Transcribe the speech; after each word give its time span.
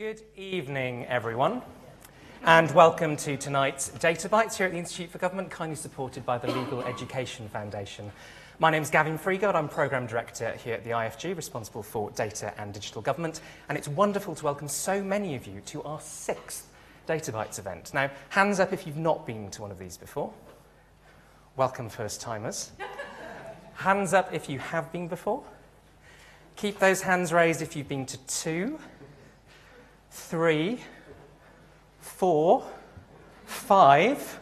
Good 0.00 0.22
evening, 0.34 1.04
everyone, 1.08 1.60
and 2.44 2.70
welcome 2.70 3.18
to 3.18 3.36
tonight's 3.36 3.90
Data 3.90 4.30
Bites 4.30 4.56
here 4.56 4.64
at 4.64 4.72
the 4.72 4.78
Institute 4.78 5.10
for 5.10 5.18
Government, 5.18 5.50
kindly 5.50 5.76
supported 5.76 6.24
by 6.24 6.38
the 6.38 6.46
Legal 6.46 6.80
Education 6.84 7.50
Foundation. 7.50 8.10
My 8.58 8.70
name 8.70 8.80
is 8.80 8.88
Gavin 8.88 9.18
Freeguard. 9.18 9.54
I'm 9.54 9.68
Programme 9.68 10.06
Director 10.06 10.52
here 10.52 10.72
at 10.72 10.84
the 10.84 10.92
IFG, 10.92 11.36
responsible 11.36 11.82
for 11.82 12.10
data 12.12 12.54
and 12.56 12.72
digital 12.72 13.02
government, 13.02 13.42
and 13.68 13.76
it's 13.76 13.88
wonderful 13.88 14.34
to 14.36 14.42
welcome 14.42 14.68
so 14.68 15.04
many 15.04 15.34
of 15.34 15.46
you 15.46 15.60
to 15.66 15.82
our 15.82 16.00
sixth 16.00 16.72
Data 17.06 17.30
Bites 17.30 17.58
event. 17.58 17.92
Now, 17.92 18.10
hands 18.30 18.58
up 18.58 18.72
if 18.72 18.86
you've 18.86 18.96
not 18.96 19.26
been 19.26 19.50
to 19.50 19.60
one 19.60 19.70
of 19.70 19.78
these 19.78 19.98
before. 19.98 20.32
Welcome, 21.56 21.90
first 21.90 22.22
timers. 22.22 22.70
hands 23.74 24.14
up 24.14 24.32
if 24.32 24.48
you 24.48 24.60
have 24.60 24.90
been 24.92 25.08
before. 25.08 25.44
Keep 26.56 26.78
those 26.78 27.02
hands 27.02 27.34
raised 27.34 27.60
if 27.60 27.76
you've 27.76 27.88
been 27.88 28.06
to 28.06 28.16
two 28.26 28.78
three, 30.10 30.80
four, 31.98 32.64
five, 33.46 34.40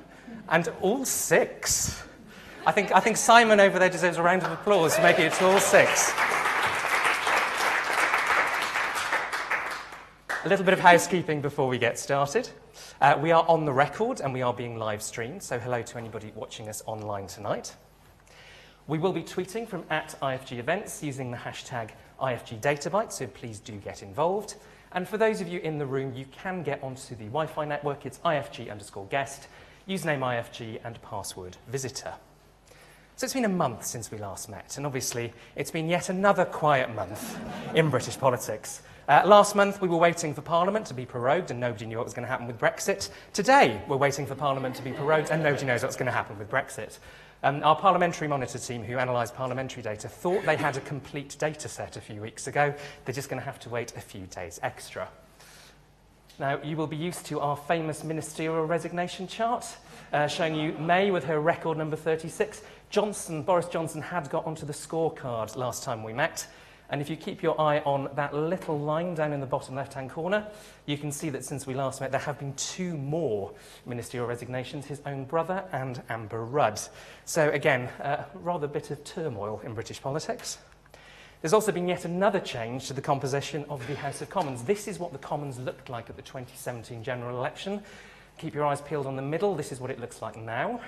and 0.49 0.69
all 0.81 1.05
six. 1.05 2.03
I 2.67 2.73
think, 2.73 2.93
I 2.93 3.01
think 3.01 3.17
Simon 3.17 3.61
over 3.61 3.79
there 3.79 3.89
deserves 3.89 4.19
a 4.19 4.23
round 4.23 4.43
of 4.43 4.53
applause 4.53 4.97
for 4.97 5.03
making 5.03 5.27
it 5.27 5.33
to 5.35 5.47
all 5.47 5.61
six. 5.61 6.13
A 10.45 10.49
little 10.49 10.65
bit 10.65 10.73
of 10.73 10.81
housekeeping 10.81 11.41
before 11.41 11.69
we 11.69 11.79
get 11.79 11.99
started. 11.99 12.49
Uh, 13.01 13.19
we 13.21 13.33
are 13.33 13.45
on 13.49 13.65
the 13.65 13.73
record 13.73 14.21
and 14.21 14.33
we 14.33 14.43
are 14.43 14.55
being 14.55 14.79
live 14.79 15.03
streamed, 15.03 15.43
so 15.43 15.59
hello 15.59 15.83
to 15.83 15.99
anybody 15.99 16.33
watching 16.35 16.69
us 16.69 16.83
online 16.87 17.27
tonight. 17.27 17.75
We 18.87 18.99
will 18.99 19.13
be 19.13 19.23
tweeting 19.23 19.69
from 19.69 19.85
at 19.91 20.15
IFG 20.23 20.59
events 20.59 21.03
using 21.03 21.31
the 21.31 21.37
hashtag 21.37 21.91
IFG 22.21 22.61
Databyte, 22.61 23.13
so 23.13 23.27
please 23.27 23.61
do 23.61 23.77
get 23.77 24.03
involved. 24.03 24.55
And 24.93 25.07
for 25.07 25.19
those 25.19 25.41
of 25.41 25.49
you 25.49 25.61
in 25.61 25.79
the 25.79 25.87
room, 25.87 26.15
you 26.15 26.25
can 26.33 26.63
get 26.63 26.83
onto 26.83 27.15
the 27.15 27.27
Wi-Fi 27.27 27.65
network. 27.65 28.07
It's 28.07 28.19
ifg 28.19 28.71
underscore 28.71 29.07
guest, 29.07 29.49
username 29.89 30.21
ifg 30.21 30.81
and 30.85 31.01
password 31.03 31.57
visitor. 31.69 32.15
So 33.17 33.25
it's 33.25 33.35
been 33.35 33.45
a 33.45 33.49
month 33.49 33.85
since 33.85 34.13
we 34.13 34.19
last 34.19 34.49
met, 34.49 34.77
and 34.77 34.87
obviously 34.87 35.33
it's 35.57 35.73
been 35.73 35.89
yet 35.89 36.09
another 36.09 36.45
quiet 36.45 36.95
month 36.95 37.37
in 37.75 37.91
British 37.91 38.17
politics. 38.17 38.83
Uh, 39.09 39.23
last 39.25 39.57
month 39.57 39.81
we 39.81 39.89
were 39.89 39.97
waiting 39.97 40.35
for 40.35 40.43
Parliament 40.43 40.87
to 40.87 40.95
be 40.95 41.05
prorogued 41.05 41.51
and 41.51 41.59
nobody 41.59 41.87
knew 41.87 41.97
what 41.97 42.05
was 42.05 42.13
going 42.15 42.27
to 42.27 42.31
happen 42.31 42.47
with 42.47 42.59
Brexit. 42.59 43.09
Today 43.33 43.81
we're 43.89 43.97
waiting 43.97 44.27
for 44.27 44.35
Parliament 44.35 44.75
to 44.77 44.83
be 44.83 44.93
prorogued 44.93 45.31
and 45.31 45.43
nobody 45.43 45.65
knows 45.65 45.83
what's 45.83 45.97
going 45.97 46.07
to 46.07 46.13
happen 46.13 46.39
with 46.39 46.51
Brexit. 46.51 46.99
Um, 47.45 47.63
our 47.63 47.77
parliamentary 47.77 48.27
monitor 48.27 48.59
team 48.59 48.83
who 48.83 48.99
analysed 48.99 49.37
parliamentary 49.37 49.83
data 49.83 50.09
thought 50.09 50.45
they 50.45 50.57
had 50.57 50.77
a 50.77 50.81
complete 50.81 51.37
data 51.39 51.69
set 51.69 51.97
a 51.97 52.01
few 52.01 52.21
weeks 52.21 52.49
ago. 52.49 52.75
They're 53.05 53.15
just 53.15 53.29
going 53.29 53.41
to 53.41 53.47
have 53.47 53.61
to 53.61 53.69
wait 53.69 53.97
a 53.97 54.01
few 54.01 54.27
days 54.27 54.59
extra. 54.63 55.09
Now, 56.41 56.61
you 56.63 56.77
will 56.77 56.89
be 56.89 56.97
used 56.97 57.27
to 57.27 57.41
our 57.41 57.57
famous 57.57 58.03
ministerial 58.03 58.65
resignation 58.65 59.29
chart, 59.29 59.65
uh, 60.13 60.27
showing 60.27 60.57
you 60.57 60.73
May 60.73 61.11
with 61.13 61.25
her 61.25 61.41
record 61.41 61.79
number 61.79 61.97
36. 61.97 62.63
Johnson, 62.91 63.43
Boris 63.43 63.67
Johnson 63.67 64.03
had 64.03 64.31
got 64.31 64.47
onto 64.47 64.67
the 64.67 64.73
scorecard 64.73 65.55
last 65.57 65.85
time 65.85 66.03
we 66.03 66.13
met. 66.13 66.47
And 66.91 67.03
if 67.03 67.11
you 67.11 67.17
keep 67.17 67.43
your 67.43 67.61
eye 67.61 67.81
on 67.81 68.09
that 68.15 68.35
little 68.35 68.79
line 68.79 69.15
down 69.15 69.33
in 69.33 69.41
the 69.41 69.47
bottom 69.47 69.75
left-hand 69.75 70.11
corner, 70.11 70.47
you 70.87 70.97
can 70.97 71.13
see 71.13 71.29
that 71.31 71.45
since 71.45 71.67
we 71.67 71.75
last 71.75 72.01
met, 72.01 72.11
there 72.11 72.21
have 72.21 72.39
been 72.39 72.55
two 72.55 72.97
more 72.97 73.53
ministerial 73.85 74.27
resignations, 74.27 74.87
his 74.87 75.03
own 75.05 75.25
brother 75.25 75.65
and 75.73 76.03
Amber 76.09 76.45
Rudd. 76.45 76.81
So 77.27 77.51
again, 77.51 77.89
uh, 78.03 78.25
rather 78.35 78.65
a 78.65 78.71
bit 78.71 78.91
of 78.91 79.05
turmoil 79.05 79.61
in 79.65 79.75
British 79.75 80.01
politics. 80.01 80.59
There's 81.43 81.53
also 81.53 81.71
been 81.71 81.87
yet 81.87 82.05
another 82.05 82.41
change 82.41 82.89
to 82.89 82.95
the 82.95 83.03
composition 83.03 83.65
of 83.69 83.87
the 83.87 83.95
House 83.95 84.23
of 84.23 84.31
Commons. 84.31 84.63
This 84.65 84.89
is 84.89 84.99
what 84.99 85.13
the 85.13 85.19
Commons 85.19 85.59
looked 85.59 85.89
like 85.89 86.11
at 86.11 86.17
the 86.17 86.23
2017 86.23 87.05
general 87.05 87.39
election. 87.39 87.83
Keep 88.39 88.55
your 88.55 88.65
eyes 88.65 88.81
peeled 88.81 89.07
on 89.07 89.15
the 89.15 89.23
middle. 89.23 89.55
This 89.55 89.71
is 89.73 89.81
what 89.81 89.91
it 89.91 90.01
looks 90.01 90.23
like 90.23 90.37
now. 90.37 90.81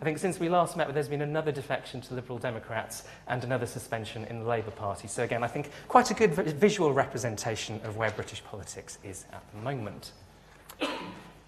I 0.00 0.04
think 0.04 0.18
since 0.18 0.38
we 0.38 0.48
last 0.48 0.76
met, 0.76 0.92
there's 0.94 1.08
been 1.08 1.22
another 1.22 1.50
defection 1.50 2.00
to 2.02 2.14
Liberal 2.14 2.38
Democrats 2.38 3.02
and 3.26 3.42
another 3.42 3.66
suspension 3.66 4.24
in 4.26 4.40
the 4.40 4.48
Labour 4.48 4.70
Party. 4.70 5.08
So 5.08 5.24
again, 5.24 5.42
I 5.42 5.48
think 5.48 5.70
quite 5.88 6.10
a 6.12 6.14
good 6.14 6.34
visual 6.34 6.92
representation 6.92 7.80
of 7.82 7.96
where 7.96 8.10
British 8.12 8.44
politics 8.44 8.98
is 9.02 9.24
at 9.32 9.42
the 9.52 9.58
moment. 9.60 10.12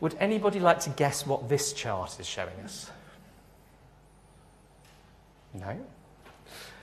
Would 0.01 0.17
anybody 0.19 0.59
like 0.59 0.81
to 0.81 0.91
guess 0.91 1.27
what 1.27 1.49
this 1.49 1.73
chart 1.73 2.19
is 2.19 2.27
showing 2.27 2.59
us? 2.65 2.91
No? 5.55 5.79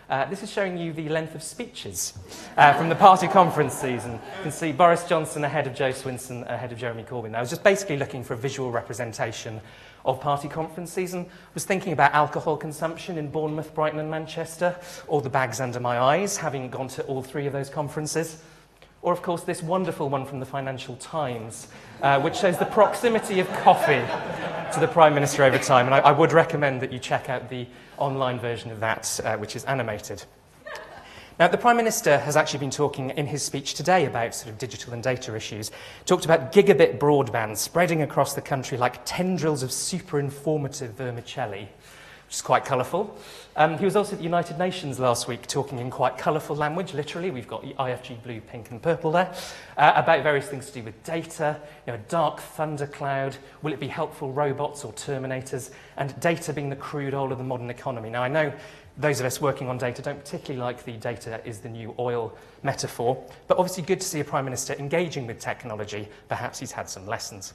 Uh, 0.09 0.23
this 0.29 0.41
is 0.41 0.50
showing 0.50 0.77
you 0.77 0.94
the 0.94 1.09
length 1.09 1.35
of 1.35 1.44
speeches 1.44 2.13
uh, 2.56 2.73
from 2.75 2.88
the 2.88 2.95
party 2.95 3.27
conference 3.27 3.73
season. 3.73 4.13
You 4.13 4.44
can 4.44 4.51
see 4.53 4.72
Boris 4.72 5.06
Johnson 5.06 5.44
ahead 5.44 5.67
of 5.67 5.75
Jo 5.75 5.89
Swinson, 5.89 6.50
ahead 6.50 6.72
of 6.72 6.77
Jeremy 6.77 7.03
Corbyn. 7.03 7.35
I 7.35 7.41
was 7.41 7.50
just 7.50 7.63
basically 7.63 7.97
looking 7.97 8.23
for 8.23 8.33
a 8.33 8.38
visual 8.38 8.72
representation 8.72 9.59
of 10.07 10.19
party 10.22 10.47
conference 10.47 10.91
season. 10.91 11.25
I 11.25 11.53
was 11.53 11.66
thinking 11.66 11.94
about 11.94 12.13
alcohol 12.13 12.57
consumption 12.57 13.18
in 13.18 13.29
Bournemouth, 13.29 13.75
Brighton 13.75 14.00
and 14.00 14.09
Manchester, 14.09 14.75
or 15.07 15.22
the 15.22 15.29
bags 15.29 15.59
under 15.59 15.79
my 15.79 16.00
eyes, 16.00 16.38
having 16.38 16.69
gone 16.69 16.88
to 16.90 17.03
all 17.03 17.22
three 17.22 17.45
of 17.45 17.53
those 17.53 17.69
conferences. 17.69 18.41
Or, 19.01 19.13
of 19.13 19.22
course, 19.22 19.44
this 19.44 19.62
wonderful 19.62 20.09
one 20.09 20.25
from 20.25 20.40
the 20.40 20.45
Financial 20.45 20.95
Times, 20.95 21.68
uh, 22.01 22.19
which 22.19 22.38
shows 22.38 22.57
the 22.57 22.66
proximity 22.66 23.40
of 23.40 23.47
coffee 23.59 24.03
to 24.73 24.79
the 24.79 24.88
Prime 24.88 25.13
Minister 25.13 25.44
over 25.44 25.59
time. 25.59 25.85
And 25.85 25.94
I, 25.94 26.00
I 26.00 26.12
would 26.12 26.34
recommend 26.34 26.81
that 26.81 26.91
you 26.91 27.00
check 27.00 27.29
out 27.29 27.50
the 27.50 27.68
online 27.97 28.39
version 28.39 28.72
of 28.72 28.79
that, 28.79 29.19
uh, 29.24 29.38
which 29.38 29.56
is 29.56 29.66
animated. 29.66 30.24
Now, 31.40 31.48
the 31.48 31.58
Prime 31.58 31.78
Minister 31.78 32.18
has 32.18 32.36
actually 32.36 32.62
been 32.62 32.72
talking 32.72 33.12
in 33.12 33.28
his 33.28 33.44
speech 33.44 33.75
today 33.75 34.06
about 34.06 34.34
sort 34.34 34.52
of 34.52 34.58
digital 34.58 34.94
and 34.94 35.03
data 35.03 35.36
issues, 35.36 35.70
talked 36.08 36.25
about 36.25 36.52
gigabit 36.52 36.98
broadband 36.98 37.58
spreading 37.58 38.02
across 38.02 38.34
the 38.34 38.42
country 38.42 38.75
like 38.75 39.02
tendrils 39.06 39.62
of 39.62 39.72
super 39.72 40.20
informative 40.20 40.96
vermicelli, 40.96 41.70
which 42.25 42.34
is 42.34 42.42
quite 42.42 42.66
colourful. 42.66 43.16
Um, 43.56 43.78
he 43.78 43.86
was 43.86 43.96
also 43.96 44.14
at 44.14 44.18
the 44.18 44.24
United 44.24 44.58
Nations 44.58 45.00
last 45.00 45.28
week 45.28 45.46
talking 45.46 45.78
in 45.78 45.92
quite 45.92 46.18
colourful 46.18 46.56
language, 46.56 46.96
literally. 46.96 47.30
We've 47.30 47.48
got 47.48 47.62
IFG 47.62 48.24
blue, 48.24 48.42
pink 48.42 48.72
and 48.72 48.81
purple 48.81 49.12
there, 49.12 49.31
uh, 49.78 49.94
about 49.96 50.24
various 50.24 50.48
things 50.48 50.66
to 50.66 50.74
do 50.74 50.81
with 50.81 51.04
data, 51.04 51.62
you 51.86 51.94
know, 51.94 52.00
a 52.00 52.09
dark 52.09 52.40
thundercloud, 52.40 53.38
will 53.62 53.74
it 53.74 53.80
be 53.80 53.88
helpful 53.88 54.34
robots 54.34 54.84
or 54.84 54.92
terminators, 54.94 55.69
and 55.98 56.19
data 56.19 56.52
being 56.52 56.72
the 56.72 56.75
crude 56.75 57.14
oil 57.14 57.31
of 57.31 57.38
the 57.38 57.44
modern 57.44 57.69
economy. 57.69 58.09
Now, 58.09 58.24
I 58.24 58.28
know 58.28 58.52
those 58.97 59.19
of 59.19 59.25
us 59.25 59.40
working 59.40 59.69
on 59.69 59.78
data 59.78 60.02
don't 60.02 60.19
particularly 60.19 60.59
like 60.59 60.84
the 60.84 60.94
data 60.94 61.40
is 61.46 61.59
the 61.59 61.69
new 61.69 61.94
oil 62.00 62.35
metaphor, 62.63 63.24
but 63.47 63.58
obviously 63.58 63.84
good 63.84 64.02
to 64.02 64.08
see 64.08 64.19
a 64.19 64.24
Prime 64.24 64.46
Minister 64.46 64.74
engaging 64.74 65.28
with 65.28 65.40
technology. 65.40 66.08
Perhaps 66.28 66.59
he's 66.59 66.72
had 66.72 66.90
some 66.90 67.06
lessons. 67.06 67.53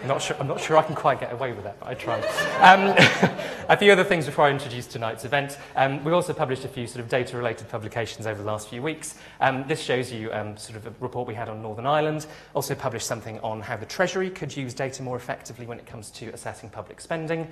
I'm 0.00 0.08
not, 0.08 0.22
sure, 0.22 0.36
I'm 0.40 0.48
not 0.48 0.60
sure 0.60 0.78
I 0.78 0.82
can 0.82 0.94
quite 0.94 1.20
get 1.20 1.30
away 1.30 1.52
with 1.52 1.64
that, 1.64 1.78
but 1.78 1.88
I 1.88 1.94
tried. 1.94 2.24
Um, 2.60 2.94
a 3.68 3.76
few 3.76 3.92
other 3.92 4.02
things 4.02 4.24
before 4.24 4.46
I 4.46 4.50
introduce 4.50 4.86
tonight's 4.86 5.26
event. 5.26 5.58
Um, 5.76 6.02
we 6.04 6.12
also 6.12 6.32
published 6.32 6.64
a 6.64 6.68
few 6.68 6.86
sort 6.86 7.00
of 7.00 7.10
data-related 7.10 7.68
publications 7.68 8.26
over 8.26 8.40
the 8.40 8.46
last 8.46 8.68
few 8.68 8.80
weeks. 8.80 9.16
Um, 9.40 9.66
this 9.68 9.82
shows 9.82 10.10
you 10.10 10.32
um, 10.32 10.56
sort 10.56 10.78
of 10.78 10.86
a 10.86 10.94
report 11.00 11.28
we 11.28 11.34
had 11.34 11.50
on 11.50 11.60
Northern 11.60 11.86
Ireland. 11.86 12.26
Also 12.54 12.74
published 12.74 13.06
something 13.06 13.38
on 13.40 13.60
how 13.60 13.76
the 13.76 13.84
Treasury 13.84 14.30
could 14.30 14.56
use 14.56 14.72
data 14.72 15.02
more 15.02 15.16
effectively 15.16 15.66
when 15.66 15.78
it 15.78 15.84
comes 15.84 16.10
to 16.12 16.30
assessing 16.30 16.70
public 16.70 16.98
spending. 16.98 17.46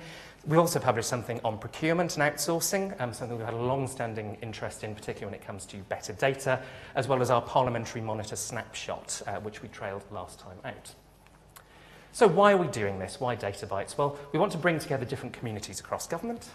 We 0.47 0.57
also 0.57 0.79
published 0.79 1.07
something 1.07 1.39
on 1.43 1.59
procurement 1.59 2.17
and 2.17 2.23
outsourcing, 2.23 2.99
um, 2.99 3.13
something 3.13 3.37
we've 3.37 3.45
had 3.45 3.53
a 3.53 3.57
long-standing 3.57 4.37
interest 4.41 4.83
in, 4.83 4.95
particularly 4.95 5.33
when 5.33 5.39
it 5.39 5.45
comes 5.45 5.67
to 5.67 5.77
better 5.77 6.13
data, 6.13 6.63
as 6.95 7.07
well 7.07 7.21
as 7.21 7.29
our 7.29 7.43
parliamentary 7.43 8.01
monitor 8.01 8.35
snapshot, 8.35 9.21
uh, 9.27 9.35
which 9.41 9.61
we 9.61 9.69
trailed 9.69 10.03
last 10.11 10.39
time 10.39 10.57
out. 10.65 10.95
So 12.19 12.27
why 12.27 12.51
are 12.51 12.57
we 12.57 12.67
doing 12.67 12.99
this? 12.99 13.21
Why 13.21 13.35
Data 13.35 13.65
Bites? 13.65 13.97
Well, 13.97 14.19
we 14.33 14.39
want 14.39 14.51
to 14.51 14.57
bring 14.57 14.77
together 14.77 15.05
different 15.05 15.31
communities 15.31 15.79
across 15.79 16.05
government. 16.05 16.49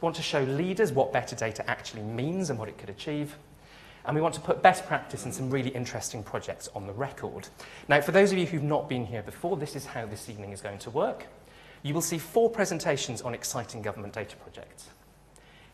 We 0.00 0.04
want 0.04 0.16
to 0.16 0.22
show 0.22 0.42
leaders 0.42 0.90
what 0.90 1.12
better 1.12 1.36
data 1.36 1.62
actually 1.70 2.02
means 2.02 2.50
and 2.50 2.58
what 2.58 2.68
it 2.68 2.78
could 2.78 2.90
achieve. 2.90 3.36
And 4.06 4.16
we 4.16 4.20
want 4.20 4.34
to 4.34 4.40
put 4.40 4.60
best 4.60 4.86
practice 4.86 5.24
and 5.24 5.32
some 5.32 5.50
really 5.50 5.70
interesting 5.70 6.24
projects 6.24 6.68
on 6.74 6.88
the 6.88 6.92
record. 6.92 7.46
Now, 7.86 8.00
for 8.00 8.10
those 8.10 8.32
of 8.32 8.38
you 8.38 8.46
who've 8.46 8.60
not 8.60 8.88
been 8.88 9.06
here 9.06 9.22
before, 9.22 9.56
this 9.56 9.76
is 9.76 9.86
how 9.86 10.04
this 10.04 10.28
evening 10.28 10.50
is 10.50 10.60
going 10.60 10.80
to 10.80 10.90
work. 10.90 11.28
You 11.84 11.94
will 11.94 12.02
see 12.02 12.18
four 12.18 12.50
presentations 12.50 13.22
on 13.22 13.34
exciting 13.34 13.82
government 13.82 14.14
data 14.14 14.34
projects. 14.34 14.88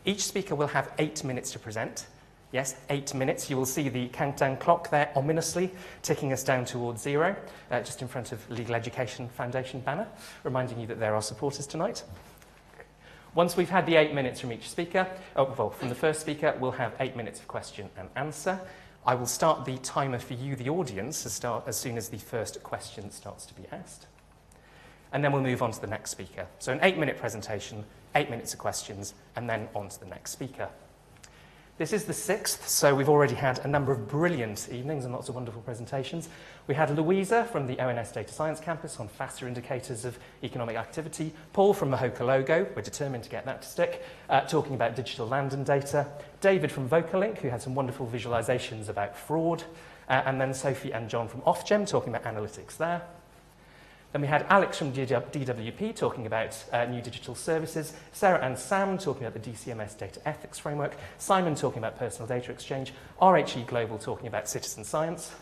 Each 0.05 0.23
speaker 0.23 0.53
will 0.53 0.67
have 0.67 0.91
eight 0.99 1.23
minutes 1.23 1.49
to 1.53 1.57
present, 1.57 2.05
Yes, 2.55 2.77
eight 2.89 3.13
minutes. 3.13 3.49
You 3.49 3.57
will 3.57 3.65
see 3.65 3.89
the 3.89 4.07
countdown 4.07 4.55
clock 4.55 4.89
there 4.89 5.11
ominously 5.13 5.71
ticking 6.01 6.31
us 6.31 6.41
down 6.41 6.63
towards 6.63 7.01
zero, 7.01 7.35
uh, 7.69 7.81
just 7.81 8.01
in 8.01 8.07
front 8.07 8.31
of 8.31 8.49
Legal 8.49 8.75
Education 8.75 9.27
Foundation 9.27 9.81
banner, 9.81 10.07
reminding 10.45 10.79
you 10.79 10.87
that 10.87 10.97
there 10.97 11.13
are 11.15 11.21
supporters 11.21 11.67
tonight. 11.67 12.03
Once 13.33 13.57
we've 13.57 13.69
had 13.69 13.85
the 13.85 13.97
eight 13.97 14.13
minutes 14.13 14.39
from 14.39 14.53
each 14.53 14.69
speaker, 14.69 15.05
oh, 15.35 15.53
well, 15.57 15.69
from 15.69 15.89
the 15.89 15.95
first 15.95 16.21
speaker, 16.21 16.55
we'll 16.57 16.71
have 16.71 16.93
eight 17.01 17.17
minutes 17.17 17.41
of 17.41 17.47
question 17.49 17.89
and 17.97 18.07
answer. 18.15 18.57
I 19.05 19.15
will 19.15 19.25
start 19.25 19.65
the 19.65 19.77
timer 19.79 20.17
for 20.17 20.35
you, 20.35 20.55
the 20.55 20.69
audience, 20.69 21.17
start, 21.17 21.65
as 21.67 21.75
soon 21.75 21.97
as 21.97 22.07
the 22.07 22.19
first 22.19 22.63
question 22.63 23.11
starts 23.11 23.45
to 23.47 23.53
be 23.53 23.63
asked. 23.73 24.07
And 25.11 25.21
then 25.21 25.33
we'll 25.33 25.41
move 25.41 25.61
on 25.61 25.71
to 25.71 25.81
the 25.81 25.87
next 25.87 26.11
speaker. 26.11 26.47
So 26.59 26.71
an 26.71 26.79
eight-minute 26.83 27.17
presentation, 27.17 27.83
eight 28.15 28.29
minutes 28.29 28.53
of 28.53 28.59
questions, 28.59 29.13
and 29.35 29.49
then 29.49 29.67
on 29.75 29.89
to 29.89 29.99
the 29.99 30.05
next 30.05 30.31
speaker. 30.31 30.69
This 31.77 31.91
is 31.91 32.05
the 32.05 32.13
sixth, 32.13 32.69
so 32.69 32.95
we've 32.95 33.09
already 33.09 33.35
had 33.35 33.59
a 33.65 33.67
number 33.67 33.91
of 33.91 34.07
brilliant 34.07 34.69
evenings 34.71 35.03
and 35.03 35.13
lots 35.13 35.27
of 35.27 35.35
wonderful 35.35 35.61
presentations. 35.61 36.29
We 36.67 36.73
had 36.73 36.89
Louisa 36.89 37.43
from 37.51 37.67
the 37.67 37.77
ONS 37.81 38.13
Data 38.13 38.31
Science 38.31 38.61
Campus 38.61 38.97
on 38.97 39.09
faster 39.09 39.45
indicators 39.45 40.05
of 40.05 40.17
economic 40.41 40.77
activity, 40.77 41.33
Paul 41.51 41.73
from 41.73 41.91
Mahoka 41.91 42.21
Logo, 42.21 42.65
we're 42.77 42.81
determined 42.81 43.25
to 43.25 43.29
get 43.29 43.43
that 43.43 43.61
to 43.61 43.67
stick, 43.67 44.05
uh, 44.29 44.39
talking 44.47 44.73
about 44.73 44.95
digital 44.95 45.27
land 45.27 45.51
and 45.51 45.65
data, 45.65 46.07
David 46.39 46.71
from 46.71 46.87
Vocalink, 46.87 47.39
who 47.39 47.49
had 47.49 47.61
some 47.61 47.75
wonderful 47.75 48.07
visualizations 48.07 48.87
about 48.87 49.17
fraud, 49.17 49.61
uh, 50.07 50.21
and 50.25 50.39
then 50.39 50.53
Sophie 50.53 50.93
and 50.93 51.09
John 51.09 51.27
from 51.27 51.41
Offgem 51.41 51.85
talking 51.85 52.15
about 52.15 52.23
analytics 52.23 52.77
there. 52.77 53.01
Then 54.15 54.21
we 54.21 54.29
had 54.29 54.45
Alex 54.47 54.77
from 54.77 54.93
DWP 54.93 55.93
talking 55.93 56.25
about 56.25 56.55
uh, 56.71 56.85
new 56.85 57.01
digital 57.01 57.35
services, 57.35 57.91
Sarah 58.13 58.39
and 58.45 58.57
Sam 58.57 58.97
talking 58.97 59.27
about 59.27 59.33
the 59.33 59.51
DCMS 59.51 59.97
data 59.97 60.21
ethics 60.25 60.57
framework, 60.57 60.95
Simon 61.17 61.53
talking 61.53 61.79
about 61.79 61.99
personal 61.99 62.25
data 62.25 62.49
exchange, 62.49 62.93
RHE 63.21 63.67
Global 63.67 63.97
talking 63.97 64.27
about 64.27 64.47
citizen 64.47 64.85
science. 64.85 65.33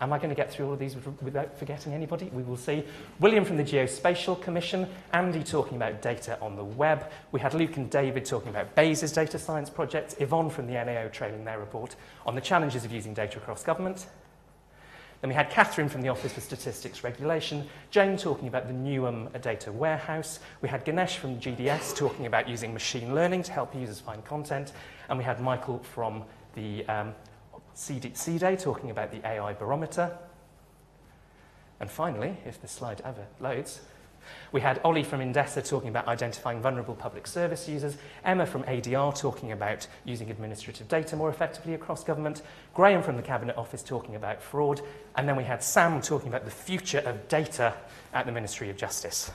Am 0.00 0.10
I 0.10 0.16
going 0.16 0.30
to 0.30 0.34
get 0.34 0.50
through 0.50 0.68
all 0.68 0.72
of 0.72 0.78
these 0.78 0.96
without 1.20 1.58
forgetting 1.58 1.92
anybody? 1.92 2.30
We 2.32 2.44
will 2.44 2.56
see. 2.56 2.82
William 3.20 3.44
from 3.44 3.58
the 3.58 3.64
Geospatial 3.64 4.40
Commission, 4.40 4.88
Andy 5.12 5.42
talking 5.42 5.76
about 5.76 6.00
data 6.00 6.38
on 6.40 6.56
the 6.56 6.64
web. 6.64 7.12
We 7.30 7.40
had 7.40 7.52
Luke 7.52 7.76
and 7.76 7.90
David 7.90 8.24
talking 8.24 8.48
about 8.48 8.74
Bayes' 8.74 9.12
data 9.12 9.38
science 9.38 9.68
project, 9.68 10.14
Yvonne 10.18 10.48
from 10.48 10.66
the 10.66 10.82
NAO 10.82 11.08
trailing 11.08 11.44
their 11.44 11.58
report 11.58 11.94
on 12.24 12.34
the 12.34 12.40
challenges 12.40 12.86
of 12.86 12.92
using 12.92 13.12
data 13.12 13.36
across 13.36 13.62
government. 13.62 14.06
Then 15.26 15.30
we 15.30 15.34
had 15.34 15.50
Catherine 15.50 15.88
from 15.88 16.02
the 16.02 16.08
Office 16.08 16.34
for 16.34 16.40
Statistics 16.40 17.02
Regulation, 17.02 17.66
Jane 17.90 18.16
talking 18.16 18.46
about 18.46 18.68
the 18.68 18.72
Newham 18.72 19.28
data 19.42 19.72
warehouse. 19.72 20.38
We 20.62 20.68
had 20.68 20.84
Ganesh 20.84 21.18
from 21.18 21.40
GDS 21.40 21.96
talking 21.96 22.26
about 22.26 22.48
using 22.48 22.72
machine 22.72 23.12
learning 23.12 23.42
to 23.42 23.52
help 23.52 23.74
users 23.74 23.98
find 23.98 24.24
content. 24.24 24.72
And 25.08 25.18
we 25.18 25.24
had 25.24 25.40
Michael 25.40 25.80
from 25.80 26.22
the 26.54 26.86
um, 26.86 27.12
CDEI 27.74 28.62
talking 28.62 28.90
about 28.90 29.10
the 29.10 29.26
AI 29.26 29.52
barometer. 29.54 30.16
And 31.80 31.90
finally, 31.90 32.36
if 32.46 32.62
the 32.62 32.68
slide 32.68 33.02
ever 33.04 33.26
loads, 33.40 33.80
we 34.52 34.60
had 34.60 34.80
Ollie 34.84 35.04
from 35.04 35.20
Indesa 35.20 35.66
talking 35.66 35.88
about 35.88 36.08
identifying 36.08 36.60
vulnerable 36.60 36.94
public 36.94 37.26
service 37.26 37.68
users, 37.68 37.96
Emma 38.24 38.46
from 38.46 38.62
ADR 38.64 39.18
talking 39.18 39.52
about 39.52 39.86
using 40.04 40.30
administrative 40.30 40.88
data 40.88 41.16
more 41.16 41.28
effectively 41.28 41.74
across 41.74 42.04
government, 42.04 42.42
Graham 42.74 43.02
from 43.02 43.16
the 43.16 43.22
Cabinet 43.22 43.56
Office 43.56 43.82
talking 43.82 44.16
about 44.16 44.42
fraud, 44.42 44.80
and 45.16 45.28
then 45.28 45.36
we 45.36 45.44
had 45.44 45.62
Sam 45.62 46.00
talking 46.00 46.28
about 46.28 46.44
the 46.44 46.50
future 46.50 47.00
of 47.00 47.28
data 47.28 47.74
at 48.12 48.26
the 48.26 48.32
Ministry 48.32 48.70
of 48.70 48.76
Justice. 48.76 49.30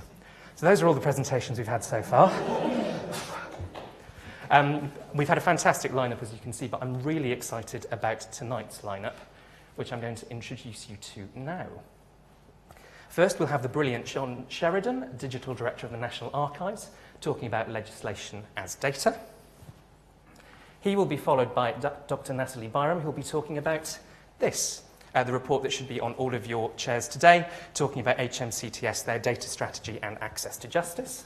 So 0.55 0.65
those 0.65 0.81
are 0.81 0.88
all 0.88 0.93
the 0.93 1.01
presentations 1.01 1.57
we've 1.57 1.67
had 1.67 1.83
so 1.83 2.01
far. 2.01 2.31
um, 4.51 4.91
we've 5.13 5.27
had 5.27 5.38
a 5.38 5.41
fantastic 5.41 5.91
lineup, 5.91 6.21
as 6.21 6.31
you 6.31 6.39
can 6.39 6.53
see, 6.53 6.67
but 6.67 6.81
I'm 6.81 7.01
really 7.03 7.31
excited 7.31 7.88
about 7.91 8.21
tonight's 8.31 8.81
lineup, 8.81 9.15
which 9.75 9.91
I'm 9.91 10.01
going 10.01 10.15
to 10.15 10.29
introduce 10.29 10.89
you 10.89 10.97
to 10.97 11.27
now. 11.35 11.67
First, 13.11 13.39
we'll 13.39 13.49
have 13.49 13.61
the 13.61 13.67
brilliant 13.67 14.07
Sean 14.07 14.45
Sheridan, 14.47 15.17
Digital 15.17 15.53
Director 15.53 15.85
of 15.85 15.91
the 15.91 15.97
National 15.97 16.31
Archives, 16.33 16.91
talking 17.19 17.45
about 17.45 17.69
legislation 17.69 18.41
as 18.55 18.75
data. 18.75 19.13
He 20.79 20.95
will 20.95 21.05
be 21.05 21.17
followed 21.17 21.53
by 21.53 21.73
Dr. 21.73 22.33
Natalie 22.33 22.69
Byrom, 22.69 23.01
who'll 23.01 23.11
be 23.11 23.21
talking 23.21 23.57
about 23.57 23.99
this, 24.39 24.83
uh, 25.13 25.25
the 25.25 25.33
report 25.33 25.61
that 25.63 25.73
should 25.73 25.89
be 25.89 25.99
on 25.99 26.13
all 26.13 26.33
of 26.33 26.47
your 26.47 26.71
chairs 26.77 27.09
today, 27.09 27.49
talking 27.73 27.99
about 27.99 28.17
HMCTS, 28.17 29.03
their 29.03 29.19
data 29.19 29.49
strategy 29.49 29.99
and 30.01 30.17
access 30.21 30.55
to 30.59 30.69
justice. 30.69 31.25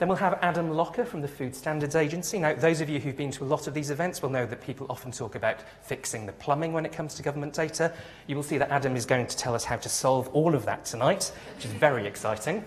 Then 0.00 0.08
we'll 0.08 0.16
have 0.16 0.38
Adam 0.40 0.70
Locker 0.70 1.04
from 1.04 1.20
the 1.20 1.28
Food 1.28 1.54
Standards 1.54 1.94
Agency. 1.94 2.38
Now, 2.38 2.54
those 2.54 2.80
of 2.80 2.88
you 2.88 2.98
who've 2.98 3.14
been 3.14 3.30
to 3.32 3.44
a 3.44 3.46
lot 3.46 3.66
of 3.66 3.74
these 3.74 3.90
events 3.90 4.22
will 4.22 4.30
know 4.30 4.46
that 4.46 4.62
people 4.62 4.86
often 4.88 5.12
talk 5.12 5.34
about 5.34 5.56
fixing 5.82 6.24
the 6.24 6.32
plumbing 6.32 6.72
when 6.72 6.86
it 6.86 6.92
comes 6.92 7.16
to 7.16 7.22
government 7.22 7.52
data. 7.52 7.92
You 8.26 8.34
will 8.34 8.42
see 8.42 8.56
that 8.56 8.70
Adam 8.70 8.96
is 8.96 9.04
going 9.04 9.26
to 9.26 9.36
tell 9.36 9.54
us 9.54 9.62
how 9.62 9.76
to 9.76 9.90
solve 9.90 10.28
all 10.28 10.54
of 10.54 10.64
that 10.64 10.86
tonight, 10.86 11.30
which 11.54 11.66
is 11.66 11.72
very 11.72 12.06
exciting. 12.06 12.64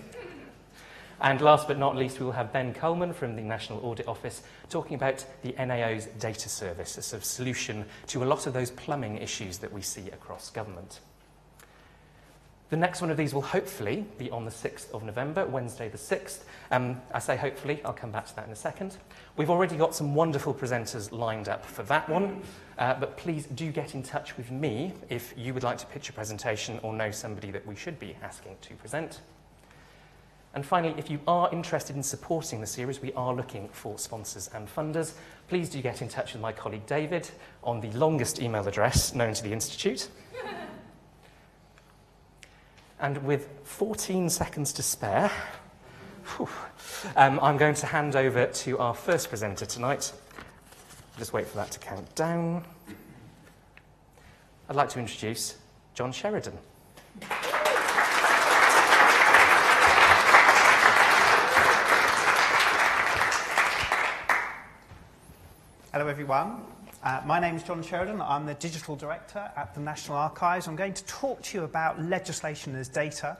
And 1.22 1.42
last 1.42 1.68
but 1.68 1.80
not 1.80 1.96
least, 1.96 2.20
we 2.20 2.26
will 2.28 2.34
have 2.34 2.54
Ben 2.54 2.72
Coleman 2.72 3.14
from 3.14 3.36
the 3.36 3.42
National 3.42 3.84
Audit 3.84 4.08
Office 4.08 4.44
talking 4.70 4.94
about 4.94 5.26
the 5.42 5.54
NAO's 5.54 6.06
data 6.20 6.50
service, 6.50 7.00
a 7.00 7.02
sort 7.02 7.24
of 7.24 7.26
solution 7.26 7.84
to 8.08 8.24
a 8.24 8.26
lot 8.26 8.46
of 8.46 8.54
those 8.54 8.70
plumbing 8.70 9.18
issues 9.18 9.58
that 9.58 9.74
we 9.74 9.82
see 9.82 10.06
across 10.10 10.52
government. 10.52 11.00
The 12.74 12.80
next 12.80 13.02
one 13.02 13.12
of 13.12 13.18
these 13.18 13.36
will 13.36 13.44
hopefully 13.44 14.04
be 14.18 14.32
on 14.32 14.46
the 14.46 14.50
6th 14.50 14.90
of 14.96 15.04
November, 15.04 15.46
Wednesday 15.46 15.90
the 15.90 15.98
6th. 16.00 16.40
Um, 16.72 17.00
I 17.14 17.20
say 17.20 17.38
hopefully, 17.38 17.80
I'll 17.86 17.94
come 17.94 18.10
back 18.10 18.26
to 18.26 18.36
that 18.36 18.48
in 18.48 18.52
a 18.52 18.56
second. 18.56 18.98
We've 19.38 19.52
already 19.52 19.76
got 19.76 19.94
some 19.94 20.16
wonderful 20.16 20.56
presenters 20.56 21.12
lined 21.12 21.50
up 21.50 21.64
for 21.64 21.84
that 21.84 22.10
one, 22.10 22.42
uh, 22.80 22.96
but 22.96 23.16
please 23.16 23.46
do 23.46 23.72
get 23.72 23.94
in 23.94 24.02
touch 24.02 24.38
with 24.38 24.50
me 24.50 24.92
if 25.10 25.36
you 25.38 25.54
would 25.54 25.62
like 25.62 25.78
to 25.78 25.86
pitch 25.86 26.10
a 26.10 26.14
presentation 26.14 26.80
or 26.82 26.96
know 26.96 27.12
somebody 27.12 27.52
that 27.52 27.64
we 27.68 27.76
should 27.76 28.00
be 28.00 28.18
asking 28.24 28.56
to 28.62 28.74
present. 28.74 29.22
And 30.56 30.66
finally, 30.66 30.96
if 30.98 31.12
you 31.12 31.20
are 31.28 31.52
interested 31.52 31.96
in 31.96 32.02
supporting 32.02 32.60
the 32.60 32.66
series, 32.66 33.00
we 33.00 33.14
are 33.14 33.36
looking 33.36 33.70
for 33.70 34.00
sponsors 34.00 34.50
and 34.52 34.68
funders. 34.68 35.14
Please 35.48 35.70
do 35.70 35.80
get 35.80 36.02
in 36.02 36.08
touch 36.08 36.34
with 36.34 36.42
my 36.42 36.52
colleague 36.52 36.88
David 36.88 37.30
on 37.64 37.82
the 37.82 37.92
longest 37.92 38.42
email 38.42 38.68
address 38.68 39.14
known 39.14 39.36
to 39.36 39.44
the 39.44 39.52
Institute. 39.52 40.10
And 43.04 43.22
with 43.26 43.50
14 43.66 44.30
seconds 44.30 44.72
to 44.72 44.82
spare, 44.82 45.30
whew, 46.38 46.48
um, 47.18 47.38
I'm 47.42 47.58
going 47.58 47.76
to 47.76 47.86
hand 47.86 48.16
over 48.16 48.46
to 48.46 48.80
our 48.80 48.94
first 48.94 49.28
presenter 49.28 49.66
tonight. 49.66 50.14
Just 51.18 51.34
wait 51.34 51.46
for 51.46 51.58
that 51.58 51.70
to 51.72 51.80
count 51.80 52.16
down. 52.16 52.64
I'd 54.70 54.78
like 54.78 54.88
to 54.92 55.00
introduce 55.00 55.58
John 55.96 56.14
Sheridan. 56.14 56.58
Hello, 65.92 66.08
everyone. 66.08 66.62
Uh, 67.04 67.22
my 67.26 67.38
name 67.38 67.58
is 67.58 67.64
John 67.64 67.84
Sheridan. 67.84 68.22
I'm 68.22 68.46
the 68.46 68.54
Digital 68.54 68.96
Director 68.96 69.52
at 69.58 69.76
the 69.76 69.82
National 69.82 70.16
Archives. 70.16 70.70
I'm 70.70 70.78
going 70.78 70.94
to 70.94 71.04
talk 71.04 71.42
to 71.42 71.58
you 71.58 71.66
about 71.66 72.02
legislation 72.02 72.78
as 72.78 72.88
data. 72.88 73.36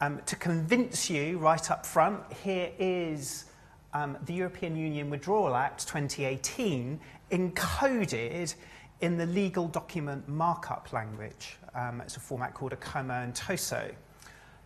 Um, 0.00 0.22
to 0.24 0.36
convince 0.36 1.10
you 1.10 1.36
right 1.36 1.70
up 1.70 1.84
front, 1.84 2.22
here 2.42 2.70
is 2.78 3.44
um, 3.92 4.16
the 4.24 4.32
European 4.32 4.74
Union 4.74 5.10
Withdrawal 5.10 5.54
Act 5.54 5.86
2018 5.86 6.98
encoded 7.30 8.54
in 9.02 9.18
the 9.18 9.26
legal 9.26 9.68
document 9.68 10.26
markup 10.26 10.90
language. 10.94 11.58
Um, 11.74 12.00
it's 12.00 12.16
a 12.16 12.20
format 12.20 12.54
called 12.54 12.72
Akoma 12.72 13.30
Ntoso. 13.30 13.92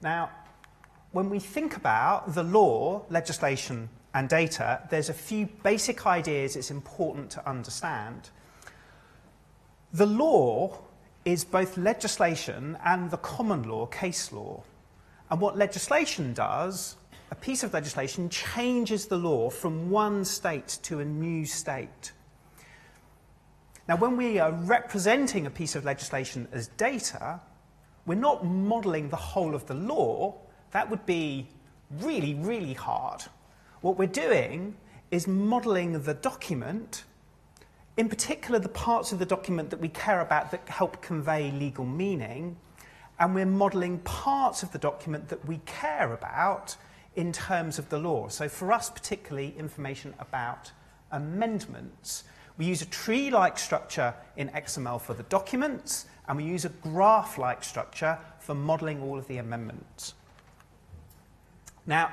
Now, 0.00 0.30
when 1.10 1.28
we 1.28 1.40
think 1.40 1.76
about 1.76 2.34
the 2.34 2.44
law, 2.44 3.04
legislation, 3.10 3.88
and 4.14 4.28
data, 4.28 4.80
there's 4.90 5.08
a 5.08 5.14
few 5.14 5.46
basic 5.62 6.06
ideas 6.06 6.56
it's 6.56 6.70
important 6.70 7.30
to 7.30 7.48
understand. 7.48 8.30
The 9.92 10.06
law 10.06 10.78
is 11.24 11.44
both 11.44 11.76
legislation 11.76 12.76
and 12.84 13.10
the 13.10 13.16
common 13.18 13.62
law, 13.62 13.86
case 13.86 14.32
law. 14.32 14.62
And 15.30 15.40
what 15.40 15.56
legislation 15.56 16.34
does, 16.34 16.96
a 17.30 17.34
piece 17.34 17.62
of 17.62 17.72
legislation 17.72 18.28
changes 18.28 19.06
the 19.06 19.16
law 19.16 19.48
from 19.48 19.88
one 19.88 20.24
state 20.24 20.78
to 20.82 21.00
a 21.00 21.04
new 21.04 21.46
state. 21.46 22.12
Now, 23.88 23.96
when 23.96 24.16
we 24.16 24.38
are 24.38 24.52
representing 24.52 25.46
a 25.46 25.50
piece 25.50 25.74
of 25.74 25.84
legislation 25.84 26.46
as 26.52 26.68
data, 26.68 27.40
we're 28.06 28.14
not 28.14 28.44
modeling 28.44 29.08
the 29.08 29.16
whole 29.16 29.54
of 29.54 29.66
the 29.66 29.74
law. 29.74 30.34
That 30.72 30.90
would 30.90 31.06
be 31.06 31.48
really, 32.00 32.34
really 32.34 32.74
hard. 32.74 33.22
What 33.82 33.98
we're 33.98 34.06
doing 34.06 34.76
is 35.10 35.26
modeling 35.26 36.00
the 36.04 36.14
document, 36.14 37.02
in 37.96 38.08
particular 38.08 38.60
the 38.60 38.68
parts 38.68 39.10
of 39.10 39.18
the 39.18 39.26
document 39.26 39.70
that 39.70 39.80
we 39.80 39.88
care 39.88 40.20
about 40.20 40.52
that 40.52 40.68
help 40.68 41.02
convey 41.02 41.50
legal 41.50 41.84
meaning, 41.84 42.56
and 43.18 43.34
we're 43.34 43.44
modeling 43.44 43.98
parts 43.98 44.62
of 44.62 44.70
the 44.70 44.78
document 44.78 45.28
that 45.28 45.44
we 45.46 45.60
care 45.66 46.12
about 46.12 46.76
in 47.16 47.32
terms 47.32 47.76
of 47.76 47.88
the 47.88 47.98
law. 47.98 48.28
So 48.28 48.48
for 48.48 48.72
us, 48.72 48.88
particularly 48.88 49.52
information 49.58 50.14
about 50.20 50.70
amendments. 51.10 52.22
We 52.58 52.66
use 52.66 52.82
a 52.82 52.86
tree-like 52.86 53.58
structure 53.58 54.14
in 54.36 54.48
XML 54.50 55.00
for 55.00 55.14
the 55.14 55.24
documents, 55.24 56.06
and 56.28 56.36
we 56.36 56.44
use 56.44 56.64
a 56.64 56.68
graph-like 56.68 57.64
structure 57.64 58.16
for 58.38 58.54
modeling 58.54 59.02
all 59.02 59.18
of 59.18 59.26
the 59.26 59.38
amendments. 59.38 60.14
Now, 61.84 62.12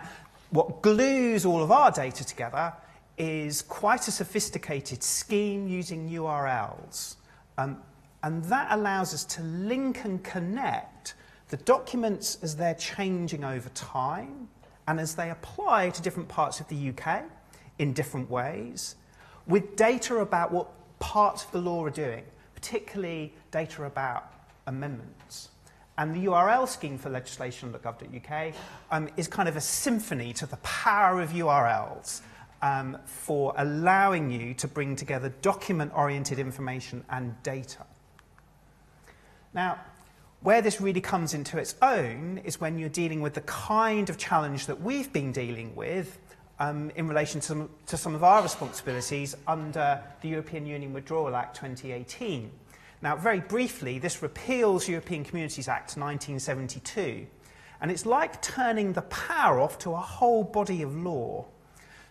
what 0.51 0.81
glues 0.81 1.45
all 1.45 1.61
of 1.61 1.71
our 1.71 1.91
data 1.91 2.23
together 2.25 2.73
is 3.17 3.61
quite 3.61 4.07
a 4.07 4.11
sophisticated 4.11 5.03
scheme 5.03 5.67
using 5.67 6.09
URLs. 6.09 7.15
Um, 7.57 7.81
and 8.23 8.43
that 8.45 8.67
allows 8.71 9.13
us 9.13 9.23
to 9.25 9.43
link 9.43 10.03
and 10.05 10.23
connect 10.23 11.15
the 11.49 11.57
documents 11.57 12.37
as 12.41 12.55
they're 12.55 12.75
changing 12.75 13.43
over 13.43 13.69
time 13.69 14.47
and 14.87 14.99
as 14.99 15.15
they 15.15 15.29
apply 15.29 15.89
to 15.91 16.01
different 16.01 16.27
parts 16.27 16.59
of 16.59 16.67
the 16.67 16.89
UK 16.89 17.23
in 17.77 17.93
different 17.93 18.29
ways 18.29 18.95
with 19.47 19.75
data 19.75 20.17
about 20.17 20.51
what 20.51 20.69
parts 20.99 21.43
of 21.43 21.51
the 21.51 21.59
law 21.59 21.83
are 21.83 21.89
doing, 21.89 22.23
particularly 22.53 23.33
data 23.51 23.83
about 23.83 24.31
amendments. 24.67 25.18
And 25.99 26.15
the 26.15 26.27
URL 26.27 26.65
scheme 26.65 26.97
for 26.97 27.09
legislation.gov.uk 27.09 28.53
um, 28.89 29.09
is 29.17 29.27
kind 29.27 29.49
of 29.49 29.57
a 29.57 29.61
symphony 29.61 30.31
to 30.31 30.45
the 30.45 30.55
power 30.57 31.19
of 31.19 31.31
URLs 31.31 32.21
um, 32.61 32.97
for 33.05 33.53
allowing 33.57 34.31
you 34.31 34.53
to 34.53 34.67
bring 34.69 34.95
together 34.95 35.33
document-oriented 35.41 36.39
information 36.39 37.03
and 37.09 37.35
data. 37.43 37.85
Now, 39.53 39.77
where 40.39 40.61
this 40.61 40.79
really 40.79 41.01
comes 41.01 41.33
into 41.33 41.57
its 41.57 41.75
own 41.81 42.39
is 42.45 42.61
when 42.61 42.79
you're 42.79 42.87
dealing 42.87 43.19
with 43.19 43.33
the 43.33 43.41
kind 43.41 44.09
of 44.09 44.17
challenge 44.17 44.67
that 44.67 44.79
we've 44.79 45.11
been 45.11 45.33
dealing 45.33 45.75
with 45.75 46.17
um, 46.59 46.91
in 46.95 47.09
relation 47.09 47.41
to 47.41 47.69
to 47.87 47.97
some 47.97 48.15
of 48.15 48.23
our 48.23 48.41
responsibilities 48.41 49.35
under 49.47 50.01
the 50.21 50.29
European 50.29 50.65
Union 50.65 50.93
Withdrawal 50.93 51.35
Act 51.35 51.57
2018. 51.57 52.49
Now, 53.01 53.15
very 53.15 53.39
briefly, 53.39 53.97
this 53.97 54.21
repeals 54.21 54.87
European 54.87 55.23
Communities 55.23 55.69
Act 55.69 55.95
1972, 55.95 57.27
and 57.79 57.89
it's 57.89 58.05
like 58.05 58.41
turning 58.41 58.91
the 58.91 59.03
power 59.03 59.61
off 59.61 59.77
to 59.79 59.93
a 59.93 59.97
whole 59.97 60.43
body 60.43 60.81
of 60.81 60.93
law. 60.95 61.45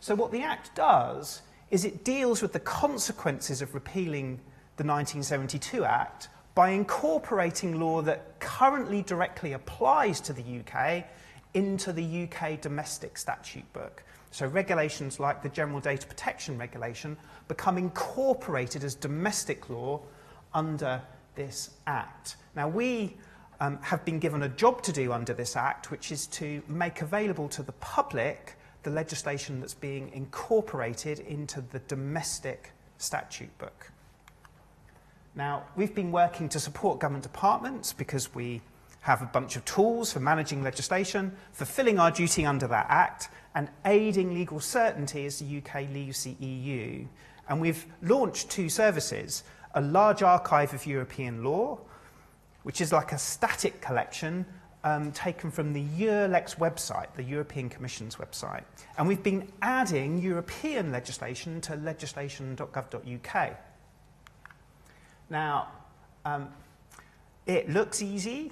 So, 0.00 0.14
what 0.14 0.33
the 0.33 0.42
Act 0.42 0.75
does 0.75 1.42
is 1.71 1.85
it 1.85 2.04
deals 2.04 2.40
with 2.40 2.54
the 2.54 2.61
consequences 2.61 3.61
of 3.61 3.75
repealing 3.75 4.40
the 4.76 4.85
1972 4.85 5.85
Act 5.85 6.28
by 6.54 6.71
incorporating 6.71 7.78
law 7.78 8.00
that 8.02 8.40
currently 8.40 9.02
directly 9.02 9.52
applies 9.52 10.21
to 10.23 10.33
the 10.33 10.61
UK 10.61 11.04
into 11.52 11.92
the 11.92 12.25
UK 12.25 12.61
domestic 12.61 13.18
statute 13.18 13.71
book. 13.75 14.02
So 14.30 14.47
regulations 14.47 15.21
like 15.21 15.42
the 15.42 15.49
General 15.50 15.80
Data 15.80 16.07
Protection 16.07 16.59
Regulation 16.59 17.16
become 17.47 17.76
incorporated 17.78 18.85
as 18.85 18.95
domestic 18.95 19.68
law 19.68 20.00
under 20.55 21.02
this 21.35 21.71
Act. 21.87 22.37
Now, 22.55 22.69
we 22.69 23.17
um, 23.61 23.78
have 23.83 24.05
been 24.05 24.19
given 24.19 24.43
a 24.43 24.49
job 24.49 24.83
to 24.83 24.93
do 24.93 25.12
under 25.12 25.33
this 25.33 25.57
Act, 25.57 25.90
which 25.90 26.12
is 26.12 26.26
to 26.28 26.62
make 26.69 27.02
available 27.02 27.49
to 27.50 27.62
the 27.62 27.73
public 27.73 28.57
the 28.83 28.90
legislation 28.90 29.61
that's 29.61 29.75
being 29.75 30.11
incorporated 30.14 31.19
into 31.21 31.61
the 31.61 31.81
domestic 31.81 32.73
statute 32.97 33.57
book. 33.59 33.90
Now, 35.35 35.64
we've 35.76 35.95
been 35.95 36.11
working 36.11 36.49
to 36.50 36.61
support 36.61 36.99
government 36.99 37.23
departments 37.23 37.93
because 37.93 38.35
we 38.35 38.61
have 39.00 39.23
a 39.23 39.26
bunch 39.26 39.57
of 39.57 39.64
tools 39.64 40.12
for 40.12 40.21
managing 40.21 40.62
legislation, 40.62 41.33
fulfilling 41.52 41.99
our 41.99 42.11
duty 42.11 42.45
under 42.45 42.67
that 42.67 42.87
Act, 42.88 43.28
and 43.55 43.69
aiding 43.85 44.35
legal 44.35 44.61
certainty 44.61 45.26
as 45.26 45.38
the 45.38 45.59
UK 45.59 45.88
leaves 45.93 46.25
the 46.25 46.45
EU. 46.45 47.07
And 47.49 47.61
we've 47.61 47.87
launched 48.02 48.50
two 48.50 48.69
services 48.69 49.45
a 49.79 49.81
large 49.81 50.25
archive 50.25 50.75
of 50.75 50.85
European 50.87 51.45
law, 51.45 51.79
which 52.65 52.81
is 52.81 52.93
like 52.93 53.13
a 53.13 53.19
static 53.19 53.81
collection 53.81 54.45
um, 54.83 55.13
taken 55.13 55.53
from 55.53 55.73
the 55.73 55.85
EURLEX 55.97 56.57
website, 56.57 57.07
the 57.15 57.23
European 57.23 57.69
Commission's 57.69 58.17
website. 58.17 58.65
And 58.97 59.07
we've 59.07 59.23
been 59.23 59.47
adding 59.63 60.19
European 60.19 60.91
legislation 60.91 61.61
to 61.61 61.77
legislation.gov.uk. 61.77 63.57
Now, 65.31 65.69
um, 66.25 66.49
it 67.47 67.71
looks 67.71 68.03
easy. 68.03 68.51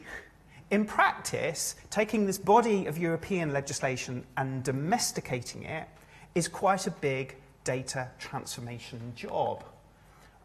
In 0.70 0.84
practice, 0.84 1.74
taking 1.90 2.24
this 2.24 2.38
body 2.38 2.86
of 2.86 2.98
European 2.98 3.52
legislation 3.52 4.24
and 4.36 4.62
domesticating 4.62 5.64
it 5.64 5.88
is 6.36 6.46
quite 6.46 6.86
a 6.86 6.92
big 6.92 7.34
data 7.64 8.10
transformation 8.20 9.12
job. 9.16 9.64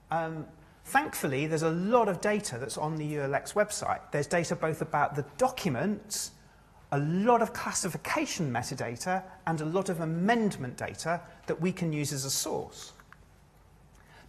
Um, 0.09 0.47
thankfully, 0.85 1.47
there's 1.47 1.63
a 1.63 1.71
lot 1.71 2.07
of 2.07 2.21
data 2.21 2.57
that's 2.57 2.77
on 2.77 2.95
the 2.95 3.13
EURLEX 3.15 3.53
website. 3.53 3.99
There's 4.11 4.27
data 4.27 4.55
both 4.55 4.81
about 4.81 5.15
the 5.15 5.25
documents, 5.37 6.31
a 6.91 6.99
lot 6.99 7.41
of 7.41 7.53
classification 7.53 8.51
metadata, 8.51 9.23
and 9.47 9.61
a 9.61 9.65
lot 9.65 9.89
of 9.89 10.01
amendment 10.01 10.77
data 10.77 11.21
that 11.47 11.59
we 11.59 11.71
can 11.71 11.93
use 11.93 12.11
as 12.13 12.25
a 12.25 12.31
source. 12.31 12.93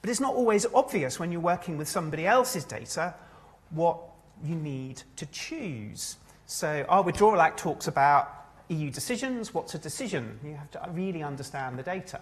But 0.01 0.11
it's 0.11 0.21
not 0.21 0.35
always 0.35 0.67
obvious 0.75 1.21
when 1.21 1.31
you're 1.31 1.41
working 1.41 1.79
with 1.79 1.89
somebody 1.89 2.27
else's 2.27 2.65
data 2.65 3.15
what 3.71 3.99
you 4.45 4.55
need 4.55 5.03
to 5.17 5.27
choose. 5.27 6.17
So 6.47 6.85
our 6.89 7.03
Withdrawal 7.03 7.41
Act 7.41 7.59
talks 7.59 7.87
about 7.87 8.47
EU 8.69 8.91
decisions. 8.91 9.55
What's 9.55 9.75
a 9.75 9.79
decision? 9.79 10.39
You 10.45 10.55
have 10.55 10.71
to 10.73 10.91
really 10.93 11.23
understand 11.23 11.79
the 11.79 11.83
data. 11.83 12.21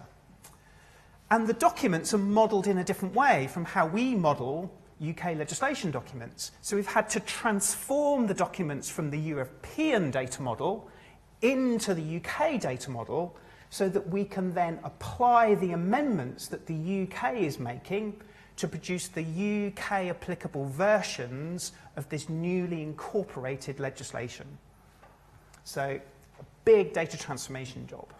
And 1.31 1.47
the 1.47 1.53
documents 1.53 2.13
are 2.13 2.17
modelled 2.17 2.67
in 2.67 2.77
a 2.77 2.83
different 2.83 3.15
way 3.15 3.47
from 3.47 3.63
how 3.63 3.87
we 3.87 4.15
model 4.15 4.69
UK 5.01 5.37
legislation 5.37 5.89
documents. 5.89 6.51
So 6.61 6.75
we've 6.75 6.85
had 6.85 7.09
to 7.11 7.21
transform 7.21 8.27
the 8.27 8.33
documents 8.33 8.89
from 8.89 9.09
the 9.09 9.17
European 9.17 10.11
data 10.11 10.41
model 10.41 10.89
into 11.41 11.93
the 11.93 12.17
UK 12.17 12.59
data 12.59 12.91
model 12.91 13.37
so 13.69 13.87
that 13.87 14.09
we 14.09 14.25
can 14.25 14.53
then 14.53 14.79
apply 14.83 15.55
the 15.55 15.71
amendments 15.71 16.49
that 16.49 16.65
the 16.65 17.07
UK 17.07 17.35
is 17.37 17.59
making 17.59 18.21
to 18.57 18.67
produce 18.67 19.07
the 19.07 19.23
UK 19.23 20.09
applicable 20.09 20.65
versions 20.65 21.71
of 21.95 22.07
this 22.09 22.27
newly 22.27 22.83
incorporated 22.83 23.79
legislation. 23.79 24.45
So, 25.63 25.81
a 26.39 26.43
big 26.65 26.91
data 26.91 27.17
transformation 27.17 27.87
job. 27.87 28.13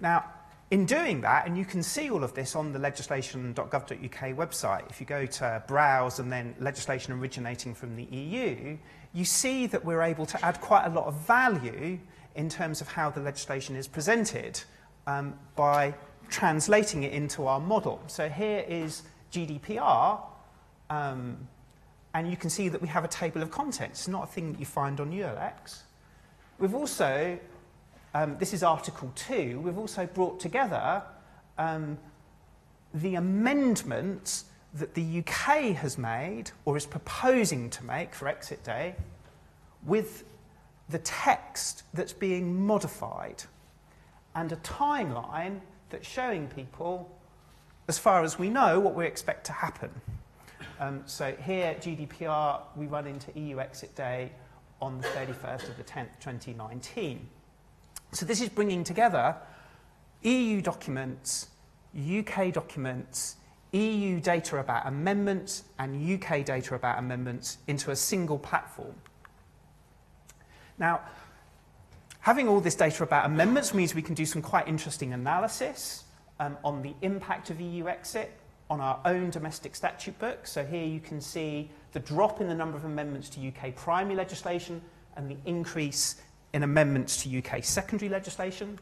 Now, 0.00 0.24
in 0.70 0.84
doing 0.84 1.22
that, 1.22 1.46
and 1.46 1.56
you 1.56 1.64
can 1.64 1.82
see 1.82 2.10
all 2.10 2.22
of 2.22 2.34
this 2.34 2.54
on 2.54 2.72
the 2.72 2.78
legislation.gov.uk 2.78 4.36
website, 4.36 4.90
if 4.90 5.00
you 5.00 5.06
go 5.06 5.24
to 5.24 5.62
browse 5.66 6.18
and 6.18 6.30
then 6.30 6.54
legislation 6.60 7.14
originating 7.14 7.74
from 7.74 7.96
the 7.96 8.04
EU, 8.04 8.76
you 9.14 9.24
see 9.24 9.66
that 9.66 9.82
we're 9.82 10.02
able 10.02 10.26
to 10.26 10.44
add 10.44 10.60
quite 10.60 10.84
a 10.84 10.90
lot 10.90 11.06
of 11.06 11.14
value 11.14 11.98
in 12.34 12.48
terms 12.50 12.82
of 12.82 12.88
how 12.88 13.08
the 13.08 13.20
legislation 13.20 13.76
is 13.76 13.88
presented 13.88 14.60
um, 15.06 15.34
by 15.56 15.94
translating 16.28 17.02
it 17.02 17.12
into 17.12 17.46
our 17.46 17.60
model. 17.60 18.02
So 18.06 18.28
here 18.28 18.62
is 18.68 19.04
GDPR, 19.32 20.20
um, 20.90 21.48
and 22.12 22.30
you 22.30 22.36
can 22.36 22.50
see 22.50 22.68
that 22.68 22.82
we 22.82 22.88
have 22.88 23.04
a 23.04 23.08
table 23.08 23.40
of 23.40 23.50
contents. 23.50 24.06
Not 24.06 24.24
a 24.24 24.26
thing 24.26 24.52
that 24.52 24.60
you 24.60 24.66
find 24.66 25.00
on 25.00 25.12
EURLEX. 25.12 25.82
We've 26.58 26.74
also, 26.74 27.38
um, 28.18 28.36
this 28.40 28.52
is 28.52 28.64
Article 28.64 29.12
2, 29.14 29.60
we've 29.60 29.78
also 29.78 30.04
brought 30.04 30.40
together 30.40 31.02
um, 31.56 31.96
the 32.92 33.14
amendments 33.14 34.46
that 34.74 34.94
the 34.94 35.20
UK 35.20 35.76
has 35.76 35.96
made 35.96 36.50
or 36.64 36.76
is 36.76 36.84
proposing 36.84 37.70
to 37.70 37.84
make 37.84 38.16
for 38.16 38.26
exit 38.26 38.64
day 38.64 38.96
with 39.86 40.24
the 40.88 40.98
text 40.98 41.84
that's 41.94 42.12
being 42.12 42.66
modified 42.66 43.44
and 44.34 44.50
a 44.50 44.56
timeline 44.56 45.60
that's 45.90 46.08
showing 46.08 46.48
people, 46.48 47.08
as 47.86 48.00
far 48.00 48.24
as 48.24 48.36
we 48.36 48.48
know, 48.48 48.80
what 48.80 48.96
we 48.96 49.06
expect 49.06 49.46
to 49.46 49.52
happen. 49.52 49.90
Um, 50.80 51.02
so 51.06 51.36
here, 51.40 51.76
GDPR, 51.80 52.62
we 52.74 52.86
run 52.86 53.06
into 53.06 53.30
EU 53.38 53.60
exit 53.60 53.94
day 53.94 54.32
on 54.82 55.00
the 55.00 55.06
31st 55.06 55.68
of 55.68 55.76
the 55.76 55.84
10th, 55.84 56.18
2019. 56.18 57.28
So 58.12 58.24
this 58.24 58.40
is 58.40 58.48
bringing 58.48 58.84
together 58.84 59.36
EU 60.22 60.60
documents, 60.60 61.48
UK 61.94 62.52
documents, 62.52 63.36
EU 63.72 64.18
data 64.20 64.58
about 64.58 64.86
amendments, 64.86 65.64
and 65.78 66.22
UK 66.22 66.44
data 66.44 66.74
about 66.74 66.98
amendments 66.98 67.58
into 67.66 67.90
a 67.90 67.96
single 67.96 68.38
platform. 68.38 68.94
Now, 70.78 71.00
having 72.20 72.48
all 72.48 72.60
this 72.60 72.74
data 72.74 73.02
about 73.02 73.26
amendments 73.26 73.74
means 73.74 73.94
we 73.94 74.02
can 74.02 74.14
do 74.14 74.24
some 74.24 74.40
quite 74.40 74.66
interesting 74.66 75.12
analysis 75.12 76.04
um, 76.40 76.56
on 76.64 76.82
the 76.82 76.94
impact 77.02 77.50
of 77.50 77.60
EU 77.60 77.88
exit 77.88 78.32
on 78.70 78.80
our 78.80 79.00
own 79.04 79.30
domestic 79.30 79.74
statute 79.74 80.18
book. 80.18 80.46
So 80.46 80.64
here 80.64 80.84
you 80.84 81.00
can 81.00 81.20
see 81.20 81.70
the 81.92 82.00
drop 82.00 82.40
in 82.40 82.48
the 82.48 82.54
number 82.54 82.76
of 82.76 82.84
amendments 82.84 83.28
to 83.30 83.48
UK 83.48 83.74
primary 83.74 84.14
legislation 84.14 84.80
and 85.16 85.28
the 85.28 85.36
increase 85.46 86.16
in 86.52 86.62
amendments 86.62 87.22
to 87.22 87.38
UK 87.38 87.62
secondary 87.62 88.08
legislation. 88.08 88.78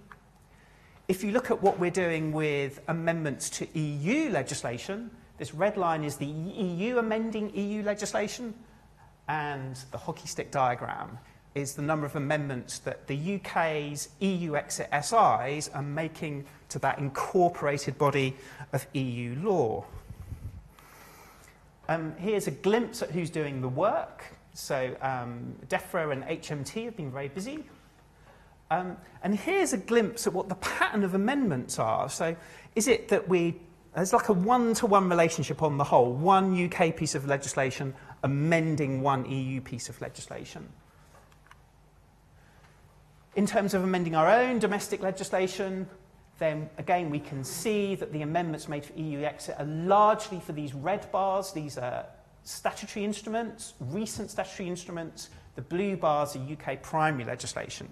If 1.08 1.22
you 1.22 1.30
look 1.32 1.50
at 1.50 1.62
what 1.62 1.78
we're 1.78 1.90
doing 1.90 2.32
with 2.32 2.80
amendments 2.88 3.50
to 3.50 3.78
EU 3.78 4.30
legislation, 4.30 5.10
this 5.38 5.54
red 5.54 5.76
line 5.76 6.02
is 6.02 6.16
the 6.16 6.26
EU 6.26 6.98
amending 6.98 7.54
EU 7.54 7.82
legislation, 7.82 8.54
and 9.28 9.78
the 9.90 9.98
hockey 9.98 10.26
stick 10.26 10.50
diagram 10.50 11.18
is 11.54 11.74
the 11.74 11.82
number 11.82 12.04
of 12.04 12.16
amendments 12.16 12.80
that 12.80 13.06
the 13.06 13.36
UK's 13.36 14.10
EU 14.20 14.56
exit 14.56 14.88
SIs 14.92 15.70
are 15.72 15.82
making 15.82 16.44
to 16.68 16.78
that 16.78 16.98
incorporated 16.98 17.96
body 17.96 18.36
of 18.72 18.86
EU 18.92 19.34
law. 19.42 19.84
Um, 21.88 22.14
here's 22.18 22.46
a 22.46 22.50
glimpse 22.50 23.00
at 23.00 23.10
who's 23.10 23.30
doing 23.30 23.62
the 23.62 23.68
work. 23.68 24.35
So 24.56 24.96
um, 25.02 25.54
DEFRA 25.68 26.12
and 26.12 26.24
HMT 26.24 26.86
have 26.86 26.96
been 26.96 27.10
very 27.10 27.28
busy. 27.28 27.62
Um, 28.70 28.96
and 29.22 29.36
here's 29.36 29.74
a 29.74 29.76
glimpse 29.76 30.26
at 30.26 30.32
what 30.32 30.48
the 30.48 30.54
pattern 30.56 31.04
of 31.04 31.14
amendments 31.14 31.78
are. 31.78 32.08
So 32.08 32.34
is 32.74 32.88
it 32.88 33.08
that 33.08 33.28
we, 33.28 33.60
there's 33.94 34.14
like 34.14 34.30
a 34.30 34.32
one-to-one 34.32 35.10
relationship 35.10 35.62
on 35.62 35.76
the 35.76 35.84
whole, 35.84 36.10
one 36.10 36.64
UK 36.64 36.96
piece 36.96 37.14
of 37.14 37.26
legislation 37.26 37.94
amending 38.22 39.02
one 39.02 39.30
EU 39.30 39.60
piece 39.60 39.90
of 39.90 40.00
legislation? 40.00 40.66
In 43.34 43.46
terms 43.46 43.74
of 43.74 43.84
amending 43.84 44.14
our 44.14 44.30
own 44.30 44.58
domestic 44.58 45.02
legislation, 45.02 45.86
then 46.38 46.70
again 46.78 47.10
we 47.10 47.20
can 47.20 47.44
see 47.44 47.94
that 47.94 48.10
the 48.10 48.22
amendments 48.22 48.68
made 48.68 48.86
for 48.86 48.94
EU 48.94 49.20
exit 49.20 49.56
are 49.58 49.66
largely 49.66 50.40
for 50.40 50.52
these 50.52 50.72
red 50.72 51.12
bars. 51.12 51.52
These 51.52 51.76
are 51.76 52.06
statutory 52.46 53.04
instruments, 53.04 53.74
recent 53.80 54.30
statutory 54.30 54.68
instruments. 54.68 55.30
The 55.56 55.62
blue 55.62 55.96
bars 55.96 56.36
are 56.36 56.38
UK 56.40 56.80
primary 56.80 57.24
legislation. 57.24 57.88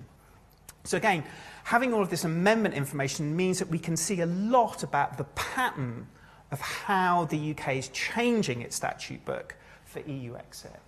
So 0.84 0.96
again, 0.96 1.24
having 1.64 1.92
all 1.92 2.02
of 2.02 2.10
this 2.10 2.24
amendment 2.24 2.74
information 2.74 3.34
means 3.34 3.58
that 3.58 3.68
we 3.68 3.78
can 3.78 3.96
see 3.96 4.20
a 4.20 4.26
lot 4.26 4.82
about 4.82 5.18
the 5.18 5.24
pattern 5.24 6.06
of 6.50 6.60
how 6.60 7.24
the 7.24 7.50
UK 7.50 7.76
is 7.76 7.88
changing 7.88 8.60
its 8.60 8.76
statute 8.76 9.24
book 9.24 9.56
for 9.84 10.00
EU 10.00 10.36
exit. 10.36 10.80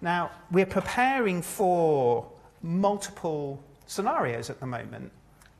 Now, 0.00 0.30
we're 0.50 0.66
preparing 0.66 1.42
for 1.42 2.30
multiple 2.62 3.62
scenarios 3.86 4.48
at 4.48 4.60
the 4.60 4.66
moment. 4.66 5.12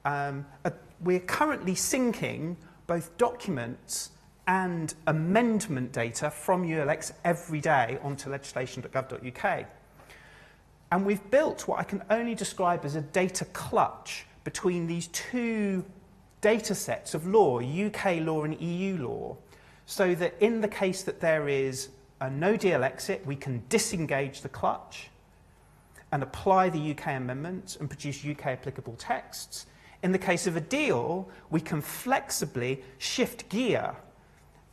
Um, 0.04 0.46
we're 1.00 1.20
currently 1.20 1.74
syncing 1.74 2.56
both 2.86 3.16
documents 3.18 4.10
and 4.48 4.94
amendment 5.06 5.92
data 5.92 6.30
from 6.30 6.64
EURLEX 6.64 7.12
every 7.22 7.60
day 7.60 7.98
onto 8.02 8.30
legislation.gov.uk. 8.30 9.66
And 10.90 11.04
we've 11.04 11.30
built 11.30 11.68
what 11.68 11.78
I 11.78 11.82
can 11.84 12.02
only 12.08 12.34
describe 12.34 12.86
as 12.86 12.96
a 12.96 13.02
data 13.02 13.44
clutch 13.44 14.24
between 14.44 14.86
these 14.86 15.08
two 15.08 15.84
data 16.40 16.74
sets 16.74 17.12
of 17.12 17.26
law, 17.26 17.60
UK 17.60 18.20
law 18.20 18.44
and 18.44 18.58
EU 18.58 18.96
law, 18.96 19.36
so 19.84 20.14
that 20.14 20.34
in 20.40 20.62
the 20.62 20.68
case 20.68 21.02
that 21.02 21.20
there 21.20 21.46
is 21.46 21.90
a 22.22 22.30
no 22.30 22.56
deal 22.56 22.82
exit, 22.82 23.24
we 23.26 23.36
can 23.36 23.62
disengage 23.68 24.40
the 24.40 24.48
clutch 24.48 25.10
and 26.10 26.22
apply 26.22 26.70
the 26.70 26.92
UK 26.92 27.08
amendments 27.08 27.76
and 27.76 27.90
produce 27.90 28.24
UK 28.24 28.46
applicable 28.46 28.94
texts. 28.94 29.66
In 30.02 30.10
the 30.10 30.18
case 30.18 30.46
of 30.46 30.56
a 30.56 30.60
deal, 30.60 31.28
we 31.50 31.60
can 31.60 31.82
flexibly 31.82 32.82
shift 32.96 33.46
gear 33.50 33.94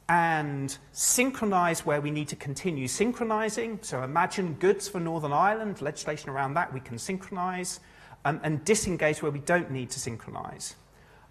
and 0.08 0.78
synchronize 0.92 1.86
where 1.86 2.00
we 2.00 2.12
need 2.12 2.28
to 2.28 2.36
continue 2.36 2.88
synchronizing. 2.88 3.80
So 3.82 4.04
imagine 4.04 4.54
goods 4.54 4.88
for 4.88 5.00
Northern 5.00 5.34
Ireland, 5.34 5.82
legislation 5.82 6.30
around 6.30 6.54
that 6.54 6.72
we 6.74 6.80
can 6.80 6.98
synchronize, 6.98 7.80
um, 8.24 8.40
and 8.44 8.64
disengage 8.66 9.22
where 9.22 9.32
we 9.32 9.40
don't 9.40 9.72
need 9.72 9.90
to 9.92 10.00
synchronize. 10.00 10.76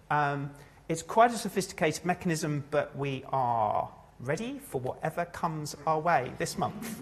Um, 0.09 0.51
it's 0.89 1.01
quite 1.01 1.31
a 1.31 1.37
sophisticated 1.37 2.05
mechanism, 2.05 2.63
but 2.69 2.95
we 2.97 3.23
are 3.29 3.89
ready 4.19 4.59
for 4.59 4.79
whatever 4.81 5.25
comes 5.25 5.75
our 5.87 5.99
way 5.99 6.31
this 6.37 6.57
month. 6.57 7.01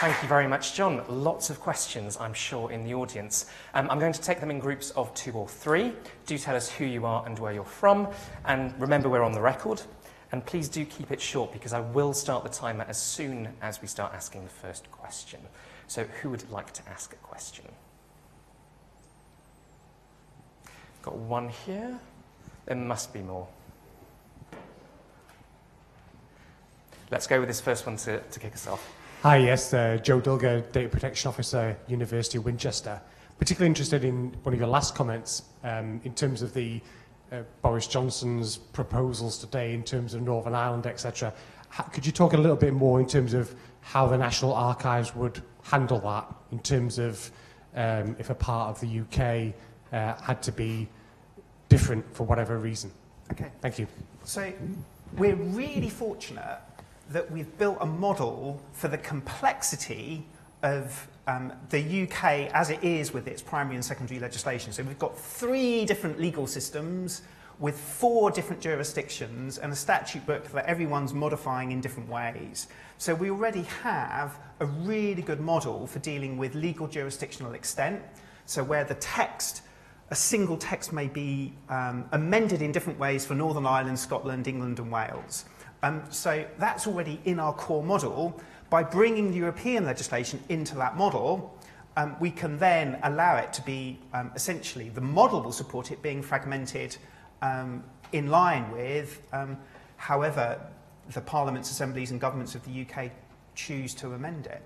Thank 0.00 0.22
you 0.22 0.28
very 0.28 0.46
much, 0.46 0.74
John. 0.74 1.02
Lots 1.08 1.50
of 1.50 1.58
questions, 1.58 2.16
I'm 2.20 2.32
sure, 2.32 2.70
in 2.70 2.84
the 2.84 2.94
audience. 2.94 3.46
Um, 3.74 3.90
I'm 3.90 3.98
going 3.98 4.12
to 4.12 4.20
take 4.20 4.38
them 4.38 4.48
in 4.48 4.60
groups 4.60 4.90
of 4.92 5.12
two 5.12 5.32
or 5.32 5.48
three. 5.48 5.92
Do 6.24 6.38
tell 6.38 6.54
us 6.54 6.70
who 6.70 6.84
you 6.84 7.04
are 7.04 7.26
and 7.26 7.36
where 7.40 7.52
you're 7.52 7.64
from. 7.64 8.06
And 8.44 8.80
remember, 8.80 9.08
we're 9.08 9.24
on 9.24 9.32
the 9.32 9.40
record. 9.40 9.82
And 10.30 10.46
please 10.46 10.68
do 10.68 10.84
keep 10.84 11.10
it 11.10 11.20
short 11.20 11.52
because 11.52 11.72
I 11.72 11.80
will 11.80 12.12
start 12.12 12.44
the 12.44 12.48
timer 12.48 12.84
as 12.86 12.96
soon 12.96 13.48
as 13.60 13.82
we 13.82 13.88
start 13.88 14.14
asking 14.14 14.44
the 14.44 14.50
first 14.50 14.88
question. 14.92 15.40
So, 15.88 16.04
who 16.04 16.30
would 16.30 16.48
like 16.48 16.72
to 16.74 16.88
ask 16.88 17.12
a 17.12 17.16
question? 17.16 17.64
Got 21.02 21.16
one 21.16 21.48
here. 21.48 21.98
There 22.66 22.76
must 22.76 23.12
be 23.12 23.20
more. 23.20 23.48
Let's 27.10 27.26
go 27.26 27.40
with 27.40 27.48
this 27.48 27.60
first 27.60 27.84
one 27.84 27.96
to, 27.96 28.20
to 28.20 28.38
kick 28.38 28.54
us 28.54 28.68
off. 28.68 28.97
Hi, 29.22 29.38
yes, 29.38 29.74
uh, 29.74 29.98
Joe 30.00 30.20
Dulger, 30.20 30.70
Data 30.70 30.88
Protection 30.88 31.28
Officer, 31.28 31.76
University 31.88 32.38
of 32.38 32.44
Winchester. 32.44 33.00
Particularly 33.36 33.66
interested 33.66 34.04
in 34.04 34.28
one 34.44 34.54
of 34.54 34.60
your 34.60 34.68
last 34.68 34.94
comments 34.94 35.42
um, 35.64 36.00
in 36.04 36.14
terms 36.14 36.40
of 36.40 36.54
the 36.54 36.80
uh, 37.32 37.42
Boris 37.60 37.88
Johnson's 37.88 38.58
proposals 38.58 39.36
today 39.36 39.74
in 39.74 39.82
terms 39.82 40.14
of 40.14 40.22
Northern 40.22 40.54
Ireland, 40.54 40.86
etc. 40.86 41.34
Could 41.92 42.06
you 42.06 42.12
talk 42.12 42.34
a 42.34 42.36
little 42.36 42.56
bit 42.56 42.72
more 42.72 43.00
in 43.00 43.08
terms 43.08 43.34
of 43.34 43.52
how 43.80 44.06
the 44.06 44.16
National 44.16 44.54
Archives 44.54 45.16
would 45.16 45.42
handle 45.64 45.98
that 45.98 46.32
in 46.52 46.60
terms 46.60 47.00
of 47.00 47.28
um, 47.74 48.14
if 48.20 48.30
a 48.30 48.36
part 48.36 48.70
of 48.70 48.80
the 48.80 49.00
UK 49.00 49.52
uh, 49.92 50.14
had 50.22 50.44
to 50.44 50.52
be 50.52 50.88
different 51.68 52.04
for 52.14 52.22
whatever 52.22 52.56
reason? 52.56 52.92
Okay. 53.32 53.50
Thank 53.62 53.80
you. 53.80 53.88
So 54.22 54.52
we're 55.16 55.34
really 55.34 55.90
fortunate 55.90 56.60
that 57.10 57.30
we've 57.30 57.56
built 57.58 57.78
a 57.80 57.86
model 57.86 58.62
for 58.72 58.88
the 58.88 58.98
complexity 58.98 60.24
of 60.62 61.08
um, 61.26 61.52
the 61.70 62.02
UK 62.02 62.50
as 62.52 62.70
it 62.70 62.82
is 62.82 63.12
with 63.12 63.28
its 63.28 63.42
primary 63.42 63.76
and 63.76 63.84
secondary 63.84 64.18
legislation. 64.18 64.72
So 64.72 64.82
we've 64.82 64.98
got 64.98 65.16
three 65.16 65.84
different 65.84 66.18
legal 66.18 66.46
systems 66.46 67.22
with 67.58 67.78
four 67.78 68.30
different 68.30 68.62
jurisdictions 68.62 69.58
and 69.58 69.72
a 69.72 69.76
statute 69.76 70.24
book 70.26 70.48
that 70.52 70.64
everyone's 70.66 71.12
modifying 71.12 71.72
in 71.72 71.80
different 71.80 72.08
ways. 72.08 72.68
So 72.98 73.14
we 73.14 73.30
already 73.30 73.62
have 73.82 74.38
a 74.60 74.66
really 74.66 75.22
good 75.22 75.40
model 75.40 75.86
for 75.86 75.98
dealing 75.98 76.38
with 76.38 76.54
legal 76.54 76.86
jurisdictional 76.86 77.54
extent. 77.54 78.02
So 78.46 78.62
where 78.62 78.84
the 78.84 78.94
text, 78.94 79.62
a 80.10 80.14
single 80.14 80.56
text 80.56 80.92
may 80.92 81.08
be 81.08 81.52
um, 81.68 82.08
amended 82.12 82.62
in 82.62 82.72
different 82.72 82.98
ways 82.98 83.26
for 83.26 83.34
Northern 83.34 83.66
Ireland, 83.66 83.98
Scotland, 83.98 84.46
England 84.46 84.78
and 84.78 84.90
Wales. 84.90 85.44
Um, 85.82 86.02
so 86.10 86.44
that's 86.58 86.86
already 86.86 87.20
in 87.24 87.38
our 87.38 87.52
core 87.52 87.82
model. 87.82 88.40
By 88.70 88.82
bringing 88.82 89.30
the 89.30 89.36
European 89.36 89.84
legislation 89.84 90.42
into 90.48 90.74
that 90.76 90.96
model, 90.96 91.56
um, 91.96 92.16
we 92.20 92.30
can 92.30 92.58
then 92.58 92.98
allow 93.02 93.36
it 93.36 93.52
to 93.54 93.62
be 93.62 93.98
um, 94.12 94.30
essentially, 94.34 94.88
the 94.88 95.00
model 95.00 95.40
will 95.42 95.52
support 95.52 95.90
it 95.90 96.02
being 96.02 96.22
fragmented 96.22 96.96
um, 97.42 97.82
in 98.12 98.28
line 98.28 98.70
with 98.70 99.22
um, 99.32 99.56
however 99.96 100.60
the 101.12 101.20
parliaments, 101.20 101.70
assemblies 101.70 102.10
and 102.10 102.20
governments 102.20 102.54
of 102.54 102.64
the 102.64 102.82
UK 102.82 103.10
choose 103.54 103.94
to 103.94 104.12
amend 104.12 104.46
it. 104.46 104.62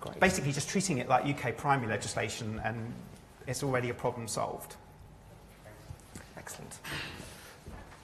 Great. 0.00 0.20
Basically 0.20 0.52
just 0.52 0.68
treating 0.68 0.98
it 0.98 1.08
like 1.08 1.26
UK 1.26 1.56
primary 1.56 1.88
legislation 1.88 2.60
and 2.64 2.92
it's 3.46 3.62
already 3.62 3.90
a 3.90 3.94
problem 3.94 4.26
solved. 4.28 4.76
Excellent. 6.38 6.78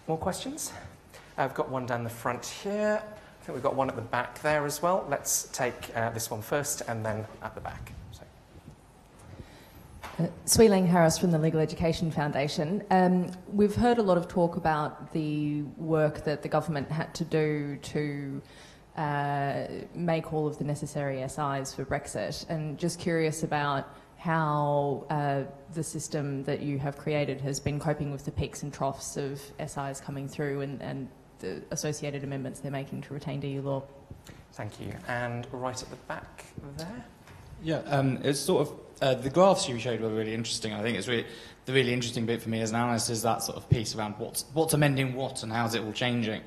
More 0.08 0.18
questions? 0.18 0.72
I've 1.36 1.54
got 1.54 1.68
one 1.68 1.84
down 1.84 2.04
the 2.04 2.10
front 2.10 2.46
here. 2.46 3.02
I 3.02 3.44
think 3.44 3.56
we've 3.56 3.62
got 3.62 3.74
one 3.74 3.88
at 3.88 3.96
the 3.96 4.02
back 4.02 4.40
there 4.40 4.64
as 4.64 4.80
well. 4.80 5.04
Let's 5.10 5.48
take 5.52 5.90
uh, 5.96 6.10
this 6.10 6.30
one 6.30 6.42
first 6.42 6.82
and 6.86 7.04
then 7.04 7.26
at 7.42 7.54
the 7.54 7.60
back. 7.60 7.92
Uh, 10.18 10.28
Swee 10.46 10.68
Leng 10.68 10.86
Harris 10.86 11.18
from 11.18 11.30
the 11.30 11.38
Legal 11.38 11.60
Education 11.60 12.10
Foundation. 12.10 12.82
Um, 12.90 13.32
we've 13.52 13.74
heard 13.74 13.98
a 13.98 14.02
lot 14.02 14.16
of 14.16 14.28
talk 14.28 14.56
about 14.56 15.12
the 15.12 15.62
work 15.76 16.24
that 16.24 16.40
the 16.40 16.48
government 16.48 16.90
had 16.90 17.12
to 17.16 17.24
do 17.24 17.76
to 17.82 18.40
uh, 18.96 19.66
make 19.94 20.32
all 20.32 20.46
of 20.46 20.56
the 20.56 20.64
necessary 20.64 21.20
SIs 21.28 21.74
for 21.74 21.84
Brexit, 21.84 22.48
and 22.48 22.78
just 22.78 22.98
curious 22.98 23.42
about 23.42 23.94
how 24.26 25.06
uh, 25.08 25.44
the 25.72 25.84
system 25.84 26.42
that 26.42 26.60
you 26.60 26.80
have 26.80 26.98
created 26.98 27.40
has 27.40 27.60
been 27.60 27.78
coping 27.78 28.10
with 28.10 28.24
the 28.24 28.32
peaks 28.32 28.64
and 28.64 28.74
troughs 28.74 29.16
of 29.16 29.40
SIs 29.64 30.00
coming 30.00 30.26
through 30.26 30.62
and, 30.62 30.82
and 30.82 31.08
the 31.38 31.62
associated 31.70 32.24
amendments 32.24 32.58
they're 32.58 32.72
making 32.72 33.00
to 33.02 33.14
retain 33.14 33.40
EU 33.40 33.62
law. 33.62 33.84
Thank 34.54 34.80
you. 34.80 34.92
And 35.06 35.46
right 35.52 35.80
at 35.80 35.88
the 35.90 35.96
back 36.08 36.44
there. 36.76 37.04
Yeah, 37.62 37.82
um, 37.86 38.18
it's 38.24 38.40
sort 38.40 38.66
of 38.66 38.74
uh, 39.00 39.14
the 39.14 39.30
graphs 39.30 39.68
you 39.68 39.78
showed 39.78 40.00
were 40.00 40.08
really 40.08 40.34
interesting. 40.34 40.72
I 40.72 40.82
think 40.82 40.98
it's 40.98 41.06
really 41.06 41.26
the 41.66 41.72
really 41.72 41.92
interesting 41.92 42.26
bit 42.26 42.42
for 42.42 42.48
me 42.48 42.60
as 42.62 42.70
an 42.70 42.76
analyst 42.76 43.10
is 43.10 43.22
that 43.22 43.44
sort 43.44 43.56
of 43.56 43.70
piece 43.70 43.94
around 43.94 44.16
what's 44.18 44.44
what's 44.54 44.74
amending 44.74 45.14
what 45.14 45.44
and 45.44 45.52
how's 45.52 45.76
it 45.76 45.84
all 45.84 45.92
changing. 45.92 46.42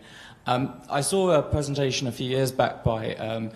Um, 0.48 0.82
I 0.90 1.00
saw 1.00 1.32
a 1.32 1.42
presentation 1.42 2.08
a 2.08 2.12
few 2.12 2.30
years 2.30 2.52
back 2.52 2.84
by 2.84 3.16
um, 3.16 3.52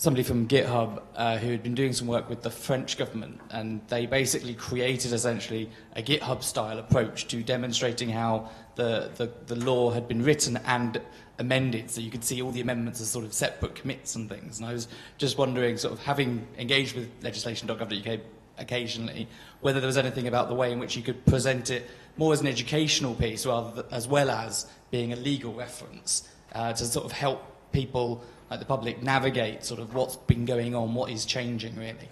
somebody 0.00 0.22
from 0.22 0.48
GitHub 0.48 1.02
uh, 1.14 1.36
who 1.36 1.50
had 1.50 1.62
been 1.62 1.74
doing 1.74 1.92
some 1.92 2.06
work 2.06 2.30
with 2.30 2.40
the 2.40 2.50
French 2.50 2.96
government, 2.96 3.38
and 3.50 3.82
they 3.88 4.06
basically 4.06 4.54
created 4.54 5.12
essentially 5.12 5.68
a 5.94 6.02
GitHub 6.02 6.42
style 6.42 6.78
approach 6.78 7.28
to 7.28 7.42
demonstrating 7.42 8.08
how 8.08 8.48
the, 8.76 9.10
the, 9.16 9.30
the 9.44 9.56
law 9.56 9.90
had 9.90 10.08
been 10.08 10.22
written 10.22 10.56
and 10.64 11.02
amended, 11.38 11.90
so 11.90 12.00
you 12.00 12.10
could 12.10 12.24
see 12.24 12.40
all 12.40 12.50
the 12.50 12.62
amendments 12.62 13.02
as 13.02 13.10
sort 13.10 13.26
of 13.26 13.34
separate 13.34 13.74
commits 13.74 14.14
and 14.14 14.30
things. 14.30 14.58
And 14.58 14.66
I 14.66 14.72
was 14.72 14.88
just 15.18 15.36
wondering, 15.36 15.76
sort 15.76 15.92
of 15.92 16.00
having 16.02 16.46
engaged 16.56 16.96
with 16.96 17.10
legislation.gov.uk 17.22 18.20
occasionally, 18.56 19.28
whether 19.60 19.80
there 19.80 19.86
was 19.86 19.98
anything 19.98 20.26
about 20.26 20.48
the 20.48 20.54
way 20.54 20.72
in 20.72 20.78
which 20.78 20.96
you 20.96 21.02
could 21.02 21.26
present 21.26 21.68
it 21.68 21.90
more 22.16 22.32
as 22.32 22.40
an 22.40 22.46
educational 22.46 23.14
piece 23.14 23.44
rather 23.44 23.82
th- 23.82 23.92
as 23.92 24.08
well 24.08 24.30
as 24.30 24.66
being 24.90 25.12
a 25.12 25.16
legal 25.16 25.52
reference 25.52 26.26
uh, 26.54 26.72
to 26.72 26.86
sort 26.86 27.04
of 27.04 27.12
help 27.12 27.44
people 27.72 28.24
like 28.50 28.58
the 28.58 28.66
public 28.66 29.02
navigate 29.02 29.64
sort 29.64 29.80
of 29.80 29.94
what's 29.94 30.16
been 30.16 30.44
going 30.44 30.74
on, 30.74 30.92
what 30.94 31.10
is 31.10 31.24
changing 31.24 31.76
really. 31.76 32.08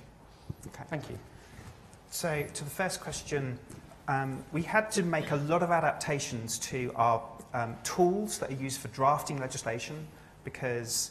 Okay. 0.68 0.84
Thank 0.88 1.10
you. 1.10 1.18
So, 2.10 2.46
to 2.54 2.64
the 2.64 2.70
first 2.70 3.00
question, 3.00 3.58
um, 4.06 4.42
we 4.52 4.62
had 4.62 4.90
to 4.92 5.02
make 5.02 5.32
a 5.32 5.36
lot 5.36 5.62
of 5.62 5.70
adaptations 5.70 6.58
to 6.60 6.92
our 6.94 7.22
um, 7.52 7.76
tools 7.82 8.38
that 8.38 8.50
are 8.50 8.54
used 8.54 8.80
for 8.80 8.88
drafting 8.88 9.38
legislation 9.38 10.06
because 10.44 11.10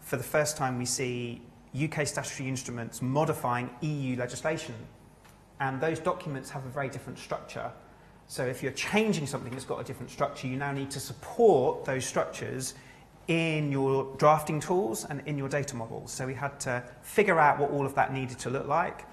for 0.00 0.16
the 0.16 0.22
first 0.22 0.56
time 0.56 0.78
we 0.78 0.84
see 0.84 1.40
UK 1.74 2.06
statutory 2.06 2.48
instruments 2.48 3.00
modifying 3.00 3.70
EU 3.80 4.16
legislation. 4.16 4.74
And 5.60 5.80
those 5.80 5.98
documents 5.98 6.50
have 6.50 6.66
a 6.66 6.68
very 6.68 6.88
different 6.88 7.18
structure. 7.18 7.70
So, 8.26 8.44
if 8.44 8.62
you're 8.62 8.72
changing 8.72 9.26
something 9.26 9.52
that's 9.52 9.64
got 9.64 9.80
a 9.80 9.84
different 9.84 10.10
structure, 10.10 10.48
you 10.48 10.56
now 10.56 10.72
need 10.72 10.90
to 10.90 11.00
support 11.00 11.84
those 11.84 12.04
structures 12.04 12.74
in 13.28 13.72
your 13.72 14.14
drafting 14.18 14.60
tools 14.60 15.04
and 15.04 15.22
in 15.26 15.36
your 15.36 15.48
data 15.48 15.74
models. 15.74 16.12
So, 16.12 16.26
we 16.26 16.34
had 16.34 16.58
to 16.60 16.82
figure 17.02 17.38
out 17.38 17.58
what 17.58 17.70
all 17.70 17.84
of 17.84 17.94
that 17.94 18.12
needed 18.12 18.38
to 18.40 18.50
look 18.50 18.66
like 18.66 19.06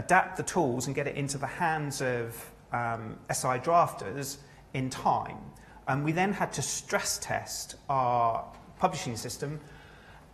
adapt 0.00 0.36
the 0.36 0.42
tools 0.42 0.86
and 0.86 0.96
get 0.96 1.06
it 1.06 1.16
into 1.16 1.36
the 1.36 1.46
hands 1.46 2.00
of 2.00 2.50
um, 2.72 3.18
SI 3.30 3.58
drafters 3.66 4.38
in 4.74 4.88
time. 4.88 5.38
And 5.88 6.04
we 6.04 6.12
then 6.12 6.32
had 6.32 6.52
to 6.54 6.62
stress 6.62 7.18
test 7.18 7.76
our 7.88 8.44
publishing 8.78 9.16
system, 9.16 9.60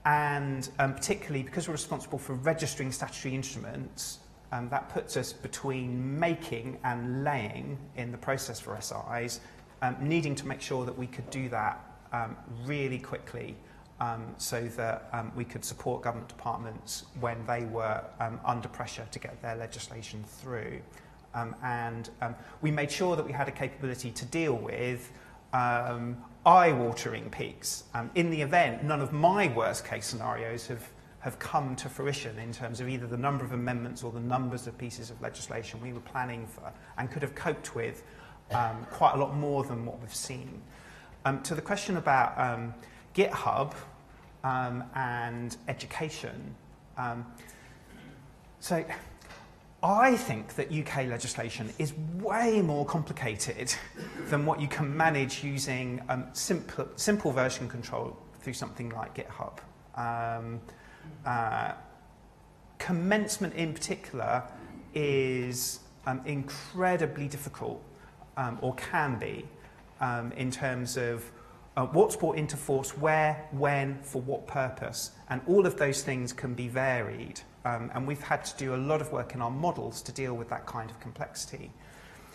and 0.05 0.69
um, 0.79 0.95
particularly 0.95 1.43
because 1.43 1.67
we're 1.67 1.73
responsible 1.73 2.19
for 2.19 2.35
registering 2.35 2.93
statutory 2.93 3.35
instruments, 3.35 4.19
um, 4.53 4.69
that 4.69 4.89
puts 4.89 5.17
us 5.17 5.33
between 5.33 6.19
making 6.19 6.79
and 6.85 7.25
laying 7.25 7.77
in 7.97 8.13
the 8.13 8.19
process 8.19 8.61
for 8.61 8.79
SIs, 8.81 9.41
um, 9.83 9.97
needing 10.01 10.35
to 10.37 10.47
make 10.47 10.61
sure 10.61 10.85
that 10.87 10.97
we 10.97 11.07
could 11.09 11.29
do 11.31 11.49
that 11.49 11.85
um, 12.13 12.37
really 12.65 12.99
quickly 12.99 13.57
um, 14.01 14.35
so 14.37 14.63
that 14.77 15.09
um, 15.13 15.33
we 15.35 15.45
could 15.45 15.65
support 15.65 16.03
government 16.03 16.29
departments 16.29 17.05
when 17.21 17.45
they 17.47 17.65
were 17.65 18.03
um, 18.21 18.39
under 18.45 18.69
pressure 18.69 19.07
to 19.11 19.19
get 19.19 19.41
their 19.43 19.57
legislation 19.57 20.23
through. 20.27 20.81
Um, 21.35 21.55
and 21.63 22.11
um, 22.23 22.35
we 22.63 22.71
made 22.71 22.91
sure 22.91 23.17
that 23.17 23.27
we 23.27 23.33
had 23.33 23.49
a 23.49 23.53
capability 23.53 24.11
to 24.11 24.25
deal 24.27 24.55
with 24.55 25.11
um, 25.53 26.17
eye-watering 26.45 27.31
peaks. 27.31 27.85
Um, 27.95 28.11
in 28.15 28.31
the 28.31 28.41
event, 28.41 28.85
none 28.85 29.01
of 29.01 29.13
my 29.13 29.49
worst-case 29.49 30.07
scenarios 30.07 30.67
have, 30.67 30.89
have 31.21 31.39
come 31.39 31.77
to 31.77 31.89
fruition 31.89 32.39
in 32.39 32.53
terms 32.53 32.81
of 32.81 32.89
either 32.89 33.07
the 33.07 33.17
number 33.17 33.45
of 33.45 33.53
amendments 33.53 34.03
or 34.03 34.13
the 34.13 34.21
numbers 34.21 34.67
of 34.67 34.77
pieces 34.79 35.11
of 35.11 35.21
legislation 35.21 35.81
we 35.81 35.93
were 35.93 36.01
planning 36.01 36.47
for 36.47 36.73
and 36.99 37.11
could 37.11 37.23
have 37.23 37.35
coped 37.35 37.75
with 37.75 38.03
um, 38.53 38.87
quite 38.91 39.15
a 39.15 39.19
lot 39.19 39.35
more 39.35 39.65
than 39.65 39.85
what 39.85 40.01
we've 40.01 40.15
seen. 40.15 40.63
Um, 41.27 41.43
to 41.43 41.57
the 41.57 41.61
question 41.61 41.97
about 41.97 42.39
um, 42.39 42.73
GitHub 43.13 43.75
um, 44.45 44.85
and 44.95 45.57
education. 45.67 46.55
Um, 46.97 47.27
so 48.61 48.85
I 49.83 50.17
think 50.17 50.55
that 50.55 50.71
UK 50.71 51.09
legislation 51.09 51.73
is 51.81 51.95
way 52.23 52.63
more 52.63 52.87
complicated 52.87 53.75
than 54.29 54.47
what 54.47 54.61
you 54.61 54.69
can 54.69 54.97
manage 54.97 55.43
using 55.43 56.01
um, 56.09 56.27
simple, 56.33 56.87
simple 56.95 57.33
version 57.33 57.69
control 57.69 58.17
through 58.41 58.53
something 58.55 58.91
like 58.91 59.17
GitHub. 59.17 59.59
Um, 59.97 60.61
uh, 61.25 61.73
commencement 62.79 63.53
in 63.55 63.75
particular 63.75 64.45
is 64.95 65.81
incredibly 66.25 67.27
difficult 67.27 67.83
or 68.61 68.77
can 68.77 69.19
be 69.19 69.45
um, 70.01 70.33
in 70.33 70.51
terms 70.51 70.97
of 70.97 71.31
uh, 71.77 71.87
what's 71.87 72.17
brought 72.17 72.37
into 72.37 72.57
force, 72.57 72.97
where, 72.97 73.47
when, 73.53 73.99
for 74.03 74.23
what 74.23 74.47
purpose. 74.47 75.11
And 75.29 75.41
all 75.47 75.67
of 75.67 75.77
those 75.77 76.03
things 76.03 76.33
can 76.33 76.55
be 76.55 76.69
varied. 76.69 77.41
Um, 77.65 77.91
and 77.95 78.07
we've 78.07 78.23
had 78.23 78.45
to 78.47 78.57
do 78.57 78.75
a 78.75 78.77
lot 78.77 79.01
of 79.01 79.13
work 79.13 79.35
in 79.35 79.43
our 79.43 79.51
models 79.51 80.01
to 80.03 80.13
deal 80.13 80.35
with 80.35 80.49
that 80.49 80.67
kind 80.67 80.91
of 80.91 80.99
complexity. 81.01 81.71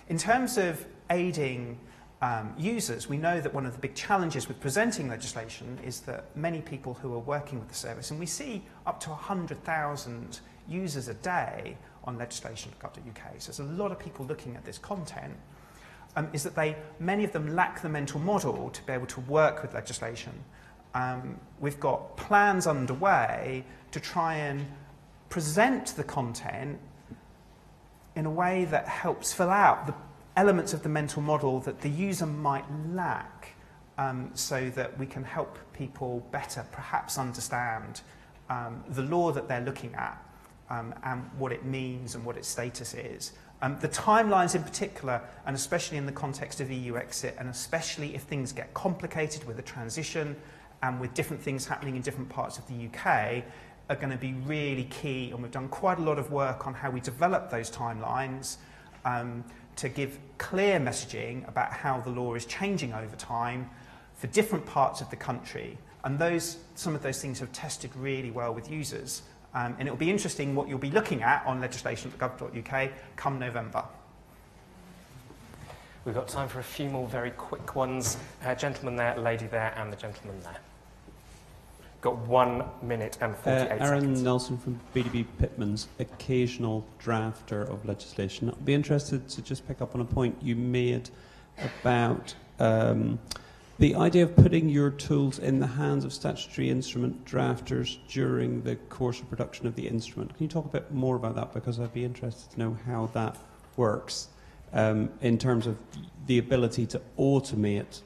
In 0.09 0.17
terms 0.17 0.57
of 0.57 0.85
aiding 1.09 1.79
um, 2.21 2.53
users, 2.57 3.09
we 3.09 3.17
know 3.17 3.41
that 3.41 3.53
one 3.53 3.65
of 3.65 3.73
the 3.73 3.79
big 3.79 3.95
challenges 3.95 4.47
with 4.47 4.59
presenting 4.59 5.07
legislation 5.09 5.79
is 5.83 6.01
that 6.01 6.35
many 6.35 6.61
people 6.61 6.93
who 6.93 7.13
are 7.13 7.19
working 7.19 7.59
with 7.59 7.69
the 7.69 7.75
service, 7.75 8.11
and 8.11 8.19
we 8.19 8.25
see 8.25 8.61
up 8.85 8.99
to 9.01 9.09
100,000 9.09 10.39
users 10.67 11.07
a 11.07 11.13
day 11.15 11.77
on 12.03 12.17
legislation.gov.uk, 12.17 13.41
so 13.41 13.51
there's 13.51 13.59
a 13.59 13.81
lot 13.81 13.91
of 13.91 13.97
people 13.97 14.25
looking 14.25 14.55
at 14.55 14.65
this 14.65 14.77
content, 14.77 15.33
um, 16.15 16.29
is 16.33 16.43
that 16.43 16.55
they, 16.55 16.75
many 16.99 17.23
of 17.23 17.31
them 17.31 17.55
lack 17.55 17.81
the 17.81 17.89
mental 17.89 18.19
model 18.19 18.69
to 18.69 18.83
be 18.83 18.93
able 18.93 19.07
to 19.07 19.19
work 19.21 19.61
with 19.61 19.73
legislation. 19.73 20.33
Um, 20.93 21.39
we've 21.59 21.79
got 21.79 22.17
plans 22.17 22.67
underway 22.67 23.63
to 23.91 23.99
try 23.99 24.35
and 24.35 24.65
present 25.29 25.87
the 25.95 26.03
content 26.03 26.79
in 28.15 28.25
a 28.25 28.29
way 28.29 28.65
that 28.65 28.87
helps 28.87 29.31
fill 29.31 29.49
out 29.49 29.87
the 29.87 29.93
elements 30.35 30.73
of 30.73 30.83
the 30.83 30.89
mental 30.89 31.21
model 31.21 31.59
that 31.61 31.81
the 31.81 31.89
user 31.89 32.25
might 32.25 32.65
lack 32.89 33.55
um, 33.97 34.31
so 34.33 34.69
that 34.71 34.97
we 34.97 35.05
can 35.05 35.23
help 35.23 35.57
people 35.73 36.25
better 36.31 36.65
perhaps 36.71 37.17
understand 37.17 38.01
um, 38.49 38.83
the 38.89 39.01
law 39.03 39.31
that 39.31 39.47
they're 39.47 39.61
looking 39.61 39.93
at 39.95 40.21
um, 40.69 40.93
and 41.03 41.23
what 41.37 41.51
it 41.51 41.65
means 41.65 42.15
and 42.15 42.25
what 42.25 42.37
its 42.37 42.47
status 42.47 42.93
is. 42.93 43.33
Um, 43.63 43.77
the 43.79 43.89
timelines 43.89 44.55
in 44.55 44.63
particular, 44.63 45.21
and 45.45 45.55
especially 45.55 45.97
in 45.97 46.05
the 46.05 46.11
context 46.11 46.61
of 46.61 46.71
EU 46.71 46.97
exit, 46.97 47.35
and 47.37 47.47
especially 47.47 48.15
if 48.15 48.23
things 48.23 48.51
get 48.51 48.73
complicated 48.73 49.43
with 49.43 49.59
a 49.59 49.61
transition 49.61 50.35
and 50.81 50.99
with 50.99 51.13
different 51.13 51.41
things 51.41 51.67
happening 51.67 51.95
in 51.95 52.01
different 52.01 52.29
parts 52.29 52.57
of 52.57 52.65
the 52.67 52.87
UK, 52.87 53.43
are 53.89 53.95
going 53.95 54.09
to 54.09 54.17
be 54.17 54.33
really 54.45 54.85
key. 54.85 55.29
And 55.31 55.43
we've 55.43 55.51
done 55.51 55.67
quite 55.67 55.99
a 55.99 56.01
lot 56.01 56.17
of 56.17 56.31
work 56.31 56.65
on 56.65 56.73
how 56.73 56.89
we 56.89 57.01
develop 57.01 57.51
those 57.51 57.69
timelines 57.69 58.57
um, 59.05 59.43
to 59.75 59.89
give 59.89 60.17
clear 60.37 60.79
messaging 60.79 61.47
about 61.47 61.71
how 61.71 61.99
the 62.01 62.09
law 62.09 62.33
is 62.33 62.45
changing 62.45 62.93
over 62.93 63.15
time 63.15 63.69
for 64.15 64.27
different 64.27 64.65
parts 64.65 65.01
of 65.01 65.09
the 65.09 65.15
country. 65.15 65.77
And 66.03 66.17
those, 66.17 66.57
some 66.73 66.95
of 66.95 67.03
those 67.03 67.21
things 67.21 67.39
have 67.39 67.51
tested 67.51 67.91
really 67.95 68.31
well 68.31 68.53
with 68.53 68.71
users. 68.71 69.21
Um, 69.53 69.75
and 69.79 69.87
it'll 69.87 69.97
be 69.97 70.09
interesting 70.09 70.55
what 70.55 70.67
you'll 70.69 70.79
be 70.79 70.91
looking 70.91 71.23
at 71.23 71.45
on 71.45 71.59
legislation.gov.uk 71.59 72.89
come 73.15 73.39
November. 73.39 73.83
We've 76.05 76.15
got 76.15 76.27
time 76.27 76.47
for 76.47 76.59
a 76.59 76.63
few 76.63 76.89
more 76.89 77.07
very 77.07 77.31
quick 77.31 77.75
ones. 77.75 78.17
Uh, 78.43 78.55
gentleman 78.55 78.95
there, 78.95 79.15
lady 79.17 79.47
there, 79.47 79.73
and 79.77 79.91
the 79.91 79.97
gentleman 79.97 80.39
there. 80.41 80.57
Got 81.99 82.17
one 82.19 82.63
minute 82.81 83.19
and 83.21 83.35
48 83.37 83.61
Uh, 83.61 83.85
Aaron 83.85 84.01
seconds. 84.01 84.23
Nelson 84.23 84.57
from 84.57 84.79
BDB 84.95 85.25
Pitman's 85.37 85.87
occasional 85.99 86.83
drafter 87.03 87.69
of 87.69 87.85
legislation. 87.85 88.49
I'd 88.49 88.65
be 88.65 88.73
interested 88.73 89.29
to 89.29 89.41
just 89.43 89.67
pick 89.67 89.81
up 89.81 89.93
on 89.93 90.01
a 90.01 90.05
point 90.05 90.35
you 90.41 90.55
made 90.55 91.11
about 91.83 92.33
um, 92.59 93.19
the 93.79 93.95
idea 93.95 94.23
of 94.23 94.35
putting 94.35 94.69
your 94.69 94.91
tools 94.91 95.39
in 95.39 95.59
the 95.59 95.67
hands 95.67 96.05
of 96.05 96.13
statutory 96.13 96.69
instrument 96.69 97.25
drafters 97.25 97.97
during 98.07 98.61
the 98.61 98.75
course 98.75 99.19
of 99.19 99.29
production 99.29 99.65
of 99.65 99.75
the 99.75 99.87
instrument. 99.87 100.35
Can 100.35 100.43
you 100.43 100.49
talk 100.49 100.65
a 100.65 100.69
bit 100.69 100.91
more 100.91 101.15
about 101.15 101.35
that? 101.35 101.53
Because 101.53 101.79
I'd 101.79 101.93
be 101.93 102.05
interested 102.05 102.51
to 102.51 102.59
know 102.59 102.77
how 102.85 103.07
that 103.13 103.37
works 103.77 104.27
um, 104.73 105.09
in 105.21 105.37
terms 105.37 105.67
of 105.67 105.77
the 106.27 106.37
ability 106.37 106.85
to 106.87 107.01
automate, 107.17 108.01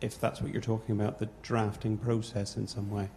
if 0.00 0.20
that's 0.20 0.40
what 0.40 0.52
you're 0.52 0.62
talking 0.62 0.98
about, 0.98 1.18
the 1.18 1.28
drafting 1.42 1.96
process 1.96 2.56
in 2.56 2.66
some 2.66 2.90
way. 2.90 3.08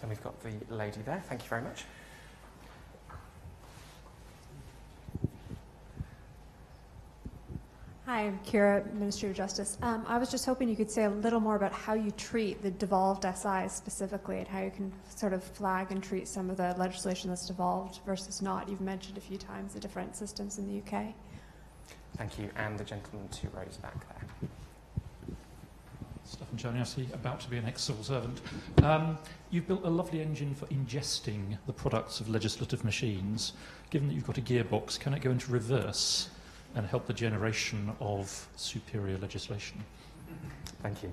And 0.00 0.10
we've 0.10 0.22
got 0.22 0.34
the 0.42 0.50
lady 0.74 1.00
there. 1.04 1.22
Thank 1.28 1.42
you 1.42 1.48
very 1.48 1.62
much. 1.62 1.84
Hi, 8.12 8.26
I'm 8.26 8.38
Kira, 8.40 8.92
Ministry 8.92 9.30
of 9.30 9.36
Justice. 9.36 9.78
Um, 9.80 10.04
I 10.06 10.18
was 10.18 10.30
just 10.30 10.44
hoping 10.44 10.68
you 10.68 10.76
could 10.76 10.90
say 10.90 11.04
a 11.04 11.08
little 11.08 11.40
more 11.40 11.56
about 11.56 11.72
how 11.72 11.94
you 11.94 12.10
treat 12.10 12.60
the 12.60 12.70
devolved 12.70 13.22
SIs 13.22 13.72
specifically 13.72 14.36
and 14.36 14.46
how 14.46 14.60
you 14.60 14.70
can 14.70 14.92
sort 15.16 15.32
of 15.32 15.42
flag 15.42 15.90
and 15.92 16.02
treat 16.02 16.28
some 16.28 16.50
of 16.50 16.58
the 16.58 16.74
legislation 16.76 17.30
that's 17.30 17.46
devolved 17.46 18.00
versus 18.04 18.42
not. 18.42 18.68
You've 18.68 18.82
mentioned 18.82 19.16
a 19.16 19.20
few 19.22 19.38
times 19.38 19.72
the 19.72 19.80
different 19.80 20.14
systems 20.14 20.58
in 20.58 20.66
the 20.66 20.80
UK. 20.80 21.14
Thank 22.18 22.38
you. 22.38 22.50
And 22.56 22.78
the 22.78 22.84
gentleman 22.84 23.30
two 23.30 23.48
rows 23.56 23.78
back 23.78 24.06
there. 24.06 24.50
Stefan 26.24 26.58
Czerniawski, 26.58 27.14
about 27.14 27.40
to 27.40 27.48
be 27.48 27.56
an 27.56 27.64
ex-civil 27.64 28.04
servant. 28.04 28.42
Um, 28.82 29.16
you've 29.50 29.66
built 29.66 29.86
a 29.86 29.90
lovely 29.90 30.20
engine 30.20 30.54
for 30.54 30.66
ingesting 30.66 31.56
the 31.66 31.72
products 31.72 32.20
of 32.20 32.28
legislative 32.28 32.84
machines. 32.84 33.54
Given 33.88 34.08
that 34.08 34.14
you've 34.14 34.26
got 34.26 34.36
a 34.36 34.42
gearbox, 34.42 35.00
can 35.00 35.14
it 35.14 35.22
go 35.22 35.30
into 35.30 35.50
reverse 35.50 36.28
and 36.74 36.86
help 36.86 37.06
the 37.06 37.12
generation 37.12 37.92
of 38.00 38.48
superior 38.56 39.18
legislation? 39.18 39.82
Thank 40.82 41.02
you. 41.02 41.12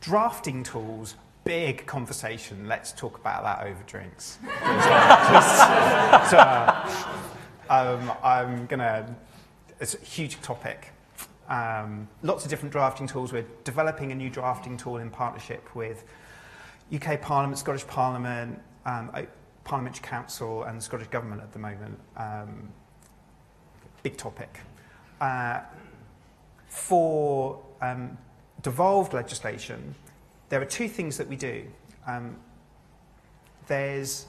Drafting 0.00 0.62
tools 0.62 1.14
big 1.44 1.86
conversation. 1.86 2.68
Let's 2.68 2.92
talk 2.92 3.18
about 3.18 3.42
that 3.42 3.66
over 3.66 3.82
drinks. 3.86 4.38
Just, 4.44 5.60
uh, 6.34 7.14
um, 7.68 8.12
I'm 8.22 8.66
going 8.66 8.80
to, 8.80 9.06
it's 9.80 9.94
a 9.94 9.98
huge 9.98 10.40
topic. 10.42 10.92
Um, 11.48 12.08
lots 12.22 12.44
of 12.44 12.50
different 12.50 12.72
drafting 12.72 13.06
tools. 13.06 13.32
We're 13.32 13.46
developing 13.64 14.12
a 14.12 14.14
new 14.14 14.30
drafting 14.30 14.76
tool 14.76 14.98
in 14.98 15.10
partnership 15.10 15.74
with 15.74 16.04
UK 16.94 17.20
Parliament, 17.20 17.58
Scottish 17.58 17.86
Parliament, 17.86 18.60
um, 18.86 19.10
Parliamentary 19.64 20.06
Council 20.06 20.64
and 20.64 20.78
the 20.78 20.82
Scottish 20.82 21.08
Government 21.08 21.42
at 21.42 21.52
the 21.52 21.58
moment. 21.58 21.98
Um, 22.16 22.68
big 24.02 24.16
topic. 24.16 24.60
Uh, 25.20 25.60
for 26.68 27.62
um, 27.82 28.16
devolved 28.62 29.12
legislation, 29.12 29.94
there 30.48 30.60
are 30.60 30.66
two 30.66 30.88
things 30.88 31.16
that 31.18 31.28
we 31.28 31.36
do. 31.36 31.64
Um, 32.06 32.36
there's 33.66 34.26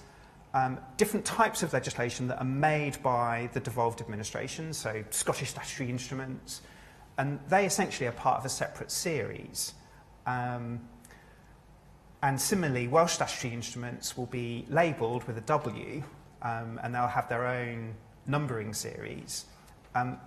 um, 0.53 0.79
different 0.97 1.25
types 1.25 1.63
of 1.63 1.73
legislation 1.73 2.27
that 2.27 2.39
are 2.39 2.45
made 2.45 3.01
by 3.01 3.49
the 3.53 3.59
devolved 3.59 4.01
administration, 4.01 4.73
so 4.73 5.03
Scottish 5.09 5.49
statutory 5.51 5.89
instruments, 5.89 6.61
and 7.17 7.39
they 7.47 7.65
essentially 7.65 8.07
are 8.07 8.13
part 8.13 8.37
of 8.37 8.45
a 8.45 8.49
separate 8.49 8.91
series. 8.91 9.73
Um, 10.25 10.81
and 12.23 12.39
similarly, 12.39 12.87
Welsh 12.87 13.13
statutory 13.13 13.53
instruments 13.53 14.15
will 14.15 14.27
be 14.27 14.65
labelled 14.69 15.23
with 15.25 15.37
a 15.37 15.41
W, 15.41 16.03
um, 16.41 16.79
and 16.83 16.93
they'll 16.93 17.07
have 17.07 17.27
their 17.29 17.47
own 17.47 17.95
numbering 18.27 18.73
series. 18.73 19.45
Um, 19.95 20.19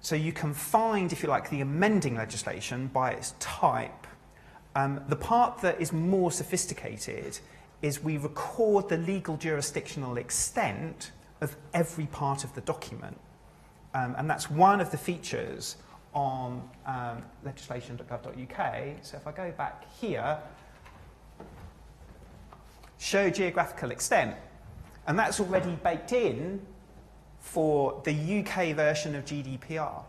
so 0.00 0.16
you 0.16 0.32
can 0.32 0.54
find, 0.54 1.12
if 1.12 1.22
you 1.22 1.28
like, 1.28 1.50
the 1.50 1.60
amending 1.60 2.16
legislation 2.16 2.88
by 2.88 3.12
its 3.12 3.34
type. 3.38 4.06
Um, 4.74 5.00
the 5.08 5.16
part 5.16 5.60
that 5.60 5.80
is 5.80 5.92
more 5.92 6.32
sophisticated 6.32 7.38
is 7.82 8.02
we 8.02 8.16
record 8.16 8.88
the 8.88 8.96
legal 8.96 9.36
jurisdictional 9.36 10.16
extent 10.16 11.12
of 11.40 11.56
every 11.74 12.06
part 12.06 12.44
of 12.44 12.54
the 12.54 12.60
document. 12.62 13.18
Um, 13.94 14.14
and 14.16 14.30
that's 14.30 14.50
one 14.50 14.80
of 14.80 14.90
the 14.90 14.96
features 14.96 15.76
on 16.14 16.68
um, 16.86 17.22
legislation.gov.uk. 17.44 18.84
So 19.02 19.16
if 19.16 19.26
I 19.26 19.32
go 19.32 19.52
back 19.52 19.84
here, 20.00 20.38
show 23.02 23.28
geographical 23.28 23.90
extent. 23.90 24.36
And 25.08 25.18
that's 25.18 25.40
already 25.40 25.74
baked 25.82 26.12
in 26.12 26.64
for 27.40 28.00
the 28.04 28.12
UK 28.12 28.76
version 28.76 29.16
of 29.16 29.24
GDPR 29.24 30.04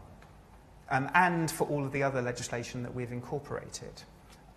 um, 0.91 1.09
and 1.15 1.49
for 1.49 1.67
all 1.67 1.83
of 1.83 1.91
the 1.91 2.03
other 2.03 2.21
legislation 2.21 2.83
that 2.83 2.93
we've 2.93 3.11
incorporated. 3.11 4.03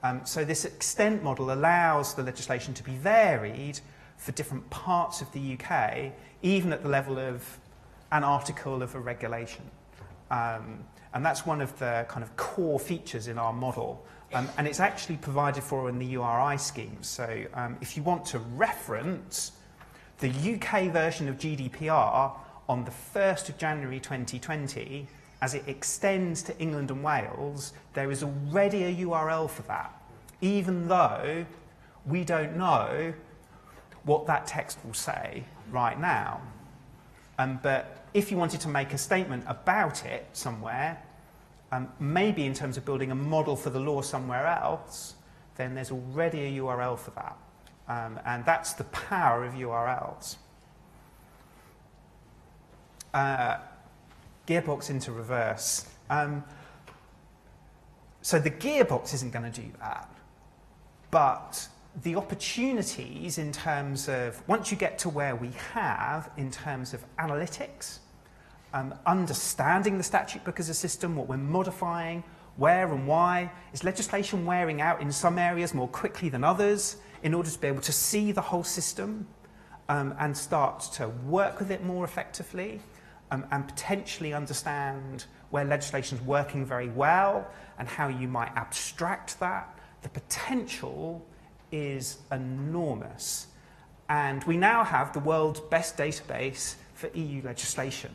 Um, 0.02 0.20
so 0.26 0.44
this 0.44 0.66
extent 0.66 1.22
model 1.22 1.50
allows 1.50 2.14
the 2.14 2.22
legislation 2.22 2.74
to 2.74 2.82
be 2.82 2.92
varied 2.92 3.80
for 4.18 4.32
different 4.32 4.68
parts 4.68 5.22
of 5.22 5.32
the 5.32 5.56
UK, 5.58 6.12
even 6.42 6.74
at 6.74 6.82
the 6.82 6.90
level 6.90 7.18
of 7.18 7.58
an 8.12 8.22
article 8.22 8.82
of 8.82 8.94
a 8.94 9.00
regulation. 9.00 9.64
Um, 10.30 10.84
and 11.14 11.24
that's 11.24 11.46
one 11.46 11.62
of 11.62 11.76
the 11.78 12.04
kind 12.08 12.22
of 12.22 12.36
core 12.36 12.78
features 12.78 13.28
in 13.28 13.38
our 13.38 13.54
model. 13.54 14.04
Um, 14.32 14.48
and 14.58 14.66
it's 14.66 14.80
actually 14.80 15.16
provided 15.16 15.62
for 15.62 15.88
in 15.88 15.98
the 15.98 16.06
URI 16.06 16.58
scheme. 16.58 16.98
So 17.02 17.44
um, 17.54 17.76
if 17.80 17.96
you 17.96 18.02
want 18.02 18.24
to 18.26 18.38
reference 18.38 19.52
the 20.18 20.28
UK 20.28 20.92
version 20.92 21.28
of 21.28 21.36
GDPR 21.36 22.32
on 22.68 22.84
the 22.84 22.90
1st 22.90 23.50
of 23.50 23.58
January 23.58 24.00
2020, 24.00 25.06
as 25.42 25.54
it 25.54 25.64
extends 25.66 26.42
to 26.42 26.58
England 26.58 26.90
and 26.90 27.02
Wales, 27.04 27.72
there 27.92 28.10
is 28.10 28.22
already 28.22 28.84
a 28.84 28.94
URL 29.06 29.48
for 29.48 29.62
that, 29.62 29.92
even 30.40 30.88
though 30.88 31.44
we 32.06 32.24
don't 32.24 32.56
know 32.56 33.12
what 34.04 34.26
that 34.26 34.46
text 34.46 34.78
will 34.84 34.94
say 34.94 35.44
right 35.70 36.00
now. 36.00 36.40
Um, 37.38 37.60
but 37.62 38.06
if 38.14 38.30
you 38.30 38.36
wanted 38.38 38.60
to 38.62 38.68
make 38.68 38.94
a 38.94 38.98
statement 38.98 39.44
about 39.46 40.06
it 40.06 40.26
somewhere, 40.32 41.02
um, 41.76 41.88
maybe 42.00 42.46
in 42.46 42.54
terms 42.54 42.76
of 42.76 42.84
building 42.84 43.10
a 43.10 43.14
model 43.14 43.54
for 43.54 43.70
the 43.70 43.80
law 43.80 44.00
somewhere 44.00 44.46
else, 44.46 45.14
then 45.56 45.74
there's 45.74 45.90
already 45.90 46.40
a 46.40 46.62
URL 46.62 46.98
for 46.98 47.10
that. 47.10 47.36
Um, 47.88 48.18
and 48.24 48.44
that's 48.44 48.72
the 48.72 48.84
power 48.84 49.44
of 49.44 49.52
URLs. 49.52 50.36
Uh, 53.12 53.58
gearbox 54.46 54.90
into 54.90 55.12
reverse. 55.12 55.86
Um, 56.08 56.44
so 58.22 58.38
the 58.38 58.50
gearbox 58.50 59.12
isn't 59.14 59.32
going 59.32 59.50
to 59.50 59.60
do 59.60 59.68
that. 59.80 60.08
But 61.10 61.68
the 62.02 62.16
opportunities 62.16 63.38
in 63.38 63.52
terms 63.52 64.08
of, 64.08 64.42
once 64.48 64.70
you 64.70 64.76
get 64.76 64.98
to 65.00 65.08
where 65.08 65.36
we 65.36 65.50
have, 65.72 66.30
in 66.36 66.50
terms 66.50 66.94
of 66.94 67.04
analytics, 67.18 67.98
um, 68.76 68.94
understanding 69.06 69.96
the 69.96 70.04
statute 70.04 70.44
book 70.44 70.60
as 70.60 70.68
a 70.68 70.74
system, 70.74 71.16
what 71.16 71.28
we're 71.28 71.38
modifying, 71.38 72.22
where 72.56 72.92
and 72.92 73.06
why, 73.06 73.50
is 73.72 73.82
legislation 73.82 74.44
wearing 74.44 74.82
out 74.82 75.00
in 75.00 75.10
some 75.10 75.38
areas 75.38 75.72
more 75.72 75.88
quickly 75.88 76.28
than 76.28 76.44
others 76.44 76.98
in 77.22 77.32
order 77.32 77.48
to 77.48 77.58
be 77.58 77.68
able 77.68 77.80
to 77.80 77.92
see 77.92 78.32
the 78.32 78.40
whole 78.40 78.62
system 78.62 79.26
um, 79.88 80.14
and 80.18 80.36
start 80.36 80.80
to 80.92 81.08
work 81.26 81.58
with 81.58 81.70
it 81.70 81.84
more 81.84 82.04
effectively 82.04 82.78
um, 83.30 83.46
and 83.50 83.66
potentially 83.66 84.34
understand 84.34 85.24
where 85.48 85.64
legislation 85.64 86.18
is 86.18 86.24
working 86.24 86.62
very 86.62 86.90
well 86.90 87.48
and 87.78 87.88
how 87.88 88.08
you 88.08 88.28
might 88.28 88.52
abstract 88.56 89.40
that. 89.40 89.78
The 90.02 90.10
potential 90.10 91.26
is 91.72 92.18
enormous. 92.30 93.46
And 94.10 94.44
we 94.44 94.58
now 94.58 94.84
have 94.84 95.14
the 95.14 95.20
world's 95.20 95.60
best 95.60 95.96
database 95.96 96.74
for 96.92 97.08
EU 97.14 97.40
legislation. 97.42 98.10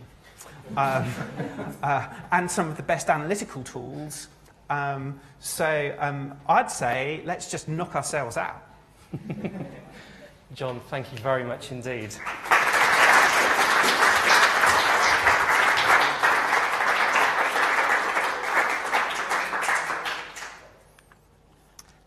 Um, 0.78 1.14
uh, 1.84 2.08
and 2.32 2.50
some 2.50 2.70
of 2.70 2.78
the 2.78 2.84
best 2.84 3.10
analytical 3.10 3.64
tools. 3.64 4.28
Um, 4.70 5.20
so 5.40 5.96
um, 6.00 6.38
I'd 6.48 6.72
say 6.72 7.22
let's 7.26 7.52
just 7.52 7.68
knock 7.68 7.96
ourselves 7.96 8.38
out. 8.38 8.64
John, 10.54 10.80
thank 10.90 11.12
you 11.12 11.18
very 11.20 11.44
much 11.44 11.72
indeed. 11.72 12.14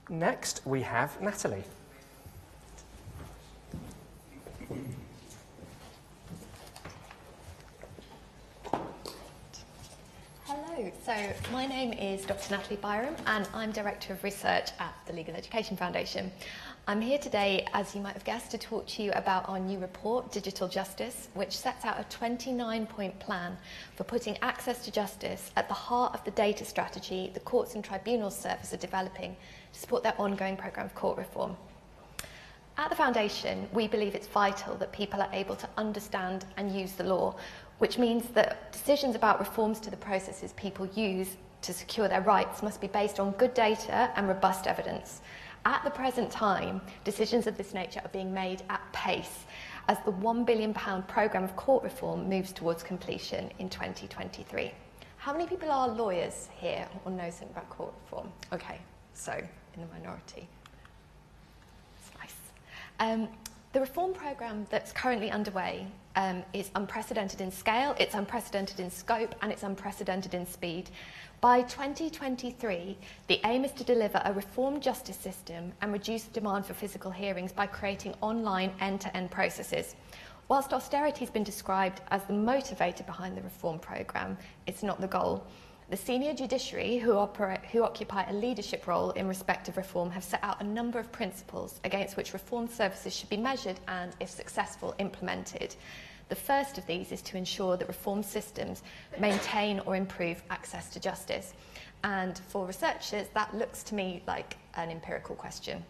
Next, 0.08 0.60
we 0.64 0.82
have 0.82 1.20
Natalie. 1.20 1.64
So 10.92 11.14
my 11.50 11.64
name 11.64 11.94
is 11.94 12.26
Dr. 12.26 12.54
Natalie 12.54 12.76
Byrom 12.76 13.16
and 13.26 13.48
I'm 13.54 13.70
Director 13.70 14.12
of 14.12 14.22
Research 14.22 14.68
at 14.78 14.94
the 15.06 15.14
Legal 15.14 15.34
Education 15.34 15.78
Foundation. 15.78 16.30
I'm 16.86 17.00
here 17.00 17.16
today, 17.16 17.66
as 17.72 17.94
you 17.94 18.02
might 18.02 18.12
have 18.12 18.24
guessed, 18.24 18.50
to 18.50 18.58
talk 18.58 18.86
to 18.88 19.02
you 19.02 19.10
about 19.12 19.48
our 19.48 19.58
new 19.58 19.78
report, 19.78 20.30
Digital 20.30 20.68
Justice, 20.68 21.28
which 21.32 21.56
sets 21.56 21.86
out 21.86 21.98
a 21.98 22.04
29 22.10 22.86
point 22.86 23.18
plan 23.18 23.56
for 23.96 24.04
putting 24.04 24.36
access 24.42 24.84
to 24.84 24.90
justice 24.90 25.50
at 25.56 25.68
the 25.68 25.74
heart 25.74 26.12
of 26.12 26.22
the 26.24 26.32
data 26.32 26.66
strategy 26.66 27.30
the 27.32 27.40
Courts 27.40 27.76
and 27.76 27.82
Tribunals 27.82 28.36
Service 28.38 28.74
are 28.74 28.78
developing 28.78 29.36
to 29.72 29.80
support 29.80 30.02
their 30.02 30.20
ongoing 30.20 30.56
programme 30.56 30.84
of 30.84 30.94
court 30.94 31.16
reform. 31.16 31.56
At 32.76 32.90
the 32.90 32.96
Foundation, 32.96 33.68
we 33.72 33.86
believe 33.86 34.16
it's 34.16 34.26
vital 34.26 34.74
that 34.76 34.92
people 34.92 35.22
are 35.22 35.30
able 35.32 35.54
to 35.54 35.68
understand 35.76 36.44
and 36.56 36.72
use 36.72 36.92
the 36.92 37.04
law, 37.04 37.36
which 37.78 37.98
means 37.98 38.28
that 38.30 38.72
decisions 38.72 39.14
about 39.14 39.38
reforms 39.38 39.80
to 39.80 39.90
the 39.90 39.96
processes 39.96 40.52
people 40.54 40.86
use 40.94 41.36
to 41.62 41.72
secure 41.72 42.08
their 42.08 42.20
rights 42.20 42.62
must 42.62 42.80
be 42.80 42.86
based 42.86 43.18
on 43.18 43.32
good 43.32 43.54
data 43.54 44.10
and 44.16 44.28
robust 44.28 44.66
evidence. 44.66 45.22
At 45.64 45.82
the 45.82 45.90
present 45.90 46.30
time, 46.30 46.82
decisions 47.04 47.46
of 47.46 47.56
this 47.56 47.72
nature 47.72 48.00
are 48.04 48.10
being 48.10 48.34
made 48.34 48.62
at 48.68 48.80
pace 48.92 49.46
as 49.88 49.98
the 50.04 50.12
£1 50.12 50.44
billion 50.44 50.74
programme 50.74 51.44
of 51.44 51.56
court 51.56 51.82
reform 51.82 52.28
moves 52.28 52.52
towards 52.52 52.82
completion 52.82 53.50
in 53.58 53.70
2023. 53.70 54.72
How 55.16 55.32
many 55.32 55.46
people 55.46 55.70
are 55.70 55.88
lawyers 55.88 56.48
here 56.58 56.86
or 57.04 57.12
know 57.12 57.30
something 57.30 57.48
about 57.50 57.70
court 57.70 57.94
reform? 58.04 58.30
Okay, 58.52 58.78
so 59.14 59.32
in 59.32 59.80
the 59.80 59.86
minority. 59.98 60.46
Nice. 62.18 62.34
Um, 63.00 63.28
the 63.74 63.80
reform 63.80 64.14
programme 64.14 64.68
that's 64.70 64.92
currently 64.92 65.32
underway 65.32 65.84
um, 66.14 66.44
is 66.52 66.70
unprecedented 66.76 67.40
in 67.40 67.50
scale, 67.50 67.96
it's 67.98 68.14
unprecedented 68.14 68.78
in 68.78 68.88
scope, 68.88 69.34
and 69.42 69.50
it's 69.50 69.64
unprecedented 69.64 70.32
in 70.32 70.46
speed. 70.46 70.90
By 71.40 71.62
2023, 71.62 72.96
the 73.26 73.40
aim 73.44 73.64
is 73.64 73.72
to 73.72 73.82
deliver 73.82 74.22
a 74.24 74.32
reformed 74.32 74.80
justice 74.80 75.16
system 75.16 75.72
and 75.82 75.92
reduce 75.92 76.22
the 76.22 76.32
demand 76.32 76.66
for 76.66 76.72
physical 76.72 77.10
hearings 77.10 77.50
by 77.50 77.66
creating 77.66 78.14
online 78.20 78.70
end-to-end 78.80 79.32
processes. 79.32 79.96
Whilst 80.46 80.72
austerity 80.72 81.20
has 81.20 81.30
been 81.30 81.42
described 81.42 82.00
as 82.12 82.22
the 82.24 82.32
motivator 82.32 83.04
behind 83.04 83.36
the 83.36 83.42
reform 83.42 83.80
programme, 83.80 84.38
it's 84.68 84.84
not 84.84 85.00
the 85.00 85.08
goal. 85.08 85.44
The 85.90 85.96
senior 85.98 86.32
judiciary, 86.32 86.96
who, 86.96 87.18
operate, 87.18 87.66
who 87.66 87.82
occupy 87.82 88.24
a 88.24 88.32
leadership 88.32 88.86
role 88.86 89.10
in 89.10 89.28
respect 89.28 89.68
of 89.68 89.76
reform, 89.76 90.10
have 90.10 90.24
set 90.24 90.40
out 90.42 90.62
a 90.62 90.64
number 90.64 90.98
of 90.98 91.12
principles 91.12 91.78
against 91.84 92.16
which 92.16 92.32
reform 92.32 92.68
services 92.68 93.14
should 93.14 93.28
be 93.28 93.36
measured 93.36 93.78
and, 93.86 94.16
if 94.18 94.30
successful, 94.30 94.94
implemented. 94.98 95.76
The 96.30 96.34
first 96.36 96.78
of 96.78 96.86
these 96.86 97.12
is 97.12 97.20
to 97.22 97.36
ensure 97.36 97.76
that 97.76 97.86
reform 97.86 98.22
systems 98.22 98.82
maintain 99.18 99.80
or 99.80 99.94
improve 99.94 100.42
access 100.48 100.88
to 100.90 101.00
justice. 101.00 101.52
And 102.02 102.38
for 102.48 102.66
researchers, 102.66 103.28
that 103.34 103.54
looks 103.54 103.82
to 103.84 103.94
me 103.94 104.22
like 104.26 104.56
an 104.74 104.90
empirical 104.90 105.36
question. 105.36 105.84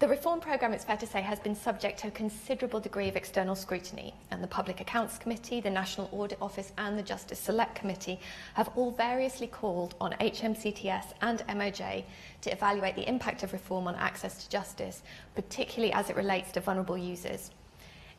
The 0.00 0.08
reform 0.08 0.40
programme, 0.40 0.72
it's 0.72 0.86
fair 0.86 0.96
to 0.96 1.06
say, 1.06 1.20
has 1.20 1.38
been 1.40 1.54
subject 1.54 1.98
to 1.98 2.08
a 2.08 2.10
considerable 2.12 2.80
degree 2.80 3.10
of 3.10 3.16
external 3.16 3.54
scrutiny, 3.54 4.14
and 4.30 4.42
the 4.42 4.48
Public 4.48 4.80
Accounts 4.80 5.18
Committee, 5.18 5.60
the 5.60 5.68
National 5.68 6.08
Audit 6.10 6.38
Office, 6.40 6.72
and 6.78 6.98
the 6.98 7.02
Justice 7.02 7.38
Select 7.38 7.74
Committee 7.74 8.18
have 8.54 8.70
all 8.76 8.92
variously 8.92 9.46
called 9.46 9.96
on 10.00 10.12
HMCTS 10.12 11.12
and 11.20 11.40
MOJ 11.48 12.04
to 12.40 12.50
evaluate 12.50 12.96
the 12.96 13.06
impact 13.06 13.42
of 13.42 13.52
reform 13.52 13.86
on 13.86 13.94
access 13.94 14.42
to 14.42 14.48
justice, 14.48 15.02
particularly 15.34 15.92
as 15.92 16.08
it 16.08 16.16
relates 16.16 16.50
to 16.52 16.60
vulnerable 16.60 16.96
users. 16.96 17.50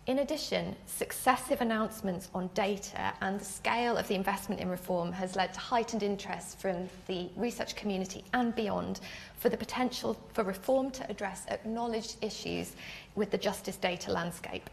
In 0.07 0.17
addition, 0.19 0.75
successive 0.87 1.61
announcements 1.61 2.29
on 2.33 2.49
data 2.55 3.13
and 3.21 3.39
the 3.39 3.45
scale 3.45 3.97
of 3.97 4.07
the 4.07 4.15
investment 4.15 4.59
in 4.59 4.67
reform 4.67 5.11
has 5.11 5.35
led 5.35 5.53
to 5.53 5.59
heightened 5.59 6.01
interest 6.01 6.59
from 6.59 6.89
the 7.05 7.29
research 7.35 7.75
community 7.75 8.23
and 8.33 8.55
beyond 8.55 8.99
for 9.37 9.49
the 9.49 9.57
potential 9.57 10.17
for 10.33 10.43
reform 10.43 10.89
to 10.91 11.07
address 11.07 11.45
acknowledged 11.49 12.15
issues 12.23 12.75
with 13.13 13.29
the 13.29 13.37
justice 13.37 13.75
data 13.77 14.11
landscape. 14.11 14.71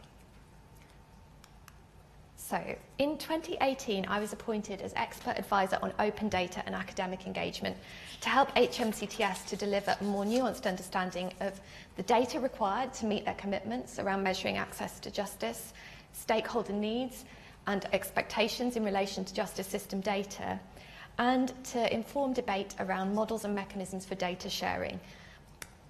So, 2.48 2.58
in 2.96 3.18
2018, 3.18 4.06
I 4.08 4.20
was 4.20 4.32
appointed 4.32 4.80
as 4.80 4.94
expert 4.96 5.36
advisor 5.36 5.78
on 5.82 5.92
open 5.98 6.30
data 6.30 6.62
and 6.64 6.74
academic 6.74 7.26
engagement 7.26 7.76
to 8.22 8.30
help 8.30 8.54
HMCTS 8.54 9.44
to 9.48 9.56
deliver 9.56 9.94
a 10.00 10.04
more 10.04 10.24
nuanced 10.24 10.66
understanding 10.66 11.34
of 11.40 11.60
the 11.98 12.02
data 12.04 12.40
required 12.40 12.94
to 12.94 13.04
meet 13.04 13.26
their 13.26 13.34
commitments 13.34 13.98
around 13.98 14.22
measuring 14.22 14.56
access 14.56 14.98
to 15.00 15.10
justice, 15.10 15.74
stakeholder 16.14 16.72
needs, 16.72 17.26
and 17.66 17.84
expectations 17.92 18.76
in 18.76 18.82
relation 18.82 19.26
to 19.26 19.34
justice 19.34 19.66
system 19.66 20.00
data, 20.00 20.58
and 21.18 21.52
to 21.64 21.92
inform 21.92 22.32
debate 22.32 22.74
around 22.80 23.14
models 23.14 23.44
and 23.44 23.54
mechanisms 23.54 24.06
for 24.06 24.14
data 24.14 24.48
sharing 24.48 24.98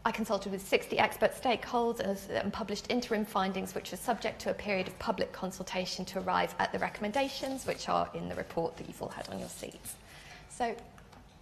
I 0.09 0.11
consulted 0.11 0.53
with 0.53 0.66
60 0.66 0.99
expert 0.99 1.35
stakeholders 1.35 2.31
and 2.31 2.51
published 2.51 2.87
interim 2.88 3.27
findings 3.27 3.75
which 3.75 3.92
are 3.92 3.99
subject 3.99 4.40
to 4.40 4.51
a 4.51 4.55
period 4.55 4.88
of 4.88 4.99
public 4.99 5.33
consultation 5.33 6.07
to 6.07 6.21
arrive 6.21 6.55
at 6.59 6.73
the 6.73 6.79
recommendations 6.79 7.66
which 7.66 7.90
are 7.90 8.09
in 8.14 8.27
the 8.27 8.35
report 8.35 8.75
that 8.79 8.88
you've 8.88 9.03
all 9.03 9.11
had 9.11 9.29
on 9.29 9.38
your 9.38 9.51
seats. 9.51 9.97
So 10.49 10.75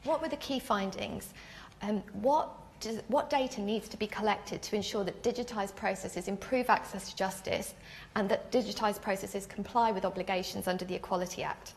what 0.02 0.20
were 0.20 0.28
the 0.28 0.38
key 0.38 0.58
findings? 0.58 1.32
Um, 1.80 2.02
what, 2.14 2.50
does, 2.80 3.02
what 3.06 3.30
data 3.30 3.60
needs 3.60 3.88
to 3.88 3.96
be 3.96 4.08
collected 4.08 4.62
to 4.62 4.74
ensure 4.74 5.04
that 5.04 5.22
digitised 5.22 5.76
processes 5.76 6.26
improve 6.26 6.68
access 6.68 7.08
to 7.10 7.14
justice 7.14 7.72
and 8.16 8.28
that 8.30 8.50
digitised 8.50 9.00
processes 9.00 9.46
comply 9.46 9.92
with 9.92 10.04
obligations 10.04 10.66
under 10.66 10.84
the 10.84 10.96
Equality 10.96 11.44
Act? 11.44 11.74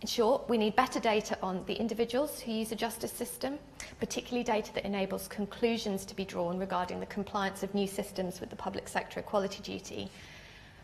In 0.00 0.06
short, 0.06 0.48
we 0.48 0.58
need 0.58 0.76
better 0.76 1.00
data 1.00 1.36
on 1.42 1.64
the 1.66 1.74
individuals 1.74 2.38
who 2.38 2.52
use 2.52 2.68
the 2.68 2.76
justice 2.76 3.10
system, 3.10 3.58
particularly 3.98 4.44
data 4.44 4.72
that 4.74 4.84
enables 4.84 5.26
conclusions 5.26 6.04
to 6.04 6.14
be 6.14 6.24
drawn 6.24 6.56
regarding 6.56 7.00
the 7.00 7.06
compliance 7.06 7.64
of 7.64 7.74
new 7.74 7.88
systems 7.88 8.40
with 8.40 8.48
the 8.48 8.54
public 8.54 8.86
sector 8.86 9.18
equality 9.18 9.60
duty. 9.60 10.08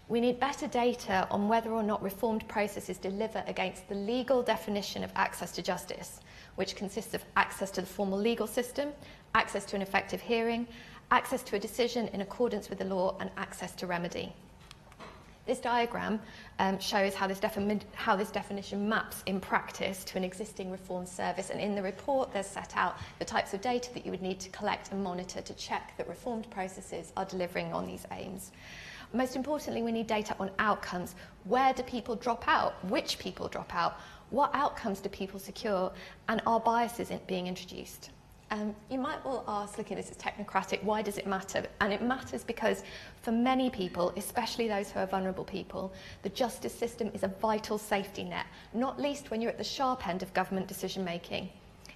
We 0.09 0.20
need 0.20 0.40
better 0.40 0.66
data 0.66 1.29
on 1.31 1.48
whether 1.48 1.70
or 1.70 1.85
not 1.85 2.03
reformed 2.03 2.46
processes 2.48 2.98
deliver 2.98 3.44
against 3.46 3.88
the 3.88 3.94
legal 3.94 4.42
definition 4.42 5.05
of 5.05 5.12
access 5.14 5.53
to 5.53 5.62
justice, 5.62 6.20
which 6.57 6.74
consists 6.74 7.14
of 7.14 7.24
access 7.37 7.70
to 7.70 7.83
the 7.83 7.87
formal 7.87 8.18
legal 8.18 8.48
system, 8.48 8.90
access 9.37 9.64
to 9.66 9.77
an 9.77 9.83
effective 9.83 10.20
hearing, 10.20 10.66
access 11.12 11.44
to 11.44 11.55
a 11.55 11.61
decision 11.61 12.09
in 12.09 12.20
accordance 12.20 12.68
with 12.68 12.81
the 12.81 12.85
law, 12.85 13.16
and 13.20 13.31
access 13.37 13.77
to 13.77 13.87
remedy. 13.87 14.35
This 15.47 15.61
diagram 15.61 16.21
um, 16.59 16.79
shows 16.79 17.15
how 17.15 17.27
this, 17.27 17.41
how 17.93 18.17
this 18.17 18.31
definition 18.31 18.89
maps 18.89 19.23
in 19.27 19.41
practice 19.41 20.03
to 20.05 20.17
an 20.17 20.25
existing 20.25 20.71
reform 20.71 21.05
service. 21.05 21.51
And 21.51 21.61
in 21.61 21.75
the 21.75 21.83
report, 21.83 22.33
there's 22.33 22.47
set 22.47 22.75
out 22.77 22.97
the 23.19 23.27
types 23.27 23.53
of 23.53 23.61
data 23.61 23.93
that 23.93 24.07
you 24.07 24.11
would 24.11 24.23
need 24.23 24.41
to 24.41 24.49
collect 24.51 24.91
and 24.91 25.05
monitor 25.05 25.43
to 25.43 25.55
check 25.55 25.93
that 25.99 26.09
reformed 26.09 26.49
processes 26.49 27.13
are 27.19 27.27
delivering 27.27 27.75
on 27.75 27.87
these 27.87 28.07
aims. 28.11 28.53
Most 29.13 29.37
importantly, 29.37 29.83
we 29.83 29.93
need 29.93 30.07
data 30.07 30.35
on 30.41 30.51
outcomes. 30.59 31.15
Where 31.45 31.75
do 31.75 31.83
people 31.83 32.17
drop 32.17 32.49
out? 32.49 32.83
Which 32.87 33.19
people 33.19 33.47
drop 33.49 33.75
out? 33.75 34.01
What 34.31 34.51
outcomes 34.55 35.01
do 35.01 35.11
people 35.11 35.39
secure? 35.39 35.93
And 36.29 36.41
are 36.47 36.59
biases 36.59 37.13
being 37.27 37.47
introduced? 37.47 38.11
Um, 38.55 38.73
you 38.88 39.01
might 39.01 39.25
well 39.25 39.43
ask, 39.49 39.79
looking 39.79 39.99
at 39.99 40.05
this 40.05 40.12
is 40.12 40.17
technocratic, 40.17 40.81
why 40.85 41.03
does 41.03 41.19
it 41.19 41.27
matter? 41.27 41.67
And 41.81 41.93
it 41.93 42.03
matters 42.03 42.45
because 42.45 42.85
for 43.21 43.33
many 43.33 43.69
people, 43.69 44.12
especially 44.17 44.69
those 44.69 44.93
who 44.93 45.01
are 45.01 45.07
vulnerable 45.07 45.43
people, 45.43 45.93
the 46.23 46.29
justice 46.29 46.73
system 46.73 47.11
is 47.14 47.25
a 47.25 47.29
vital 47.29 47.79
safety 47.79 48.23
net, 48.23 48.47
not 48.73 49.01
least 49.01 49.33
when 49.33 49.40
you're 49.40 49.51
at 49.51 49.59
the 49.59 49.64
sharp 49.64 50.07
end 50.07 50.23
of 50.23 50.33
government 50.35 50.69
decision 50.69 51.05
making. 51.05 51.49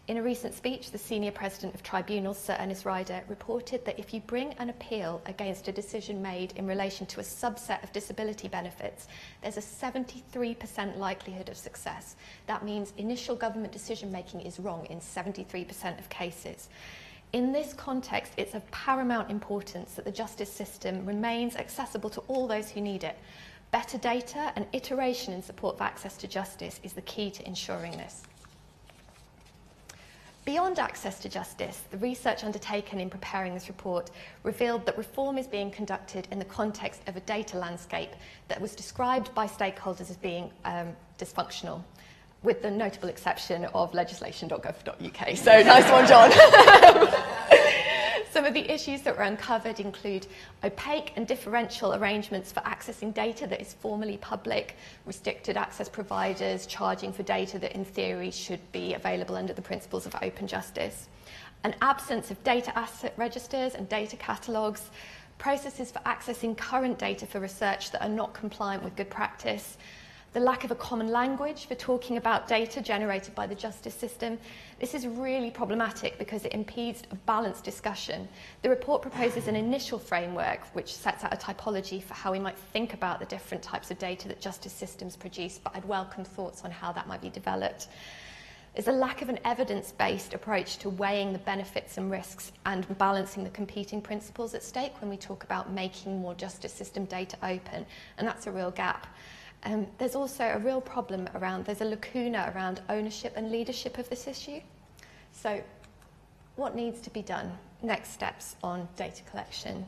In 0.09 0.16
a 0.16 0.23
recent 0.23 0.55
speech, 0.55 0.90
the 0.90 0.97
senior 0.97 1.33
president 1.33 1.75
of 1.75 1.83
tribunals, 1.83 2.38
Sir 2.38 2.57
Ernest 2.59 2.87
Ryder, 2.87 3.23
reported 3.29 3.85
that 3.85 3.99
if 3.99 4.14
you 4.14 4.23
bring 4.23 4.55
an 4.55 4.71
appeal 4.71 5.21
against 5.27 5.68
a 5.68 5.73
decision 5.73 6.23
made 6.23 6.55
in 6.57 6.66
relation 6.66 7.05
to 7.09 7.21
a 7.21 7.23
subset 7.23 7.85
of 7.85 7.92
disability 7.92 8.49
benefits, 8.49 9.07
there's 9.42 9.59
a 9.59 9.61
73% 9.61 10.97
likelihood 10.97 11.51
of 11.51 11.59
success. 11.59 12.16
That 12.47 12.64
means 12.64 12.94
initial 12.97 13.37
government 13.37 13.71
decision 13.71 14.11
making 14.11 14.40
is 14.40 14.59
wrong 14.59 14.87
in 14.87 14.99
73% 14.99 15.99
of 15.99 16.09
cases. 16.09 16.71
In 17.35 17.53
this 17.53 17.75
context, 17.75 18.33
it's 18.38 18.55
of 18.55 18.68
paramount 18.71 19.31
importance 19.31 19.92
that 19.92 20.07
the 20.07 20.11
justice 20.11 20.51
system 20.51 21.05
remains 21.05 21.55
accessible 21.55 22.09
to 22.09 22.23
all 22.29 22.49
those 22.49 22.71
who 22.71 22.81
need 22.81 23.05
it. 23.05 23.18
Better 23.73 23.99
data 23.99 24.55
and 24.57 24.64
iteration 24.73 25.35
in 25.35 25.42
support 25.42 25.75
of 25.75 25.83
access 25.83 26.16
to 26.16 26.27
justice 26.27 26.81
is 26.83 26.94
the 26.94 27.03
key 27.03 27.31
to 27.33 27.47
ensuring 27.47 27.92
this. 27.92 28.23
Beyond 30.49 30.79
access 30.79 31.19
to 31.19 31.29
justice, 31.29 31.83
the 31.91 31.99
research 31.99 32.43
undertaken 32.43 33.01
in 33.01 33.11
preparing 33.11 33.53
this 33.53 33.69
report 33.69 34.11
revealed 34.45 34.87
that 34.87 34.97
reform 34.97 35.37
is 35.37 35.47
being 35.47 35.71
conducted 35.71 36.27
in 36.31 36.39
the 36.39 36.45
context 36.47 37.03
of 37.07 37.19
a 37.19 37.21
data 37.21 37.59
landscape 37.59 38.09
that 38.49 38.59
was 38.59 38.75
described 38.75 39.35
by 39.35 39.47
stakeholders 39.47 40.09
as 40.09 40.17
being 40.17 40.51
um, 40.65 40.97
dysfunctional, 41.19 41.83
with 42.43 42.63
the 42.63 42.71
notable 42.71 43.11
exception 43.11 43.67
of 43.75 43.93
legislation.gov.uk. 43.93 45.37
So 45.37 45.63
nice 45.63 45.93
one, 45.93 46.07
John. 46.07 46.31
Some 48.38 48.46
of 48.46 48.55
the 48.55 48.72
issues 48.72 49.03
that 49.03 49.16
were 49.16 49.24
uncovered 49.24 49.81
include 49.81 50.29
opaque 50.62 51.12
and 51.16 51.27
differential 51.27 51.96
arrangements 51.96 52.53
for 52.53 52.61
accessing 52.61 53.12
data 53.12 53.48
that 53.48 53.61
is 53.61 53.74
formally 53.74 54.16
public, 54.18 54.77
restricted 55.07 55.57
access 55.57 55.88
providers 55.88 56.64
charging 56.64 57.12
for 57.12 57.24
data 57.24 57.59
that 57.59 57.72
in 57.72 57.85
theory 57.85 58.31
should 58.31 58.61
be 58.70 58.94
available 58.94 59.35
under 59.35 59.53
the 59.53 59.61
principles 59.61 60.07
of 60.07 60.14
open 60.22 60.46
justice, 60.46 61.09
an 61.64 61.74
absence 61.83 62.31
of 62.31 62.40
data 62.44 62.70
asset 62.79 63.12
registers 63.16 63.74
and 63.74 63.88
data 63.88 64.14
catalogues, 64.14 64.83
processes 65.38 65.90
for 65.90 65.98
accessing 66.07 66.57
current 66.57 66.96
data 66.96 67.27
for 67.27 67.40
research 67.40 67.90
that 67.90 68.05
are 68.05 68.09
not 68.09 68.35
compliant 68.35 68.85
with 68.85 68.94
good 68.94 69.11
practice, 69.11 69.79
the 70.35 70.41
lack 70.41 70.62
of 70.62 70.71
a 70.71 70.75
common 70.75 71.09
language 71.09 71.67
for 71.67 71.75
talking 71.75 72.19
about 72.19 72.47
data 72.47 72.83
generated 72.83 73.35
by 73.35 73.47
the 73.47 73.55
justice 73.55 73.95
system. 73.95 74.38
This 74.79 74.95
is 74.95 75.07
really 75.07 75.51
problematic 75.51 76.19
because 76.19 76.45
it 76.45 76.53
impedes 76.53 77.03
a 77.11 77.14
balanced 77.14 77.64
discussion. 77.64 78.29
The 78.62 78.69
report 78.69 79.01
proposes 79.01 79.49
an 79.49 79.57
initial 79.57 79.99
framework 79.99 80.61
which 80.75 80.95
sets 80.95 81.25
out 81.25 81.33
a 81.33 81.37
typology 81.37 82.03
for 82.03 82.14
how 82.14 82.31
we 82.31 82.38
might 82.38 82.59
think 82.59 82.93
about 82.93 83.21
the 83.21 83.27
different 83.27 83.62
types 83.62 83.91
of 83.91 83.99
data 83.99 84.29
that 84.29 84.41
justice 84.41 84.73
systems 84.73 85.17
produce, 85.17 85.59
but 85.59 85.75
I'd 85.75 85.85
welcome 85.87 86.25
thoughts 86.25 86.62
on 86.62 86.71
how 86.71 86.93
that 86.93 87.09
might 87.09 87.23
be 87.23 87.31
developed. 87.31 87.88
There's 88.75 88.88
a 88.88 88.93
lack 88.93 89.23
of 89.23 89.31
an 89.31 89.41
evidence-based 89.45 90.35
approach 90.35 90.77
to 90.79 90.91
weighing 90.91 91.33
the 91.33 91.38
benefits 91.41 91.97
and 91.97 92.11
risks 92.11 92.53
and 92.67 92.87
balancing 92.99 93.43
the 93.43 93.51
competing 93.51 94.01
principles 94.01 94.55
at 94.55 94.62
stake 94.62 94.93
when 95.01 95.11
we 95.11 95.17
talk 95.17 95.43
about 95.43 95.73
making 95.73 96.21
more 96.21 96.35
justice 96.35 96.73
system 96.73 97.07
data 97.07 97.37
open, 97.43 97.87
and 98.19 98.29
that's 98.29 98.47
a 98.47 98.53
real 98.53 98.71
gap. 98.71 99.07
Um, 99.64 99.87
there's 99.99 100.15
also 100.15 100.44
a 100.44 100.59
real 100.59 100.81
problem 100.81 101.29
around, 101.35 101.65
there's 101.65 101.81
a 101.81 101.85
lacuna 101.85 102.52
around 102.54 102.81
ownership 102.88 103.33
and 103.37 103.50
leadership 103.50 103.98
of 103.98 104.09
this 104.09 104.27
issue. 104.27 104.61
So 105.33 105.63
what 106.56 106.75
needs 106.75 107.00
to 107.02 107.11
be 107.11 107.23
done? 107.23 107.52
Next 107.83 108.13
steps 108.13 108.56
on 108.63 108.88
data 108.96 109.23
collection. 109.31 109.87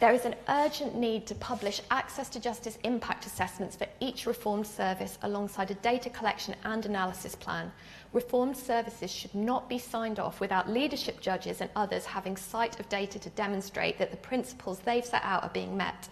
There 0.00 0.14
is 0.14 0.24
an 0.24 0.34
urgent 0.48 0.94
need 0.94 1.26
to 1.26 1.34
publish 1.34 1.82
access 1.90 2.30
to 2.30 2.40
justice 2.40 2.78
impact 2.84 3.26
assessments 3.26 3.76
for 3.76 3.86
each 4.00 4.24
reformed 4.24 4.66
service 4.66 5.18
alongside 5.20 5.70
a 5.70 5.74
data 5.74 6.08
collection 6.08 6.54
and 6.64 6.86
analysis 6.86 7.34
plan. 7.34 7.70
Reformed 8.14 8.56
services 8.56 9.10
should 9.10 9.34
not 9.34 9.68
be 9.68 9.78
signed 9.78 10.18
off 10.18 10.40
without 10.40 10.70
leadership 10.70 11.20
judges 11.20 11.60
and 11.60 11.68
others 11.76 12.06
having 12.06 12.34
sight 12.38 12.80
of 12.80 12.88
data 12.88 13.18
to 13.18 13.28
demonstrate 13.30 13.98
that 13.98 14.10
the 14.10 14.16
principles 14.16 14.78
they've 14.78 15.04
set 15.04 15.22
out 15.22 15.42
are 15.42 15.50
being 15.50 15.76
met 15.76 16.08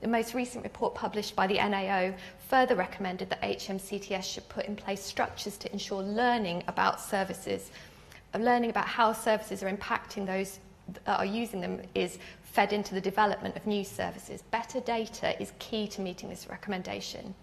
The 0.00 0.08
most 0.08 0.32
recent 0.32 0.64
report 0.64 0.94
published 0.94 1.36
by 1.36 1.46
the 1.46 1.56
NAO 1.56 2.14
further 2.48 2.74
recommended 2.74 3.28
that 3.30 3.42
HMCTS 3.42 4.24
should 4.24 4.48
put 4.48 4.64
in 4.64 4.74
place 4.74 5.02
structures 5.02 5.58
to 5.58 5.70
ensure 5.72 6.02
learning 6.02 6.62
about 6.68 7.00
services, 7.00 7.70
uh, 8.34 8.38
learning 8.38 8.70
about 8.70 8.86
how 8.86 9.12
services 9.12 9.62
are 9.62 9.70
impacting 9.70 10.24
those 10.24 10.58
that 11.04 11.18
are 11.18 11.26
using 11.26 11.60
them 11.60 11.82
is 11.94 12.18
fed 12.42 12.72
into 12.72 12.94
the 12.94 13.00
development 13.00 13.56
of 13.56 13.66
new 13.66 13.84
services. 13.84 14.42
Better 14.50 14.80
data 14.80 15.40
is 15.40 15.52
key 15.58 15.86
to 15.88 16.00
meeting 16.00 16.30
this 16.30 16.48
recommendation. 16.48 17.34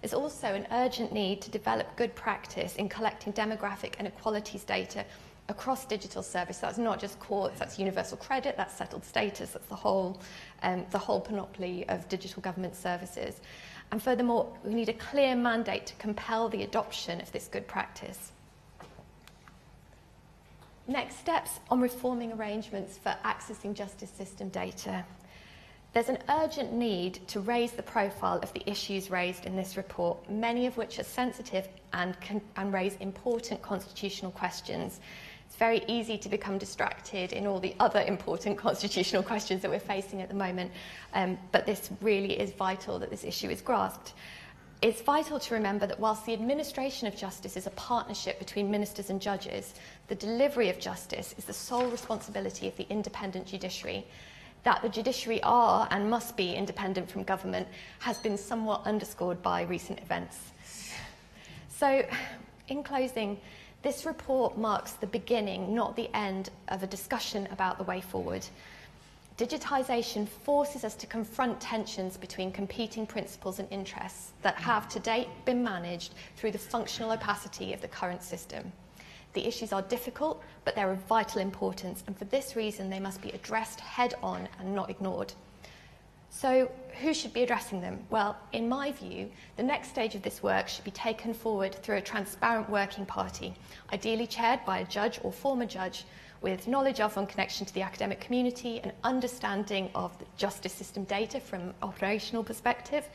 There's 0.00 0.14
also 0.14 0.54
an 0.54 0.68
urgent 0.70 1.12
need 1.12 1.42
to 1.42 1.50
develop 1.50 1.96
good 1.96 2.14
practice 2.14 2.76
in 2.76 2.88
collecting 2.88 3.32
demographic 3.32 3.94
and 3.98 4.06
equalities 4.06 4.62
data 4.62 5.04
across 5.48 5.84
digital 5.86 6.22
service. 6.22 6.58
That's 6.58 6.78
not 6.78 7.00
just 7.00 7.18
courts, 7.20 7.58
that's 7.58 7.78
universal 7.78 8.16
credit, 8.18 8.56
that's 8.56 8.76
settled 8.76 9.04
status, 9.04 9.52
that's 9.52 9.66
the 9.66 9.74
whole, 9.74 10.20
um, 10.62 10.84
the 10.90 10.98
whole 10.98 11.20
panoply 11.20 11.88
of 11.88 12.08
digital 12.08 12.42
government 12.42 12.76
services. 12.76 13.40
And 13.90 14.02
furthermore, 14.02 14.52
we 14.64 14.74
need 14.74 14.90
a 14.90 14.94
clear 14.94 15.34
mandate 15.34 15.86
to 15.86 15.94
compel 15.94 16.48
the 16.48 16.62
adoption 16.62 17.20
of 17.20 17.32
this 17.32 17.48
good 17.48 17.66
practice. 17.66 18.32
Next 20.86 21.18
steps 21.18 21.60
on 21.70 21.80
reforming 21.80 22.32
arrangements 22.32 22.98
for 22.98 23.14
accessing 23.24 23.74
justice 23.74 24.10
system 24.10 24.48
data. 24.48 25.04
There's 25.94 26.08
an 26.10 26.18
urgent 26.28 26.72
need 26.72 27.26
to 27.28 27.40
raise 27.40 27.72
the 27.72 27.82
profile 27.82 28.38
of 28.42 28.52
the 28.52 28.62
issues 28.68 29.10
raised 29.10 29.46
in 29.46 29.56
this 29.56 29.76
report, 29.76 30.30
many 30.30 30.66
of 30.66 30.76
which 30.76 30.98
are 30.98 31.04
sensitive 31.04 31.66
and, 31.92 32.14
and 32.56 32.72
raise 32.72 32.96
important 32.96 33.62
constitutional 33.62 34.30
questions. 34.30 35.00
It's 35.48 35.56
very 35.56 35.82
easy 35.88 36.16
to 36.18 36.28
become 36.28 36.58
distracted 36.58 37.32
in 37.32 37.46
all 37.46 37.58
the 37.58 37.74
other 37.80 38.02
important 38.02 38.56
constitutional 38.66 39.24
questions 39.24 39.62
that 39.62 39.70
we're 39.70 39.80
facing 39.80 40.22
at 40.22 40.28
the 40.28 40.34
moment, 40.34 40.70
um, 41.14 41.36
but 41.50 41.66
this 41.66 41.90
really 42.00 42.38
is 42.38 42.52
vital 42.52 42.98
that 42.98 43.10
this 43.10 43.24
issue 43.24 43.48
is 43.48 43.60
grasped. 43.60 44.12
It's 44.82 45.02
vital 45.02 45.40
to 45.40 45.54
remember 45.54 45.88
that 45.88 45.98
whilst 45.98 46.24
the 46.24 46.34
administration 46.34 47.08
of 47.08 47.16
justice 47.16 47.56
is 47.56 47.66
a 47.66 47.70
partnership 47.70 48.38
between 48.38 48.70
ministers 48.70 49.10
and 49.10 49.20
judges, 49.20 49.74
the 50.06 50.14
delivery 50.14 50.68
of 50.68 50.78
justice 50.78 51.34
is 51.36 51.44
the 51.44 51.52
sole 51.52 51.90
responsibility 51.90 52.68
of 52.68 52.76
the 52.76 52.86
independent 52.88 53.46
judiciary 53.46 54.06
that 54.64 54.82
the 54.82 54.88
judiciary 54.88 55.42
are 55.42 55.88
and 55.90 56.10
must 56.10 56.36
be 56.36 56.54
independent 56.54 57.10
from 57.10 57.22
government 57.22 57.66
has 58.00 58.18
been 58.18 58.36
somewhat 58.36 58.82
underscored 58.84 59.42
by 59.42 59.62
recent 59.62 59.98
events. 60.00 60.36
So, 61.68 62.04
in 62.68 62.82
closing, 62.82 63.40
this 63.82 64.04
report 64.04 64.58
marks 64.58 64.92
the 64.92 65.06
beginning, 65.06 65.74
not 65.74 65.94
the 65.94 66.14
end, 66.14 66.50
of 66.68 66.82
a 66.82 66.86
discussion 66.86 67.46
about 67.52 67.78
the 67.78 67.84
way 67.84 68.00
forward. 68.00 68.44
Digitisation 69.36 70.26
forces 70.26 70.82
us 70.82 70.96
to 70.96 71.06
confront 71.06 71.60
tensions 71.60 72.16
between 72.16 72.50
competing 72.50 73.06
principles 73.06 73.60
and 73.60 73.68
interests 73.70 74.32
that 74.42 74.56
have 74.56 74.88
to 74.88 74.98
date 74.98 75.28
been 75.44 75.62
managed 75.62 76.14
through 76.36 76.50
the 76.50 76.58
functional 76.58 77.12
opacity 77.12 77.72
of 77.72 77.80
the 77.80 77.86
current 77.86 78.22
system. 78.22 78.72
The 79.34 79.46
issues 79.46 79.72
are 79.72 79.82
difficult, 79.82 80.42
but 80.64 80.74
they're 80.74 80.90
of 80.90 80.98
vital 81.02 81.40
importance, 81.40 82.02
and 82.08 82.18
for 82.18 82.24
this 82.24 82.56
reason, 82.56 82.90
they 82.90 82.98
must 82.98 83.22
be 83.22 83.30
addressed 83.30 83.78
head 83.78 84.14
on 84.24 84.48
and 84.58 84.74
not 84.74 84.90
ignored. 84.90 85.32
So, 86.30 86.70
who 87.00 87.14
should 87.14 87.32
be 87.32 87.42
addressing 87.42 87.80
them? 87.80 88.00
Well, 88.10 88.36
in 88.52 88.68
my 88.68 88.92
view, 88.92 89.30
the 89.56 89.62
next 89.62 89.88
stage 89.88 90.14
of 90.14 90.22
this 90.22 90.42
work 90.42 90.68
should 90.68 90.84
be 90.84 90.90
taken 90.90 91.32
forward 91.32 91.74
through 91.74 91.96
a 91.96 92.02
transparent 92.02 92.68
working 92.68 93.06
party, 93.06 93.54
ideally 93.92 94.26
chaired 94.26 94.60
by 94.64 94.80
a 94.80 94.84
judge 94.84 95.20
or 95.22 95.32
former 95.32 95.66
judge 95.66 96.04
with 96.40 96.68
knowledge 96.68 97.00
of 97.00 97.16
and 97.16 97.28
connection 97.28 97.66
to 97.66 97.74
the 97.74 97.82
academic 97.82 98.20
community, 98.20 98.80
an 98.80 98.92
understanding 99.04 99.90
of 99.94 100.16
the 100.18 100.24
justice 100.36 100.72
system 100.72 101.04
data 101.04 101.40
from 101.40 101.74
operational 101.82 102.44
perspective, 102.44 103.08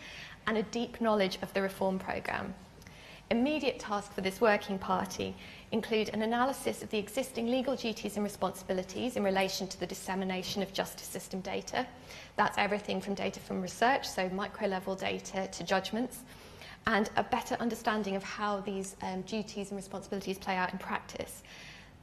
and 0.47 0.57
a 0.57 0.63
deep 0.63 0.99
knowledge 0.99 1.37
of 1.41 1.53
the 1.53 1.61
reform 1.61 1.97
programme. 1.99 2.53
Immediate 3.31 3.79
task 3.79 4.13
for 4.13 4.21
this 4.21 4.41
working 4.41 4.77
party 4.77 5.35
include 5.73 6.09
an 6.09 6.21
analysis 6.21 6.83
of 6.83 6.89
the 6.91 6.99
existing 6.99 7.47
legal 7.47 7.75
duties 7.75 8.15
and 8.15 8.23
responsibilities 8.23 9.15
in 9.17 9.23
relation 9.23 9.67
to 9.67 9.79
the 9.79 9.87
dissemination 9.87 10.61
of 10.61 10.71
justice 10.71 11.07
system 11.07 11.41
data. 11.41 11.85
That's 12.35 12.59
everything 12.59 13.01
from 13.01 13.15
data 13.15 13.39
from 13.39 13.59
research, 13.59 14.07
so 14.07 14.29
micro 14.29 14.67
level 14.67 14.95
data, 14.95 15.49
to 15.51 15.63
judgments, 15.63 16.19
and 16.85 17.09
a 17.15 17.23
better 17.23 17.55
understanding 17.55 18.15
of 18.15 18.23
how 18.23 18.59
these 18.59 18.95
um, 19.01 19.21
duties 19.23 19.71
and 19.71 19.75
responsibilities 19.75 20.37
play 20.37 20.55
out 20.55 20.71
in 20.71 20.77
practice. 20.77 21.41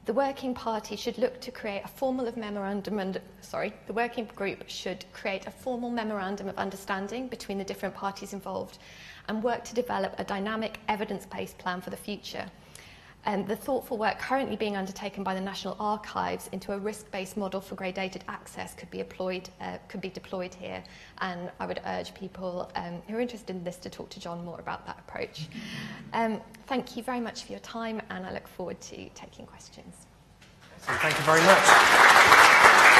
The 0.03 0.13
working 0.13 0.53
party 0.53 0.97
should 0.97 1.17
look 1.17 1.39
to 1.39 1.51
create 1.51 1.83
a 1.85 1.87
formal 1.87 2.27
of 2.27 2.35
memorandum 2.35 2.99
and 2.99 3.21
sorry, 3.39 3.71
the 3.87 3.93
working 3.93 4.25
group 4.35 4.63
should 4.67 5.05
create 5.13 5.47
a 5.47 5.51
formal 5.51 5.91
memorandum 5.91 6.49
of 6.49 6.57
understanding 6.57 7.29
between 7.29 7.57
the 7.57 7.63
different 7.63 7.95
parties 7.95 8.33
involved 8.33 8.79
and 9.29 9.41
work 9.41 9.63
to 9.63 9.75
develop 9.75 10.13
a 10.17 10.25
dynamic 10.25 10.79
evidence-based 10.89 11.57
plan 11.57 11.79
for 11.79 11.91
the 11.91 11.95
future. 11.95 12.45
Um, 13.25 13.45
the 13.45 13.55
thoughtful 13.55 13.97
work 13.97 14.17
currently 14.17 14.55
being 14.55 14.75
undertaken 14.75 15.23
by 15.23 15.35
the 15.35 15.41
National 15.41 15.75
Archives 15.79 16.49
into 16.51 16.73
a 16.73 16.79
risk-based 16.79 17.37
model 17.37 17.61
for 17.61 17.75
gradated 17.75 18.21
access 18.27 18.73
could 18.73 18.89
be, 18.89 18.99
employed, 18.99 19.49
uh, 19.59 19.77
could 19.87 20.01
be 20.01 20.09
deployed 20.09 20.53
here. 20.55 20.83
And 21.19 21.51
I 21.59 21.67
would 21.67 21.81
urge 21.85 22.15
people 22.15 22.71
um, 22.75 23.01
who 23.07 23.15
are 23.15 23.21
interested 23.21 23.55
in 23.55 23.63
this 23.63 23.77
to 23.77 23.89
talk 23.89 24.09
to 24.09 24.19
John 24.19 24.43
more 24.43 24.59
about 24.59 24.85
that 24.87 24.97
approach. 25.07 25.49
Um, 26.13 26.41
thank 26.65 26.97
you 26.97 27.03
very 27.03 27.19
much 27.19 27.43
for 27.43 27.51
your 27.51 27.61
time, 27.61 28.01
and 28.09 28.25
I 28.25 28.33
look 28.33 28.47
forward 28.47 28.81
to 28.81 29.09
taking 29.09 29.45
questions. 29.45 30.07
Thank 30.79 31.15
you 31.15 31.23
very 31.23 31.41
much. 31.41 32.97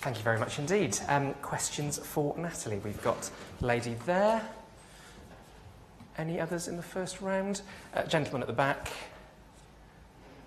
Thank 0.00 0.16
you 0.16 0.22
very 0.22 0.38
much 0.38 0.58
indeed. 0.58 0.98
Um, 1.08 1.34
questions 1.42 1.98
for 1.98 2.34
Natalie? 2.38 2.78
We've 2.78 3.02
got 3.02 3.28
lady 3.60 3.96
there. 4.06 4.40
Any 6.16 6.40
others 6.40 6.68
in 6.68 6.78
the 6.78 6.82
first 6.82 7.20
round? 7.20 7.60
Uh, 7.92 8.04
gentleman 8.04 8.40
at 8.40 8.46
the 8.46 8.54
back. 8.54 8.90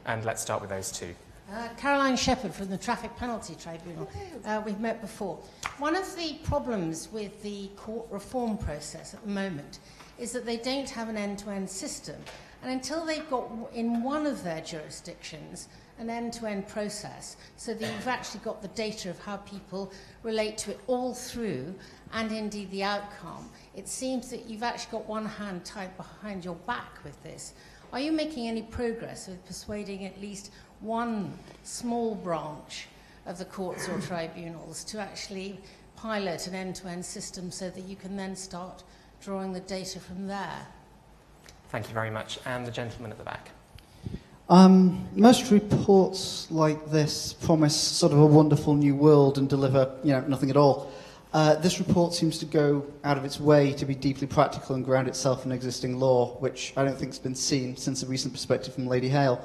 And 0.08 0.26
let's 0.26 0.42
start 0.42 0.60
with 0.60 0.72
those 0.72 0.92
two. 0.92 1.14
Uh, 1.52 1.68
Caroline 1.78 2.16
Sheppard 2.16 2.52
from 2.52 2.70
the 2.70 2.80
Traffic 2.80 3.16
Penalty 3.18 3.54
Tribunal. 3.54 4.10
Uh, 4.44 4.64
we've 4.66 4.80
met 4.80 5.02
before. 5.02 5.38
One 5.78 5.96
of 5.96 6.16
the 6.16 6.34
problems 6.44 7.10
with 7.12 7.44
the 7.44 7.68
court 7.76 8.08
reform 8.10 8.58
process 8.58 9.14
at 9.14 9.22
the 9.22 9.30
moment 9.30 9.78
is 10.18 10.32
that 10.32 10.48
they 10.48 10.58
don't 10.58 10.90
have 10.90 11.10
an 11.10 11.18
end 11.18 11.38
to 11.40 11.52
end 11.52 11.70
system. 11.70 12.16
And 12.64 12.72
until 12.72 13.06
they've 13.06 13.30
got 13.30 13.52
in 13.72 14.02
one 14.02 14.26
of 14.26 14.44
their 14.44 14.62
jurisdictions 14.62 15.68
an 16.00 16.10
end 16.10 16.34
to 16.34 16.46
end 16.46 16.68
process 16.68 17.38
so 17.58 17.74
that 17.74 17.82
you've 17.82 18.08
actually 18.08 18.42
got 18.42 18.62
the 18.62 18.68
data 18.70 19.10
of 19.10 19.20
how 19.20 19.38
people 19.38 19.92
relate 20.24 20.58
to 20.58 20.72
it 20.72 20.80
all 20.88 21.14
through 21.14 21.74
and 22.14 22.32
indeed 22.32 22.70
the 22.72 22.84
outcome. 22.84 23.50
It 23.76 23.88
seems 23.88 24.30
that 24.30 24.46
you've 24.48 24.64
actually 24.64 24.92
got 24.92 25.08
one 25.08 25.26
hand 25.26 25.66
tied 25.66 25.96
behind 25.98 26.46
your 26.46 26.56
back 26.56 27.04
with 27.04 27.22
this. 27.24 27.54
Are 27.92 28.00
you 28.00 28.12
making 28.12 28.48
any 28.48 28.64
progress 28.64 29.28
with 29.28 29.46
persuading 29.46 30.06
at 30.06 30.20
least 30.20 30.52
one 30.80 31.38
small 31.64 32.16
branch 32.16 32.88
of 33.26 33.38
the 33.38 33.46
courts 33.46 33.88
or 33.88 34.00
tribunals 34.08 34.84
to 34.86 35.00
actually 35.00 35.60
pilot 35.96 36.48
an 36.48 36.56
end 36.56 36.76
to 36.76 36.88
end 36.88 37.06
system 37.06 37.52
so 37.52 37.70
that 37.70 37.84
you 37.86 37.96
can 37.96 38.18
then 38.18 38.36
start 38.36 38.84
drawing 39.22 39.54
the 39.54 39.60
data 39.62 40.00
from 40.00 40.28
there? 40.28 40.68
Thank 41.70 41.88
you 41.88 41.94
very 41.94 42.12
much. 42.12 42.40
And 42.46 42.68
the 42.68 42.72
gentleman 42.72 43.12
at 43.12 43.18
the 43.18 43.24
back. 43.24 43.50
Um, 44.50 45.08
most 45.16 45.52
reports 45.52 46.52
like 46.52 46.92
this 46.92 47.34
promise 47.34 47.76
sort 47.76 48.12
of 48.12 48.20
a 48.20 48.26
wonderful 48.26 48.76
new 48.76 48.96
world 48.96 49.38
and 49.38 49.48
deliver, 49.48 49.96
you 50.04 50.12
know, 50.12 50.22
nothing 50.22 50.50
at 50.50 50.58
all. 50.58 50.92
Uh, 51.34 51.56
this 51.56 51.80
report 51.80 52.14
seems 52.14 52.38
to 52.40 52.46
go 52.46 52.86
out 53.04 53.18
of 53.18 53.26
its 53.26 53.40
way 53.40 53.74
to 53.74 53.86
be 53.86 53.96
deeply 53.96 54.28
practical 54.28 54.76
and 54.76 54.86
ground 54.86 55.08
itself 55.08 55.46
in 55.46 55.52
existing 55.52 55.98
law, 55.98 56.36
which 56.40 56.74
I 56.78 56.84
don't 56.84 56.96
think 56.98 57.12
has 57.12 57.20
been 57.20 57.36
seen 57.36 57.76
since 57.78 58.04
a 58.04 58.06
recent 58.06 58.34
perspective 58.34 58.74
from 58.74 58.86
Lady 58.86 59.10
Hale. 59.10 59.44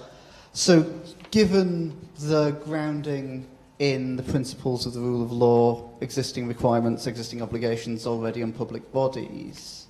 So, 0.52 0.84
given 1.30 1.96
the 2.18 2.50
grounding 2.64 3.46
in 3.78 4.16
the 4.16 4.22
principles 4.24 4.84
of 4.84 4.92
the 4.92 5.00
rule 5.00 5.22
of 5.22 5.30
law, 5.30 5.88
existing 6.00 6.48
requirements, 6.48 7.06
existing 7.06 7.40
obligations 7.40 8.06
already 8.06 8.42
on 8.42 8.52
public 8.52 8.92
bodies, 8.92 9.86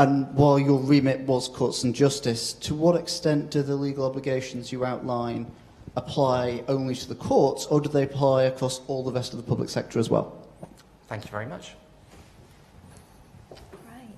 and 0.00 0.34
while 0.34 0.58
your 0.58 0.80
remit 0.80 1.20
was 1.20 1.46
courts 1.46 1.84
and 1.84 1.94
justice, 1.94 2.54
to 2.54 2.74
what 2.74 2.96
extent 2.98 3.50
do 3.50 3.62
the 3.62 3.76
legal 3.76 4.06
obligations 4.06 4.72
you 4.72 4.82
outline 4.82 5.46
apply 5.94 6.64
only 6.68 6.94
to 6.94 7.06
the 7.06 7.14
courts, 7.14 7.66
or 7.66 7.82
do 7.82 7.90
they 7.90 8.04
apply 8.04 8.44
across 8.44 8.80
all 8.86 9.04
the 9.04 9.12
rest 9.12 9.34
of 9.34 9.36
the 9.36 9.42
public 9.42 9.68
sector 9.68 9.98
as 9.98 10.08
well? 10.08 10.48
Thank 11.06 11.26
you 11.26 11.30
very 11.30 11.44
much. 11.44 11.74
Right. 13.50 14.16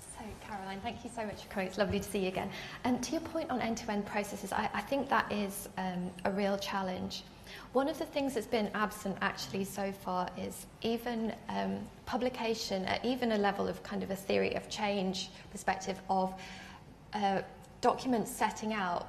So, 0.00 0.24
Caroline, 0.44 0.80
thank 0.80 1.04
you 1.04 1.10
so 1.14 1.24
much 1.24 1.44
for 1.44 1.48
coming. 1.48 1.68
It's 1.68 1.78
lovely 1.78 2.00
to 2.00 2.10
see 2.10 2.22
you 2.22 2.28
again. 2.28 2.50
And 2.82 3.00
to 3.04 3.12
your 3.12 3.20
point 3.20 3.50
on 3.50 3.60
end-to-end 3.60 4.04
processes, 4.04 4.52
I, 4.52 4.68
I 4.74 4.80
think 4.80 5.08
that 5.10 5.30
is 5.30 5.68
um, 5.78 6.10
a 6.24 6.32
real 6.32 6.58
challenge. 6.58 7.22
One 7.72 7.88
of 7.88 7.98
the 7.98 8.06
things 8.06 8.34
that's 8.34 8.46
been 8.46 8.70
absent 8.74 9.18
actually 9.20 9.64
so 9.64 9.92
far 9.92 10.28
is 10.38 10.66
even 10.80 11.34
um, 11.50 11.78
publication 12.06 12.84
at 12.86 13.04
even 13.04 13.32
a 13.32 13.38
level 13.38 13.68
of 13.68 13.82
kind 13.82 14.02
of 14.02 14.10
a 14.10 14.16
theory 14.16 14.54
of 14.54 14.70
change 14.70 15.28
perspective 15.50 16.00
of 16.08 16.34
uh, 17.12 17.42
documents 17.82 18.30
setting 18.30 18.72
out 18.72 19.08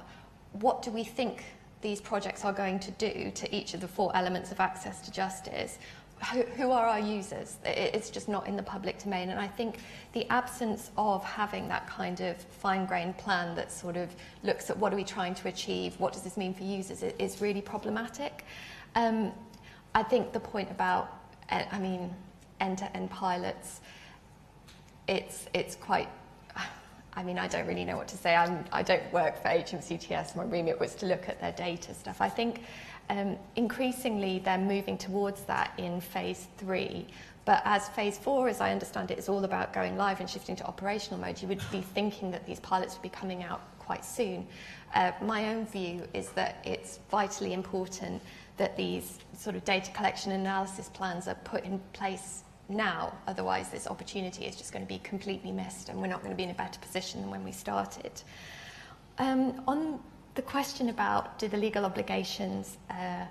what 0.52 0.82
do 0.82 0.90
we 0.90 1.04
think 1.04 1.44
these 1.80 2.02
projects 2.02 2.44
are 2.44 2.52
going 2.52 2.78
to 2.80 2.90
do 2.92 3.30
to 3.34 3.54
each 3.54 3.72
of 3.72 3.80
the 3.80 3.88
four 3.88 4.14
elements 4.14 4.52
of 4.52 4.60
access 4.60 5.00
to 5.00 5.10
justice, 5.10 5.78
who, 6.56 6.70
are 6.70 6.86
our 6.86 7.00
users? 7.00 7.56
It's 7.64 8.10
just 8.10 8.28
not 8.28 8.46
in 8.46 8.56
the 8.56 8.62
public 8.62 9.02
domain. 9.02 9.30
And 9.30 9.40
I 9.40 9.48
think 9.48 9.78
the 10.12 10.26
absence 10.30 10.90
of 10.96 11.24
having 11.24 11.66
that 11.68 11.86
kind 11.86 12.20
of 12.20 12.36
fine-grained 12.36 13.16
plan 13.16 13.54
that 13.54 13.72
sort 13.72 13.96
of 13.96 14.14
looks 14.42 14.68
at 14.70 14.76
what 14.76 14.92
are 14.92 14.96
we 14.96 15.04
trying 15.04 15.34
to 15.36 15.48
achieve, 15.48 15.98
what 15.98 16.12
does 16.12 16.22
this 16.22 16.36
mean 16.36 16.52
for 16.52 16.64
users, 16.64 17.02
is 17.02 17.40
really 17.40 17.62
problematic. 17.62 18.44
Um, 18.94 19.32
I 19.94 20.02
think 20.02 20.32
the 20.32 20.40
point 20.40 20.70
about, 20.70 21.16
uh, 21.50 21.64
I 21.70 21.78
mean, 21.78 22.14
end-to-end 22.60 23.10
pilots, 23.10 23.80
it's, 25.08 25.46
it's 25.54 25.74
quite 25.74 26.08
I 27.14 27.24
mean, 27.24 27.38
I 27.38 27.48
don't 27.48 27.66
really 27.66 27.84
know 27.84 27.96
what 27.96 28.08
to 28.08 28.16
say. 28.16 28.36
I'm, 28.36 28.64
I 28.72 28.82
don't 28.82 29.12
work 29.12 29.42
for 29.42 29.48
HMCTS. 29.48 30.36
My 30.36 30.44
remit 30.44 30.78
was 30.78 30.94
to 30.96 31.06
look 31.06 31.28
at 31.28 31.40
their 31.40 31.52
data 31.52 31.92
stuff. 31.92 32.20
I 32.20 32.28
think 32.28 32.60
um, 33.10 33.36
increasingly 33.56 34.38
they're 34.38 34.56
moving 34.56 34.96
towards 34.96 35.42
that 35.42 35.72
in 35.76 36.00
phase 36.00 36.46
three. 36.56 37.06
But 37.44 37.62
as 37.64 37.88
phase 37.88 38.16
four, 38.16 38.48
as 38.48 38.60
I 38.60 38.70
understand 38.70 39.10
it, 39.10 39.18
is 39.18 39.28
all 39.28 39.44
about 39.44 39.72
going 39.72 39.96
live 39.96 40.20
and 40.20 40.30
shifting 40.30 40.54
to 40.56 40.64
operational 40.66 41.18
mode, 41.18 41.42
you 41.42 41.48
would 41.48 41.62
be 41.72 41.80
thinking 41.80 42.30
that 42.30 42.46
these 42.46 42.60
pilots 42.60 42.94
would 42.94 43.02
be 43.02 43.08
coming 43.08 43.42
out 43.42 43.62
quite 43.78 44.04
soon. 44.04 44.46
Uh, 44.94 45.10
my 45.20 45.48
own 45.48 45.66
view 45.66 46.06
is 46.14 46.28
that 46.30 46.62
it's 46.64 47.00
vitally 47.10 47.52
important 47.52 48.22
that 48.56 48.76
these 48.76 49.18
sort 49.36 49.56
of 49.56 49.64
data 49.64 49.90
collection 49.90 50.32
analysis 50.32 50.88
plans 50.90 51.26
are 51.26 51.34
put 51.42 51.64
in 51.64 51.80
place 51.92 52.44
now. 52.68 53.12
Otherwise, 53.26 53.70
this 53.70 53.88
opportunity 53.88 54.44
is 54.44 54.54
just 54.54 54.72
going 54.72 54.84
to 54.84 54.88
be 54.88 55.00
completely 55.00 55.50
missed 55.50 55.88
and 55.88 56.00
we're 56.00 56.06
not 56.06 56.20
going 56.20 56.30
to 56.30 56.36
be 56.36 56.44
in 56.44 56.50
a 56.50 56.54
better 56.54 56.78
position 56.78 57.22
than 57.22 57.30
when 57.30 57.42
we 57.42 57.50
started. 57.50 58.12
Um, 59.18 59.62
on 59.66 59.98
the 60.34 60.42
question 60.42 60.88
about 60.88 61.38
do 61.38 61.48
the 61.48 61.56
legal 61.56 61.84
obligations 61.84 62.78
uh, 62.90 63.24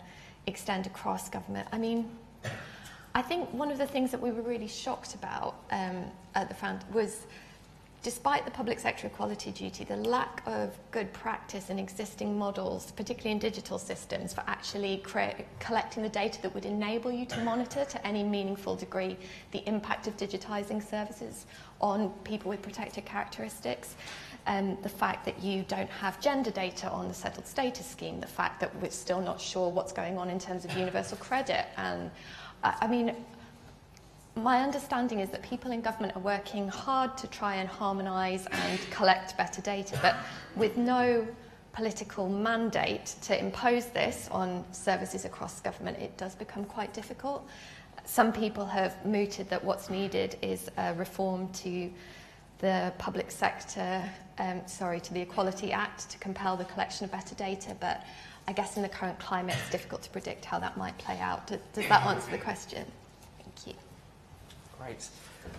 extend 0.48 0.86
across 0.86 1.30
government, 1.30 1.68
I 1.72 1.78
mean, 1.78 2.10
I 3.16 3.22
think 3.22 3.52
one 3.54 3.72
of 3.72 3.78
the 3.78 3.88
things 3.88 4.12
that 4.12 4.22
we 4.22 4.32
were 4.32 4.42
really 4.42 4.68
shocked 4.68 5.16
about 5.16 5.56
um, 5.72 6.06
at 6.36 6.48
the 6.48 6.56
front 6.56 6.82
was 6.94 7.26
despite 8.02 8.46
the 8.46 8.52
public 8.52 8.80
sector 8.80 9.08
equality 9.08 9.52
duty, 9.52 9.84
the 9.84 9.96
lack 9.96 10.42
of 10.46 10.78
good 10.92 11.12
practice 11.12 11.70
and 11.70 11.80
existing 11.80 12.38
models, 12.38 12.92
particularly 12.92 13.32
in 13.32 13.40
digital 13.40 13.78
systems, 13.78 14.34
for 14.34 14.42
actually 14.48 15.04
collecting 15.60 16.04
the 16.04 16.10
data 16.10 16.42
that 16.42 16.54
would 16.54 16.66
enable 16.66 17.12
you 17.12 17.26
to 17.26 17.44
monitor 17.44 17.84
to 17.84 18.08
any 18.08 18.24
meaningful 18.24 18.76
degree 18.76 19.18
the 19.52 19.68
impact 19.68 20.08
of 20.08 20.16
digitizing 20.16 20.82
services 20.82 21.46
on 21.82 22.10
people 22.24 22.50
with 22.50 22.62
protected 22.62 23.04
characteristics. 23.06 23.96
Um, 24.50 24.80
the 24.82 24.90
fact 24.90 25.26
that 25.26 25.44
you 25.44 25.64
don't 25.68 25.92
have 25.92 26.20
gender 26.20 26.50
data 26.50 26.90
on 26.90 27.08
the 27.08 27.14
settled 27.14 27.46
status 27.46 27.86
scheme, 27.86 28.20
the 28.20 28.26
fact 28.26 28.60
that 28.62 28.76
we're 28.82 28.90
still 28.90 29.22
not 29.22 29.40
sure 29.40 29.70
what's 29.70 29.92
going 29.92 30.18
on 30.18 30.28
in 30.28 30.40
terms 30.40 30.66
of 30.66 30.76
universal 30.76 31.18
credit. 31.18 31.68
And 31.78 32.10
I, 32.64 32.88
mean, 32.88 33.16
my 34.34 34.64
understanding 34.64 35.20
is 35.20 35.30
that 35.30 35.44
people 35.44 35.70
in 35.70 35.82
government 35.82 36.16
are 36.16 36.22
working 36.22 36.68
hard 36.68 37.16
to 37.20 37.28
try 37.28 37.58
and 37.58 37.70
harmonise 37.70 38.48
and 38.48 38.80
collect 38.90 39.38
better 39.38 39.62
data, 39.62 40.00
but 40.02 40.16
with 40.56 40.78
no 40.78 41.28
political 41.72 42.28
mandate 42.28 43.06
to 43.22 43.40
impose 43.40 43.86
this 43.90 44.30
on 44.32 44.66
services 44.72 45.26
across 45.26 45.62
government, 45.62 46.00
it 46.00 46.18
does 46.18 46.34
become 46.34 46.66
quite 46.66 46.92
difficult. 46.92 47.48
Some 48.04 48.34
people 48.34 48.66
have 48.66 49.06
mooted 49.06 49.48
that 49.52 49.64
what's 49.64 49.92
needed 49.92 50.40
is 50.42 50.72
a 50.78 50.96
reform 50.96 51.50
to 51.50 51.92
the 52.60 52.94
public 52.98 53.32
sector, 53.32 54.04
um, 54.38 54.62
sorry, 54.68 55.00
to 55.00 55.14
the 55.14 55.22
Equality 55.22 55.72
Act 55.72 56.10
to 56.10 56.18
compel 56.20 56.56
the 56.58 56.66
collection 56.66 57.06
of 57.06 57.12
better 57.12 57.36
data, 57.36 57.76
but 57.80 58.04
I 58.48 58.54
guess 58.54 58.76
in 58.76 58.84
the 58.84 58.90
current 58.90 59.20
climate 59.20 59.56
it's 59.60 59.70
difficult 59.70 60.02
to 60.04 60.10
predict 60.10 60.46
how 60.46 60.60
that 60.60 60.78
might 60.78 60.98
play 60.98 61.20
out. 61.20 61.48
Does, 61.48 61.60
does 61.74 61.88
that 61.88 62.06
answer 62.06 62.32
the 62.32 62.38
question? 62.38 62.86
Thank 63.38 63.68
you. 63.68 63.74
Great. 64.78 65.08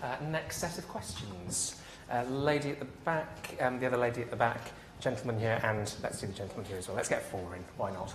Uh, 0.02 0.16
next 0.30 0.58
set 0.58 0.78
of 0.78 0.86
questions. 0.88 1.80
Uh, 2.12 2.22
lady 2.24 2.70
at 2.70 2.78
the 2.78 2.86
back, 3.04 3.56
um, 3.60 3.78
the 3.78 3.86
other 3.86 3.96
lady 3.96 4.20
at 4.20 4.30
the 4.30 4.36
back, 4.36 4.60
gentleman 5.00 5.38
here, 5.38 5.60
and 5.62 5.94
let's 6.02 6.20
do 6.20 6.26
the 6.26 6.32
gentleman 6.32 6.66
here 6.66 6.76
as 6.76 6.88
well. 6.88 6.96
Let's 6.96 7.08
get 7.08 7.22
four 7.22 7.54
in. 7.54 7.64
Why 7.76 7.92
not? 7.92 8.12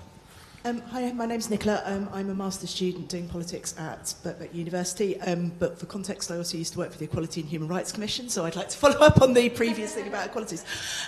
Um, 0.65 0.81
hi, 0.89 1.11
my 1.11 1.27
name's 1.27 1.51
Nicola. 1.51 1.79
Um, 1.85 2.09
I'm 2.11 2.31
a 2.31 2.33
master's 2.33 2.71
student 2.71 3.07
doing 3.07 3.29
politics 3.29 3.75
at 3.77 4.15
Birkbeck 4.23 4.51
University, 4.51 5.21
um, 5.21 5.51
but 5.59 5.77
for 5.77 5.85
context, 5.85 6.31
I 6.31 6.37
also 6.37 6.57
used 6.57 6.73
to 6.73 6.79
work 6.79 6.91
for 6.91 6.97
the 6.97 7.05
Equality 7.05 7.41
and 7.41 7.47
Human 7.47 7.67
Rights 7.67 7.91
Commission, 7.91 8.29
so 8.29 8.45
I'd 8.45 8.55
like 8.55 8.69
to 8.69 8.77
follow 8.79 8.97
up 8.97 9.21
on 9.21 9.35
the 9.35 9.49
previous 9.49 9.93
thing 9.93 10.07
about 10.07 10.25
equalities. 10.25 10.65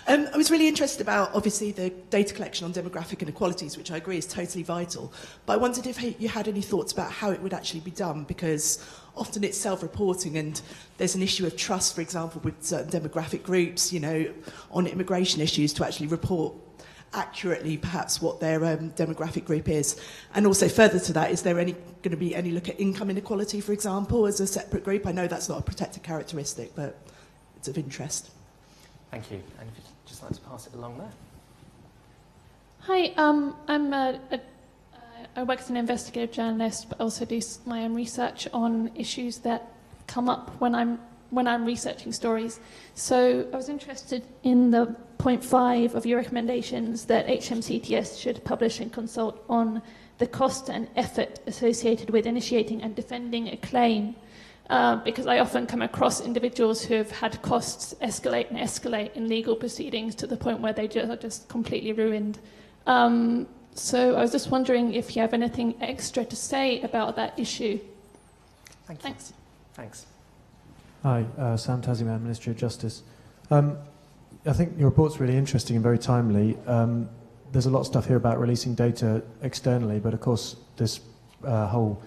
Um, 0.08 0.30
I 0.32 0.38
was 0.38 0.52
really 0.52 0.68
interested 0.68 1.02
about, 1.02 1.34
obviously, 1.34 1.72
the 1.72 1.90
data 2.12 2.36
collection 2.36 2.66
on 2.66 2.72
demographic 2.72 3.24
inequalities, 3.24 3.78
which 3.78 3.90
I 3.90 3.98
agree 3.98 4.20
is 4.20 4.28
totally 4.28 4.62
vital, 4.62 5.12
but 5.48 5.54
I 5.54 5.58
wondered 5.58 5.88
if 5.88 6.22
you 6.22 6.30
had 6.30 6.48
any 6.48 6.62
thoughts 6.62 6.92
about 6.92 7.12
how 7.12 7.32
it 7.32 7.42
would 7.42 7.56
actually 7.56 7.80
be 7.80 7.90
done, 7.90 8.26
because 8.26 8.88
often 9.16 9.44
it's 9.44 9.58
self-reporting 9.58 10.38
and 10.38 10.62
there's 10.98 11.16
an 11.16 11.24
issue 11.24 11.48
of 11.48 11.58
trust, 11.58 11.96
for 11.96 12.02
example, 12.02 12.42
with 12.44 12.64
certain 12.64 12.92
demographic 12.92 13.42
groups, 13.42 13.92
you 13.92 14.02
know, 14.02 14.32
on 14.70 14.86
immigration 14.86 15.42
issues 15.42 15.74
to 15.74 15.84
actually 15.84 16.06
report 16.06 16.54
accurately 17.14 17.78
perhaps 17.78 18.22
what 18.22 18.40
their 18.40 18.64
um, 18.66 18.92
demographic 18.92 19.46
group 19.46 19.70
is. 19.70 20.00
And 20.36 20.46
also 20.46 20.68
further 20.68 21.00
to 21.00 21.14
that, 21.14 21.32
is 21.32 21.42
there 21.42 21.60
any 21.60 21.74
going 22.04 22.12
to 22.12 22.18
be 22.18 22.36
any 22.36 22.52
look 22.52 22.70
at 22.70 22.80
income 22.80 23.10
inequality, 23.10 23.62
for 23.62 23.74
example, 23.74 24.26
as 24.26 24.40
a 24.40 24.48
separate 24.48 24.84
group? 24.84 25.08
I 25.08 25.12
know 25.12 25.28
that's 25.28 25.50
not 25.50 25.60
a 25.60 25.62
protected 25.62 26.04
characteristic, 26.04 26.76
but 26.76 26.98
it's 27.56 27.68
of 27.68 27.78
interest. 27.78 28.32
Thank 29.12 29.32
you. 29.32 29.42
And 29.60 29.70
if 29.70 29.78
you'd 29.78 29.86
just 30.06 30.22
like 30.22 30.34
to 30.34 30.42
pass 30.42 30.68
it 30.68 30.74
along 30.74 30.98
there. 30.98 31.12
Hi, 32.82 33.14
um, 33.18 33.56
I'm 33.68 33.94
a, 33.94 34.20
a 34.32 34.40
I 35.36 35.44
work 35.44 35.60
as 35.60 35.70
an 35.70 35.78
investigative 35.78 36.32
journalist, 36.32 36.90
but 36.90 37.00
also 37.00 37.24
do 37.24 37.40
my 37.66 37.84
own 37.84 37.94
research 37.94 38.48
on 38.54 38.92
issues 38.96 39.38
that 39.40 39.72
come 40.08 40.30
up 40.30 40.50
when 40.60 40.74
I'm 40.74 41.00
when 41.30 41.48
I'm 41.48 41.66
researching 41.66 42.12
stories. 42.12 42.60
So 42.96 43.48
I 43.52 43.56
was 43.56 43.70
interested 43.70 44.24
in 44.44 44.72
the 44.72 44.96
point 45.28 45.44
five 45.44 45.94
of 45.94 46.06
your 46.06 46.20
recommendations 46.20 47.04
that 47.04 47.28
HMCTS 47.28 48.18
should 48.18 48.42
publish 48.46 48.80
and 48.80 48.94
consult 48.94 49.44
on 49.50 49.82
the 50.20 50.26
cost 50.26 50.70
and 50.70 50.88
effort 50.96 51.42
associated 51.48 52.10
with 52.12 52.26
initiating 52.26 52.82
and 52.82 52.96
defending 52.96 53.50
a 53.50 53.58
claim. 53.58 54.16
Uh, 54.70 54.96
because 55.04 55.28
I 55.28 55.40
often 55.40 55.68
come 55.68 55.82
across 55.82 56.22
individuals 56.22 56.82
who 56.82 56.94
have 56.94 57.12
had 57.12 57.42
costs 57.42 57.94
escalate 58.02 58.50
and 58.52 58.58
escalate 58.58 59.12
in 59.18 59.28
legal 59.28 59.54
proceedings 59.54 60.16
to 60.16 60.28
the 60.28 60.38
point 60.38 60.62
where 60.62 60.72
they 60.72 60.88
just, 60.88 61.10
are 61.10 61.18
just 61.18 61.50
completely 61.50 61.92
ruined. 61.92 62.40
Um, 62.86 63.48
so 63.74 64.16
I 64.16 64.22
was 64.22 64.32
just 64.32 64.50
wondering 64.50 64.94
if 64.94 65.14
you 65.14 65.22
have 65.24 65.34
anything 65.34 65.76
extra 65.82 66.24
to 66.24 66.38
say 66.38 66.80
about 66.84 67.18
that 67.18 67.38
issue. 67.38 67.82
Thank 68.86 69.00
you. 69.00 69.04
Thanks. 69.04 69.34
Thanks. 69.74 70.06
Hi, 71.04 71.26
uh, 71.38 71.58
Sam 71.58 71.82
Taziman, 71.82 72.22
Ministry 72.22 72.52
of 72.52 72.58
Justice. 72.58 73.04
Um, 73.52 73.78
I 74.48 74.54
think 74.54 74.80
your 74.80 74.88
report's 74.90 75.20
really 75.20 75.36
interesting 75.36 75.76
and 75.76 75.84
very 75.84 76.00
timely. 76.00 76.58
Um, 76.68 77.10
there's 77.52 77.66
a 77.66 77.70
lot 77.70 77.82
of 77.82 77.86
stuff 77.86 78.08
here 78.08 78.16
about 78.16 78.40
releasing 78.40 78.76
data 78.76 79.22
externally, 79.42 80.00
but 80.00 80.14
of 80.14 80.22
course, 80.22 80.56
this 80.78 81.02
uh, 81.44 81.68
whole 81.68 82.02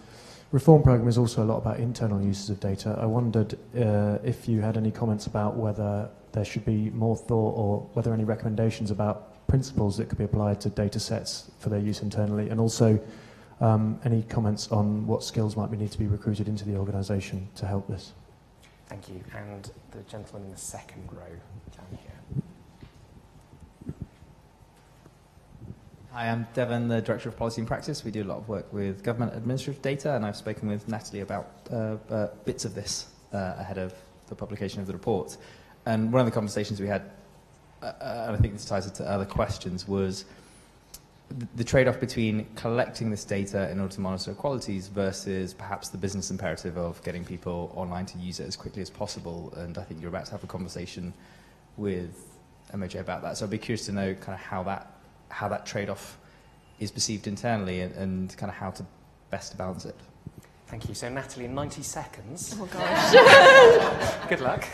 reform 0.51 0.83
program 0.83 1.07
is 1.07 1.19
also 1.19 1.43
a 1.43 1.45
lot 1.45 1.59
about 1.59 1.79
internal 1.79 2.21
uses 2.23 2.49
of 2.49 2.59
data. 2.59 2.99
I 2.99 3.05
wondered 3.05 3.59
uh, 3.79 4.19
if 4.25 4.49
you 4.49 4.63
had 4.63 4.79
any 4.79 4.91
comments 4.91 5.27
about 5.27 5.57
whether 5.57 6.09
there 6.33 6.45
should 6.45 6.65
be 6.65 6.89
more 6.91 7.17
thought 7.17 7.57
or 7.57 7.81
whether 7.93 8.15
any 8.15 8.25
recommendations 8.25 8.91
about 8.91 9.47
principles 9.47 9.99
that 9.99 10.09
could 10.09 10.19
be 10.19 10.25
applied 10.25 10.61
to 10.63 10.71
data 10.71 10.99
sets 10.99 11.51
for 11.59 11.69
their 11.69 11.81
use 11.81 12.01
internally, 12.01 12.49
and 12.49 12.59
also 12.59 12.99
um, 13.61 14.01
any 14.05 14.23
comments 14.23 14.73
on 14.73 15.07
what 15.07 15.23
skills 15.23 15.57
might 15.57 15.71
need 15.73 15.93
to 15.93 15.99
be 15.99 16.07
recruited 16.07 16.49
into 16.49 16.65
the 16.65 16.77
organisation 16.77 17.49
to 17.57 17.67
help 17.67 17.87
this. 17.87 18.13
Thank 18.89 19.09
you. 19.09 19.23
And 19.37 19.71
the 19.93 20.01
gentleman 20.11 20.47
in 20.47 20.51
the 20.51 20.59
second 20.59 21.09
row 21.13 21.21
down 21.77 21.99
here. 22.03 22.43
Hi, 26.13 26.29
I'm 26.29 26.49
Devon, 26.55 26.89
the 26.89 27.01
Director 27.01 27.29
of 27.29 27.37
Policy 27.37 27.61
and 27.61 27.69
Practice. 27.69 28.05
We 28.05 28.11
do 28.11 28.23
a 28.23 28.25
lot 28.25 28.39
of 28.39 28.49
work 28.49 28.73
with 28.73 29.05
government 29.05 29.37
administrative 29.37 29.81
data, 29.81 30.17
and 30.17 30.27
I've 30.27 30.37
spoken 30.37 30.69
with 30.69 30.89
Natalie 30.89 31.21
about 31.21 31.53
uh, 31.73 31.99
uh, 32.11 32.29
bits 32.45 32.65
of 32.65 32.75
this 32.75 33.07
uh, 33.33 33.55
ahead 33.59 33.79
of 33.79 33.95
the 34.29 34.35
publication 34.35 34.81
of 34.81 34.89
the 34.89 34.93
report. 34.93 35.37
And 35.87 36.13
one 36.13 36.19
of 36.19 36.27
the 36.27 36.33
conversations 36.33 36.81
we 36.81 36.89
had 36.89 37.03
uh, 37.83 37.93
and 38.01 38.37
I 38.37 38.39
think 38.41 38.55
this 38.55 38.65
ties 38.65 38.87
into 38.87 39.09
other 39.09 39.25
questions, 39.25 39.87
was 39.87 40.25
the 41.55 41.63
trade-off 41.63 42.01
between 42.01 42.47
collecting 42.57 43.09
this 43.11 43.25
data 43.25 43.71
in 43.71 43.79
order 43.79 43.95
to 43.95 44.01
monitor 44.01 44.35
qualities 44.35 44.89
versus 44.89 45.55
perhaps 45.55 45.91
the 45.91 45.99
business 45.99 46.31
imperative 46.31 46.77
of 46.77 47.03
getting 47.05 47.25
people 47.25 47.73
online 47.77 48.05
to 48.07 48.19
use 48.19 48.41
it 48.41 48.49
as 48.49 48.57
quickly 48.57 48.83
as 48.83 48.91
possible. 48.91 49.53
And 49.57 49.79
I 49.79 49.83
think 49.83 50.01
you're 50.01 50.11
about 50.11 50.27
to 50.27 50.33
have 50.33 50.43
a 50.43 50.49
conversation 50.49 51.15
with 51.77 52.17
MOJ 52.75 52.99
about 52.99 53.23
that. 53.23 53.37
So 53.37 53.45
I'd 53.45 53.51
be 53.51 53.59
curious 53.59 53.87
to 53.87 53.93
know 53.93 54.15
kind 54.15 54.35
of 54.35 54.41
how 54.41 54.65
that 54.65 55.00
how 55.31 55.49
that 55.49 55.67
trade-off 55.67 56.19
is 56.79 56.91
perceived 56.91 57.27
internally 57.27 57.81
and, 57.81 57.95
and 57.95 58.37
kind 58.37 58.51
of 58.51 58.57
how 58.57 58.71
to 58.71 58.85
best 59.31 59.57
balance 59.57 59.85
it. 59.85 59.97
Thank 60.67 60.89
you. 60.89 60.95
So 60.95 61.09
Natalie, 61.09 61.47
in 61.47 61.55
90 61.55 61.83
seconds. 61.83 62.57
Oh 62.59 62.67
gosh. 62.67 64.29
Good 64.29 64.41
luck. 64.41 64.65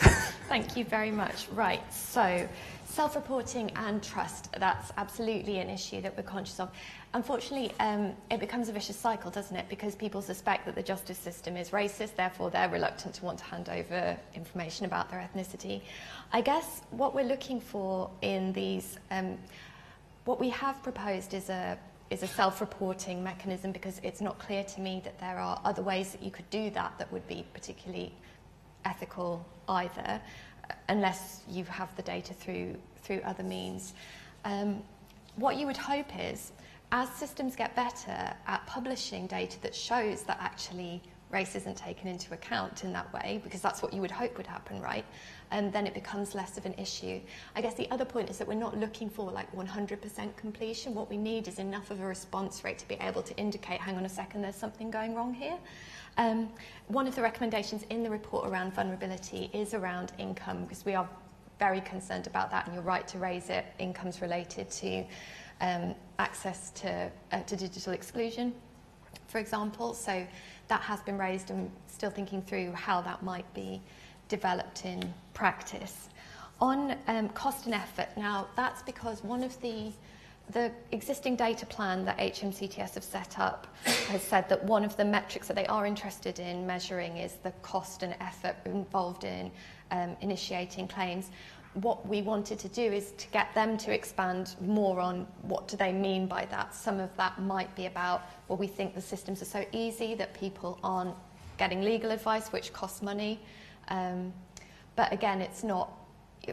Thank 0.49 0.77
you 0.77 0.85
very 0.85 1.11
much. 1.11 1.49
Right, 1.53 1.81
so 1.93 2.47
self-reporting 2.85 3.71
and 3.77 4.03
trust, 4.03 4.51
that's 4.59 4.93
absolutely 4.97 5.59
an 5.59 5.69
issue 5.69 6.01
that 6.01 6.17
we're 6.17 6.23
conscious 6.23 6.61
of. 6.61 6.71
Unfortunately, 7.15 7.73
um, 7.81 8.15
it 8.31 8.41
becomes 8.41 8.69
a 8.69 8.73
vicious 8.73 8.97
cycle, 8.97 9.31
doesn't 9.31 9.57
it? 9.57 9.69
Because 9.69 9.95
people 9.95 10.23
suspect 10.23 10.65
that 10.67 10.75
the 10.75 10.83
justice 10.83 11.19
system 11.19 11.57
is 11.57 11.71
racist, 11.71 12.15
therefore 12.17 12.51
they're 12.51 12.69
reluctant 12.69 13.15
to 13.15 13.25
want 13.25 13.39
to 13.39 13.45
hand 13.45 13.69
over 13.69 14.17
information 14.35 14.87
about 14.87 15.11
their 15.11 15.29
ethnicity. 15.29 15.83
I 16.33 16.41
guess 16.41 16.83
what 16.91 17.15
we're 17.15 17.25
looking 17.25 17.61
for 17.61 18.11
in 18.23 18.53
these, 18.53 18.99
um, 19.11 19.37
what 20.27 20.39
we 20.39 20.51
have 20.51 20.83
proposed 20.83 21.33
is 21.33 21.49
a 21.49 21.79
is 22.11 22.23
a 22.23 22.27
self-reporting 22.27 23.23
mechanism 23.23 23.73
because 23.73 24.01
it's 24.05 24.21
not 24.21 24.39
clear 24.39 24.63
to 24.63 24.81
me 24.81 25.01
that 25.03 25.19
there 25.19 25.39
are 25.39 25.61
other 25.65 25.83
ways 25.83 26.13
that 26.13 26.23
you 26.23 26.31
could 26.31 26.49
do 26.51 26.71
that 26.71 26.93
that 26.99 27.11
would 27.13 27.27
be 27.27 27.45
particularly 27.53 28.13
ethical 28.85 29.45
either, 29.69 30.21
unless 30.89 31.43
you 31.49 31.65
have 31.65 31.95
the 31.97 32.03
data 32.03 32.33
through, 32.33 32.77
through 33.03 33.21
other 33.25 33.43
means. 33.43 33.93
Um, 34.45 34.83
what 35.35 35.57
you 35.57 35.67
would 35.67 35.77
hope 35.77 36.07
is, 36.17 36.53
as 36.93 37.09
systems 37.11 37.57
get 37.57 37.75
better 37.75 38.33
at 38.47 38.65
publishing 38.67 39.27
data 39.27 39.61
that 39.63 39.75
shows 39.75 40.23
that 40.23 40.39
actually 40.41 41.03
race 41.31 41.57
isn't 41.57 41.77
taken 41.77 42.09
into 42.09 42.33
account 42.35 42.85
in 42.85 42.93
that 42.93 43.13
way, 43.13 43.41
because 43.43 43.61
that's 43.61 43.83
what 43.83 43.93
you 43.93 44.01
would 44.01 44.11
hope 44.11 44.37
would 44.37 44.47
happen, 44.47 44.81
right? 44.81 45.05
And 45.51 45.73
then 45.73 45.87
it 45.87 45.95
becomes 45.95 46.35
less 46.35 46.57
of 46.57 46.67
an 46.67 46.75
issue. 46.75 47.21
I 47.55 47.61
guess 47.61 47.75
the 47.75 47.91
other 47.91 48.05
point 48.05 48.31
is 48.31 48.39
that 48.39 48.47
we're 48.47 48.55
not 48.55 48.79
looking 48.79 49.09
for 49.11 49.31
like 49.31 49.55
100% 49.55 50.37
completion. 50.37 50.95
What 50.95 51.11
we 51.11 51.17
need 51.17 51.49
is 51.49 51.59
enough 51.59 51.91
of 51.91 52.01
a 52.01 52.07
response 52.07 52.63
rate 52.65 52.79
to 52.79 52.89
be 52.89 52.97
able 53.01 53.23
to 53.23 53.37
indicate, 53.37 53.81
hang 53.81 53.97
on 53.97 54.05
a 54.05 54.09
second, 54.09 54.43
there's 54.43 54.57
something 54.57 54.91
going 54.91 55.15
wrong 55.15 55.35
here. 55.35 55.59
Um, 56.19 56.49
one 56.89 57.07
of 57.07 57.15
the 57.15 57.23
recommendations 57.23 57.83
in 57.91 58.03
the 58.03 58.11
report 58.11 58.49
around 58.49 58.75
vulnerability 58.75 59.51
is 59.53 59.75
around 59.75 60.13
income, 60.19 60.63
because 60.63 60.85
we 60.85 60.95
are 60.95 61.09
very 61.59 61.81
concerned 61.81 62.27
about 62.27 62.51
that, 62.51 62.67
and 62.67 62.75
you're 62.75 62.85
right 62.85 63.07
to 63.09 63.19
raise 63.19 63.51
it. 63.51 63.67
Income's 63.79 64.21
related 64.21 64.71
to 64.71 65.05
um, 65.61 65.95
access 66.19 66.71
to, 66.71 67.11
uh, 67.33 67.41
to 67.43 67.57
digital 67.57 67.93
exclusion, 67.93 68.55
for 69.27 69.39
example. 69.39 69.95
So 69.95 70.27
that 70.69 70.81
has 70.83 71.01
been 71.01 71.19
raised 71.19 71.51
and 71.51 71.71
still 71.87 72.11
thinking 72.11 72.43
through 72.43 72.73
how 72.73 73.01
that 73.03 73.23
might 73.23 73.53
be 73.55 73.81
developed 74.29 74.85
in 74.85 75.13
practice. 75.35 76.09
On 76.61 76.97
um, 77.07 77.29
cost 77.31 77.67
and 77.67 77.75
effort, 77.75 78.09
now 78.17 78.49
that's 78.57 78.83
because 78.83 79.23
one 79.23 79.43
of 79.43 79.61
the 79.61 79.93
the 80.51 80.71
existing 80.93 81.35
data 81.35 81.67
plan 81.67 82.05
that 82.05 82.17
HMCTS 82.19 82.95
have 82.95 83.03
set 83.03 83.39
up 83.39 83.67
has 83.85 84.23
said 84.23 84.49
that 84.49 84.63
one 84.63 84.85
of 84.85 84.97
the 84.97 85.05
metrics 85.05 85.49
that 85.49 85.57
they 85.57 85.67
are 85.67 85.87
interested 85.87 86.39
in 86.39 86.65
measuring 86.65 87.17
is 87.17 87.35
the 87.43 87.51
cost 87.63 88.05
and 88.05 88.15
effort 88.21 88.55
involved 88.65 89.25
in 89.25 89.51
um, 89.91 90.17
initiating 90.21 90.87
claims. 90.87 91.31
What 91.83 92.07
we 92.09 92.23
wanted 92.23 92.59
to 92.61 92.69
do 92.69 92.83
is 92.83 93.13
to 93.13 93.27
get 93.29 93.55
them 93.55 93.77
to 93.79 93.93
expand 93.93 94.57
more 94.61 94.99
on 94.99 95.27
what 95.43 95.69
do 95.69 95.77
they 95.77 95.93
mean 95.93 96.27
by 96.27 96.47
that. 96.47 96.75
Some 96.75 97.01
of 97.01 97.15
that 97.17 97.41
might 97.41 97.75
be 97.77 97.87
about, 97.87 98.23
well, 98.49 98.57
we 98.57 98.67
think 98.67 98.95
the 98.95 99.01
systems 99.01 99.43
are 99.43 99.47
so 99.47 99.65
easy 99.73 100.15
that 100.15 100.33
people 100.33 100.79
aren't 100.83 101.15
getting 101.59 101.83
legal 101.83 102.11
advice, 102.11 102.49
which 102.49 102.73
costs 102.73 103.03
money. 103.03 103.41
Um, 103.89 104.33
but 104.95 105.13
again, 105.13 105.43
it's 105.43 105.63
not, 105.63 105.93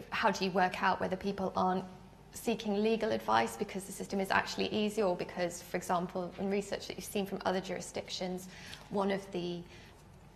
how 0.10 0.30
do 0.30 0.44
you 0.44 0.52
work 0.52 0.84
out 0.84 1.00
whether 1.00 1.16
people 1.16 1.54
aren't 1.56 1.86
seeking 2.34 2.84
legal 2.84 3.12
advice 3.12 3.56
because 3.56 3.84
the 3.86 3.92
system 3.92 4.20
is 4.20 4.32
actually 4.32 4.68
easy 4.74 5.02
or 5.02 5.16
because, 5.16 5.62
for 5.62 5.78
example, 5.78 6.32
in 6.40 6.50
research 6.50 6.88
that 6.88 6.98
you've 6.98 7.06
seen 7.06 7.26
from 7.26 7.40
other 7.46 7.62
jurisdictions, 7.62 8.48
one 8.90 9.12
of 9.12 9.30
the 9.32 9.62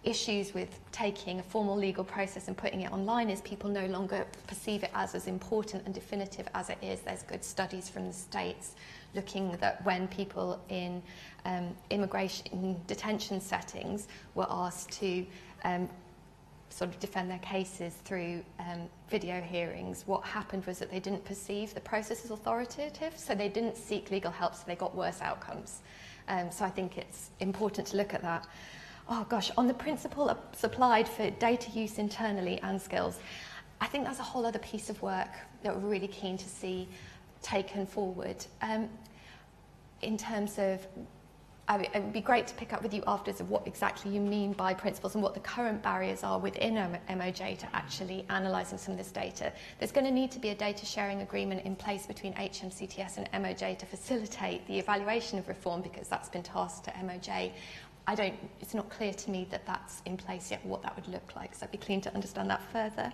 issues 0.03 0.53
with 0.53 0.79
taking 0.91 1.39
a 1.39 1.43
formal 1.43 1.75
legal 1.75 2.03
process 2.03 2.47
and 2.47 2.55
putting 2.55 2.81
it 2.81 2.91
online 2.91 3.29
is 3.29 3.41
people 3.41 3.69
no 3.69 3.85
longer 3.87 4.25
perceive 4.47 4.83
it 4.83 4.91
as 4.93 5.15
as 5.15 5.27
important 5.27 5.83
and 5.85 5.93
definitive 5.93 6.47
as 6.53 6.69
it 6.69 6.77
is. 6.81 7.01
There's 7.01 7.23
good 7.23 7.43
studies 7.43 7.89
from 7.89 8.07
the 8.07 8.13
States 8.13 8.75
looking 9.15 9.51
that 9.59 9.83
when 9.83 10.07
people 10.07 10.59
in 10.69 11.01
um, 11.45 11.75
immigration 11.89 12.79
detention 12.87 13.41
settings 13.41 14.07
were 14.35 14.47
asked 14.49 14.91
to 14.99 15.25
um, 15.63 15.89
sort 16.69 16.89
of 16.91 16.99
defend 16.99 17.29
their 17.29 17.39
cases 17.39 17.95
through 18.05 18.43
um, 18.59 18.87
video 19.09 19.41
hearings, 19.41 20.03
what 20.05 20.23
happened 20.23 20.65
was 20.65 20.79
that 20.79 20.91
they 20.91 20.99
didn't 20.99 21.23
perceive 21.25 21.73
the 21.73 21.79
process 21.79 22.23
as 22.23 22.31
authoritative, 22.31 23.17
so 23.17 23.33
they 23.33 23.49
didn't 23.49 23.77
seek 23.77 24.11
legal 24.11 24.31
help, 24.31 24.53
so 24.53 24.63
they 24.67 24.75
got 24.75 24.95
worse 24.95 25.21
outcomes. 25.21 25.81
Um, 26.27 26.51
so 26.51 26.65
I 26.65 26.69
think 26.69 26.97
it's 26.97 27.29
important 27.39 27.87
to 27.87 27.97
look 27.97 28.13
at 28.13 28.21
that. 28.21 28.45
Oh 29.09 29.25
gosh, 29.29 29.51
on 29.57 29.67
the 29.67 29.73
principle 29.73 30.37
supplied 30.51 31.07
for 31.07 31.29
data 31.29 31.71
use 31.71 31.97
internally 31.97 32.59
and 32.61 32.81
skills, 32.81 33.19
I 33.79 33.87
think 33.87 34.03
that's 34.03 34.19
a 34.19 34.23
whole 34.23 34.45
other 34.45 34.59
piece 34.59 34.89
of 34.89 35.01
work 35.01 35.29
that 35.63 35.73
we're 35.73 35.89
really 35.89 36.09
keen 36.09 36.37
to 36.37 36.49
see 36.49 36.89
taken 37.41 37.85
forward. 37.85 38.45
Um, 38.61 38.89
in 40.01 40.17
terms 40.17 40.59
of 40.59 40.85
I 41.69 41.77
mean, 41.77 41.89
it 41.93 42.01
would 42.01 42.13
be 42.13 42.21
great 42.21 42.47
to 42.47 42.53
pick 42.53 42.71
up 42.71 42.81
with 42.81 42.93
you 42.93 43.03
afterwards 43.07 43.41
of 43.41 43.49
what 43.49 43.67
exactly 43.67 44.09
you 44.09 44.21
mean 44.21 44.53
by 44.53 44.73
principles 44.73 45.15
and 45.15 45.23
what 45.23 45.33
the 45.33 45.41
current 45.41 45.83
barriers 45.83 46.23
are 46.23 46.39
within 46.39 46.75
MOJ 47.09 47.57
to 47.57 47.67
actually 47.75 48.25
analysing 48.29 48.77
some 48.77 48.93
of 48.93 48.97
this 48.97 49.11
data. 49.11 49.51
There's 49.77 49.91
going 49.91 50.05
to 50.05 50.11
need 50.11 50.31
to 50.31 50.39
be 50.39 50.49
a 50.49 50.55
data 50.55 50.85
sharing 50.85 51.21
agreement 51.23 51.65
in 51.65 51.75
place 51.75 52.05
between 52.05 52.33
HMCTS 52.35 53.17
and 53.17 53.43
MOJ 53.43 53.77
to 53.79 53.85
facilitate 53.85 54.65
the 54.67 54.79
evaluation 54.79 55.39
of 55.39 55.49
reform 55.49 55.81
because 55.81 56.07
that's 56.07 56.29
been 56.29 56.43
tasked 56.43 56.85
to 56.85 56.91
MOJ. 56.91 57.51
I 58.07 58.15
don't, 58.15 58.35
it's 58.61 58.73
not 58.73 58.89
clear 58.89 59.13
to 59.13 59.31
me 59.31 59.47
that 59.51 59.65
that's 59.65 60.01
in 60.05 60.17
place 60.17 60.49
yet, 60.49 60.65
what 60.65 60.81
that 60.81 60.95
would 60.95 61.07
look 61.07 61.35
like, 61.35 61.53
so 61.53 61.65
I'd 61.65 61.71
be 61.71 61.77
keen 61.77 62.01
to 62.01 62.13
understand 62.15 62.49
that 62.49 62.63
further. 62.71 63.11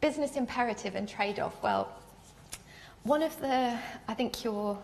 Business 0.00 0.36
imperative 0.36 0.94
and 0.94 1.08
trade-off. 1.08 1.62
Well, 1.62 1.92
one 3.02 3.22
of 3.22 3.38
the, 3.40 3.78
I 4.08 4.14
think 4.14 4.44
you're, 4.44 4.78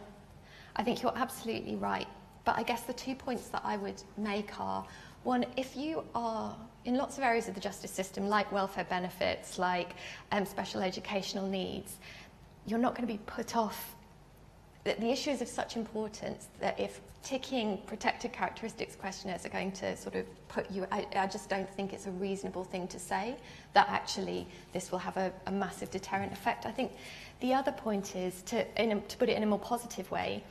I 0.74 0.82
think 0.82 1.02
you're 1.02 1.16
absolutely 1.16 1.76
right 1.76 2.08
but 2.46 2.56
I 2.56 2.62
guess 2.62 2.82
the 2.82 2.92
two 2.94 3.14
points 3.14 3.48
that 3.48 3.60
I 3.64 3.76
would 3.76 4.00
make 4.16 4.58
are 4.58 4.86
one, 5.24 5.44
if 5.56 5.76
you 5.76 6.04
are 6.14 6.56
in 6.84 6.94
lots 6.94 7.18
of 7.18 7.24
areas 7.24 7.48
of 7.48 7.54
the 7.54 7.60
justice 7.60 7.90
system, 7.90 8.28
like 8.28 8.50
welfare 8.52 8.86
benefits, 8.88 9.58
like 9.58 9.94
um, 10.30 10.46
special 10.46 10.80
educational 10.80 11.48
needs, 11.48 11.96
you're 12.64 12.78
not 12.78 12.94
going 12.94 13.06
to 13.06 13.12
be 13.12 13.18
put 13.26 13.56
off. 13.56 13.95
The, 14.86 14.94
the 15.00 15.10
issue 15.10 15.30
is 15.30 15.42
of 15.42 15.48
such 15.48 15.76
importance 15.76 16.46
that 16.60 16.78
if 16.78 17.00
ticking 17.24 17.78
protected 17.86 18.32
characteristics 18.32 18.94
questionnaires 18.94 19.44
are 19.44 19.48
going 19.48 19.72
to 19.72 19.96
sort 19.96 20.14
of 20.14 20.24
put 20.46 20.70
you, 20.70 20.86
I, 20.92 21.04
I 21.16 21.26
just 21.26 21.48
don't 21.48 21.68
think 21.68 21.92
it's 21.92 22.06
a 22.06 22.12
reasonable 22.12 22.62
thing 22.62 22.86
to 22.88 23.00
say 23.00 23.34
that 23.72 23.88
actually 23.88 24.46
this 24.72 24.92
will 24.92 25.00
have 25.00 25.16
a, 25.16 25.32
a 25.46 25.50
massive 25.50 25.90
deterrent 25.90 26.32
effect. 26.32 26.66
I 26.66 26.70
think 26.70 26.92
the 27.40 27.52
other 27.52 27.72
point 27.72 28.14
is 28.14 28.42
to, 28.42 28.64
in 28.80 28.92
a, 28.92 29.00
to 29.00 29.16
put 29.16 29.28
it 29.28 29.36
in 29.36 29.42
a 29.42 29.46
more 29.46 29.58
positive 29.58 30.08
way 30.12 30.44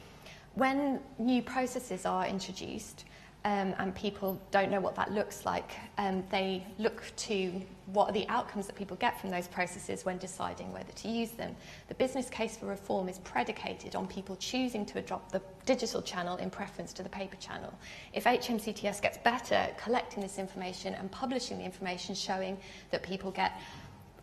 when 0.56 1.00
new 1.18 1.42
processes 1.42 2.06
are 2.06 2.28
introduced 2.28 3.06
um, 3.46 3.76
and 3.78 3.94
people 3.94 4.42
don't 4.50 4.72
know 4.72 4.80
what 4.80 4.96
that 4.96 5.12
looks 5.12 5.46
like, 5.46 5.74
um, 6.00 6.24
they 6.32 6.66
look 6.80 7.04
to 7.16 7.62
what 7.86 8.10
are 8.10 8.12
the 8.12 8.28
outcomes 8.28 8.66
that 8.66 8.76
people 8.76 8.98
get 8.98 9.22
from 9.22 9.30
those 9.30 9.48
processes 9.48 10.04
when 10.04 10.18
deciding 10.18 10.74
whether 10.74 10.92
to 10.94 11.08
use 11.08 11.30
them. 11.30 11.56
The 11.88 11.94
business 11.94 12.28
case 12.28 12.58
for 12.58 12.66
reform 12.66 13.08
is 13.08 13.20
predicated 13.20 13.96
on 13.96 14.08
people 14.08 14.36
choosing 14.38 14.84
to 14.88 14.98
adopt 14.98 15.32
the 15.32 15.44
digital 15.68 16.02
channel 16.02 16.38
in 16.38 16.50
preference 16.50 16.92
to 16.94 17.04
the 17.04 17.10
paper 17.10 17.36
channel. 17.36 17.72
If 18.14 18.24
HMCTS 18.24 19.00
gets 19.00 19.20
better 19.20 19.54
at 19.54 19.78
collecting 19.78 20.24
this 20.24 20.40
information 20.40 20.96
and 20.96 21.12
publishing 21.12 21.60
the 21.60 21.66
information 21.66 22.16
showing 22.16 22.58
that 22.90 23.04
people 23.04 23.30
get 23.30 23.62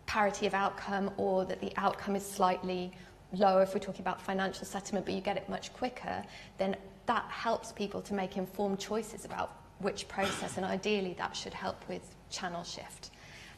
parity 0.05 0.47
of 0.47 0.53
outcome 0.53 1.09
or 1.15 1.45
that 1.45 1.61
the 1.61 1.71
outcome 1.77 2.17
is 2.17 2.25
slightly 2.25 2.91
lower 3.31 3.63
if 3.63 3.73
we're 3.73 3.79
talking 3.79 4.01
about 4.01 4.21
financial 4.21 4.65
settlement, 4.65 5.05
but 5.05 5.15
you 5.15 5.21
get 5.21 5.37
it 5.37 5.47
much 5.47 5.71
quicker, 5.71 6.21
then 6.57 6.75
that 7.05 7.25
helps 7.25 7.71
people 7.71 8.01
to 8.01 8.13
make 8.13 8.37
informed 8.37 8.79
choices 8.79 9.25
about 9.25 9.57
which 9.79 10.07
process, 10.07 10.57
and 10.57 10.65
ideally 10.65 11.13
that 11.17 11.35
should 11.35 11.53
help 11.53 11.87
with 11.89 12.15
channel 12.29 12.63
shift. 12.63 13.11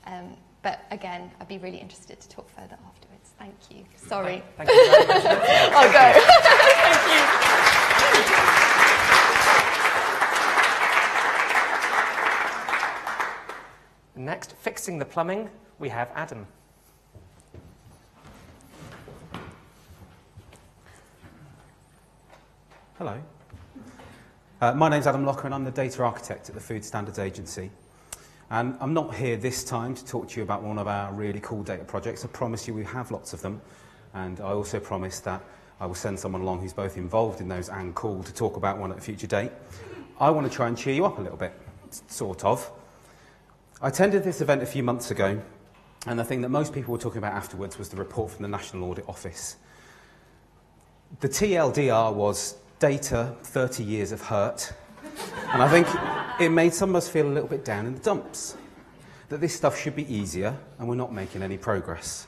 Um, 0.06 0.36
but 0.62 0.82
again, 0.92 1.32
I'd 1.40 1.48
be 1.48 1.60
really 1.60 1.78
interested 1.78 2.20
to 2.20 2.30
talk 2.30 2.50
further 2.50 2.78
afterwards. 2.88 3.32
Thank 3.38 3.56
you. 3.70 3.86
Sorry. 3.98 4.44
Thank, 4.58 4.70
you 4.70 4.92
very 4.92 5.08
much. 5.08 5.26
I'll 5.26 5.92
go. 5.92 6.20
Thank 6.20 7.10
you. 14.18 14.22
Next, 14.24 14.54
fixing 14.54 14.98
the 14.98 15.06
plumbing, 15.06 15.50
we 15.78 15.90
have 15.90 16.10
Adam. 16.16 16.48
Hello. 22.98 23.22
Uh, 24.62 24.74
my 24.74 24.88
name's 24.90 25.06
Adam 25.06 25.26
Locker 25.26 25.46
and 25.46 25.54
I'm 25.54 25.64
the 25.64 25.72
data 25.72 26.02
architect 26.02 26.48
at 26.50 26.56
the 26.56 26.62
Food 26.62 26.86
Standards 26.86 27.20
Agency. 27.20 27.72
And 28.50 28.78
I'm 28.80 28.94
not 28.94 29.14
here 29.14 29.36
this 29.36 29.64
time 29.64 29.94
to 29.96 30.06
talk 30.06 30.30
to 30.30 30.38
you 30.38 30.44
about 30.44 30.64
one 30.64 30.78
of 30.78 30.88
our 30.88 31.12
really 31.14 31.40
cool 31.42 31.62
data 31.62 31.84
projects. 31.84 32.24
I 32.24 32.30
promise 32.30 32.68
you 32.68 32.74
we 32.74 32.86
have 32.86 33.12
lots 33.12 33.34
of 33.34 33.42
them. 33.42 33.62
And 34.14 34.40
I 34.40 34.52
also 34.52 34.80
promise 34.80 35.20
that 35.22 35.44
I 35.80 35.86
will 35.86 35.96
send 35.96 36.20
someone 36.20 36.42
along 36.42 36.62
who's 36.62 36.74
both 36.74 36.96
involved 36.96 37.42
in 37.42 37.48
those 37.48 37.70
and 37.70 37.94
cool 37.96 38.24
to 38.24 38.34
talk 38.34 38.56
about 38.56 38.78
one 38.78 38.92
at 38.92 38.98
a 38.98 39.02
future 39.02 39.28
date. 39.28 39.52
I 40.20 40.30
want 40.30 40.50
to 40.50 40.56
try 40.56 40.68
and 40.68 40.78
cheer 40.78 40.94
you 40.94 41.06
up 41.06 41.18
a 41.18 41.22
little 41.22 41.38
bit, 41.38 41.54
sort 42.08 42.46
of. 42.46 42.72
I 43.82 43.90
attended 43.90 44.24
this 44.24 44.40
event 44.40 44.64
a 44.64 44.66
few 44.66 44.84
months 44.84 45.12
ago 45.12 45.42
And 46.08 46.20
the 46.20 46.24
thing 46.24 46.42
that 46.42 46.50
most 46.50 46.72
people 46.72 46.92
were 46.92 47.00
talking 47.00 47.18
about 47.18 47.34
afterwards 47.34 47.80
was 47.80 47.90
the 47.90 47.98
report 47.98 48.32
from 48.32 48.44
the 48.44 48.48
National 48.48 48.90
Audit 48.90 49.10
Office. 49.10 49.58
The 51.20 51.30
TLDR 51.30 52.14
was 52.14 52.56
data, 52.80 53.36
30 53.44 53.84
years 53.84 54.12
of 54.12 54.22
hurt. 54.22 54.74
And 55.52 55.62
I 55.62 55.70
think 55.70 55.88
it 56.40 56.50
made 56.50 56.74
some 56.74 56.90
of 56.90 56.96
us 56.98 57.08
feel 57.08 57.28
a 57.28 57.32
little 57.32 57.50
bit 57.50 57.64
down 57.64 57.86
in 57.86 57.94
the 57.94 58.00
dumps. 58.00 58.58
That 59.30 59.42
this 59.42 59.56
stuff 59.56 59.80
should 59.80 59.96
be 59.96 60.12
easier 60.14 60.58
and 60.78 60.88
we're 60.88 60.96
not 60.96 61.14
making 61.14 61.42
any 61.42 61.58
progress. 61.58 62.28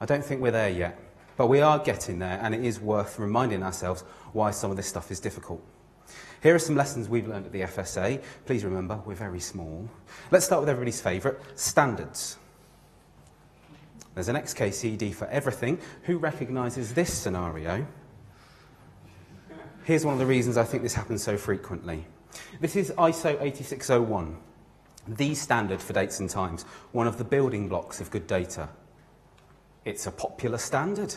I 0.00 0.06
don't 0.06 0.24
think 0.24 0.40
we're 0.40 0.50
there 0.50 0.70
yet, 0.70 0.98
but 1.36 1.46
we 1.46 1.60
are 1.60 1.78
getting 1.78 2.18
there 2.18 2.38
and 2.42 2.54
it 2.54 2.64
is 2.64 2.80
worth 2.80 3.18
reminding 3.18 3.62
ourselves 3.62 4.02
why 4.32 4.50
some 4.50 4.70
of 4.70 4.76
this 4.76 4.86
stuff 4.86 5.10
is 5.10 5.20
difficult. 5.20 5.62
Here 6.42 6.54
are 6.54 6.58
some 6.58 6.74
lessons 6.74 7.08
we've 7.08 7.28
learned 7.28 7.46
at 7.46 7.52
the 7.52 7.62
FSA. 7.62 8.22
Please 8.46 8.64
remember, 8.64 9.00
we're 9.04 9.14
very 9.14 9.40
small. 9.40 9.88
Let's 10.30 10.46
start 10.46 10.62
with 10.62 10.70
everybody's 10.70 11.00
favourite, 11.00 11.38
standards. 11.54 12.38
There's 14.14 14.28
an 14.28 14.36
XKCD 14.36 15.14
for 15.14 15.26
everything. 15.28 15.78
Who 16.04 16.18
recognises 16.18 16.94
this 16.94 17.12
scenario? 17.12 17.86
Here's 19.84 20.04
one 20.04 20.12
of 20.12 20.20
the 20.20 20.26
reasons 20.26 20.56
I 20.56 20.64
think 20.64 20.82
this 20.82 20.94
happens 20.94 21.22
so 21.22 21.36
frequently. 21.36 22.06
This 22.60 22.76
is 22.76 22.90
ISO 22.92 23.40
8601, 23.40 24.36
the 25.08 25.34
standard 25.34 25.80
for 25.80 25.94
dates 25.94 26.20
and 26.20 26.28
times, 26.28 26.64
one 26.92 27.06
of 27.06 27.16
the 27.16 27.24
building 27.24 27.68
blocks 27.68 28.00
of 28.00 28.10
good 28.10 28.26
data. 28.26 28.68
It's 29.86 30.06
a 30.06 30.10
popular 30.10 30.58
standard. 30.58 31.14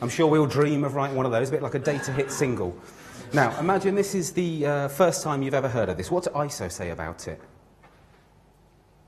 I'm 0.00 0.08
sure 0.08 0.26
we 0.26 0.38
all 0.38 0.46
dream 0.46 0.82
of 0.82 0.94
writing 0.94 1.14
one 1.14 1.26
of 1.26 1.32
those, 1.32 1.50
a 1.50 1.52
bit 1.52 1.62
like 1.62 1.74
a 1.74 1.78
data 1.78 2.10
hit 2.10 2.32
single. 2.32 2.76
Now, 3.34 3.56
imagine 3.60 3.94
this 3.94 4.14
is 4.14 4.32
the 4.32 4.66
uh, 4.66 4.88
first 4.88 5.22
time 5.22 5.42
you've 5.42 5.54
ever 5.54 5.68
heard 5.68 5.90
of 5.90 5.98
this. 5.98 6.10
What 6.10 6.24
does 6.24 6.32
ISO 6.32 6.72
say 6.72 6.90
about 6.90 7.28
it? 7.28 7.40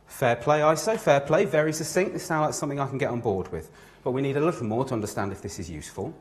Fair 0.06 0.36
play, 0.36 0.60
ISO, 0.60 0.98
fair 0.98 1.20
play, 1.20 1.46
very 1.46 1.72
succinct. 1.72 2.12
This 2.12 2.24
sounds 2.24 2.44
like 2.44 2.54
something 2.54 2.78
I 2.78 2.86
can 2.86 2.98
get 2.98 3.10
on 3.10 3.20
board 3.20 3.50
with. 3.50 3.70
But 4.04 4.10
we 4.10 4.20
need 4.20 4.36
a 4.36 4.40
little 4.40 4.66
more 4.66 4.84
to 4.84 4.92
understand 4.92 5.32
if 5.32 5.40
this 5.40 5.58
is 5.58 5.70
useful. 5.70 6.14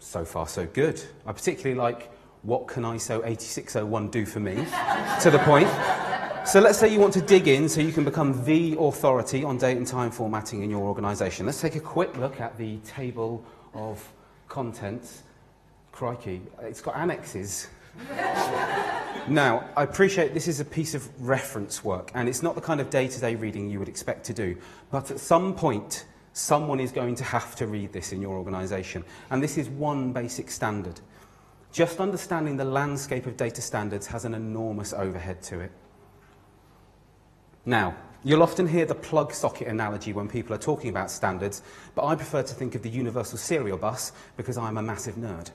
So 0.00 0.24
far, 0.24 0.48
so 0.48 0.66
good. 0.66 1.00
I 1.26 1.32
particularly 1.32 1.78
like 1.78 2.10
what 2.42 2.66
can 2.66 2.84
ISO 2.84 3.24
8601 3.24 4.08
do 4.08 4.24
for 4.24 4.40
me, 4.40 4.54
to 5.20 5.30
the 5.30 5.38
point. 5.44 5.68
So 6.48 6.58
let's 6.58 6.78
say 6.78 6.88
you 6.88 6.98
want 6.98 7.12
to 7.14 7.20
dig 7.20 7.48
in 7.48 7.68
so 7.68 7.82
you 7.82 7.92
can 7.92 8.02
become 8.02 8.42
the 8.46 8.76
authority 8.78 9.44
on 9.44 9.58
date 9.58 9.76
and 9.76 9.86
time 9.86 10.10
formatting 10.10 10.62
in 10.62 10.70
your 10.70 10.80
organisation. 10.80 11.44
Let's 11.44 11.60
take 11.60 11.76
a 11.76 11.80
quick 11.80 12.16
look 12.16 12.40
at 12.40 12.56
the 12.56 12.78
table 12.78 13.44
of 13.74 14.10
contents. 14.48 15.22
Crikey, 15.92 16.40
it's 16.62 16.80
got 16.80 16.96
annexes. 16.96 17.68
now, 19.28 19.68
I 19.76 19.82
appreciate 19.82 20.32
this 20.32 20.48
is 20.48 20.60
a 20.60 20.64
piece 20.64 20.94
of 20.94 21.08
reference 21.20 21.84
work, 21.84 22.10
and 22.14 22.26
it's 22.26 22.42
not 22.42 22.54
the 22.54 22.62
kind 22.62 22.80
of 22.80 22.88
day-to-day 22.88 23.34
reading 23.34 23.68
you 23.68 23.78
would 23.78 23.88
expect 23.88 24.24
to 24.26 24.32
do. 24.32 24.56
But 24.90 25.10
at 25.10 25.20
some 25.20 25.54
point, 25.54 26.06
someone 26.32 26.80
is 26.80 26.92
going 26.92 27.14
to 27.16 27.24
have 27.24 27.56
to 27.56 27.66
read 27.66 27.92
this 27.92 28.12
in 28.12 28.20
your 28.20 28.36
organisation. 28.36 29.04
And 29.30 29.42
this 29.42 29.58
is 29.58 29.68
one 29.68 30.12
basic 30.12 30.50
standard. 30.50 31.00
Just 31.72 32.00
understanding 32.00 32.56
the 32.56 32.64
landscape 32.64 33.26
of 33.26 33.36
data 33.36 33.60
standards 33.60 34.06
has 34.08 34.24
an 34.24 34.34
enormous 34.34 34.92
overhead 34.92 35.42
to 35.42 35.60
it. 35.60 35.70
Now, 37.64 37.94
you'll 38.24 38.42
often 38.42 38.66
hear 38.66 38.86
the 38.86 38.94
plug 38.94 39.32
socket 39.32 39.68
analogy 39.68 40.12
when 40.12 40.28
people 40.28 40.54
are 40.54 40.58
talking 40.58 40.90
about 40.90 41.10
standards, 41.10 41.62
but 41.94 42.04
I 42.04 42.14
prefer 42.14 42.42
to 42.42 42.54
think 42.54 42.74
of 42.74 42.82
the 42.82 42.90
universal 42.90 43.38
serial 43.38 43.78
bus 43.78 44.12
because 44.36 44.56
I'm 44.56 44.78
a 44.78 44.82
massive 44.82 45.16
nerd. 45.16 45.50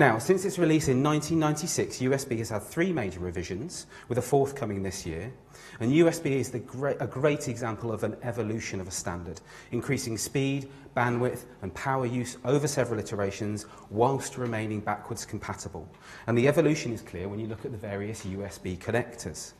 Now, 0.00 0.16
since 0.16 0.46
its 0.46 0.58
release 0.58 0.88
in 0.88 1.02
1996, 1.02 1.98
USB 1.98 2.38
has 2.38 2.48
had 2.48 2.62
three 2.62 2.90
major 2.90 3.20
revisions, 3.20 3.84
with 4.08 4.16
a 4.16 4.22
fourth 4.22 4.54
coming 4.54 4.82
this 4.82 5.04
year. 5.04 5.30
And 5.78 5.92
USB 5.92 6.36
is 6.40 6.48
great, 6.66 6.96
a 7.00 7.06
great 7.06 7.48
example 7.48 7.92
of 7.92 8.02
an 8.02 8.16
evolution 8.22 8.80
of 8.80 8.88
a 8.88 8.90
standard, 8.90 9.42
increasing 9.72 10.16
speed, 10.16 10.70
bandwidth, 10.96 11.44
and 11.60 11.74
power 11.74 12.06
use 12.06 12.38
over 12.46 12.66
several 12.66 12.98
iterations 12.98 13.66
whilst 13.90 14.38
remaining 14.38 14.80
backwards 14.80 15.26
compatible. 15.26 15.86
And 16.26 16.38
the 16.38 16.48
evolution 16.48 16.94
is 16.94 17.02
clear 17.02 17.28
when 17.28 17.38
you 17.38 17.46
look 17.46 17.66
at 17.66 17.70
the 17.70 17.76
various 17.76 18.24
USB 18.24 18.78
connectors. 18.78 19.52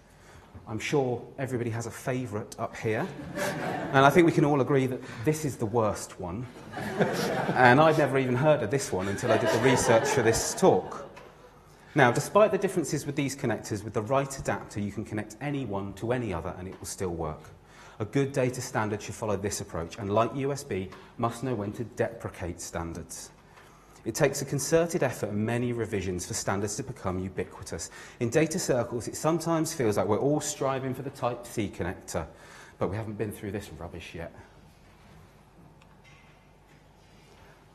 I'm 0.70 0.78
sure 0.78 1.20
everybody 1.36 1.68
has 1.70 1.86
a 1.86 1.90
favourite 1.90 2.54
up 2.60 2.76
here. 2.76 3.04
and 3.92 4.06
I 4.06 4.08
think 4.08 4.24
we 4.24 4.30
can 4.30 4.44
all 4.44 4.60
agree 4.60 4.86
that 4.86 5.00
this 5.24 5.44
is 5.44 5.56
the 5.56 5.66
worst 5.66 6.20
one. 6.20 6.46
and 7.56 7.80
I'd 7.80 7.98
never 7.98 8.18
even 8.18 8.36
heard 8.36 8.62
of 8.62 8.70
this 8.70 8.92
one 8.92 9.08
until 9.08 9.32
I 9.32 9.38
did 9.38 9.50
the 9.50 9.58
research 9.58 10.06
for 10.06 10.22
this 10.22 10.54
talk. 10.54 11.10
Now, 11.96 12.12
despite 12.12 12.52
the 12.52 12.58
differences 12.58 13.04
with 13.04 13.16
these 13.16 13.34
connectors, 13.34 13.82
with 13.82 13.94
the 13.94 14.02
right 14.02 14.38
adapter, 14.38 14.78
you 14.78 14.92
can 14.92 15.04
connect 15.04 15.36
any 15.40 15.66
one 15.66 15.92
to 15.94 16.12
any 16.12 16.32
other 16.32 16.54
and 16.56 16.68
it 16.68 16.78
will 16.78 16.86
still 16.86 17.14
work. 17.16 17.50
A 17.98 18.04
good 18.04 18.30
data 18.30 18.60
standard 18.60 19.02
should 19.02 19.16
follow 19.16 19.36
this 19.36 19.60
approach, 19.60 19.98
and 19.98 20.14
like 20.14 20.32
USB, 20.34 20.92
must 21.18 21.42
know 21.42 21.54
when 21.56 21.72
to 21.72 21.82
deprecate 21.82 22.60
standards. 22.60 23.30
It 24.04 24.14
takes 24.14 24.40
a 24.40 24.44
concerted 24.46 25.02
effort 25.02 25.30
and 25.30 25.44
many 25.44 25.72
revisions 25.72 26.26
for 26.26 26.34
standards 26.34 26.76
to 26.76 26.82
become 26.82 27.18
ubiquitous. 27.18 27.90
In 28.20 28.30
data 28.30 28.58
circles, 28.58 29.08
it 29.08 29.16
sometimes 29.16 29.74
feels 29.74 29.96
like 29.96 30.06
we're 30.06 30.18
all 30.18 30.40
striving 30.40 30.94
for 30.94 31.02
the 31.02 31.10
Type-C 31.10 31.72
connector, 31.76 32.26
but 32.78 32.88
we 32.88 32.96
haven't 32.96 33.18
been 33.18 33.30
through 33.30 33.52
this 33.52 33.70
rubbish 33.78 34.14
yet. 34.14 34.32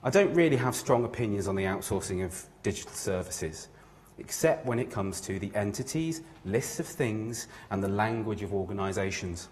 I 0.04 0.10
don't 0.10 0.34
really 0.34 0.58
have 0.58 0.76
strong 0.76 1.04
opinions 1.04 1.48
on 1.48 1.56
the 1.56 1.64
outsourcing 1.64 2.24
of 2.24 2.46
digital 2.64 2.92
services, 2.92 3.70
except 4.18 4.66
when 4.66 4.80
it 4.80 4.90
comes 4.92 5.20
to 5.22 5.40
the 5.40 5.52
entities, 5.56 6.22
lists 6.44 6.80
of 6.80 6.88
things, 6.88 7.48
and 7.70 7.84
the 7.84 7.88
language 7.88 8.42
of 8.42 8.54
organisations. 8.54 9.50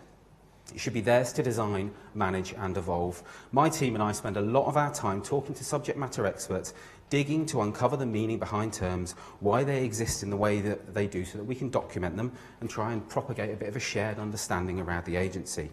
It 0.73 0.79
should 0.79 0.93
be 0.93 1.01
theirs 1.01 1.31
to 1.33 1.43
design, 1.43 1.91
manage 2.15 2.53
and 2.53 2.75
evolve. 2.75 3.21
My 3.51 3.69
team 3.69 3.93
and 3.93 4.03
I 4.03 4.11
spend 4.11 4.37
a 4.37 4.41
lot 4.41 4.65
of 4.65 4.75
our 4.75 4.93
time 4.93 5.21
talking 5.21 5.53
to 5.55 5.63
subject 5.63 5.99
matter 5.99 6.25
experts, 6.25 6.73
digging 7.09 7.45
to 7.45 7.61
uncover 7.61 7.95
the 7.95 8.05
meaning 8.05 8.39
behind 8.39 8.73
terms, 8.73 9.13
why 9.39 9.63
they 9.63 9.85
exist 9.85 10.23
in 10.23 10.31
the 10.31 10.37
way 10.37 10.61
that 10.61 10.95
they 10.95 11.05
do 11.05 11.23
so 11.23 11.37
that 11.37 11.43
we 11.43 11.53
can 11.53 11.69
document 11.69 12.17
them 12.17 12.31
and 12.59 12.69
try 12.69 12.91
and 12.91 13.07
propagate 13.07 13.51
a 13.51 13.55
bit 13.55 13.69
of 13.69 13.75
a 13.75 13.79
shared 13.79 14.17
understanding 14.17 14.79
around 14.79 15.05
the 15.05 15.15
agency. 15.15 15.69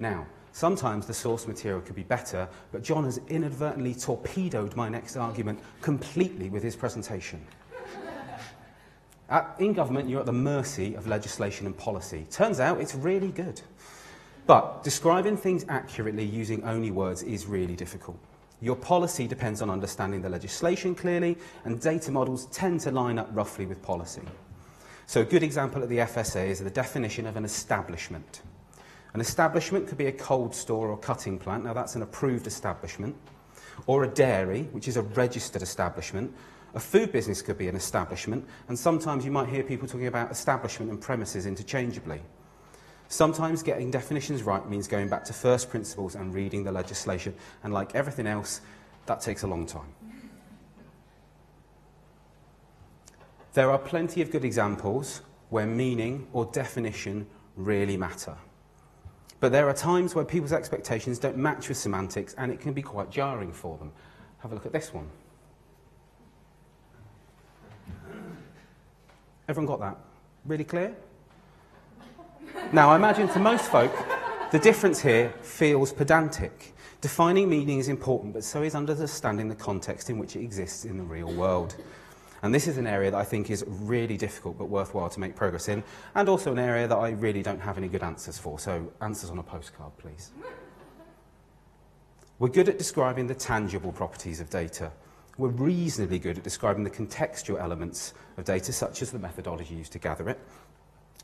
Now, 0.00 0.26
sometimes 0.50 1.06
the 1.06 1.14
source 1.14 1.46
material 1.46 1.80
could 1.80 1.94
be 1.94 2.02
better, 2.02 2.48
but 2.72 2.82
John 2.82 3.04
has 3.04 3.20
inadvertently 3.28 3.94
torpedoed 3.94 4.74
my 4.74 4.88
next 4.88 5.16
argument 5.16 5.60
completely 5.82 6.50
with 6.50 6.64
his 6.64 6.74
presentation. 6.74 7.46
At, 9.28 9.54
in 9.60 9.72
government, 9.72 10.10
you're 10.10 10.20
at 10.20 10.26
the 10.26 10.32
mercy 10.32 10.94
of 10.94 11.06
legislation 11.06 11.66
and 11.66 11.74
policy. 11.76 12.26
Turns 12.30 12.60
out 12.60 12.80
it's 12.80 12.94
really 12.94 13.30
good. 13.30 13.62
But 14.46 14.82
describing 14.82 15.36
things 15.36 15.64
accurately 15.68 16.24
using 16.24 16.64
only 16.64 16.90
words 16.90 17.22
is 17.22 17.46
really 17.46 17.76
difficult. 17.76 18.18
Your 18.60 18.76
policy 18.76 19.26
depends 19.26 19.62
on 19.62 19.70
understanding 19.70 20.22
the 20.22 20.28
legislation 20.28 20.94
clearly, 20.94 21.36
and 21.64 21.80
data 21.80 22.10
models 22.10 22.46
tend 22.46 22.80
to 22.80 22.90
line 22.90 23.18
up 23.18 23.28
roughly 23.32 23.66
with 23.66 23.82
policy. 23.82 24.22
So 25.06 25.20
a 25.20 25.24
good 25.24 25.42
example 25.42 25.82
at 25.82 25.88
the 25.88 25.98
FSA 25.98 26.46
is 26.46 26.60
the 26.60 26.70
definition 26.70 27.26
of 27.26 27.36
an 27.36 27.44
establishment. 27.44 28.42
An 29.14 29.20
establishment 29.20 29.86
could 29.86 29.98
be 29.98 30.06
a 30.06 30.12
cold 30.12 30.54
store 30.54 30.88
or 30.88 30.96
cutting 30.96 31.38
plant, 31.38 31.64
now 31.64 31.74
that's 31.74 31.96
an 31.96 32.02
approved 32.02 32.46
establishment, 32.46 33.14
or 33.86 34.04
a 34.04 34.08
dairy, 34.08 34.62
which 34.72 34.88
is 34.88 34.96
a 34.96 35.02
registered 35.02 35.62
establishment. 35.62 36.32
A 36.74 36.80
food 36.80 37.12
business 37.12 37.42
could 37.42 37.58
be 37.58 37.68
an 37.68 37.76
establishment, 37.76 38.46
and 38.68 38.78
sometimes 38.78 39.24
you 39.24 39.30
might 39.30 39.48
hear 39.48 39.62
people 39.62 39.86
talking 39.86 40.06
about 40.06 40.30
establishment 40.30 40.90
and 40.90 41.00
premises 41.00 41.46
interchangeably. 41.46 42.22
Sometimes 43.12 43.62
getting 43.62 43.90
definitions 43.90 44.42
right 44.42 44.66
means 44.70 44.88
going 44.88 45.06
back 45.06 45.22
to 45.24 45.34
first 45.34 45.68
principles 45.68 46.14
and 46.14 46.32
reading 46.32 46.64
the 46.64 46.72
legislation, 46.72 47.34
and 47.62 47.74
like 47.74 47.94
everything 47.94 48.26
else, 48.26 48.62
that 49.04 49.20
takes 49.20 49.42
a 49.42 49.46
long 49.46 49.66
time. 49.66 49.94
There 53.52 53.70
are 53.70 53.76
plenty 53.76 54.22
of 54.22 54.30
good 54.30 54.46
examples 54.46 55.20
where 55.50 55.66
meaning 55.66 56.26
or 56.32 56.46
definition 56.46 57.26
really 57.54 57.98
matter. 57.98 58.34
But 59.40 59.52
there 59.52 59.68
are 59.68 59.74
times 59.74 60.14
where 60.14 60.24
people's 60.24 60.54
expectations 60.54 61.18
don't 61.18 61.36
match 61.36 61.68
with 61.68 61.76
semantics 61.76 62.34
and 62.38 62.50
it 62.50 62.60
can 62.60 62.72
be 62.72 62.80
quite 62.80 63.10
jarring 63.10 63.52
for 63.52 63.76
them. 63.76 63.92
Have 64.38 64.52
a 64.52 64.54
look 64.54 64.64
at 64.64 64.72
this 64.72 64.90
one. 64.94 65.10
Everyone 69.50 69.66
got 69.66 69.80
that? 69.80 69.98
Really 70.46 70.64
clear? 70.64 70.96
Now, 72.72 72.90
I 72.90 72.96
imagine 72.96 73.28
to 73.28 73.38
most 73.38 73.66
folk, 73.66 73.92
the 74.50 74.58
difference 74.58 75.00
here 75.00 75.32
feels 75.42 75.92
pedantic. 75.92 76.74
Defining 77.00 77.48
meaning 77.48 77.78
is 77.78 77.88
important, 77.88 78.32
but 78.32 78.44
so 78.44 78.62
is 78.62 78.74
understanding 78.74 79.48
the 79.48 79.54
context 79.54 80.08
in 80.08 80.18
which 80.18 80.36
it 80.36 80.40
exists 80.40 80.84
in 80.84 80.96
the 80.98 81.04
real 81.04 81.32
world. 81.32 81.76
And 82.42 82.54
this 82.54 82.66
is 82.66 82.78
an 82.78 82.86
area 82.86 83.10
that 83.10 83.16
I 83.16 83.24
think 83.24 83.50
is 83.50 83.64
really 83.66 84.16
difficult 84.16 84.58
but 84.58 84.66
worthwhile 84.66 85.08
to 85.10 85.20
make 85.20 85.36
progress 85.36 85.68
in, 85.68 85.82
and 86.14 86.28
also 86.28 86.52
an 86.52 86.58
area 86.58 86.88
that 86.88 86.96
I 86.96 87.10
really 87.10 87.42
don't 87.42 87.60
have 87.60 87.78
any 87.78 87.88
good 87.88 88.02
answers 88.02 88.38
for. 88.38 88.58
So, 88.58 88.92
answers 89.00 89.30
on 89.30 89.38
a 89.38 89.42
postcard, 89.42 89.92
please. 89.98 90.32
We're 92.38 92.48
good 92.48 92.68
at 92.68 92.78
describing 92.78 93.28
the 93.28 93.34
tangible 93.34 93.92
properties 93.92 94.40
of 94.40 94.50
data. 94.50 94.90
We're 95.38 95.48
reasonably 95.48 96.18
good 96.18 96.38
at 96.38 96.44
describing 96.44 96.84
the 96.84 96.90
contextual 96.90 97.60
elements 97.60 98.14
of 98.36 98.44
data, 98.44 98.72
such 98.72 99.02
as 99.02 99.12
the 99.12 99.18
methodology 99.18 99.74
used 99.74 99.92
to 99.92 99.98
gather 99.98 100.28
it. 100.28 100.38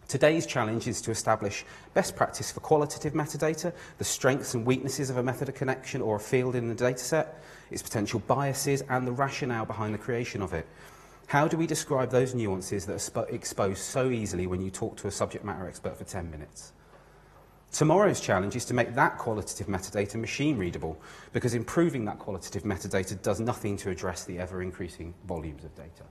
Today's 0.09 0.47
challenge 0.47 0.89
is 0.89 1.03
to 1.03 1.11
establish 1.11 1.67
best 1.93 2.17
practice 2.17 2.51
for 2.51 2.61
qualitative 2.61 3.13
metadata, 3.13 3.75
the 3.99 4.05
strengths 4.05 4.55
and 4.55 4.65
weaknesses 4.65 5.11
of 5.11 5.19
a 5.19 5.23
method 5.23 5.51
of 5.51 5.55
connection 5.55 6.01
or 6.01 6.17
a 6.17 6.21
field 6.21 6.55
in 6.55 6.67
the 6.67 6.75
dataset, 6.75 7.29
its 7.71 7.83
potential 7.83 8.19
biases, 8.21 8.83
and 8.89 9.07
the 9.07 9.13
rationale 9.13 9.67
behind 9.67 9.93
the 9.93 9.99
creation 9.99 10.41
of 10.41 10.55
it. 10.55 10.67
How 11.27 11.47
do 11.47 11.59
we 11.59 11.67
describe 11.67 12.11
those 12.11 12.35
nuances 12.35 12.87
that 12.87 13.11
are 13.15 13.29
exposed 13.29 13.83
so 13.83 14.09
easily 14.09 14.47
when 14.47 14.63
you 14.63 14.71
talk 14.71 14.97
to 14.97 15.09
a 15.09 15.11
subject 15.11 15.45
matter 15.45 15.69
expert 15.69 15.99
for 15.99 16.05
10 16.05 16.31
minutes? 16.31 16.73
Tomorrow's 17.71 18.19
challenge 18.19 18.57
is 18.57 18.65
to 18.65 18.73
make 18.73 18.95
that 18.95 19.19
qualitative 19.19 19.67
metadata 19.67 20.15
machine 20.15 20.57
readable, 20.57 20.99
because 21.35 21.53
improving 21.53 22.07
that 22.07 22.19
qualitative 22.19 22.63
metadata 22.63 23.21
does 23.21 23.41
nothing 23.41 23.77
to 23.77 23.91
address 23.91 24.25
the 24.25 24.39
ever 24.39 24.63
increasing 24.63 25.13
volumes 25.27 25.65
of 25.65 25.75
data. 25.75 26.05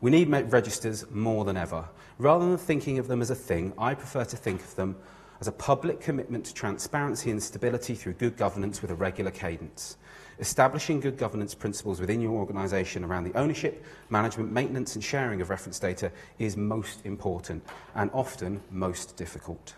We 0.00 0.10
need 0.10 0.30
registers 0.30 1.10
more 1.10 1.44
than 1.44 1.56
ever. 1.56 1.88
Rather 2.18 2.46
than 2.46 2.58
thinking 2.58 2.98
of 2.98 3.08
them 3.08 3.20
as 3.20 3.30
a 3.30 3.34
thing, 3.34 3.72
I 3.76 3.94
prefer 3.94 4.24
to 4.24 4.36
think 4.36 4.60
of 4.60 4.76
them 4.76 4.96
as 5.40 5.48
a 5.48 5.52
public 5.52 6.00
commitment 6.00 6.46
to 6.46 6.54
transparency 6.54 7.30
and 7.30 7.42
stability 7.42 7.94
through 7.94 8.14
good 8.14 8.36
governance 8.36 8.82
with 8.82 8.90
a 8.90 8.94
regular 8.94 9.30
cadence. 9.30 9.96
Establishing 10.40 11.00
good 11.00 11.16
governance 11.16 11.54
principles 11.54 12.00
within 12.00 12.20
your 12.20 12.32
organisation 12.32 13.04
around 13.04 13.24
the 13.24 13.36
ownership, 13.36 13.84
management, 14.08 14.52
maintenance 14.52 14.94
and 14.94 15.02
sharing 15.02 15.40
of 15.40 15.50
reference 15.50 15.80
data 15.80 16.12
is 16.38 16.56
most 16.56 17.04
important 17.04 17.64
and 17.96 18.08
often 18.12 18.60
most 18.70 19.16
difficult. 19.16 19.74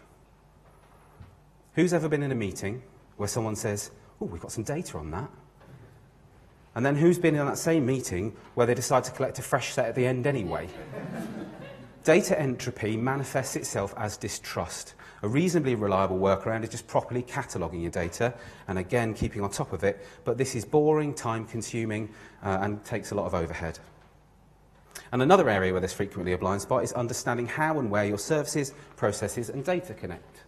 Who's 1.74 1.94
ever 1.94 2.08
been 2.08 2.22
in 2.22 2.32
a 2.32 2.34
meeting 2.34 2.82
where 3.16 3.28
someone 3.28 3.56
says, 3.56 3.90
oh, 4.20 4.26
we've 4.26 4.42
got 4.42 4.52
some 4.52 4.64
data 4.64 4.98
on 4.98 5.10
that? 5.12 5.30
And 6.74 6.86
then 6.86 6.94
who's 6.94 7.18
been 7.18 7.34
in 7.34 7.46
that 7.46 7.58
same 7.58 7.84
meeting 7.84 8.36
where 8.54 8.66
they 8.66 8.74
decide 8.74 9.04
to 9.04 9.10
collect 9.10 9.38
a 9.38 9.42
fresh 9.42 9.72
set 9.72 9.86
at 9.86 9.94
the 9.94 10.06
end 10.06 10.26
anyway? 10.26 10.68
Data 12.04 12.38
entropy 12.40 12.96
manifests 12.96 13.56
itself 13.56 13.92
as 13.96 14.16
distrust. 14.16 14.94
A 15.22 15.28
reasonably 15.28 15.74
reliable 15.74 16.18
workaround 16.18 16.62
is 16.62 16.70
just 16.70 16.86
properly 16.86 17.22
cataloguing 17.22 17.82
your 17.82 17.90
data 17.90 18.32
and 18.68 18.78
again 18.78 19.12
keeping 19.12 19.42
on 19.42 19.50
top 19.50 19.72
of 19.72 19.84
it, 19.84 20.06
but 20.24 20.38
this 20.38 20.54
is 20.54 20.64
boring, 20.64 21.12
time 21.12 21.44
consuming, 21.44 22.08
uh, 22.42 22.58
and 22.62 22.82
takes 22.84 23.10
a 23.10 23.14
lot 23.14 23.26
of 23.26 23.34
overhead. 23.34 23.78
And 25.12 25.20
another 25.20 25.50
area 25.50 25.72
where 25.72 25.80
there's 25.80 25.92
frequently 25.92 26.32
a 26.32 26.38
blind 26.38 26.62
spot 26.62 26.84
is 26.84 26.92
understanding 26.92 27.46
how 27.46 27.80
and 27.80 27.90
where 27.90 28.04
your 28.04 28.18
services, 28.18 28.72
processes, 28.96 29.50
and 29.50 29.64
data 29.64 29.92
connect. 29.92 30.44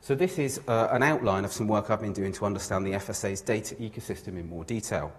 So 0.00 0.14
this 0.14 0.38
is 0.38 0.60
uh, 0.68 0.88
an 0.90 1.02
outline 1.02 1.44
of 1.44 1.52
some 1.52 1.68
work 1.68 1.90
I've 1.90 2.00
been 2.00 2.12
doing 2.12 2.32
to 2.32 2.46
understand 2.46 2.86
the 2.86 2.92
FSA's 2.92 3.40
data 3.40 3.74
ecosystem 3.74 4.38
in 4.38 4.48
more 4.48 4.64
detail. 4.64 5.12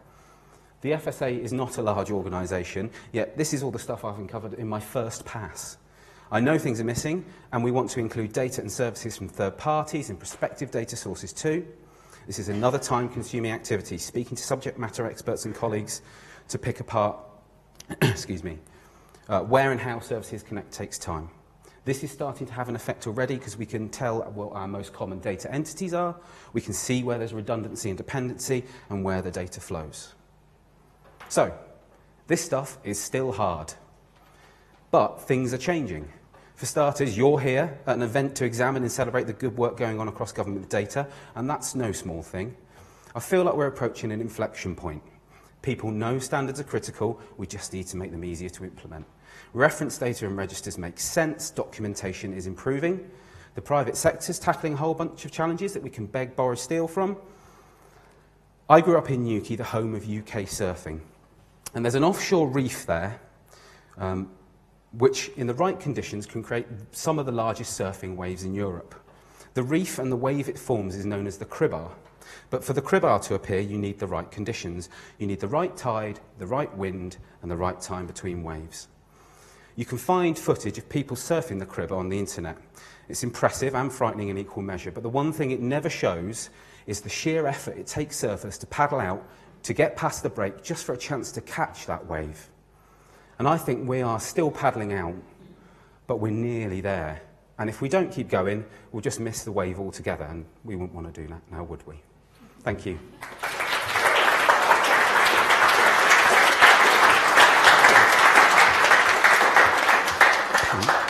The 0.83 0.91
FSA 0.91 1.39
is 1.39 1.53
not 1.53 1.77
a 1.77 1.81
large 1.81 2.11
organisation, 2.11 2.91
yet 3.13 3.37
this 3.37 3.53
is 3.53 3.63
all 3.63 3.71
the 3.71 3.79
stuff 3.79 4.03
I've 4.03 4.19
uncovered 4.19 4.55
in 4.55 4.67
my 4.67 4.81
first 4.81 5.23
pass. 5.23 5.77
I 6.29 6.41
know 6.41 6.57
things 6.57 6.81
are 6.81 6.83
missing, 6.83 7.23
and 7.53 7.63
we 7.63 7.71
want 7.71 7.89
to 7.91 8.01
include 8.01 8.33
data 8.33 8.59
and 8.59 8.69
services 8.69 9.15
from 9.15 9.29
third 9.29 9.57
parties 9.57 10.09
and 10.09 10.19
prospective 10.19 10.71
data 10.71 10.97
sources 10.97 11.31
too. 11.31 11.65
This 12.27 12.37
is 12.37 12.49
another 12.49 12.77
time-consuming 12.77 13.49
activity, 13.49 13.97
speaking 13.97 14.35
to 14.35 14.43
subject 14.43 14.77
matter 14.77 15.05
experts 15.05 15.45
and 15.45 15.55
colleagues 15.55 16.01
to 16.49 16.57
pick 16.57 16.81
apart, 16.81 17.17
excuse 18.01 18.43
me, 18.43 18.59
uh, 19.29 19.39
where 19.39 19.71
and 19.71 19.79
how 19.79 20.01
services 20.01 20.43
connect 20.43 20.73
takes 20.73 20.99
time. 20.99 21.29
This 21.85 22.03
is 22.03 22.11
starting 22.11 22.45
to 22.47 22.53
have 22.53 22.67
an 22.67 22.75
effect 22.75 23.07
already 23.07 23.37
because 23.37 23.55
we 23.57 23.65
can 23.65 23.87
tell 23.87 24.19
what 24.33 24.51
our 24.51 24.67
most 24.67 24.91
common 24.91 25.19
data 25.19 25.49
entities 25.49 25.93
are, 25.93 26.13
we 26.51 26.59
can 26.59 26.73
see 26.73 27.03
where 27.03 27.17
there's 27.17 27.33
redundancy 27.33 27.87
and 27.87 27.97
dependency, 27.97 28.65
and 28.89 29.01
where 29.05 29.21
the 29.21 29.31
data 29.31 29.61
flows. 29.61 30.13
So, 31.29 31.53
this 32.27 32.43
stuff 32.43 32.77
is 32.83 32.99
still 32.99 33.31
hard. 33.31 33.73
But 34.91 35.21
things 35.21 35.53
are 35.53 35.57
changing. 35.57 36.07
For 36.55 36.65
starters, 36.67 37.17
you're 37.17 37.39
here 37.39 37.79
at 37.87 37.95
an 37.95 38.03
event 38.03 38.35
to 38.35 38.45
examine 38.45 38.83
and 38.83 38.91
celebrate 38.91 39.25
the 39.25 39.33
good 39.33 39.57
work 39.57 39.75
going 39.75 39.99
on 39.99 40.07
across 40.07 40.31
government 40.31 40.69
data, 40.69 41.07
and 41.35 41.49
that's 41.49 41.75
no 41.75 41.91
small 41.91 42.21
thing. 42.21 42.55
I 43.15 43.19
feel 43.19 43.43
like 43.43 43.55
we're 43.55 43.67
approaching 43.67 44.11
an 44.11 44.21
inflection 44.21 44.75
point. 44.75 45.01
People 45.61 45.91
know 45.91 46.19
standards 46.19 46.59
are 46.59 46.63
critical, 46.63 47.19
we 47.37 47.47
just 47.47 47.73
need 47.73 47.87
to 47.87 47.97
make 47.97 48.11
them 48.11 48.23
easier 48.23 48.49
to 48.49 48.63
implement. 48.63 49.05
Reference 49.53 49.97
data 49.97 50.25
and 50.25 50.37
registers 50.37 50.77
make 50.77 50.99
sense, 50.99 51.49
documentation 51.49 52.33
is 52.33 52.47
improving. 52.47 53.09
The 53.55 53.61
private 53.61 53.97
sector 53.97 54.31
is 54.31 54.39
tackling 54.39 54.73
a 54.73 54.77
whole 54.77 54.93
bunch 54.93 55.25
of 55.25 55.31
challenges 55.31 55.73
that 55.73 55.83
we 55.83 55.89
can 55.89 56.05
beg, 56.05 56.35
borrow, 56.35 56.55
steal 56.55 56.87
from. 56.87 57.17
I 58.69 58.81
grew 58.81 58.97
up 58.97 59.09
in 59.09 59.23
Newquay, 59.23 59.55
the 59.55 59.63
home 59.63 59.93
of 59.93 60.03
UK 60.03 60.45
surfing. 60.45 61.01
And 61.73 61.83
there's 61.83 61.95
an 61.95 62.03
offshore 62.03 62.47
reef 62.47 62.85
there, 62.85 63.19
um, 63.97 64.29
which 64.97 65.29
in 65.29 65.47
the 65.47 65.53
right 65.53 65.79
conditions 65.79 66.25
can 66.25 66.43
create 66.43 66.67
some 66.91 67.17
of 67.17 67.25
the 67.25 67.31
largest 67.31 67.79
surfing 67.79 68.15
waves 68.15 68.43
in 68.43 68.53
Europe. 68.53 68.93
The 69.55 69.63
reef 69.63 69.99
and 69.99 70.11
the 70.11 70.15
wave 70.15 70.49
it 70.49 70.57
forms 70.57 70.95
is 70.95 71.05
known 71.05 71.27
as 71.27 71.37
the 71.37 71.45
cribbar. 71.45 71.91
But 72.49 72.63
for 72.63 72.73
the 72.73 72.81
cribbar 72.81 73.19
to 73.21 73.35
appear, 73.35 73.59
you 73.59 73.77
need 73.77 73.99
the 73.99 74.07
right 74.07 74.29
conditions. 74.29 74.89
You 75.17 75.27
need 75.27 75.39
the 75.39 75.47
right 75.47 75.75
tide, 75.75 76.19
the 76.37 76.47
right 76.47 76.75
wind, 76.77 77.17
and 77.41 77.49
the 77.49 77.57
right 77.57 77.79
time 77.79 78.07
between 78.07 78.43
waves. 78.43 78.87
You 79.75 79.85
can 79.85 79.97
find 79.97 80.37
footage 80.37 80.77
of 80.77 80.87
people 80.87 81.17
surfing 81.17 81.59
the 81.59 81.65
cribbar 81.65 81.97
on 81.97 82.09
the 82.09 82.19
internet. 82.19 82.57
It's 83.09 83.23
impressive 83.23 83.75
and 83.75 83.91
frightening 83.91 84.29
in 84.29 84.37
equal 84.37 84.63
measure, 84.63 84.91
but 84.91 85.03
the 85.03 85.09
one 85.09 85.33
thing 85.33 85.51
it 85.51 85.59
never 85.59 85.89
shows 85.89 86.49
is 86.85 87.01
the 87.01 87.09
sheer 87.09 87.47
effort 87.47 87.77
it 87.77 87.87
takes 87.87 88.21
surfers 88.21 88.59
to 88.59 88.67
paddle 88.67 88.99
out 88.99 89.27
to 89.63 89.73
get 89.73 89.95
past 89.95 90.23
the 90.23 90.29
break 90.29 90.63
just 90.63 90.85
for 90.85 90.93
a 90.93 90.97
chance 90.97 91.31
to 91.31 91.41
catch 91.41 91.85
that 91.85 92.05
wave. 92.05 92.49
And 93.39 93.47
I 93.47 93.57
think 93.57 93.87
we 93.87 94.01
are 94.01 94.19
still 94.19 94.51
paddling 94.51 94.93
out, 94.93 95.15
but 96.05 96.17
we're 96.17 96.31
nearly 96.31 96.81
there. 96.81 97.21
And 97.57 97.69
if 97.69 97.81
we 97.81 97.89
don't 97.89 98.11
keep 98.11 98.29
going, 98.29 98.65
we'll 98.91 99.01
just 99.01 99.19
miss 99.19 99.43
the 99.43 99.51
wave 99.51 99.79
altogether, 99.79 100.25
and 100.25 100.45
we 100.63 100.75
wouldn't 100.75 100.93
want 100.93 101.13
to 101.13 101.21
do 101.21 101.27
that 101.27 101.41
now, 101.51 101.63
would 101.63 101.85
we? 101.87 101.95
Thank 102.61 102.85
you. 102.85 102.99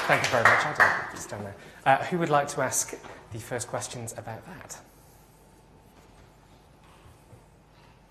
Thank 0.05 0.23
you 0.25 0.29
very 0.31 0.43
much. 0.43 0.65
Adam. 0.65 1.17
Stand 1.17 1.45
there. 1.45 1.55
Uh, 1.85 1.97
who 2.05 2.17
would 2.19 2.29
like 2.29 2.47
to 2.49 2.61
ask 2.61 2.93
the 3.31 3.39
first 3.39 3.67
questions 3.67 4.13
about 4.17 4.45
that? 4.45 4.77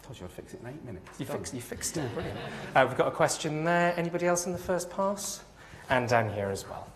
Told 0.03 0.19
you 0.19 0.27
I'd 0.27 0.33
fix 0.33 0.55
it 0.55 0.61
in 0.61 0.69
eight 0.69 0.85
minutes. 0.85 1.21
You, 1.21 1.27
fixed, 1.27 1.55
you 1.55 1.61
fixed 1.61 1.97
it, 1.97 2.13
brilliant. 2.15 2.39
Uh, 2.75 2.85
we've 2.89 2.97
got 2.97 3.09
a 3.09 3.13
question 3.13 3.65
there. 3.65 3.95
Anybody 3.97 4.27
else 4.27 4.47
in 4.47 4.53
the 4.53 4.59
first 4.59 4.91
pass? 4.91 5.43
And 5.89 6.09
down 6.09 6.33
here 6.33 6.49
as 6.49 6.67
well. 6.69 6.89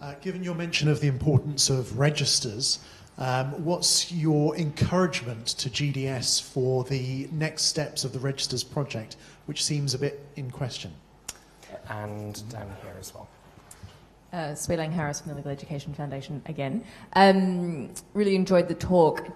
Uh, 0.00 0.14
given 0.20 0.44
your 0.44 0.54
mention 0.54 0.88
of 0.88 1.00
the 1.00 1.08
importance 1.08 1.70
of 1.70 1.98
registers, 1.98 2.78
um, 3.18 3.64
what's 3.64 4.12
your 4.12 4.56
encouragement 4.56 5.48
to 5.48 5.68
GDS 5.68 6.40
for 6.40 6.84
the 6.84 7.28
next 7.32 7.64
steps 7.64 8.04
of 8.04 8.12
the 8.12 8.20
registers 8.20 8.62
project, 8.62 9.16
which 9.46 9.64
seems 9.64 9.94
a 9.94 9.98
bit 9.98 10.24
in 10.36 10.50
question? 10.50 10.92
And 11.88 12.48
down 12.50 12.70
here 12.82 12.94
as 13.00 13.12
well 13.12 13.28
uh, 14.32 14.54
Lang 14.68 14.92
Harris 14.92 15.20
from 15.20 15.30
the 15.30 15.36
Legal 15.36 15.50
Education 15.50 15.94
Foundation 15.94 16.42
again. 16.46 16.84
Um, 17.14 17.92
really 18.14 18.34
enjoyed 18.34 18.68
the 18.68 18.74
talk. 18.74 19.26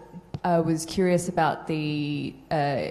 I 0.45 0.59
was 0.59 0.85
curious 0.87 1.29
about 1.29 1.69
the 1.69 2.35
uh, 2.51 2.91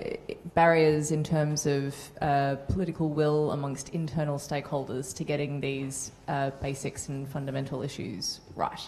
barriers 0.54 1.12
in 1.12 1.22
terms 1.22 1.66
of 1.66 1.96
uh, 2.22 2.56
political 2.70 3.10
will 3.10 3.52
amongst 3.52 3.90
internal 3.90 4.38
stakeholders 4.38 5.14
to 5.18 5.26
getting 5.26 5.60
these 5.60 6.12
uh, 6.30 6.52
basics 6.62 7.10
and 7.10 7.28
fundamental 7.28 7.82
issues 7.82 8.40
right. 8.56 8.80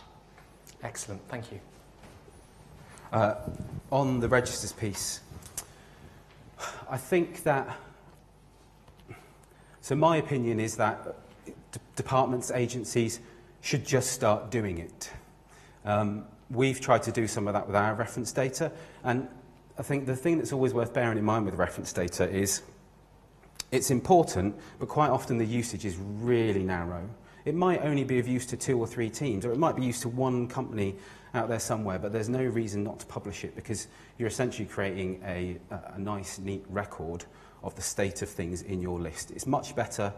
Excellent, 0.81 1.21
thank 1.27 1.51
you. 1.51 1.59
Uh, 3.11 3.35
on 3.91 4.21
the 4.21 4.29
registers 4.29 4.71
piece, 4.71 5.19
I 6.89 6.97
think 6.97 7.43
that. 7.43 7.77
So, 9.81 9.95
my 9.95 10.15
opinion 10.17 10.61
is 10.61 10.77
that 10.77 11.17
departments, 11.95 12.51
agencies 12.51 13.19
should 13.61 13.85
just 13.85 14.11
start 14.11 14.51
doing 14.51 14.77
it. 14.79 15.11
Um, 15.85 16.25
we've 16.49 16.79
tried 16.79 17.03
to 17.03 17.11
do 17.11 17.27
some 17.27 17.47
of 17.47 17.53
that 17.53 17.67
with 17.67 17.75
our 17.75 17.93
reference 17.93 18.31
data, 18.31 18.71
and 19.03 19.27
I 19.77 19.83
think 19.83 20.05
the 20.05 20.15
thing 20.15 20.37
that's 20.37 20.53
always 20.53 20.73
worth 20.73 20.93
bearing 20.93 21.17
in 21.17 21.25
mind 21.25 21.45
with 21.45 21.55
reference 21.55 21.91
data 21.93 22.29
is 22.29 22.61
it's 23.71 23.89
important, 23.89 24.55
but 24.79 24.87
quite 24.87 25.09
often 25.09 25.37
the 25.37 25.45
usage 25.45 25.83
is 25.83 25.97
really 25.97 26.63
narrow. 26.63 27.09
It 27.45 27.55
might 27.55 27.81
only 27.81 28.03
be 28.03 28.19
of 28.19 28.27
use 28.27 28.45
to 28.47 28.57
two 28.57 28.79
or 28.79 28.85
three 28.85 29.09
teams, 29.09 29.45
or 29.45 29.51
it 29.51 29.57
might 29.57 29.75
be 29.75 29.83
used 29.83 30.03
to 30.03 30.09
one 30.09 30.47
company 30.47 30.95
out 31.33 31.49
there 31.49 31.59
somewhere, 31.59 31.97
but 31.97 32.13
there's 32.13 32.29
no 32.29 32.43
reason 32.43 32.83
not 32.83 32.99
to 32.99 33.05
publish 33.07 33.43
it 33.43 33.55
because 33.55 33.87
you're 34.17 34.27
essentially 34.27 34.67
creating 34.67 35.21
a, 35.25 35.57
a, 35.95 35.99
nice, 35.99 36.37
neat 36.37 36.63
record 36.69 37.25
of 37.63 37.75
the 37.75 37.81
state 37.81 38.21
of 38.21 38.29
things 38.29 38.61
in 38.61 38.79
your 38.79 38.99
list. 38.99 39.31
It's 39.31 39.47
much 39.47 39.75
better 39.75 40.13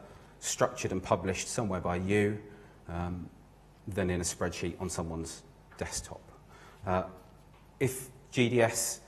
structured 0.45 0.91
and 0.91 1.01
published 1.01 1.47
somewhere 1.47 1.81
by 1.81 1.97
you 1.97 2.37
um, 2.87 3.29
than 3.87 4.09
in 4.09 4.21
a 4.21 4.23
spreadsheet 4.23 4.79
on 4.79 4.89
someone's 4.89 5.43
desktop. 5.77 6.21
Uh, 6.85 7.03
if 7.79 8.09
GDS 8.31 8.99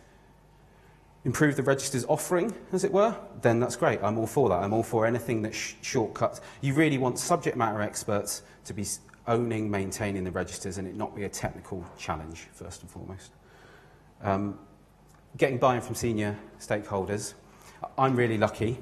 improve 1.25 1.55
the 1.55 1.63
register's 1.63 2.05
offering, 2.05 2.53
as 2.71 2.83
it 2.83 2.91
were, 2.91 3.15
then 3.41 3.59
that's 3.59 3.75
great. 3.75 4.01
I'm 4.01 4.17
all 4.17 4.27
for 4.27 4.49
that. 4.49 4.63
I'm 4.63 4.73
all 4.73 4.83
for 4.83 5.05
anything 5.05 5.41
that 5.43 5.53
sh- 5.53 5.73
shortcuts. 5.81 6.41
You 6.61 6.73
really 6.73 6.97
want 6.97 7.19
subject 7.19 7.57
matter 7.57 7.81
experts 7.81 8.43
to 8.65 8.73
be 8.73 8.85
owning, 9.27 9.69
maintaining 9.69 10.23
the 10.23 10.31
registers 10.31 10.77
and 10.77 10.87
it 10.87 10.95
not 10.95 11.15
be 11.15 11.23
a 11.23 11.29
technical 11.29 11.85
challenge, 11.97 12.47
first 12.53 12.81
and 12.81 12.89
foremost. 12.89 13.31
Um, 14.21 14.57
getting 15.37 15.57
buy-in 15.57 15.81
from 15.81 15.95
senior 15.95 16.37
stakeholders. 16.59 17.33
I'm 17.97 18.15
really 18.15 18.37
lucky. 18.37 18.77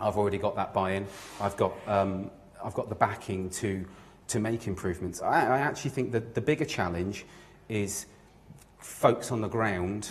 I've 0.00 0.16
already 0.16 0.38
got 0.38 0.56
that 0.56 0.74
buy-in. 0.74 1.06
I've 1.40 1.56
got, 1.56 1.72
um, 1.86 2.30
I've 2.62 2.74
got 2.74 2.88
the 2.88 2.94
backing 2.94 3.50
to, 3.50 3.86
to 4.28 4.40
make 4.40 4.66
improvements. 4.66 5.22
I, 5.22 5.46
I 5.46 5.58
actually 5.58 5.90
think 5.90 6.12
that 6.12 6.34
the 6.34 6.40
bigger 6.40 6.64
challenge 6.64 7.24
is 7.68 8.06
folks 8.78 9.32
on 9.32 9.40
the 9.40 9.48
ground 9.48 10.10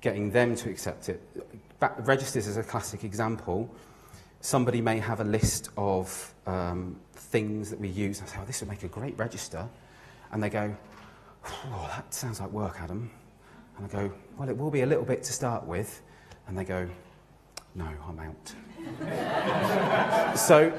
getting 0.00 0.30
them 0.30 0.56
to 0.56 0.70
accept 0.70 1.08
it. 1.08 1.20
Back, 1.78 2.06
registers 2.06 2.46
is 2.46 2.56
a 2.56 2.62
classic 2.62 3.04
example. 3.04 3.70
Somebody 4.40 4.80
may 4.80 4.98
have 4.98 5.20
a 5.20 5.24
list 5.24 5.68
of 5.76 6.34
um, 6.46 6.98
things 7.12 7.70
that 7.70 7.78
we 7.78 7.88
use. 7.88 8.22
I 8.22 8.26
say, 8.26 8.38
oh, 8.40 8.44
this 8.46 8.60
would 8.60 8.70
make 8.70 8.82
a 8.82 8.88
great 8.88 9.18
register. 9.18 9.68
And 10.32 10.42
they 10.42 10.48
go, 10.48 10.74
oh, 11.44 11.90
that 11.94 12.12
sounds 12.14 12.40
like 12.40 12.50
work, 12.50 12.76
Adam. 12.80 13.10
And 13.76 13.86
I 13.86 13.88
go, 13.88 14.12
well, 14.38 14.48
it 14.48 14.56
will 14.56 14.70
be 14.70 14.80
a 14.82 14.86
little 14.86 15.04
bit 15.04 15.22
to 15.24 15.32
start 15.32 15.66
with. 15.66 16.00
And 16.46 16.56
they 16.56 16.64
go, 16.64 16.88
no, 17.74 17.88
I'm 18.08 18.18
out. 18.18 18.54
so 20.36 20.72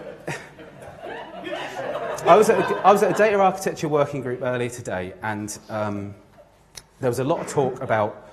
I 2.24 2.36
was, 2.36 2.50
at 2.50 2.60
a, 2.60 2.76
I 2.86 2.92
was 2.92 3.02
at 3.02 3.12
a 3.12 3.14
data 3.16 3.40
architecture 3.40 3.88
working 3.88 4.22
group 4.22 4.42
earlier 4.44 4.70
today, 4.70 5.14
and 5.24 5.58
um, 5.70 6.14
there 7.00 7.10
was 7.10 7.18
a 7.18 7.24
lot 7.24 7.40
of 7.40 7.48
talk 7.48 7.82
about 7.82 8.30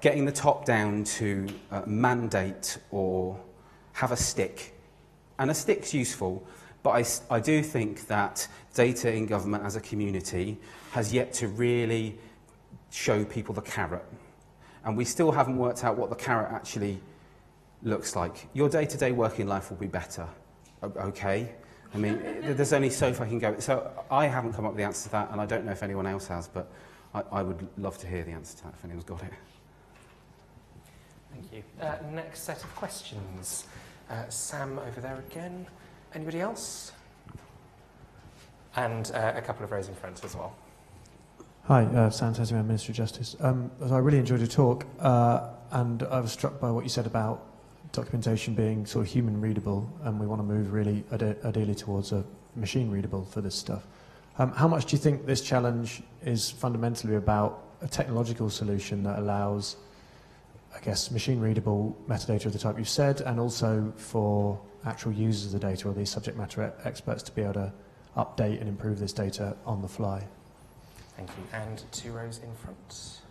getting 0.00 0.24
the 0.24 0.32
top 0.32 0.64
down 0.64 1.02
to 1.04 1.48
uh, 1.70 1.82
mandate 1.86 2.78
or 2.92 3.38
have 3.94 4.12
a 4.12 4.16
stick. 4.16 4.78
And 5.38 5.50
a 5.50 5.54
stick's 5.54 5.92
useful, 5.92 6.46
but 6.82 6.90
I, 6.90 7.34
I 7.34 7.40
do 7.40 7.62
think 7.62 8.06
that 8.06 8.46
data 8.74 9.12
in 9.12 9.26
government 9.26 9.64
as 9.64 9.74
a 9.74 9.80
community 9.80 10.58
has 10.92 11.12
yet 11.12 11.32
to 11.34 11.48
really 11.48 12.16
show 12.90 13.24
people 13.24 13.54
the 13.54 13.62
carrot. 13.62 14.04
And 14.84 14.96
we 14.96 15.04
still 15.04 15.32
haven't 15.32 15.56
worked 15.56 15.84
out 15.84 15.96
what 15.96 16.10
the 16.10 16.16
carrot 16.16 16.52
actually 16.52 17.00
looks 17.82 18.16
like. 18.16 18.48
Your 18.52 18.68
day-to-day 18.68 19.12
working 19.12 19.46
life 19.46 19.70
will 19.70 19.78
be 19.78 19.86
better, 19.86 20.26
okay? 20.82 21.52
I 21.94 21.98
mean, 21.98 22.22
there's 22.42 22.72
only 22.72 22.90
so 22.90 23.12
far 23.12 23.26
I 23.26 23.28
can 23.28 23.38
go. 23.38 23.58
So 23.58 23.90
I 24.10 24.26
haven't 24.26 24.54
come 24.54 24.64
up 24.64 24.72
with 24.72 24.78
the 24.78 24.84
answer 24.84 25.04
to 25.04 25.12
that, 25.12 25.30
and 25.30 25.40
I 25.40 25.46
don't 25.46 25.64
know 25.64 25.72
if 25.72 25.82
anyone 25.82 26.06
else 26.06 26.26
has, 26.28 26.48
but 26.48 26.70
I, 27.14 27.22
I 27.32 27.42
would 27.42 27.68
love 27.76 27.98
to 27.98 28.06
hear 28.06 28.24
the 28.24 28.32
answer 28.32 28.56
to 28.58 28.64
that 28.64 28.74
if 28.74 28.84
anyone's 28.84 29.04
got 29.04 29.22
it. 29.22 29.32
Thank 31.32 31.52
you. 31.52 31.62
Uh, 31.80 31.96
next 32.12 32.42
set 32.42 32.62
of 32.62 32.74
questions. 32.76 33.66
Uh, 34.08 34.28
Sam 34.28 34.78
over 34.78 35.00
there 35.00 35.22
again. 35.30 35.66
Anybody 36.14 36.40
else? 36.40 36.92
And 38.76 39.10
uh, 39.14 39.32
a 39.34 39.42
couple 39.42 39.64
of 39.64 39.70
rows 39.70 39.88
in 39.88 39.94
front 39.94 40.24
as 40.24 40.34
well. 40.34 40.56
Hi, 41.64 41.84
uh, 41.84 42.10
Sam 42.10 42.34
Tesiman, 42.34 42.66
Ministry 42.66 42.92
of 42.92 42.96
Justice. 42.96 43.36
Um, 43.40 43.70
I 43.82 43.98
really 43.98 44.18
enjoyed 44.18 44.40
your 44.40 44.48
talk, 44.48 44.84
uh, 44.98 45.50
and 45.70 46.02
I 46.04 46.20
was 46.20 46.32
struck 46.32 46.58
by 46.58 46.70
what 46.70 46.84
you 46.84 46.90
said 46.90 47.06
about 47.06 47.51
documentation 47.92 48.54
being 48.54 48.86
sort 48.86 49.06
of 49.06 49.12
human 49.12 49.40
readable, 49.40 49.88
and 50.02 50.18
we 50.18 50.26
want 50.26 50.40
to 50.40 50.44
move 50.44 50.72
really 50.72 51.04
ide- 51.12 51.36
ideally 51.44 51.74
towards 51.74 52.12
a 52.12 52.24
machine 52.56 52.90
readable 52.90 53.24
for 53.24 53.40
this 53.40 53.54
stuff. 53.54 53.86
Um, 54.38 54.50
how 54.52 54.66
much 54.66 54.86
do 54.86 54.96
you 54.96 55.02
think 55.02 55.26
this 55.26 55.42
challenge 55.42 56.02
is 56.24 56.50
fundamentally 56.50 57.16
about 57.16 57.62
a 57.82 57.88
technological 57.88 58.48
solution 58.48 59.02
that 59.02 59.18
allows, 59.18 59.76
I 60.74 60.80
guess, 60.80 61.10
machine 61.10 61.38
readable 61.38 61.96
metadata 62.08 62.46
of 62.46 62.52
the 62.54 62.58
type 62.58 62.78
you've 62.78 62.88
said, 62.88 63.20
and 63.20 63.38
also 63.38 63.92
for 63.96 64.58
actual 64.84 65.12
users 65.12 65.52
of 65.54 65.60
the 65.60 65.66
data 65.68 65.88
or 65.88 65.92
these 65.92 66.10
subject 66.10 66.36
matter 66.36 66.72
experts 66.84 67.22
to 67.24 67.32
be 67.32 67.42
able 67.42 67.54
to 67.54 67.72
update 68.16 68.58
and 68.60 68.68
improve 68.68 68.98
this 68.98 69.12
data 69.12 69.56
on 69.66 69.82
the 69.82 69.88
fly? 69.88 70.26
Thank 71.16 71.28
you. 71.30 71.44
And 71.52 71.82
two 71.92 72.12
rows 72.12 72.40
in 72.42 72.52
front. 72.54 73.21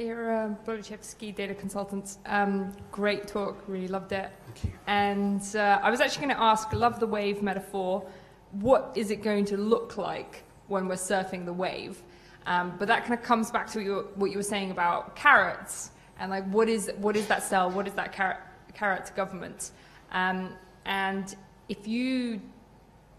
Ira 0.00 0.56
Bolichevsky, 0.66 1.34
data 1.34 1.54
consultant. 1.54 2.16
Um, 2.24 2.72
great 2.90 3.28
talk, 3.28 3.62
really 3.66 3.88
loved 3.88 4.12
it. 4.12 4.30
Thank 4.46 4.64
you. 4.64 4.72
And 4.86 5.42
uh, 5.54 5.80
I 5.82 5.90
was 5.90 6.00
actually 6.00 6.26
going 6.26 6.36
to 6.36 6.42
ask, 6.42 6.72
love 6.72 6.98
the 7.00 7.06
wave 7.06 7.42
metaphor. 7.42 8.06
What 8.52 8.92
is 8.94 9.10
it 9.10 9.22
going 9.22 9.44
to 9.46 9.58
look 9.58 9.98
like 9.98 10.44
when 10.68 10.88
we're 10.88 10.94
surfing 10.94 11.44
the 11.44 11.52
wave? 11.52 12.02
Um, 12.46 12.74
but 12.78 12.88
that 12.88 13.04
kind 13.04 13.18
of 13.18 13.22
comes 13.22 13.50
back 13.50 13.70
to 13.72 13.82
your, 13.82 14.04
what 14.14 14.30
you 14.30 14.38
were 14.38 14.42
saying 14.42 14.70
about 14.70 15.14
carrots 15.16 15.90
and 16.18 16.30
like 16.30 16.44
what 16.50 16.68
is 16.68 16.90
what 16.98 17.16
is 17.16 17.26
that 17.28 17.42
sell? 17.42 17.70
What 17.70 17.86
is 17.86 17.94
that 17.94 18.12
carrot, 18.12 18.38
carrot 18.74 19.06
to 19.06 19.12
government? 19.12 19.72
Um, 20.12 20.54
and 20.84 21.34
if 21.68 21.86
you 21.86 22.40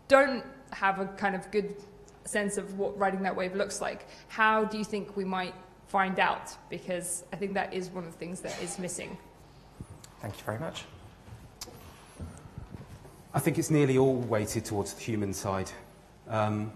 don't 0.07 0.43
have 0.71 0.99
a 0.99 1.05
kind 1.05 1.35
of 1.35 1.49
good 1.51 1.75
sense 2.25 2.57
of 2.57 2.77
what 2.77 2.97
riding 2.97 3.23
that 3.23 3.35
wave 3.35 3.55
looks 3.55 3.81
like, 3.81 4.07
how 4.27 4.63
do 4.65 4.77
you 4.77 4.83
think 4.83 5.15
we 5.15 5.25
might 5.25 5.55
find 5.91 6.19
out? 6.19 6.55
Because 6.69 7.25
I 7.33 7.35
think 7.35 7.53
that 7.53 7.73
is 7.73 7.89
one 7.89 8.05
of 8.05 8.11
the 8.13 8.17
things 8.17 8.39
that 8.41 8.55
is 8.63 8.79
missing. 8.79 9.17
Thank 10.21 10.37
you 10.37 10.43
very 10.45 10.59
much. 10.59 10.85
I 13.33 13.39
think 13.39 13.57
it's 13.59 13.69
nearly 13.69 13.97
all 13.97 14.15
weighted 14.15 14.63
towards 14.63 14.93
the 14.93 15.01
human 15.01 15.33
side. 15.33 15.69
Um, 16.29 16.71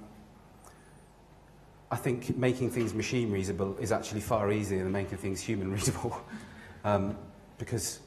I 1.89 1.95
think 1.95 2.37
making 2.37 2.71
things 2.71 2.93
machine 2.93 3.31
readable 3.31 3.77
is 3.77 3.93
actually 3.93 4.21
far 4.21 4.51
easier 4.51 4.83
than 4.83 4.91
making 4.91 5.17
things 5.17 5.39
human 5.39 5.71
readable 5.77 6.21
um, 6.83 7.15
because 7.57 7.99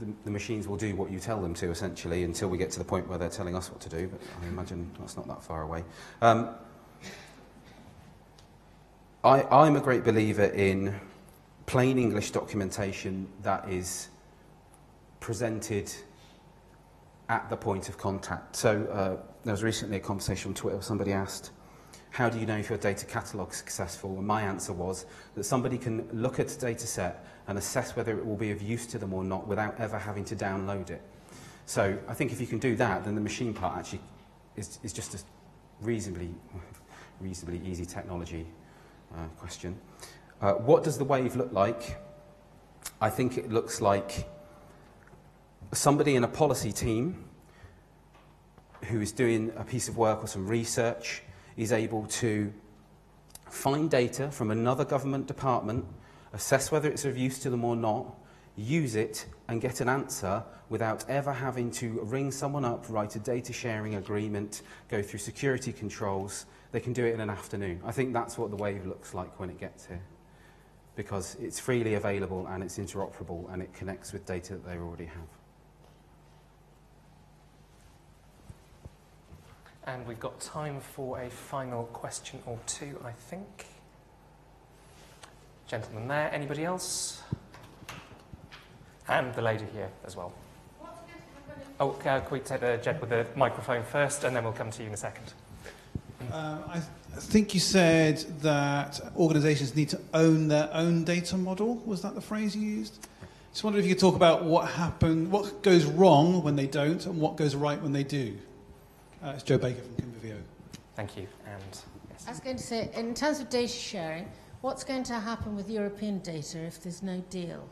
the, 0.00 0.06
the 0.24 0.30
machines 0.30 0.66
will 0.66 0.76
do 0.76 0.96
what 0.96 1.12
you 1.12 1.20
tell 1.20 1.40
them 1.40 1.54
to 1.54 1.70
essentially 1.70 2.24
until 2.24 2.48
we 2.48 2.58
get 2.58 2.72
to 2.72 2.78
the 2.78 2.84
point 2.84 3.08
where 3.08 3.18
they're 3.18 3.28
telling 3.28 3.54
us 3.54 3.70
what 3.70 3.80
to 3.82 3.88
do, 3.88 4.08
but 4.08 4.20
I 4.42 4.48
imagine 4.48 4.90
that's 4.98 5.16
not 5.16 5.28
that 5.28 5.44
far 5.44 5.62
away. 5.62 5.84
Um, 6.22 6.50
I, 9.26 9.42
I'm 9.50 9.74
a 9.74 9.80
great 9.80 10.04
believer 10.04 10.44
in 10.44 10.94
plain 11.66 11.98
English 11.98 12.30
documentation 12.30 13.26
that 13.42 13.68
is 13.68 14.06
presented 15.18 15.92
at 17.28 17.50
the 17.50 17.56
point 17.56 17.88
of 17.88 17.98
contact. 17.98 18.54
So 18.54 18.84
uh, 18.84 19.16
there 19.42 19.52
was 19.52 19.64
recently 19.64 19.96
a 19.96 20.00
conversation 20.00 20.52
on 20.52 20.54
Twitter, 20.54 20.76
where 20.76 20.82
somebody 20.84 21.12
asked, 21.12 21.50
how 22.10 22.28
do 22.28 22.38
you 22.38 22.46
know 22.46 22.56
if 22.56 22.68
your 22.68 22.78
data 22.78 23.04
catalogue 23.04 23.50
is 23.50 23.56
successful? 23.56 24.16
And 24.16 24.24
my 24.24 24.42
answer 24.42 24.72
was 24.72 25.06
that 25.34 25.42
somebody 25.42 25.76
can 25.76 26.08
look 26.12 26.38
at 26.38 26.52
a 26.52 26.60
data 26.60 26.86
set 26.86 27.26
and 27.48 27.58
assess 27.58 27.96
whether 27.96 28.16
it 28.16 28.24
will 28.24 28.36
be 28.36 28.52
of 28.52 28.62
use 28.62 28.86
to 28.86 28.96
them 28.96 29.12
or 29.12 29.24
not 29.24 29.48
without 29.48 29.74
ever 29.80 29.98
having 29.98 30.24
to 30.26 30.36
download 30.36 30.90
it. 30.90 31.02
So 31.64 31.98
I 32.06 32.14
think 32.14 32.30
if 32.30 32.40
you 32.40 32.46
can 32.46 32.60
do 32.60 32.76
that, 32.76 33.04
then 33.04 33.16
the 33.16 33.20
machine 33.20 33.52
part 33.52 33.76
actually 33.76 34.02
is, 34.54 34.78
is 34.84 34.92
just 34.92 35.16
a 35.16 35.18
reasonably, 35.80 36.30
reasonably 37.20 37.60
easy 37.68 37.84
technology 37.84 38.46
uh, 39.14 39.26
question. 39.38 39.78
Uh, 40.40 40.52
what 40.52 40.84
does 40.84 40.98
the 40.98 41.04
wave 41.04 41.36
look 41.36 41.52
like? 41.52 41.98
I 43.00 43.10
think 43.10 43.38
it 43.38 43.50
looks 43.50 43.80
like 43.80 44.28
somebody 45.72 46.14
in 46.14 46.24
a 46.24 46.28
policy 46.28 46.72
team 46.72 47.24
who 48.84 49.00
is 49.00 49.12
doing 49.12 49.52
a 49.56 49.64
piece 49.64 49.88
of 49.88 49.96
work 49.96 50.22
or 50.22 50.26
some 50.26 50.46
research 50.46 51.22
is 51.56 51.72
able 51.72 52.06
to 52.06 52.52
find 53.48 53.90
data 53.90 54.30
from 54.30 54.50
another 54.50 54.84
government 54.84 55.26
department, 55.26 55.84
assess 56.32 56.70
whether 56.70 56.88
it's 56.88 57.04
of 57.04 57.16
use 57.16 57.38
to 57.40 57.50
them 57.50 57.64
or 57.64 57.76
not, 57.76 58.14
use 58.56 58.94
it 58.94 59.26
and 59.48 59.60
get 59.60 59.80
an 59.80 59.88
answer 59.88 60.42
without 60.68 61.08
ever 61.08 61.32
having 61.32 61.70
to 61.70 62.00
ring 62.02 62.30
someone 62.30 62.64
up, 62.64 62.84
write 62.88 63.14
a 63.16 63.18
data 63.18 63.52
sharing 63.52 63.94
agreement, 63.94 64.62
go 64.88 65.02
through 65.02 65.18
security 65.18 65.72
controls. 65.72 66.46
They 66.72 66.80
can 66.80 66.92
do 66.92 67.04
it 67.04 67.14
in 67.14 67.20
an 67.20 67.30
afternoon. 67.30 67.80
I 67.84 67.92
think 67.92 68.12
that's 68.12 68.36
what 68.36 68.50
the 68.50 68.56
wave 68.56 68.86
looks 68.86 69.14
like 69.14 69.38
when 69.38 69.50
it 69.50 69.58
gets 69.58 69.86
here 69.86 70.02
because 70.96 71.36
it's 71.38 71.60
freely 71.60 71.94
available 71.94 72.46
and 72.48 72.64
it's 72.64 72.78
interoperable 72.78 73.52
and 73.52 73.62
it 73.62 73.72
connects 73.74 74.12
with 74.12 74.24
data 74.26 74.54
that 74.54 74.66
they 74.66 74.78
already 74.78 75.04
have. 75.04 75.28
And 79.84 80.04
we've 80.06 80.18
got 80.18 80.40
time 80.40 80.80
for 80.80 81.20
a 81.20 81.30
final 81.30 81.84
question 81.84 82.40
or 82.46 82.58
two, 82.66 82.98
I 83.04 83.12
think. 83.12 83.66
Gentleman 85.68 86.08
there. 86.08 86.32
Anybody 86.32 86.64
else? 86.64 87.22
And 89.06 89.32
the 89.34 89.42
lady 89.42 89.66
here 89.72 89.90
as 90.04 90.16
well. 90.16 90.32
Oh, 91.78 91.90
uh, 91.90 92.20
can 92.20 92.22
we 92.30 92.40
take 92.40 92.60
the 92.60 92.80
jet 92.82 93.00
with 93.00 93.10
the 93.10 93.26
microphone 93.36 93.84
first, 93.84 94.24
and 94.24 94.34
then 94.34 94.42
we'll 94.42 94.52
come 94.54 94.70
to 94.70 94.82
you 94.82 94.88
in 94.88 94.94
a 94.94 94.96
second. 94.96 95.34
Um, 96.32 96.64
I, 96.68 96.74
th- 96.74 96.84
I 97.16 97.20
think 97.20 97.54
you 97.54 97.60
said 97.60 98.18
that 98.42 99.00
organisations 99.16 99.74
need 99.76 99.88
to 99.90 100.00
own 100.14 100.48
their 100.48 100.68
own 100.72 101.04
data 101.04 101.36
model. 101.36 101.76
Was 101.86 102.02
that 102.02 102.14
the 102.14 102.20
phrase 102.20 102.56
you 102.56 102.62
used? 102.62 103.06
Just 103.52 103.64
wondered 103.64 103.78
if 103.80 103.86
you 103.86 103.94
could 103.94 104.00
talk 104.00 104.16
about 104.16 104.44
what 104.44 104.68
happened, 104.68 105.30
what 105.30 105.62
goes 105.62 105.84
wrong 105.86 106.42
when 106.42 106.56
they 106.56 106.66
don't, 106.66 107.04
and 107.06 107.18
what 107.20 107.36
goes 107.36 107.54
right 107.54 107.80
when 107.80 107.92
they 107.92 108.04
do. 108.04 108.36
Uh, 109.22 109.32
it's 109.34 109.42
Joe 109.42 109.56
Baker 109.56 109.80
from 109.80 109.94
Convivio. 109.94 110.36
Thank 110.94 111.16
you. 111.16 111.26
And 111.46 111.80
I 112.26 112.30
was 112.30 112.40
going 112.40 112.56
to 112.56 112.62
say, 112.62 112.90
in 112.94 113.14
terms 113.14 113.40
of 113.40 113.48
data 113.48 113.72
sharing, 113.72 114.28
what's 114.60 114.84
going 114.84 115.04
to 115.04 115.14
happen 115.14 115.56
with 115.56 115.70
European 115.70 116.18
data 116.18 116.58
if 116.58 116.82
there's 116.82 117.02
no 117.02 117.22
deal? 117.30 117.66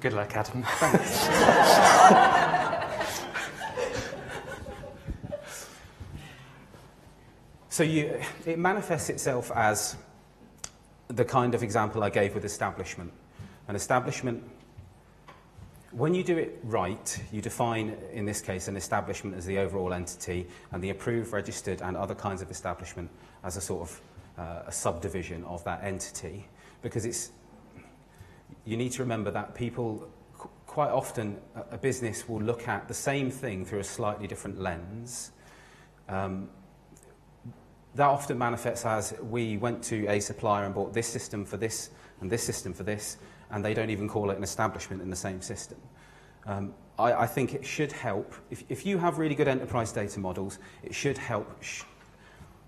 Good 0.00 0.14
luck, 0.14 0.34
Adam. 0.34 0.64
So 7.72 7.84
you, 7.84 8.20
it 8.46 8.58
manifests 8.58 9.10
itself 9.10 9.52
as 9.54 9.94
the 11.06 11.24
kind 11.24 11.54
of 11.54 11.62
example 11.62 12.02
I 12.02 12.10
gave 12.10 12.34
with 12.34 12.44
establishment. 12.44 13.12
An 13.68 13.76
establishment, 13.76 14.42
when 15.92 16.12
you 16.12 16.24
do 16.24 16.36
it 16.36 16.58
right, 16.64 17.22
you 17.30 17.40
define, 17.40 17.96
in 18.12 18.24
this 18.24 18.40
case, 18.40 18.66
an 18.66 18.76
establishment 18.76 19.36
as 19.36 19.46
the 19.46 19.58
overall 19.58 19.92
entity 19.92 20.48
and 20.72 20.82
the 20.82 20.90
approved, 20.90 21.32
registered 21.32 21.80
and 21.80 21.96
other 21.96 22.14
kinds 22.14 22.42
of 22.42 22.50
establishment 22.50 23.08
as 23.44 23.56
a 23.56 23.60
sort 23.60 23.82
of 23.82 24.00
uh, 24.36 24.62
a 24.66 24.72
subdivision 24.72 25.44
of 25.44 25.62
that 25.62 25.84
entity. 25.84 26.48
Because 26.82 27.04
it's, 27.04 27.30
you 28.64 28.76
need 28.76 28.90
to 28.90 29.02
remember 29.02 29.30
that 29.30 29.54
people, 29.54 30.10
qu- 30.36 30.50
quite 30.66 30.90
often, 30.90 31.36
a 31.70 31.78
business 31.78 32.28
will 32.28 32.42
look 32.42 32.66
at 32.66 32.88
the 32.88 32.94
same 32.94 33.30
thing 33.30 33.64
through 33.64 33.78
a 33.78 33.84
slightly 33.84 34.26
different 34.26 34.60
lens. 34.60 35.30
Um, 36.08 36.48
that 37.94 38.06
often 38.06 38.38
manifests 38.38 38.86
as 38.86 39.14
we 39.20 39.56
went 39.56 39.82
to 39.84 40.06
a 40.08 40.20
supplier 40.20 40.64
and 40.64 40.74
bought 40.74 40.92
this 40.92 41.06
system 41.06 41.44
for 41.44 41.56
this 41.56 41.90
and 42.20 42.30
this 42.30 42.42
system 42.42 42.72
for 42.72 42.82
this, 42.82 43.16
and 43.50 43.64
they 43.64 43.74
don't 43.74 43.90
even 43.90 44.08
call 44.08 44.30
it 44.30 44.36
an 44.36 44.42
establishment 44.42 45.02
in 45.02 45.10
the 45.10 45.16
same 45.16 45.40
system. 45.40 45.78
Um, 46.46 46.74
I, 46.98 47.12
I 47.12 47.26
think 47.26 47.54
it 47.54 47.64
should 47.64 47.92
help, 47.92 48.34
if, 48.50 48.62
if 48.68 48.84
you 48.86 48.98
have 48.98 49.18
really 49.18 49.34
good 49.34 49.48
enterprise 49.48 49.90
data 49.92 50.20
models, 50.20 50.58
it 50.82 50.94
should 50.94 51.18
help 51.18 51.62
sh- 51.62 51.82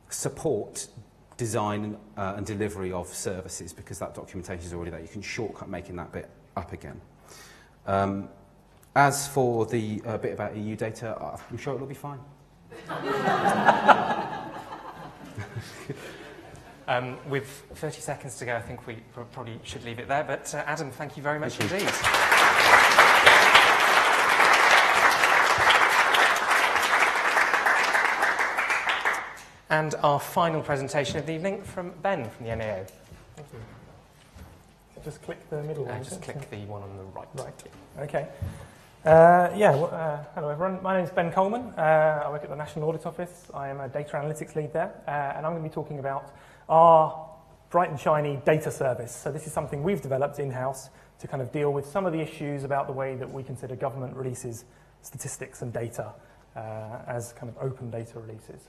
support 0.09 0.89
design 1.37 1.97
uh, 2.17 2.35
and 2.37 2.47
delivery 2.47 2.93
of 2.93 3.09
services 3.09 3.73
because 3.73 3.99
that 3.99 4.15
documentation 4.15 4.65
is 4.65 4.73
already 4.73 4.91
there. 4.91 5.01
You 5.01 5.09
can 5.09 5.23
shortcut 5.23 5.69
making 5.69 5.97
that 5.97 6.13
bit 6.13 6.31
up 6.57 6.73
again. 6.73 7.01
Um, 7.87 8.29
as 8.95 9.27
for 9.29 9.67
the 9.67 10.03
uh, 10.05 10.19
bit 10.19 10.35
about 10.35 10.57
EU 10.57 10.77
data, 10.77 11.17
I'm 11.51 11.57
sure 11.57 11.75
it'll 11.75 11.87
be 11.87 11.95
fine. 11.95 12.21
um, 16.89 17.19
with 17.29 17.49
30 17.75 18.01
seconds 18.01 18.39
to 18.39 18.45
go, 18.45 18.57
I 18.57 18.61
think 18.61 18.87
we 18.87 18.99
probably 19.13 19.59
should 19.63 19.85
leave 19.85 19.99
it 19.99 20.09
there. 20.09 20.25
But 20.25 20.55
uh, 20.55 20.65
Adam, 20.67 20.91
thank 20.91 21.17
you 21.17 21.23
very 21.23 21.39
much 21.39 21.57
thank 21.57 21.73
indeed. 21.73 21.89
And 29.73 29.95
our 30.03 30.21
final 30.21 30.61
presentation 30.61 31.19
of 31.19 31.25
the 31.25 31.33
evening 31.33 31.63
from 31.63 31.93
Ben 32.03 32.29
from 32.29 32.45
the 32.45 32.55
NAO. 32.55 32.85
Thank 33.37 33.49
you. 33.55 33.59
Just 35.03 35.23
click 35.23 35.49
the 35.49 35.63
middle 35.63 35.85
uh, 35.89 35.93
one. 35.93 36.05
Just 36.05 36.21
click 36.21 36.51
the 36.51 36.59
one 36.67 36.83
on 36.83 36.97
the 36.99 37.05
right. 37.05 37.29
Right. 37.35 37.63
Okay. 38.01 38.29
Uh, 39.05 39.51
yeah, 39.57 39.75
well, 39.75 39.91
uh, 39.93 40.23
hello 40.37 40.49
everyone. 40.49 40.81
My 40.81 40.95
name 40.95 41.05
is 41.05 41.11
Ben 41.11 41.33
Coleman. 41.33 41.75
Uh, 41.77 42.23
I 42.25 42.31
work 42.31 42.45
at 42.45 42.51
the 42.51 42.55
National 42.55 42.89
Audit 42.89 43.05
Office. 43.05 43.51
I 43.53 43.67
am 43.67 43.81
a 43.81 43.89
data 43.89 44.13
analytics 44.13 44.55
lead 44.55 44.73
there, 44.73 44.95
uh, 45.09 45.37
and 45.37 45.45
I'm 45.45 45.55
going 45.55 45.65
to 45.65 45.69
be 45.69 45.75
talking 45.75 45.99
about 45.99 46.33
our 46.69 47.29
bright 47.71 47.91
and 47.91 47.99
shiny 47.99 48.41
data 48.47 48.71
service. 48.71 49.13
So 49.13 49.33
this 49.33 49.49
is 49.49 49.53
something 49.53 49.83
we've 49.83 50.01
developed 50.01 50.39
in-house 50.39 50.89
to 51.19 51.27
kind 51.27 51.43
of 51.43 51.51
deal 51.51 51.73
with 51.73 51.85
some 51.85 52.07
of 52.07 52.13
the 52.13 52.21
issues 52.21 52.63
about 52.63 52.87
the 52.87 52.93
way 52.93 53.17
that 53.17 53.29
we 53.29 53.43
consider 53.43 53.75
government 53.75 54.15
releases 54.15 54.67
statistics 55.01 55.63
and 55.63 55.73
data 55.73 56.13
uh, 56.55 56.61
as 57.09 57.33
kind 57.33 57.53
of 57.53 57.59
open 57.61 57.91
data 57.91 58.21
releases. 58.21 58.69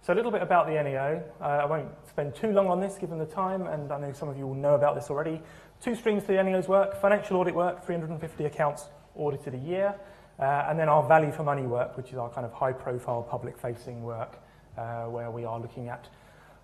So 0.00 0.14
a 0.14 0.16
little 0.16 0.30
bit 0.30 0.40
about 0.40 0.66
the 0.66 0.82
NAO. 0.82 1.22
Uh, 1.42 1.44
I 1.44 1.66
won't 1.66 1.90
spend 2.08 2.34
too 2.34 2.52
long 2.52 2.68
on 2.68 2.80
this 2.80 2.96
given 2.96 3.18
the 3.18 3.26
time, 3.26 3.66
and 3.66 3.92
I 3.92 4.00
know 4.00 4.14
some 4.14 4.30
of 4.30 4.38
you 4.38 4.46
will 4.46 4.54
know 4.54 4.76
about 4.76 4.94
this 4.94 5.10
already. 5.10 5.42
Two 5.82 5.94
streams 5.94 6.22
to 6.22 6.28
the 6.28 6.42
NAO's 6.42 6.68
work, 6.68 6.98
financial 7.02 7.36
audit 7.36 7.54
work, 7.54 7.84
350 7.84 8.46
accounts 8.46 8.88
audited 9.16 9.54
a 9.54 9.58
year, 9.58 9.94
uh, 10.38 10.66
and 10.68 10.78
then 10.78 10.88
our 10.88 11.06
value 11.06 11.32
for 11.32 11.42
money 11.42 11.62
work, 11.62 11.96
which 11.96 12.10
is 12.10 12.18
our 12.18 12.28
kind 12.30 12.44
of 12.44 12.52
high 12.52 12.72
profile 12.72 13.22
public 13.22 13.58
facing 13.58 14.02
work, 14.02 14.38
uh, 14.76 15.04
where 15.04 15.30
we 15.30 15.44
are 15.44 15.60
looking 15.60 15.88
at 15.88 16.08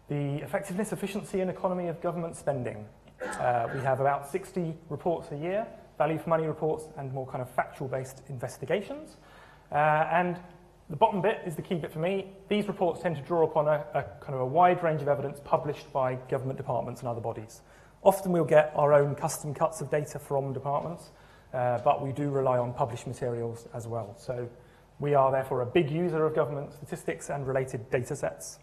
the 0.08 0.36
effectiveness, 0.42 0.92
efficiency, 0.92 1.40
and 1.40 1.50
economy 1.50 1.86
of 1.86 2.00
government 2.00 2.36
spending. 2.36 2.84
Uh, 3.22 3.68
we 3.74 3.80
have 3.80 4.00
about 4.00 4.28
60 4.28 4.74
reports 4.88 5.30
a 5.30 5.36
year, 5.36 5.66
value 5.98 6.18
for 6.18 6.30
money 6.30 6.46
reports, 6.46 6.84
and 6.96 7.12
more 7.12 7.26
kind 7.26 7.42
of 7.42 7.50
factual 7.50 7.86
based 7.86 8.22
investigations. 8.28 9.16
And 9.70 10.36
the 10.90 10.96
bottom 10.96 11.22
bit 11.22 11.40
is 11.46 11.54
the 11.54 11.62
key 11.62 11.76
bit 11.76 11.92
for 11.92 12.00
me. 12.00 12.32
These 12.48 12.66
reports 12.66 13.00
tend 13.00 13.14
to 13.14 13.22
draw 13.22 13.44
upon 13.44 13.68
a, 13.68 13.86
a 13.94 14.02
kind 14.20 14.34
of 14.34 14.40
a 14.40 14.46
wide 14.46 14.82
range 14.82 15.00
of 15.00 15.06
evidence 15.06 15.40
published 15.44 15.92
by 15.92 16.16
government 16.28 16.56
departments 16.56 17.00
and 17.00 17.08
other 17.08 17.20
bodies. 17.20 17.60
Often 18.02 18.32
we'll 18.32 18.44
get 18.44 18.72
our 18.74 18.92
own 18.92 19.14
custom 19.14 19.54
cuts 19.54 19.80
of 19.80 19.88
data 19.88 20.18
from 20.18 20.52
departments, 20.52 21.10
uh, 21.52 21.78
but 21.78 22.04
we 22.04 22.12
do 22.12 22.30
rely 22.30 22.58
on 22.58 22.72
published 22.72 23.06
materials 23.06 23.66
as 23.74 23.86
well. 23.86 24.14
So 24.18 24.48
we 24.98 25.14
are 25.14 25.32
therefore 25.32 25.62
a 25.62 25.66
big 25.66 25.90
user 25.90 26.24
of 26.24 26.34
government 26.34 26.72
statistics 26.72 27.30
and 27.30 27.46
related 27.46 27.90
data 27.90 28.14
sets. 28.14 28.58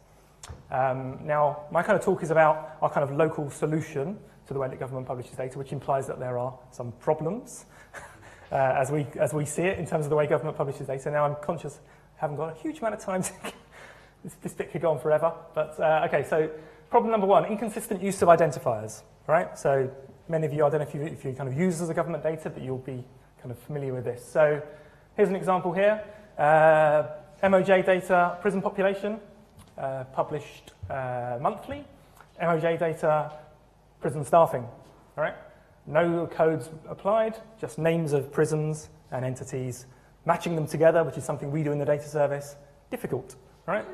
Um, 0.71 1.19
now, 1.23 1.63
my 1.71 1.83
kind 1.83 1.97
of 1.97 2.05
talk 2.05 2.23
is 2.23 2.31
about 2.31 2.77
our 2.81 2.89
kind 2.89 3.03
of 3.03 3.15
local 3.15 3.49
solution 3.49 4.17
to 4.47 4.53
the 4.53 4.59
way 4.59 4.69
that 4.69 4.79
government 4.79 5.07
publishes 5.07 5.35
data, 5.35 5.57
which 5.57 5.73
implies 5.73 6.07
that 6.07 6.19
there 6.19 6.37
are 6.37 6.57
some 6.71 6.93
problems 6.93 7.65
uh, 8.51 8.55
as, 8.55 8.91
we, 8.91 9.05
as 9.19 9.33
we 9.33 9.45
see 9.45 9.63
it 9.63 9.77
in 9.77 9.85
terms 9.85 10.05
of 10.05 10.09
the 10.09 10.15
way 10.15 10.25
government 10.25 10.55
publishes 10.55 10.87
data. 10.87 11.11
Now, 11.11 11.25
I'm 11.25 11.35
conscious 11.41 11.79
I 12.17 12.21
haven't 12.21 12.37
got 12.37 12.57
a 12.57 12.59
huge 12.59 12.79
amount 12.79 12.95
of 12.95 13.01
time 13.01 13.21
to 13.21 13.31
this, 14.23 14.33
this 14.41 14.53
bit 14.53 14.71
could 14.71 14.81
go 14.81 14.91
on 14.91 14.99
forever. 14.99 15.33
But 15.53 15.79
uh, 15.79 16.07
okay, 16.07 16.25
so 16.27 16.49
problem 16.89 17.11
number 17.11 17.27
one, 17.27 17.45
inconsistent 17.45 18.01
use 18.01 18.21
of 18.23 18.27
identifiers, 18.27 19.03
right? 19.27 19.57
So 19.57 19.89
many 20.29 20.45
of 20.45 20.53
you, 20.53 20.65
I 20.65 20.69
don't 20.69 20.81
know 20.81 20.87
if 20.87 20.93
you, 20.93 21.01
if 21.01 21.25
you 21.25 21.33
kind 21.33 21.49
of 21.49 21.57
use 21.57 21.81
as 21.81 21.89
a 21.89 21.93
government 21.93 22.23
data, 22.23 22.49
but 22.49 22.61
you'll 22.63 22.77
be 22.77 23.03
kind 23.41 23.51
of 23.51 23.59
familiar 23.59 23.93
with 23.93 24.05
this. 24.05 24.23
So 24.25 24.61
here's 25.15 25.29
an 25.29 25.35
example 25.35 25.71
here. 25.73 26.03
Uh, 26.37 27.03
MOJ 27.43 27.85
data, 27.85 28.37
prison 28.41 28.61
population, 28.61 29.19
uh, 29.77 30.05
published 30.05 30.73
uh, 30.89 31.37
monthly. 31.41 31.85
MOJ 32.41 32.79
data, 32.79 33.31
prison 33.99 34.23
staffing, 34.23 34.63
all 34.63 35.23
right? 35.23 35.35
No 35.85 36.27
codes 36.27 36.69
applied, 36.87 37.37
just 37.59 37.77
names 37.77 38.13
of 38.13 38.31
prisons 38.31 38.89
and 39.11 39.23
entities 39.23 39.85
Matching 40.27 40.55
them 40.55 40.67
together, 40.67 41.05
which 41.05 41.17
is 41.17 41.23
something 41.23 41.51
we 41.51 41.63
do 41.63 41.71
in 41.71 41.79
the 41.79 41.85
data 41.85 42.05
service, 42.05 42.57
difficult, 42.91 43.37
right? 43.65 43.85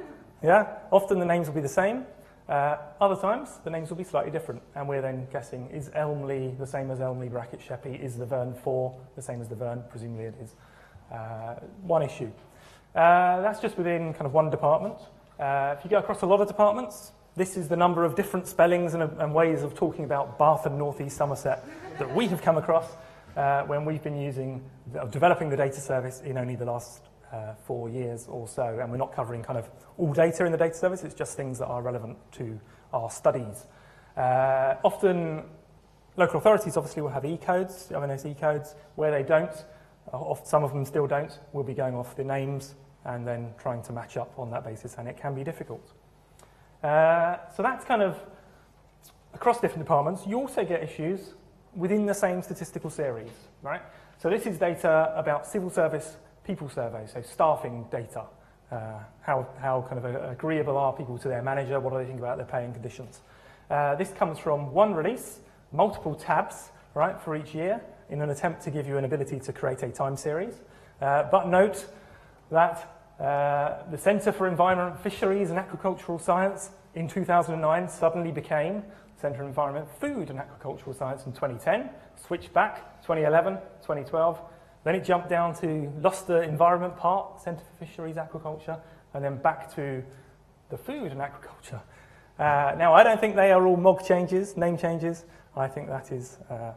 Yeah, 0.42 0.66
often 0.92 1.20
the 1.20 1.26
names 1.26 1.46
will 1.46 1.54
be 1.54 1.62
the 1.62 1.70
same. 1.70 2.08
Uh, 2.48 2.78
other 3.00 3.16
times, 3.16 3.60
the 3.64 3.70
names 3.70 3.89
will 3.89 3.98
be 3.98 4.04
slightly 4.04 4.32
different, 4.32 4.62
and 4.76 4.88
we're 4.88 5.02
then 5.02 5.28
guessing, 5.32 5.70
is 5.70 5.89
Elmley 5.94 6.54
the 6.60 6.68
same 6.68 6.91
as 6.91 7.00
Elmley 7.00 7.30
bracket 7.30 7.62
Sheppey? 7.62 7.96
Is 7.96 8.18
the 8.18 8.26
Vern 8.26 8.54
4 8.54 9.00
the 9.16 9.22
same 9.22 9.41
as 9.41 9.48
the 9.48 9.56
Vern? 9.56 9.84
Presumably 9.89 10.26
it 10.26 10.36
is. 10.41 10.56
Uh, 11.12 11.56
one 11.84 12.02
issue. 12.02 12.32
Uh, 12.96 13.41
that's 13.41 13.60
just 13.60 13.78
within 13.78 14.14
kind 14.14 14.26
of 14.26 14.34
one 14.34 14.50
department. 14.50 14.98
Uh, 15.39 15.76
if 15.78 15.84
you 15.84 15.89
go 15.89 15.98
across 15.98 16.22
a 16.22 16.26
lot 16.26 16.41
of 16.41 16.48
departments, 16.48 17.12
this 17.36 17.58
is 17.58 17.68
the 17.68 17.76
number 17.76 18.04
of 18.04 18.16
different 18.16 18.46
spellings 18.48 18.94
and, 18.94 19.04
and 19.04 19.34
ways 19.34 19.64
of 19.64 19.74
talking 19.74 20.06
about 20.06 20.38
Bath 20.38 20.66
and 20.66 20.78
North 20.78 21.02
East 21.02 21.18
Somerset 21.18 21.66
that 21.98 22.14
we 22.14 22.28
have 22.28 22.41
come 22.41 22.58
across 22.58 22.86
uh, 23.36 23.64
when 23.64 23.86
we've 23.86 24.04
been 24.04 24.20
using, 24.20 24.62
uh, 25.00 25.06
developing 25.06 25.50
the 25.50 25.58
data 25.58 25.82
service 25.82 26.22
in 26.22 26.38
only 26.38 26.56
the 26.56 26.66
last 26.66 27.02
uh, 27.34 27.55
four 27.66 27.89
years 27.89 28.28
or 28.30 28.47
so, 28.47 28.80
and 28.80 28.92
we're 28.92 28.97
not 28.97 29.14
covering 29.14 29.42
kind 29.42 29.58
of 29.58 29.70
all 29.97 30.14
data 30.14 30.46
in 30.46 30.51
the 30.51 30.58
data 30.58 30.76
service, 30.76 31.04
it's 31.04 31.16
just 31.16 31.36
things 31.36 31.58
that 31.60 31.66
are 31.66 31.82
relevant 31.82 32.18
to 32.34 32.60
our 32.93 33.10
studies. 33.10 33.66
Uh, 34.16 34.76
often, 34.84 35.43
local 36.16 36.38
authorities 36.38 36.78
obviously 36.78 37.01
will 37.01 37.10
have 37.10 37.26
E-codes, 37.26 37.92
ONS 37.92 38.26
E-codes. 38.26 38.76
Where 38.96 39.12
they 39.12 39.24
don't, 39.24 39.66
uh, 40.14 40.36
some 40.43 40.64
of 40.64 40.72
them 40.72 40.86
still 40.86 41.08
don't, 41.08 41.39
we'll 41.51 41.64
be 41.64 41.74
going 41.74 41.96
off 41.96 42.16
the 42.16 42.24
names 42.24 42.76
and 43.05 43.28
then 43.28 43.54
trying 43.58 43.82
to 43.84 43.92
match 43.92 44.16
up 44.16 44.38
on 44.38 44.51
that 44.51 44.64
basis, 44.64 44.96
and 44.97 45.08
it 45.08 45.18
can 45.18 45.34
be 45.34 45.43
difficult. 45.43 45.92
Uh, 46.84 47.38
so 47.55 47.64
that's 47.64 47.84
kind 47.84 48.01
of 48.01 48.18
across 49.34 49.60
different 49.60 49.84
departments. 49.84 50.28
You 50.28 50.38
also 50.38 50.64
get 50.64 50.84
issues 50.84 51.34
within 51.76 52.05
the 52.05 52.14
same 52.14 52.42
statistical 52.43 52.89
series, 52.89 53.32
right? 53.64 53.82
So 54.20 54.30
this 54.30 54.46
is 54.46 54.58
data 54.58 55.12
about 55.16 55.47
civil 55.47 55.72
service 55.72 56.18
people 56.45 56.70
surveys, 56.70 57.11
so 57.13 57.21
staffing 57.21 57.86
data. 57.91 58.24
Uh, 58.71 58.99
how, 59.21 59.47
how 59.59 59.86
kind 59.87 60.03
of 60.03 60.32
agreeable 60.32 60.78
are 60.78 60.93
people 60.93 61.17
to 61.17 61.28
their 61.28 61.41
manager? 61.41 61.79
What 61.79 61.93
do 61.93 61.99
they 61.99 62.05
think 62.05 62.20
about 62.20 62.37
their 62.37 62.45
pay 62.45 62.65
and 62.65 62.74
conditions? 62.74 63.21
Uh, 63.70 63.95
this 63.95 64.11
comes 64.11 64.39
from 64.39 64.74
one 64.74 64.93
release, 64.93 65.39
multiple 65.71 66.15
tabs, 66.15 66.70
right, 66.93 67.20
for 67.21 67.36
each 67.36 67.53
year 67.53 67.82
in 68.09 68.21
an 68.21 68.29
attempt 68.29 68.61
to 68.63 68.71
give 68.71 68.87
you 68.87 68.97
an 68.97 69.05
ability 69.05 69.39
to 69.39 69.53
create 69.53 69.83
a 69.83 69.89
time 69.89 70.17
series. 70.17 70.55
Uh, 71.01 71.24
but 71.32 71.47
note 71.47 71.86
that 72.51 72.89
uh, 73.20 73.83
the 73.91 73.97
Centre 73.97 74.32
for 74.32 74.47
Environment, 74.47 74.99
Fisheries 74.99 75.49
and 75.49 75.59
Agricultural 75.59 76.20
Science 76.20 76.71
in 76.95 77.07
2009 77.07 77.89
suddenly 77.89 78.32
became 78.32 78.83
Centre 79.20 79.37
for 79.37 79.45
Environment, 79.45 79.87
Food 79.99 80.29
and 80.29 80.39
Agricultural 80.39 80.93
Science 80.93 81.25
in 81.25 81.32
2010, 81.32 81.89
switched 82.28 82.53
back 82.53 83.01
2011, 83.03 83.55
2012. 83.82 84.39
Then 84.84 84.96
it 84.96 85.04
jumped 85.04 85.30
down 85.30 85.55
to 85.55 85.92
the 86.28 86.42
environment 86.42 86.97
Park, 86.97 87.39
Centre 87.39 87.64
for 87.64 87.86
Fisheries 87.86 88.16
Aquaculture, 88.16 88.80
and 89.14 89.24
then 89.24 89.38
back 89.38 89.74
to 89.76 90.04
the 90.70 90.78
food 90.78 91.12
and 91.12 91.22
aquaculture. 91.22 91.82
Uh, 92.39 92.76
now, 92.78 92.93
I 92.93 93.04
don't 93.04 93.20
think 93.20 93.36
they 93.36 93.51
are 93.51 93.66
all 93.66 93.78
MOG 93.78 94.04
changes, 94.05 94.58
name 94.58 94.78
changes. 94.78 95.26
I 95.55 95.68
think 95.68 95.88
that 95.88 96.12
is 96.12 96.38
uh, 96.50 96.72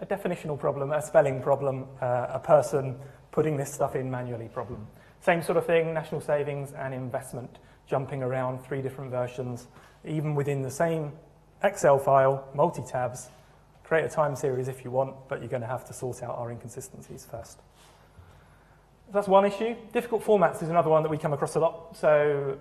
a 0.00 0.06
definitional 0.06 0.58
problem, 0.58 0.90
a 0.92 1.02
spelling 1.02 1.42
problem, 1.42 1.86
uh, 2.00 2.28
a 2.30 2.40
person 2.40 2.96
putting 3.30 3.56
this 3.56 3.72
stuff 3.72 3.94
in 3.94 4.10
manually 4.10 4.48
problem. 4.48 4.86
Same 5.20 5.42
sort 5.42 5.58
of 5.58 5.66
thing, 5.66 5.92
national 5.92 6.20
savings 6.20 6.72
and 6.72 6.94
investment, 6.94 7.58
jumping 7.86 8.22
around 8.22 8.60
three 8.60 8.80
different 8.80 9.10
versions, 9.10 9.66
even 10.04 10.34
within 10.34 10.62
the 10.62 10.70
same 10.70 11.12
Excel 11.62 11.98
file, 11.98 12.48
multi-tabs, 12.54 13.28
create 13.88 14.04
a 14.04 14.08
time 14.08 14.36
series 14.36 14.68
if 14.68 14.84
you 14.84 14.90
want, 14.90 15.14
but 15.28 15.40
you're 15.40 15.48
going 15.48 15.62
to 15.62 15.66
have 15.66 15.82
to 15.86 15.94
sort 15.94 16.22
out 16.22 16.36
our 16.36 16.50
inconsistencies 16.50 17.26
first. 17.28 17.58
That's 19.10 19.26
one 19.26 19.46
issue. 19.46 19.74
Difficult 19.94 20.22
formats 20.22 20.62
is 20.62 20.68
another 20.68 20.90
one 20.90 21.02
that 21.02 21.08
we 21.08 21.16
come 21.16 21.32
across 21.32 21.56
a 21.56 21.60
lot. 21.60 21.96
So 21.96 22.58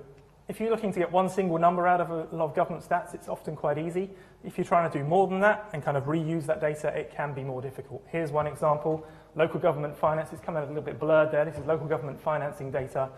if 0.48 0.62
you're 0.62 0.70
looking 0.70 0.94
to 0.94 1.00
get 1.00 1.12
one 1.12 1.28
single 1.28 1.58
number 1.58 1.86
out 1.86 2.00
of 2.00 2.10
a 2.10 2.34
lot 2.34 2.46
of 2.46 2.56
government 2.56 2.86
stats, 2.88 3.14
it's 3.14 3.28
often 3.28 3.58
quite 3.58 3.78
easy. 3.78 4.10
If 4.46 4.58
you're 4.58 4.64
trying 4.64 4.90
to 4.90 4.98
do 4.98 5.04
more 5.04 5.28
than 5.28 5.42
that 5.42 5.70
and 5.74 5.84
kind 5.84 5.98
of 5.98 6.06
reuse 6.06 6.46
that 6.46 6.62
data, 6.62 6.98
it 6.98 7.12
can 7.14 7.34
be 7.34 7.44
more 7.44 7.62
difficult. 7.62 8.02
Here's 8.10 8.32
one 8.32 8.48
example. 8.48 9.06
Local 9.36 9.60
government 9.60 9.98
finance 9.98 10.32
is 10.32 10.40
coming 10.40 10.62
out 10.62 10.68
a 10.68 10.70
little 10.70 10.82
bit 10.82 10.98
blurred 10.98 11.34
there. 11.34 11.44
This 11.44 11.58
is 11.58 11.66
local 11.66 11.88
government 11.88 12.22
financing 12.22 12.72
data. 12.72 13.10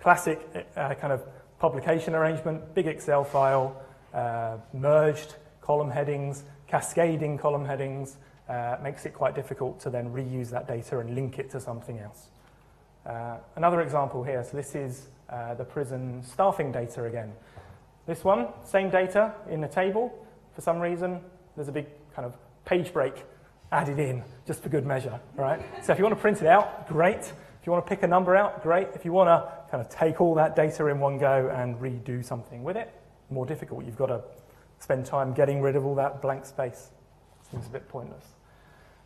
Classic 0.00 0.40
uh, 0.74 0.94
kind 0.94 1.12
of 1.12 1.22
publication 1.58 2.14
arrangement, 2.14 2.74
big 2.74 2.86
Excel 2.86 3.24
file, 3.24 3.78
uh, 4.14 4.56
merged 4.72 5.34
column 5.60 5.90
headings, 5.90 6.44
cascading 6.68 7.38
column 7.38 7.64
headings, 7.64 8.18
uh, 8.48 8.76
makes 8.82 9.04
it 9.06 9.12
quite 9.12 9.34
difficult 9.34 9.80
to 9.80 9.90
then 9.90 10.10
reuse 10.10 10.50
that 10.50 10.68
data 10.68 11.00
and 11.00 11.14
link 11.14 11.38
it 11.38 11.50
to 11.50 11.60
something 11.60 11.98
else. 11.98 12.28
Uh, 13.04 13.38
another 13.56 13.80
example 13.80 14.22
here, 14.22 14.44
so 14.44 14.56
this 14.56 14.74
is 14.74 15.08
uh, 15.30 15.54
the 15.54 15.64
prison 15.64 16.22
staffing 16.22 16.70
data 16.70 17.04
again. 17.04 17.32
This 18.06 18.24
one, 18.24 18.48
same 18.64 18.90
data 18.90 19.34
in 19.50 19.64
a 19.64 19.68
table. 19.68 20.26
For 20.54 20.60
some 20.60 20.78
reason, 20.78 21.20
there's 21.56 21.68
a 21.68 21.72
big 21.72 21.86
kind 22.14 22.26
of 22.26 22.34
page 22.64 22.92
break 22.92 23.24
added 23.70 23.98
in 23.98 24.22
just 24.46 24.62
for 24.62 24.68
good 24.68 24.86
measure, 24.86 25.20
right? 25.36 25.60
So 25.84 25.92
if 25.92 25.98
you 25.98 26.04
want 26.04 26.16
to 26.16 26.20
print 26.20 26.40
it 26.40 26.46
out, 26.46 26.88
great. 26.88 27.20
If 27.60 27.66
you 27.66 27.72
want 27.72 27.84
to 27.84 27.88
pick 27.88 28.02
a 28.02 28.06
number 28.06 28.34
out, 28.34 28.62
great. 28.62 28.88
If 28.94 29.04
you 29.04 29.12
want 29.12 29.28
to 29.28 29.70
kind 29.70 29.84
of 29.84 29.90
take 29.90 30.20
all 30.20 30.34
that 30.36 30.56
data 30.56 30.86
in 30.86 31.00
one 31.00 31.18
go 31.18 31.50
and 31.54 31.76
redo 31.76 32.24
something 32.24 32.64
with 32.64 32.76
it, 32.76 32.92
more 33.30 33.44
difficult. 33.44 33.84
You've 33.84 33.98
got 33.98 34.06
to 34.06 34.22
spend 34.78 35.06
time 35.06 35.32
getting 35.32 35.60
rid 35.60 35.76
of 35.76 35.84
all 35.84 35.94
that 35.96 36.22
blank 36.22 36.44
space. 36.44 36.90
Seems 37.50 37.66
a 37.66 37.70
bit 37.70 37.88
pointless. 37.88 38.24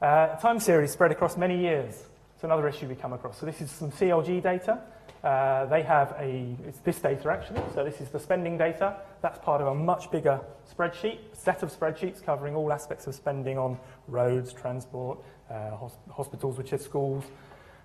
Uh, 0.00 0.36
time 0.36 0.58
series 0.58 0.90
spread 0.90 1.12
across 1.12 1.36
many 1.36 1.58
years. 1.58 2.04
It's 2.34 2.44
another 2.44 2.68
issue 2.68 2.88
we 2.88 2.96
come 2.96 3.12
across. 3.12 3.38
So 3.38 3.46
this 3.46 3.60
is 3.60 3.70
some 3.70 3.92
CLG 3.92 4.42
data. 4.42 4.80
Uh, 5.22 5.66
they 5.66 5.82
have 5.82 6.16
a, 6.18 6.56
it's 6.66 6.80
this 6.80 6.98
data 6.98 7.30
actually, 7.30 7.62
so 7.72 7.84
this 7.84 8.00
is 8.00 8.08
the 8.08 8.18
spending 8.18 8.58
data. 8.58 8.96
That's 9.20 9.38
part 9.38 9.60
of 9.60 9.68
a 9.68 9.74
much 9.74 10.10
bigger 10.10 10.40
spreadsheet, 10.68 11.18
set 11.32 11.62
of 11.62 11.72
spreadsheets 11.72 12.20
covering 12.24 12.56
all 12.56 12.72
aspects 12.72 13.06
of 13.06 13.14
spending 13.14 13.56
on 13.56 13.78
roads, 14.08 14.52
transport, 14.52 15.20
uh, 15.48 15.76
hospitals, 16.10 16.58
which 16.58 16.72
is 16.72 16.82
schools. 16.82 17.22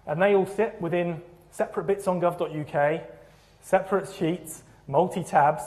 And 0.07 0.19
they 0.19 0.34
all 0.34 0.47
sit 0.47 0.81
within 0.81 1.22
separate 1.51 1.85
bits 1.85 2.07
on 2.07 2.19
gov.uk, 2.19 3.01
separate 3.61 4.11
sheets, 4.11 4.64
multi-tabs, 4.88 5.61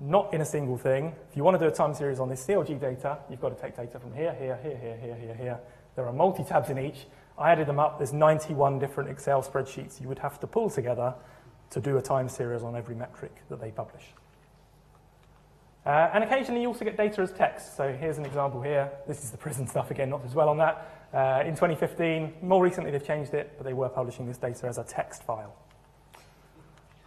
not 0.00 0.32
in 0.34 0.40
a 0.40 0.44
single 0.44 0.76
thing. 0.76 1.14
If 1.30 1.36
you 1.36 1.44
want 1.44 1.58
to 1.58 1.64
do 1.64 1.70
a 1.70 1.74
time 1.74 1.94
series 1.94 2.20
on 2.20 2.28
this 2.28 2.46
CLG 2.46 2.80
data, 2.80 3.18
you've 3.30 3.40
got 3.40 3.56
to 3.56 3.60
take 3.60 3.76
data 3.76 3.98
from 3.98 4.12
here, 4.14 4.34
here, 4.38 4.58
here, 4.62 4.76
here, 4.76 4.96
here, 5.00 5.16
here, 5.16 5.34
here. 5.34 5.60
There 5.94 6.06
are 6.06 6.12
multi-tabs 6.12 6.68
in 6.68 6.78
each, 6.78 7.06
I 7.38 7.52
added 7.52 7.66
them 7.66 7.78
up. 7.78 7.98
There's 7.98 8.12
91 8.12 8.78
different 8.78 9.10
Excel 9.10 9.42
spreadsheets 9.42 10.00
you 10.00 10.08
would 10.08 10.18
have 10.18 10.40
to 10.40 10.46
pull 10.46 10.70
together 10.70 11.14
to 11.70 11.80
do 11.80 11.98
a 11.98 12.02
time 12.02 12.28
series 12.28 12.62
on 12.62 12.76
every 12.76 12.94
metric 12.94 13.34
that 13.48 13.60
they 13.60 13.70
publish. 13.70 14.04
Uh, 15.84 16.10
and 16.14 16.24
occasionally 16.24 16.62
you 16.62 16.68
also 16.68 16.84
get 16.84 16.96
data 16.96 17.20
as 17.20 17.32
text. 17.32 17.76
So 17.76 17.92
here's 17.92 18.18
an 18.18 18.24
example 18.24 18.60
here. 18.60 18.90
This 19.06 19.22
is 19.22 19.30
the 19.30 19.36
prison 19.36 19.66
stuff 19.68 19.90
again, 19.90 20.10
not 20.10 20.24
as 20.24 20.34
well 20.34 20.48
on 20.48 20.58
that. 20.58 20.90
Uh, 21.12 21.42
in 21.46 21.54
2015, 21.54 22.34
more 22.42 22.62
recently 22.62 22.90
they've 22.90 23.06
changed 23.06 23.34
it, 23.34 23.52
but 23.56 23.64
they 23.64 23.72
were 23.72 23.88
publishing 23.88 24.26
this 24.26 24.38
data 24.38 24.66
as 24.66 24.78
a 24.78 24.84
text 24.84 25.22
file. 25.22 25.54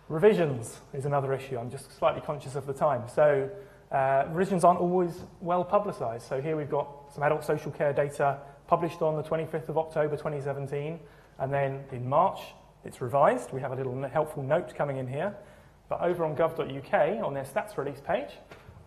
Revisions 0.09 0.81
is 0.91 1.05
another 1.05 1.35
issue. 1.35 1.59
I'm 1.59 1.69
just 1.69 1.95
slightly 1.95 2.19
conscious 2.19 2.55
of 2.55 2.65
the 2.65 2.73
time. 2.73 3.03
So 3.13 3.47
uh, 3.91 4.25
revisions 4.31 4.63
aren't 4.63 4.79
always 4.79 5.23
well 5.39 5.63
publicized. 5.63 6.27
So 6.27 6.41
here 6.41 6.57
we've 6.57 6.69
got 6.69 7.13
some 7.13 7.21
adult 7.21 7.45
social 7.45 7.71
care 7.71 7.93
data 7.93 8.39
published 8.65 9.03
on 9.03 9.15
the 9.15 9.23
25th 9.23 9.69
of 9.69 9.77
October 9.77 10.17
2017, 10.17 10.99
and 11.37 11.53
then 11.53 11.83
in 11.91 12.09
March 12.09 12.39
it's 12.83 13.01
revised. 13.01 13.53
We 13.53 13.61
have 13.61 13.71
a 13.71 13.75
little 13.75 14.01
helpful 14.09 14.41
note 14.41 14.73
coming 14.73 14.97
in 14.97 15.07
here. 15.07 15.35
But 15.89 16.01
over 16.01 16.25
on 16.25 16.35
gov.uk, 16.35 17.23
on 17.23 17.33
their 17.35 17.43
stats 17.43 17.77
release 17.77 18.01
page, 18.01 18.31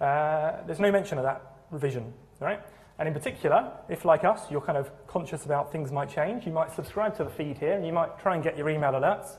uh, 0.01 0.65
there's 0.67 0.81
no 0.81 0.91
mention 0.91 1.19
of 1.19 1.25
that 1.25 1.43
revision, 1.71 2.13
right? 2.41 2.61
And 2.99 3.07
in 3.07 3.15
particular, 3.15 3.71
if 3.89 4.05
like 4.05 4.25
us, 4.25 4.51
you're 4.51 4.61
kind 4.61 4.79
of 4.79 4.91
conscious 5.07 5.45
about 5.45 5.71
things 5.71 5.93
might 5.93 6.09
change, 6.09 6.47
you 6.47 6.53
might 6.53 6.73
subscribe 6.73 7.17
to 7.19 7.25
the 7.25 7.31
feed 7.31 7.59
here 7.59 7.75
and 7.75 7.87
you 7.87 7.93
might 7.93 8.19
try 8.19 8.35
and 8.35 8.43
get 8.43 8.57
your 8.57 8.69
email 8.69 8.93
alerts, 8.93 9.37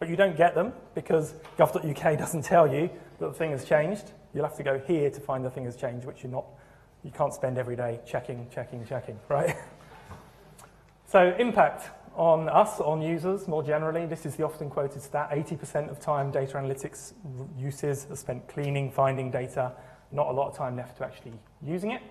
but 0.00 0.08
you 0.08 0.16
don't 0.16 0.36
get 0.36 0.56
them 0.56 0.72
because 0.94 1.34
gov.uk 1.56 2.18
doesn't 2.18 2.42
tell 2.42 2.66
you 2.66 2.90
that 3.20 3.28
the 3.28 3.34
thing 3.34 3.52
has 3.52 3.64
changed. 3.64 4.10
You'll 4.34 4.46
have 4.46 4.56
to 4.56 4.62
go 4.64 4.80
here 4.80 5.10
to 5.10 5.20
find 5.20 5.44
the 5.44 5.50
thing 5.50 5.66
has 5.66 5.76
changed, 5.76 6.06
which 6.06 6.24
you're 6.24 6.32
not, 6.32 6.46
you 7.04 7.10
can't 7.12 7.34
spend 7.34 7.58
every 7.58 7.76
day 7.76 8.00
checking, 8.06 8.48
checking, 8.52 8.84
checking, 8.84 9.20
right? 9.28 9.54
So 11.06 11.36
impact 11.38 11.90
on 12.14 12.48
us, 12.48 12.80
on 12.80 13.02
users 13.02 13.46
more 13.46 13.62
generally, 13.62 14.06
this 14.06 14.24
is 14.24 14.36
the 14.36 14.44
often 14.44 14.70
quoted 14.70 15.02
stat, 15.02 15.30
80% 15.30 15.90
of 15.90 16.00
time 16.00 16.30
data 16.30 16.54
analytics 16.54 17.12
uses 17.58 18.06
are 18.10 18.16
spent 18.16 18.48
cleaning, 18.48 18.90
finding 18.90 19.30
data, 19.30 19.72
not 20.12 20.28
a 20.28 20.32
lot 20.32 20.48
of 20.48 20.56
time 20.56 20.76
left 20.76 20.96
to 20.98 21.04
actually 21.04 21.32
using 21.62 21.90
it. 21.90 22.02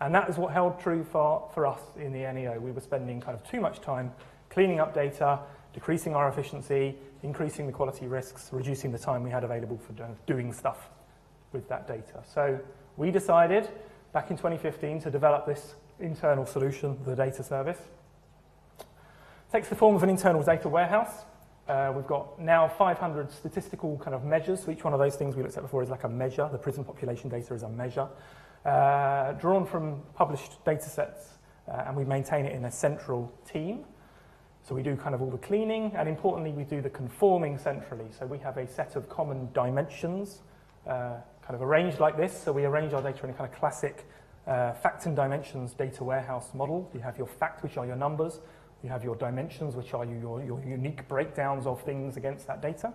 And 0.00 0.14
that 0.14 0.28
is 0.28 0.36
what 0.36 0.52
held 0.52 0.80
true 0.80 1.04
for, 1.04 1.48
for 1.54 1.66
us 1.66 1.80
in 1.96 2.12
the 2.12 2.20
NAO. 2.20 2.58
We 2.58 2.72
were 2.72 2.80
spending 2.80 3.20
kind 3.20 3.36
of 3.36 3.48
too 3.48 3.60
much 3.60 3.80
time 3.80 4.12
cleaning 4.50 4.80
up 4.80 4.94
data, 4.94 5.40
decreasing 5.72 6.14
our 6.14 6.28
efficiency, 6.28 6.96
increasing 7.22 7.66
the 7.66 7.72
quality 7.72 8.06
risks, 8.06 8.50
reducing 8.52 8.92
the 8.92 8.98
time 8.98 9.22
we 9.22 9.30
had 9.30 9.44
available 9.44 9.78
for 9.78 9.94
doing 10.26 10.52
stuff 10.52 10.90
with 11.52 11.68
that 11.68 11.86
data. 11.86 12.22
So 12.24 12.58
we 12.96 13.10
decided 13.10 13.68
back 14.12 14.30
in 14.30 14.36
2015 14.36 15.00
to 15.02 15.10
develop 15.10 15.46
this 15.46 15.74
internal 16.00 16.46
solution, 16.46 16.98
the 17.04 17.14
data 17.14 17.42
service 17.42 17.78
takes 19.52 19.68
the 19.68 19.74
form 19.74 19.94
of 19.94 20.02
an 20.02 20.08
internal 20.08 20.42
data 20.42 20.66
warehouse. 20.66 21.26
Uh, 21.68 21.92
we've 21.94 22.06
got 22.06 22.40
now 22.40 22.66
500 22.66 23.30
statistical 23.30 23.98
kind 23.98 24.14
of 24.14 24.24
measures. 24.24 24.64
So 24.64 24.70
each 24.70 24.82
one 24.82 24.94
of 24.94 24.98
those 24.98 25.14
things 25.14 25.36
we 25.36 25.42
looked 25.42 25.58
at 25.58 25.62
before 25.62 25.82
is 25.82 25.90
like 25.90 26.04
a 26.04 26.08
measure. 26.08 26.48
The 26.50 26.58
prison 26.58 26.84
population 26.84 27.28
data 27.28 27.52
is 27.52 27.62
a 27.62 27.68
measure. 27.68 28.08
Uh, 28.64 29.32
drawn 29.32 29.66
from 29.66 30.00
published 30.14 30.64
data 30.64 30.88
sets, 30.88 31.26
uh, 31.68 31.84
and 31.86 31.96
we 31.96 32.04
maintain 32.04 32.46
it 32.46 32.54
in 32.54 32.64
a 32.64 32.72
central 32.72 33.30
team. 33.46 33.84
So 34.62 34.74
we 34.74 34.82
do 34.82 34.96
kind 34.96 35.14
of 35.14 35.22
all 35.22 35.30
the 35.30 35.38
cleaning, 35.38 35.92
and 35.96 36.08
importantly, 36.08 36.52
we 36.52 36.64
do 36.64 36.80
the 36.80 36.90
conforming 36.90 37.58
centrally. 37.58 38.06
So 38.16 38.26
we 38.26 38.38
have 38.38 38.56
a 38.56 38.66
set 38.66 38.94
of 38.94 39.08
common 39.08 39.48
dimensions, 39.52 40.42
uh, 40.86 41.16
kind 41.42 41.54
of 41.54 41.62
arranged 41.62 41.98
like 41.98 42.16
this. 42.16 42.40
So 42.40 42.52
we 42.52 42.64
arrange 42.64 42.92
our 42.92 43.02
data 43.02 43.24
in 43.24 43.30
a 43.30 43.32
kind 43.32 43.50
of 43.50 43.58
classic 43.58 44.06
uh, 44.46 44.72
fact 44.72 45.06
and 45.06 45.16
dimensions 45.16 45.74
data 45.74 46.04
warehouse 46.04 46.50
model. 46.54 46.88
You 46.94 47.00
have 47.00 47.18
your 47.18 47.26
fact, 47.26 47.62
which 47.62 47.76
are 47.76 47.86
your 47.86 47.96
numbers. 47.96 48.40
You 48.84 48.90
have 48.90 49.04
your 49.04 49.16
dimensions, 49.16 49.76
which 49.76 49.94
are 49.94 50.04
your, 50.04 50.42
your 50.42 50.60
unique 50.64 51.06
breakdowns 51.08 51.66
of 51.66 51.82
things 51.82 52.16
against 52.16 52.46
that 52.46 52.62
data. 52.62 52.92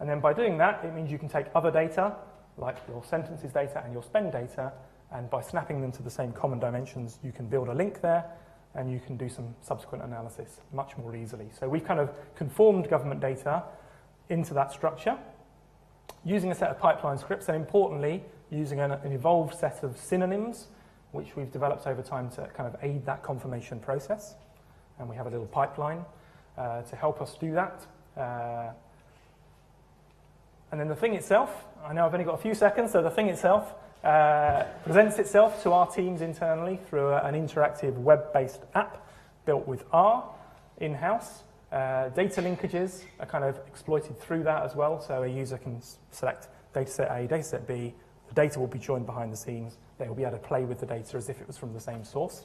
And 0.00 0.08
then 0.08 0.20
by 0.20 0.32
doing 0.32 0.58
that, 0.58 0.84
it 0.84 0.94
means 0.94 1.10
you 1.10 1.18
can 1.18 1.28
take 1.28 1.46
other 1.54 1.70
data, 1.70 2.16
like 2.56 2.76
your 2.88 3.02
sentences 3.04 3.52
data 3.52 3.82
and 3.84 3.92
your 3.92 4.02
spend 4.02 4.32
data, 4.32 4.72
and 5.10 5.28
by 5.30 5.40
snapping 5.40 5.80
them 5.80 5.92
to 5.92 6.02
the 6.02 6.10
same 6.10 6.32
common 6.32 6.58
dimensions, 6.58 7.18
you 7.22 7.32
can 7.32 7.46
build 7.46 7.68
a 7.68 7.74
link 7.74 8.00
there, 8.00 8.24
and 8.78 8.90
you 8.90 9.00
can 9.00 9.16
do 9.16 9.28
some 9.28 9.54
subsequent 9.60 10.04
analysis 10.04 10.60
much 10.72 10.96
more 10.96 11.14
easily. 11.14 11.48
So 11.58 11.68
we've 11.68 11.84
kind 11.84 12.00
of 12.00 12.10
conformed 12.34 12.88
government 12.88 13.20
data 13.20 13.64
into 14.30 14.54
that 14.54 14.72
structure, 14.72 15.18
using 16.24 16.50
a 16.50 16.54
set 16.54 16.70
of 16.70 16.78
pipeline 16.78 17.18
scripts, 17.18 17.48
and 17.48 17.56
importantly, 17.56 18.24
using 18.50 18.80
an, 18.80 18.92
an 18.92 19.12
evolved 19.12 19.54
set 19.54 19.82
of 19.82 19.98
synonyms, 19.98 20.68
which 21.12 21.36
we've 21.36 21.52
developed 21.52 21.86
over 21.86 22.02
time 22.02 22.30
to 22.30 22.48
kind 22.54 22.72
of 22.72 22.76
aid 22.82 23.04
that 23.04 23.22
confirmation 23.22 23.78
process 23.80 24.36
and 24.98 25.08
we 25.08 25.16
have 25.16 25.26
a 25.26 25.30
little 25.30 25.46
pipeline 25.46 26.04
uh, 26.56 26.82
to 26.82 26.96
help 26.96 27.20
us 27.20 27.36
do 27.38 27.52
that. 27.52 27.86
Uh, 28.16 28.72
and 30.70 30.80
then 30.80 30.88
the 30.88 30.96
thing 30.96 31.14
itself, 31.14 31.64
I 31.84 31.92
know 31.92 32.04
I've 32.04 32.12
only 32.12 32.24
got 32.24 32.34
a 32.34 32.42
few 32.42 32.54
seconds, 32.54 32.92
so 32.92 33.02
the 33.02 33.10
thing 33.10 33.28
itself 33.28 33.74
uh, 34.04 34.64
presents 34.84 35.18
itself 35.18 35.62
to 35.62 35.72
our 35.72 35.86
teams 35.86 36.20
internally 36.20 36.78
through 36.88 37.08
a, 37.08 37.22
an 37.22 37.34
interactive 37.34 37.94
web-based 37.94 38.60
app 38.74 39.06
built 39.44 39.66
with 39.66 39.84
R 39.92 40.28
in-house. 40.78 41.42
Uh, 41.72 42.08
data 42.10 42.40
linkages 42.40 43.04
are 43.20 43.26
kind 43.26 43.44
of 43.44 43.58
exploited 43.66 44.18
through 44.20 44.42
that 44.44 44.64
as 44.64 44.74
well, 44.74 45.00
so 45.00 45.22
a 45.22 45.28
user 45.28 45.58
can 45.58 45.80
select 46.10 46.48
dataset 46.74 47.10
A, 47.10 47.28
dataset 47.28 47.66
B, 47.66 47.94
the 48.28 48.34
data 48.34 48.58
will 48.58 48.66
be 48.66 48.78
joined 48.78 49.06
behind 49.06 49.32
the 49.32 49.36
scenes, 49.36 49.78
they 49.98 50.08
will 50.08 50.14
be 50.14 50.22
able 50.22 50.38
to 50.38 50.38
play 50.38 50.64
with 50.64 50.80
the 50.80 50.86
data 50.86 51.16
as 51.16 51.28
if 51.28 51.40
it 51.40 51.46
was 51.46 51.58
from 51.58 51.72
the 51.72 51.80
same 51.80 52.04
source 52.04 52.44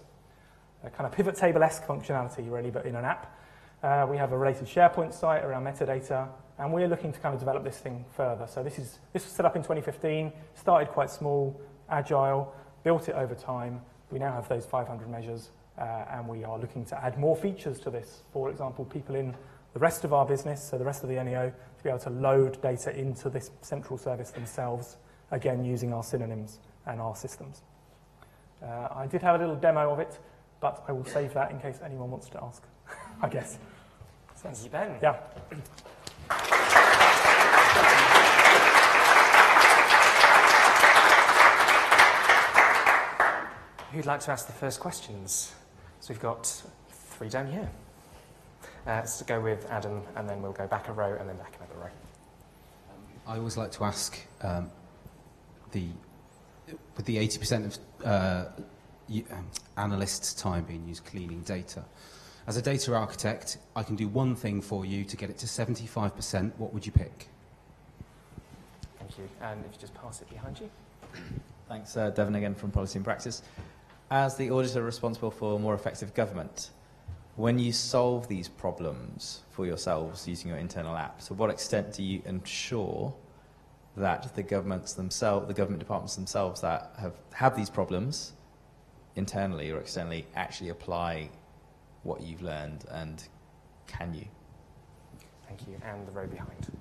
a 0.83 0.89
kind 0.89 1.07
of 1.07 1.13
pivot 1.13 1.35
table-esque 1.35 1.85
functionality, 1.85 2.51
really, 2.51 2.69
but 2.69 2.85
in 2.85 2.95
an 2.95 3.05
app. 3.05 3.37
Uh, 3.81 4.05
we 4.09 4.17
have 4.17 4.31
a 4.31 4.37
related 4.37 4.67
SharePoint 4.67 5.13
site 5.13 5.43
around 5.43 5.63
metadata, 5.63 6.29
and 6.59 6.71
we're 6.71 6.87
looking 6.87 7.11
to 7.11 7.19
kind 7.19 7.33
of 7.33 7.39
develop 7.39 7.63
this 7.63 7.77
thing 7.77 8.05
further. 8.15 8.47
So 8.47 8.63
this 8.63 8.77
is 8.77 8.99
this 9.11 9.23
was 9.23 9.31
set 9.31 9.45
up 9.45 9.55
in 9.55 9.61
2015, 9.61 10.31
started 10.55 10.89
quite 10.89 11.09
small, 11.09 11.59
agile, 11.89 12.53
built 12.83 13.09
it 13.09 13.15
over 13.15 13.35
time. 13.35 13.81
We 14.11 14.19
now 14.19 14.31
have 14.31 14.47
those 14.47 14.65
500 14.65 15.09
measures, 15.09 15.49
uh, 15.77 16.05
and 16.11 16.27
we 16.27 16.43
are 16.43 16.59
looking 16.59 16.85
to 16.85 17.03
add 17.03 17.17
more 17.17 17.35
features 17.35 17.79
to 17.79 17.89
this. 17.89 18.21
For 18.31 18.49
example, 18.49 18.85
people 18.85 19.15
in 19.15 19.33
the 19.73 19.79
rest 19.79 20.03
of 20.03 20.13
our 20.13 20.25
business, 20.25 20.63
so 20.63 20.77
the 20.77 20.85
rest 20.85 21.03
of 21.03 21.09
the 21.09 21.15
NAO, 21.15 21.49
to 21.49 21.83
be 21.83 21.89
able 21.89 21.99
to 21.99 22.11
load 22.11 22.61
data 22.61 22.95
into 22.95 23.29
this 23.29 23.49
central 23.61 23.97
service 23.97 24.29
themselves, 24.29 24.97
again 25.31 25.65
using 25.65 25.91
our 25.91 26.03
synonyms 26.03 26.59
and 26.85 27.01
our 27.01 27.15
systems. 27.15 27.63
Uh, 28.61 28.87
I 28.91 29.07
did 29.07 29.21
have 29.21 29.35
a 29.35 29.37
little 29.39 29.55
demo 29.55 29.91
of 29.91 29.99
it, 29.99 30.19
but 30.59 30.83
I 30.87 30.91
will 30.91 31.05
save 31.05 31.33
that 31.33 31.51
in 31.51 31.59
case 31.59 31.79
anyone 31.83 32.11
wants 32.11 32.29
to 32.29 32.43
ask, 32.43 32.63
I 33.21 33.27
guess. 33.27 33.57
Thank 34.35 34.63
you, 34.63 34.69
Ben. 34.69 34.97
Yeah. 35.01 35.17
Who'd 43.93 44.07
like 44.07 44.21
to 44.21 44.31
ask 44.31 44.47
the 44.47 44.53
first 44.53 44.79
questions? 44.79 45.53
So 45.99 46.11
we've 46.11 46.19
got 46.19 46.47
three 46.89 47.29
down 47.29 47.45
here. 47.45 47.69
Uh, 48.87 48.95
let's 48.95 49.21
go 49.21 49.39
with 49.39 49.69
Adam, 49.69 50.01
and 50.15 50.27
then 50.27 50.41
we'll 50.41 50.51
go 50.51 50.65
back 50.65 50.89
a 50.89 50.91
row, 50.91 51.15
and 51.19 51.29
then 51.29 51.37
back 51.37 51.55
another 51.59 51.79
row. 51.79 51.91
I 53.27 53.37
always 53.37 53.55
like 53.55 53.71
to 53.73 53.83
ask 53.83 54.19
um, 54.41 54.71
the 55.73 55.85
with 56.97 57.05
the 57.05 57.17
80% 57.17 57.65
of 57.65 57.77
uh, 58.03 58.45
um, 59.31 59.47
analysts' 59.77 60.33
time 60.33 60.63
being 60.63 60.87
used 60.87 61.05
cleaning 61.05 61.41
data. 61.41 61.83
As 62.47 62.57
a 62.57 62.63
data 62.63 62.95
architect, 62.95 63.59
I 63.75 63.83
can 63.83 63.95
do 63.95 64.07
one 64.07 64.35
thing 64.35 64.61
for 64.61 64.85
you 64.85 65.03
to 65.03 65.15
get 65.15 65.29
it 65.29 65.37
to 65.39 65.45
75%. 65.45 66.51
What 66.57 66.73
would 66.73 66.85
you 66.85 66.91
pick? 66.91 67.27
Thank 68.97 69.19
you. 69.19 69.29
And 69.41 69.63
if 69.65 69.73
you 69.73 69.79
just 69.79 69.93
pass 69.93 70.19
it 70.21 70.29
behind 70.31 70.59
you. 70.59 70.69
Thanks, 71.69 71.95
uh, 71.95 72.09
Devon 72.09 72.35
again 72.35 72.55
from 72.55 72.71
Policy 72.71 72.97
and 72.97 73.05
Practice. 73.05 73.43
As 74.11 74.35
the 74.35 74.51
auditor 74.51 74.83
responsible 74.83 75.31
for 75.31 75.59
more 75.59 75.73
effective 75.73 76.13
government, 76.13 76.69
when 77.35 77.57
you 77.57 77.71
solve 77.71 78.27
these 78.27 78.47
problems 78.47 79.41
for 79.49 79.65
yourselves 79.65 80.27
using 80.27 80.49
your 80.49 80.59
internal 80.59 80.95
app, 80.95 81.19
to 81.21 81.33
what 81.33 81.49
extent 81.49 81.93
do 81.93 82.03
you 82.03 82.21
ensure 82.25 83.13
that 83.97 84.35
the 84.35 84.43
governments 84.43 84.93
themselves, 84.93 85.47
the 85.47 85.53
government 85.53 85.79
departments 85.79 86.15
themselves 86.15 86.61
that 86.61 86.93
have 86.99 87.13
have 87.33 87.55
these 87.55 87.69
problems 87.69 88.33
internally 89.15 89.71
or 89.71 89.79
externally 89.79 90.25
actually 90.35 90.69
apply 90.69 91.29
what 92.03 92.21
you've 92.21 92.41
learned 92.41 92.85
and 92.91 93.27
can 93.87 94.13
you? 94.13 94.25
Thank 95.47 95.67
you. 95.67 95.75
And 95.83 96.07
the 96.07 96.11
row 96.11 96.27
behind. 96.27 96.71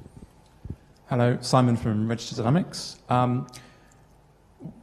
Hello, 1.08 1.36
Simon 1.40 1.76
from 1.76 2.08
Register 2.08 2.36
Dynamics. 2.36 2.98
Um, 3.08 3.46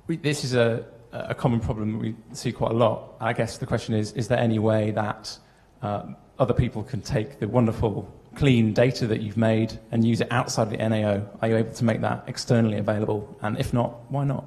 we, 0.06 0.18
this 0.18 0.44
is 0.44 0.54
a, 0.54 0.86
a 1.12 1.36
common 1.36 1.60
problem 1.60 2.00
we 2.00 2.16
see 2.34 2.52
quite 2.52 2.72
a 2.72 2.76
lot. 2.76 3.16
I 3.20 3.34
guess 3.34 3.58
the 3.58 3.66
question 3.66 3.96
is, 3.96 4.12
is 4.14 4.28
there 4.28 4.40
any 4.40 4.60
way 4.60 4.92
that 4.92 5.38
uh, 5.82 6.04
other 6.38 6.54
people 6.54 6.84
can 6.84 7.02
take 7.02 7.40
the 7.40 7.48
wonderful 7.48 8.12
clean 8.36 8.74
data 8.74 9.08
that 9.08 9.22
you've 9.22 9.38
made 9.38 9.80
and 9.92 10.06
use 10.06 10.22
it 10.22 10.32
outside 10.32 10.64
of 10.64 10.70
the 10.70 10.78
NAO? 10.78 11.28
Are 11.42 11.50
you 11.50 11.58
able 11.58 11.74
to 11.74 11.84
make 11.84 12.02
that 12.02 12.24
externally 12.28 12.78
available? 12.78 13.38
And 13.42 13.58
if 13.60 13.74
not, 13.74 14.12
why 14.12 14.24
not? 14.24 14.46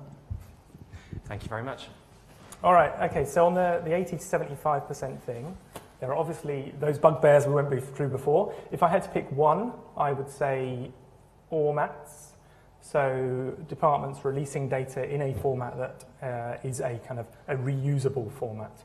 Thank 1.27 1.43
you 1.43 1.49
very 1.49 1.63
much. 1.63 1.89
All 2.63 2.73
right, 2.73 3.11
okay, 3.11 3.25
so 3.25 3.47
on 3.47 3.55
the, 3.55 3.83
the 3.85 3.93
80 3.93 4.11
to 4.11 4.17
75% 4.17 5.21
thing, 5.23 5.57
there 5.99 6.11
are 6.11 6.17
obviously 6.17 6.73
those 6.79 6.99
bugbears 6.99 7.47
we 7.47 7.55
went 7.55 7.69
through 7.97 8.09
before. 8.09 8.55
If 8.71 8.83
I 8.83 8.89
had 8.89 9.03
to 9.03 9.09
pick 9.09 9.31
one, 9.33 9.73
I 9.97 10.13
would 10.13 10.29
say 10.29 10.91
formats. 11.51 12.32
So 12.83 13.57
departments 13.69 14.25
releasing 14.25 14.69
data 14.69 15.09
in 15.09 15.23
a 15.23 15.35
format 15.35 15.79
that 15.79 16.05
uh, 16.21 16.69
is 16.69 16.81
a 16.81 16.99
kind 17.07 17.21
of 17.21 17.27
a 17.47 17.55
reusable 17.55 18.31
format. 18.33 18.77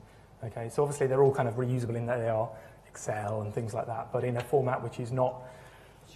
Okay, 0.43 0.69
so 0.69 0.83
obviously 0.83 1.07
they're 1.07 1.23
all 1.23 1.33
kind 1.33 1.49
of 1.49 1.55
reusable 1.55 1.95
in 1.95 2.05
that 2.05 2.19
they 2.19 2.29
are 2.29 2.47
Excel 2.87 3.41
and 3.41 3.53
things 3.53 3.73
like 3.73 3.87
that, 3.87 4.13
but 4.13 4.23
in 4.23 4.37
a 4.37 4.41
format 4.41 4.83
which 4.83 4.99
is 4.99 5.11
not 5.11 5.41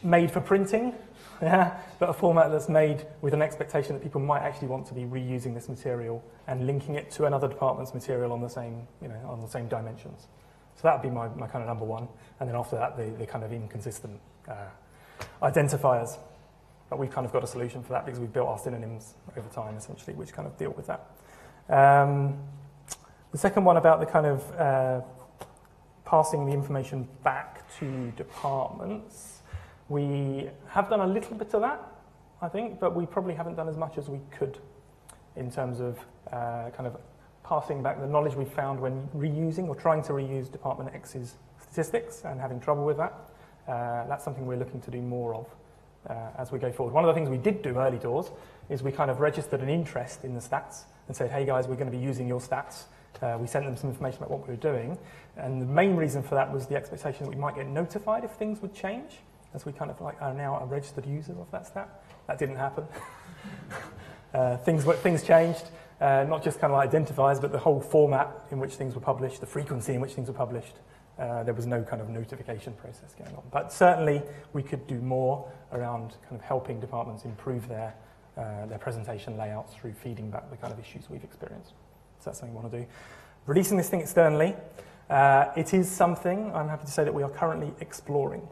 made 0.03 0.29
for 0.29 0.41
printing, 0.41 0.93
yeah, 1.41 1.75
but 1.97 2.09
a 2.09 2.13
format 2.13 2.51
that's 2.51 2.69
made 2.69 3.05
with 3.21 3.33
an 3.33 3.41
expectation 3.41 3.93
that 3.93 4.03
people 4.03 4.21
might 4.21 4.41
actually 4.41 4.67
want 4.67 4.85
to 4.85 4.93
be 4.93 5.01
reusing 5.01 5.55
this 5.55 5.67
material 5.67 6.23
and 6.47 6.67
linking 6.67 6.95
it 6.95 7.09
to 7.09 7.25
another 7.25 7.47
department's 7.47 7.95
material 7.95 8.31
on 8.31 8.41
the 8.41 8.47
same, 8.47 8.87
you 9.01 9.07
know, 9.07 9.19
on 9.27 9.41
the 9.41 9.47
same 9.47 9.67
dimensions. 9.67 10.27
So 10.75 10.83
that 10.83 10.93
would 10.93 11.07
be 11.07 11.13
my, 11.13 11.27
my 11.29 11.47
kind 11.47 11.63
of 11.63 11.67
number 11.67 11.85
one. 11.85 12.07
And 12.39 12.47
then 12.47 12.55
after 12.55 12.75
that, 12.75 12.95
the, 12.95 13.11
the 13.17 13.25
kind 13.25 13.43
of 13.43 13.51
inconsistent 13.51 14.19
uh, 14.47 14.69
identifiers. 15.41 16.17
But 16.91 16.99
we've 16.99 17.09
kind 17.09 17.25
of 17.25 17.31
got 17.31 17.41
a 17.41 17.47
solution 17.47 17.81
for 17.81 17.93
that 17.93 18.05
because 18.05 18.19
we've 18.19 18.33
built 18.33 18.49
our 18.49 18.59
synonyms 18.59 19.13
over 19.37 19.47
time, 19.47 19.77
essentially, 19.77 20.13
which 20.13 20.33
kind 20.33 20.45
of 20.45 20.57
deal 20.57 20.71
with 20.71 20.87
that. 20.87 21.07
Um, 21.69 22.37
the 23.31 23.37
second 23.37 23.63
one 23.63 23.77
about 23.77 24.01
the 24.01 24.05
kind 24.05 24.25
of 24.25 24.59
uh, 24.59 24.99
passing 26.03 26.45
the 26.45 26.51
information 26.51 27.07
back 27.23 27.63
to 27.79 28.11
departments. 28.17 29.39
We 29.87 30.49
have 30.67 30.89
done 30.89 30.99
a 30.99 31.07
little 31.07 31.37
bit 31.37 31.53
of 31.53 31.61
that, 31.61 31.81
I 32.41 32.49
think, 32.49 32.81
but 32.81 32.93
we 32.93 33.05
probably 33.05 33.35
haven't 33.35 33.55
done 33.55 33.69
as 33.69 33.77
much 33.77 33.97
as 33.97 34.09
we 34.09 34.19
could 34.29 34.57
in 35.37 35.49
terms 35.49 35.79
of 35.79 35.97
uh, 36.33 36.71
kind 36.71 36.87
of 36.87 36.97
passing 37.45 37.81
back 37.81 38.01
the 38.01 38.07
knowledge 38.07 38.35
we 38.35 38.43
found 38.43 38.81
when 38.81 39.07
reusing 39.15 39.69
or 39.69 39.75
trying 39.75 40.03
to 40.03 40.11
reuse 40.11 40.51
Department 40.51 40.93
X's 40.93 41.35
statistics 41.57 42.23
and 42.25 42.41
having 42.41 42.59
trouble 42.59 42.83
with 42.83 42.97
that. 42.97 43.13
Uh, 43.65 44.05
that's 44.07 44.25
something 44.25 44.45
we're 44.45 44.57
looking 44.57 44.81
to 44.81 44.91
do 44.91 45.01
more 45.01 45.33
of 45.33 45.47
uh, 46.09 46.13
as 46.37 46.51
we 46.51 46.59
go 46.59 46.71
forward. 46.71 46.93
One 46.93 47.03
of 47.03 47.07
the 47.07 47.13
things 47.13 47.29
we 47.29 47.37
did 47.37 47.61
do 47.61 47.77
early 47.77 47.97
doors 47.97 48.31
is 48.69 48.83
we 48.83 48.91
kind 48.91 49.11
of 49.11 49.19
registered 49.19 49.61
an 49.61 49.69
interest 49.69 50.23
in 50.23 50.33
the 50.33 50.39
stats 50.39 50.83
and 51.07 51.15
said, 51.15 51.31
hey 51.31 51.45
guys, 51.45 51.67
we're 51.67 51.75
going 51.75 51.91
to 51.91 51.97
be 51.97 52.03
using 52.03 52.27
your 52.27 52.39
stats. 52.39 52.83
Uh, 53.21 53.37
we 53.39 53.45
sent 53.45 53.65
them 53.65 53.75
some 53.75 53.89
information 53.89 54.17
about 54.17 54.31
what 54.31 54.47
we 54.47 54.53
were 54.53 54.59
doing. 54.59 54.97
And 55.37 55.61
the 55.61 55.65
main 55.65 55.95
reason 55.95 56.23
for 56.23 56.35
that 56.35 56.51
was 56.51 56.67
the 56.67 56.75
expectation 56.75 57.25
that 57.25 57.29
we 57.29 57.35
might 57.35 57.55
get 57.55 57.67
notified 57.67 58.23
if 58.23 58.31
things 58.31 58.61
would 58.61 58.73
change, 58.73 59.19
as 59.53 59.65
we 59.65 59.73
kind 59.73 59.91
of 59.91 60.01
like 60.01 60.19
are 60.21 60.33
now 60.33 60.57
a 60.59 60.65
registered 60.65 61.05
user 61.05 61.33
of 61.33 61.51
that 61.51 61.67
stat. 61.67 62.03
That 62.27 62.39
didn't 62.39 62.55
happen. 62.55 62.85
uh, 64.33 64.57
things, 64.57 64.85
things 64.85 65.23
changed, 65.23 65.65
uh, 65.99 66.25
not 66.27 66.43
just 66.43 66.59
kind 66.59 66.73
of 66.73 66.79
identifiers, 66.89 67.39
but 67.39 67.51
the 67.51 67.59
whole 67.59 67.79
format 67.79 68.29
in 68.49 68.59
which 68.59 68.73
things 68.73 68.95
were 68.95 69.01
published, 69.01 69.39
the 69.39 69.45
frequency 69.45 69.93
in 69.93 70.01
which 70.01 70.13
things 70.13 70.27
were 70.27 70.33
published. 70.33 70.73
Uh, 71.21 71.43
there 71.43 71.53
was 71.53 71.67
no 71.67 71.83
kind 71.83 72.01
of 72.01 72.09
notification 72.09 72.73
process 72.73 73.13
going 73.13 73.35
on. 73.35 73.43
But 73.51 73.71
certainly 73.71 74.23
we 74.53 74.63
could 74.63 74.87
do 74.87 74.95
more 74.95 75.47
around 75.71 76.15
kind 76.23 76.35
of 76.35 76.41
helping 76.41 76.79
departments 76.79 77.25
improve 77.25 77.67
their, 77.67 77.93
uh, 78.37 78.65
their 78.65 78.79
presentation 78.79 79.37
layouts 79.37 79.75
through 79.75 79.93
feeding 79.93 80.31
back 80.31 80.49
the 80.49 80.57
kind 80.57 80.73
of 80.73 80.79
issues 80.79 81.11
we've 81.11 81.23
experienced. 81.23 81.73
So 82.19 82.25
that's 82.25 82.39
something 82.39 82.55
we 82.55 82.59
want 82.59 82.71
to 82.71 82.79
do. 82.79 82.87
Releasing 83.45 83.77
this 83.77 83.87
thing 83.87 84.01
externally, 84.01 84.55
uh, 85.11 85.45
it 85.55 85.75
is 85.75 85.87
something 85.87 86.51
I'm 86.55 86.67
happy 86.67 86.85
to 86.85 86.91
say 86.91 87.03
that 87.03 87.13
we 87.13 87.21
are 87.21 87.29
currently 87.29 87.71
exploring. 87.81 88.47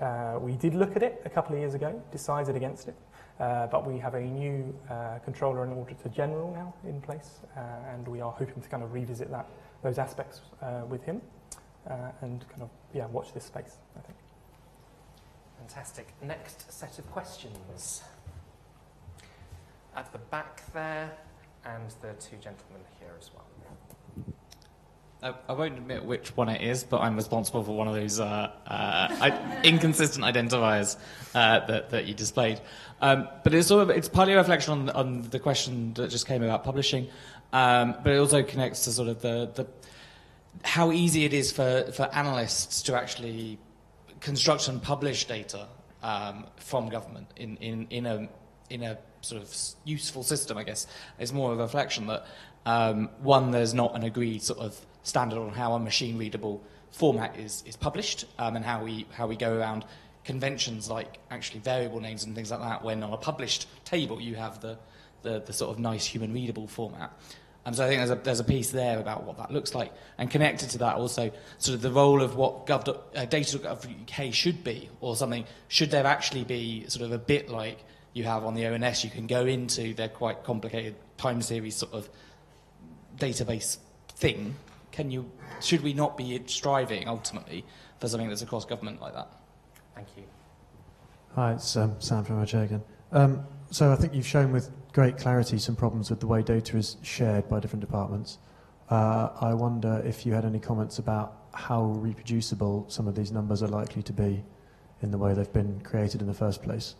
Uh, 0.00 0.38
we 0.40 0.56
did 0.56 0.74
look 0.74 0.96
at 0.96 1.04
it 1.04 1.22
a 1.24 1.30
couple 1.30 1.54
of 1.54 1.60
years 1.60 1.74
ago, 1.74 2.02
decided 2.10 2.56
against 2.56 2.88
it, 2.88 2.96
uh, 3.38 3.68
but 3.68 3.86
we 3.86 3.96
have 3.96 4.14
a 4.14 4.20
new 4.20 4.74
uh, 4.90 5.20
controller 5.24 5.62
and 5.62 5.72
auditor 5.72 6.08
general 6.08 6.52
now 6.52 6.74
in 6.88 7.00
place, 7.00 7.42
uh, 7.56 7.60
and 7.94 8.08
we 8.08 8.20
are 8.20 8.32
hoping 8.32 8.60
to 8.60 8.68
kind 8.68 8.82
of 8.82 8.92
revisit 8.92 9.30
that, 9.30 9.46
those 9.84 9.98
aspects 9.98 10.40
uh, 10.62 10.82
with 10.88 11.04
him 11.04 11.22
and 11.86 12.48
kind 12.48 12.62
of 12.62 12.70
yeah 12.92 13.06
watch 13.06 13.32
this 13.32 13.44
space. 13.44 13.76
I 13.96 14.00
think. 14.00 14.18
Fantastic. 15.58 16.08
Next 16.22 16.70
set 16.72 16.98
of 16.98 17.10
questions. 17.10 18.02
At 19.96 20.12
the 20.12 20.18
back 20.18 20.62
there, 20.74 21.10
and 21.64 21.90
the 22.02 22.12
two 22.20 22.36
gentlemen 22.36 22.82
here 23.00 23.14
as 23.18 23.30
well. 23.34 23.46
I, 25.22 25.34
I 25.48 25.54
won't 25.54 25.78
admit 25.78 26.04
which 26.04 26.36
one 26.36 26.48
it 26.48 26.60
is, 26.60 26.84
but 26.84 27.00
I'm 27.00 27.16
responsible 27.16 27.64
for 27.64 27.74
one 27.74 27.88
of 27.88 27.94
those 27.94 28.20
uh, 28.20 28.24
uh, 28.24 28.50
I, 28.68 29.60
inconsistent 29.64 30.24
identifiers 30.24 30.96
uh, 31.34 31.66
that, 31.66 31.90
that 31.90 32.04
you 32.04 32.14
displayed. 32.14 32.60
Um, 33.00 33.28
but 33.42 33.54
it's 33.54 33.68
sort 33.68 33.82
of 33.82 33.90
it's 33.90 34.08
partly 34.08 34.34
a 34.34 34.36
reflection 34.36 34.72
on, 34.72 34.90
on 34.90 35.22
the 35.30 35.38
question 35.38 35.94
that 35.94 36.10
just 36.10 36.26
came 36.26 36.42
about 36.42 36.64
publishing, 36.64 37.08
um, 37.52 37.96
but 38.04 38.12
it 38.12 38.18
also 38.18 38.42
connects 38.42 38.84
to 38.84 38.92
sort 38.92 39.08
of 39.08 39.22
the, 39.22 39.50
the 39.54 39.66
how 40.64 40.92
easy 40.92 41.24
it 41.24 41.32
is 41.32 41.52
for, 41.52 41.90
for 41.92 42.04
analysts 42.14 42.82
to 42.82 42.96
actually 42.96 43.58
construct 44.20 44.68
and 44.68 44.82
publish 44.82 45.26
data 45.26 45.66
um, 46.02 46.46
from 46.56 46.88
government 46.88 47.28
in, 47.36 47.56
in, 47.58 47.86
in 47.90 48.06
a 48.06 48.28
in 48.68 48.82
a 48.82 48.98
sort 49.20 49.42
of 49.42 49.54
useful 49.84 50.22
system, 50.22 50.58
I 50.58 50.64
guess, 50.64 50.86
is 51.18 51.32
more 51.32 51.52
of 51.52 51.58
a 51.58 51.62
reflection 51.62 52.06
that 52.08 52.26
um, 52.64 53.10
one, 53.20 53.50
there's 53.50 53.74
not 53.74 53.94
an 53.94 54.02
agreed 54.02 54.42
sort 54.42 54.58
of 54.58 54.78
standard 55.02 55.38
on 55.38 55.50
how 55.50 55.74
a 55.74 55.78
machine 55.78 56.18
readable 56.18 56.62
format 56.90 57.38
is, 57.38 57.62
is 57.66 57.76
published 57.76 58.24
um, 58.38 58.56
and 58.56 58.64
how 58.64 58.82
we, 58.82 59.06
how 59.12 59.26
we 59.26 59.36
go 59.36 59.56
around 59.56 59.84
conventions 60.24 60.90
like 60.90 61.18
actually 61.30 61.60
variable 61.60 62.00
names 62.00 62.24
and 62.24 62.34
things 62.34 62.50
like 62.50 62.60
that 62.60 62.82
when 62.82 63.02
on 63.02 63.12
a 63.12 63.16
published 63.16 63.68
table 63.84 64.20
you 64.20 64.34
have 64.34 64.60
the, 64.60 64.76
the, 65.22 65.40
the 65.46 65.52
sort 65.52 65.70
of 65.70 65.78
nice 65.78 66.04
human 66.04 66.32
readable 66.32 66.66
format. 66.66 67.12
Um, 67.66 67.74
so 67.74 67.84
I 67.84 67.88
think 67.88 67.98
there's 67.98 68.10
a, 68.10 68.14
there's 68.14 68.40
a 68.40 68.44
piece 68.44 68.70
there 68.70 69.00
about 69.00 69.24
what 69.24 69.36
that 69.38 69.50
looks 69.50 69.74
like. 69.74 69.92
And 70.18 70.30
connected 70.30 70.70
to 70.70 70.78
that 70.78 70.94
also, 70.94 71.32
sort 71.58 71.74
of 71.74 71.82
the 71.82 71.90
role 71.90 72.22
of 72.22 72.36
what 72.36 72.64
Gov, 72.64 72.88
uh, 72.88 73.24
Data.gov 73.24 74.32
should 74.32 74.62
be, 74.62 74.88
or 75.00 75.16
something, 75.16 75.44
should 75.66 75.90
there 75.90 76.06
actually 76.06 76.44
be 76.44 76.88
sort 76.88 77.04
of 77.04 77.10
a 77.10 77.18
bit 77.18 77.50
like 77.50 77.80
you 78.12 78.22
have 78.24 78.44
on 78.44 78.54
the 78.54 78.66
ONS, 78.66 79.04
you 79.04 79.10
can 79.10 79.26
go 79.26 79.44
into 79.44 79.92
their 79.94 80.08
quite 80.08 80.44
complicated 80.44 80.94
time 81.18 81.42
series 81.42 81.76
sort 81.76 81.92
of 81.92 82.08
database 83.18 83.78
thing. 84.14 84.54
Can 84.92 85.10
you, 85.10 85.30
should 85.60 85.82
we 85.82 85.92
not 85.92 86.16
be 86.16 86.40
striving 86.46 87.08
ultimately 87.08 87.64
for 87.98 88.08
something 88.08 88.28
that's 88.28 88.42
across 88.42 88.64
government 88.64 89.02
like 89.02 89.12
that? 89.12 89.28
Thank 89.94 90.08
you. 90.16 90.22
Hi, 91.34 91.52
it's 91.52 91.76
um, 91.76 91.96
Sam 91.98 92.24
from 92.24 92.42
OJ 92.42 92.64
again. 92.64 92.82
Um, 93.12 93.44
so 93.70 93.92
I 93.92 93.96
think 93.96 94.14
you've 94.14 94.26
shown 94.26 94.52
with 94.52 94.70
great 94.96 95.18
clarity 95.18 95.58
some 95.58 95.76
problems 95.76 96.08
with 96.08 96.20
the 96.20 96.26
way 96.26 96.40
data 96.42 96.74
is 96.74 96.96
shared 97.02 97.46
by 97.50 97.60
different 97.60 97.82
departments. 97.82 98.38
Uh, 98.88 99.28
I 99.42 99.52
wonder 99.52 100.02
if 100.06 100.24
you 100.24 100.32
had 100.32 100.46
any 100.46 100.58
comments 100.58 100.98
about 100.98 101.36
how 101.52 101.82
reproducible 101.84 102.86
some 102.88 103.06
of 103.06 103.14
these 103.14 103.30
numbers 103.30 103.62
are 103.62 103.68
likely 103.68 104.02
to 104.02 104.14
be 104.14 104.42
in 105.02 105.10
the 105.10 105.18
way 105.18 105.34
they've 105.34 105.52
been 105.52 105.78
created 105.82 106.22
in 106.22 106.26
the 106.26 106.32
first 106.32 106.62
place, 106.62 106.94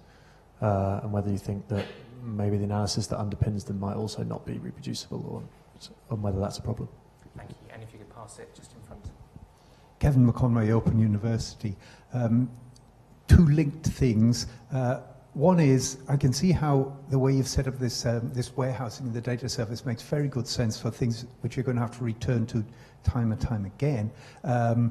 uh, 0.60 1.00
and 1.04 1.10
whether 1.10 1.30
you 1.30 1.38
think 1.38 1.68
that 1.68 1.86
maybe 2.22 2.58
the 2.58 2.64
analysis 2.64 3.06
that 3.06 3.18
underpins 3.18 3.64
them 3.64 3.80
might 3.80 3.96
also 3.96 4.22
not 4.22 4.44
be 4.44 4.58
reproducible, 4.58 5.24
or, 5.30 5.42
or 6.10 6.18
whether 6.18 6.38
that's 6.38 6.58
a 6.58 6.62
problem. 6.62 6.90
Thank 7.34 7.48
you. 7.48 7.56
And 7.72 7.82
if 7.82 7.94
you 7.94 7.98
could 7.98 8.14
pass 8.14 8.38
it 8.38 8.54
just 8.54 8.74
in 8.74 8.82
front. 8.82 9.06
Kevin 10.00 10.30
McConroy, 10.30 10.68
Open 10.70 10.98
University. 10.98 11.74
Um, 12.12 12.50
two 13.26 13.46
linked 13.46 13.86
things. 13.86 14.48
Uh, 14.70 15.00
one 15.36 15.60
is, 15.60 15.98
I 16.08 16.16
can 16.16 16.32
see 16.32 16.50
how 16.50 16.96
the 17.10 17.18
way 17.18 17.34
you've 17.34 17.46
set 17.46 17.68
up 17.68 17.78
this, 17.78 18.06
um, 18.06 18.30
this 18.32 18.56
warehousing 18.56 19.06
in 19.06 19.12
the 19.12 19.20
data 19.20 19.50
service 19.50 19.84
makes 19.84 20.02
very 20.02 20.28
good 20.28 20.48
sense 20.48 20.80
for 20.80 20.90
things 20.90 21.26
which 21.42 21.56
you're 21.56 21.64
going 21.64 21.76
to 21.76 21.82
have 21.82 21.96
to 21.98 22.04
return 22.04 22.46
to 22.46 22.64
time 23.04 23.32
and 23.32 23.40
time 23.40 23.66
again, 23.66 24.10
um, 24.44 24.90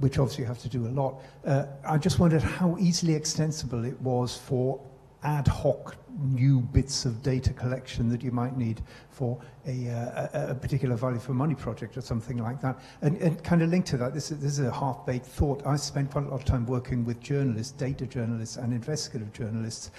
which 0.00 0.18
obviously 0.18 0.44
you 0.44 0.48
have 0.48 0.60
to 0.60 0.70
do 0.70 0.86
a 0.86 0.88
lot. 0.88 1.20
Uh, 1.44 1.66
I 1.86 1.98
just 1.98 2.18
wondered 2.18 2.42
how 2.42 2.78
easily 2.80 3.12
extensible 3.12 3.84
it 3.84 4.00
was 4.00 4.34
for 4.34 4.80
ad 5.24 5.46
hoc 5.46 5.94
new 6.22 6.60
bits 6.60 7.04
of 7.04 7.22
data 7.22 7.52
collection 7.52 8.08
that 8.08 8.22
you 8.22 8.30
might 8.30 8.56
need 8.56 8.80
for 9.10 9.40
a, 9.66 9.88
uh, 9.88 10.50
a, 10.50 10.54
particular 10.54 10.96
value 10.96 11.18
for 11.18 11.34
money 11.34 11.54
project 11.54 11.96
or 11.96 12.00
something 12.00 12.38
like 12.38 12.60
that. 12.60 12.80
And, 13.02 13.16
and 13.18 13.42
kind 13.42 13.62
of 13.62 13.70
linked 13.70 13.88
to 13.88 13.96
that, 13.98 14.14
this 14.14 14.30
is, 14.30 14.38
this 14.38 14.58
is 14.58 14.66
a 14.66 14.72
half-baked 14.72 15.26
thought. 15.26 15.66
I 15.66 15.76
spent 15.76 16.10
quite 16.10 16.24
a 16.24 16.28
lot 16.28 16.34
of 16.34 16.44
time 16.44 16.66
working 16.66 17.04
with 17.04 17.20
journalists, 17.20 17.72
data 17.72 18.06
journalists 18.06 18.56
and 18.56 18.72
investigative 18.72 19.32
journalists. 19.32 19.90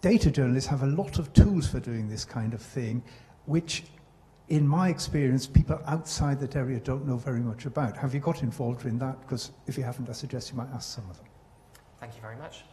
Data 0.00 0.30
journalists 0.30 0.68
have 0.68 0.82
a 0.82 0.86
lot 0.86 1.18
of 1.18 1.32
tools 1.32 1.66
for 1.66 1.80
doing 1.80 2.08
this 2.08 2.24
kind 2.24 2.54
of 2.54 2.62
thing, 2.62 3.02
which 3.46 3.84
in 4.50 4.66
my 4.66 4.88
experience, 4.88 5.46
people 5.46 5.80
outside 5.86 6.40
that 6.40 6.56
area 6.56 6.80
don't 6.80 7.06
know 7.06 7.16
very 7.16 7.40
much 7.40 7.66
about. 7.66 7.96
Have 7.96 8.14
you 8.14 8.20
got 8.20 8.42
involved 8.42 8.84
in 8.84 8.98
that? 8.98 9.20
Because 9.20 9.52
if 9.68 9.78
you 9.78 9.84
haven't, 9.84 10.08
I 10.10 10.12
suggest 10.12 10.50
you 10.50 10.56
might 10.56 10.68
ask 10.74 10.96
some 10.96 11.08
of 11.08 11.16
them. 11.16 11.26
Thank 12.00 12.16
you 12.16 12.20
very 12.20 12.36
much. 12.36 12.64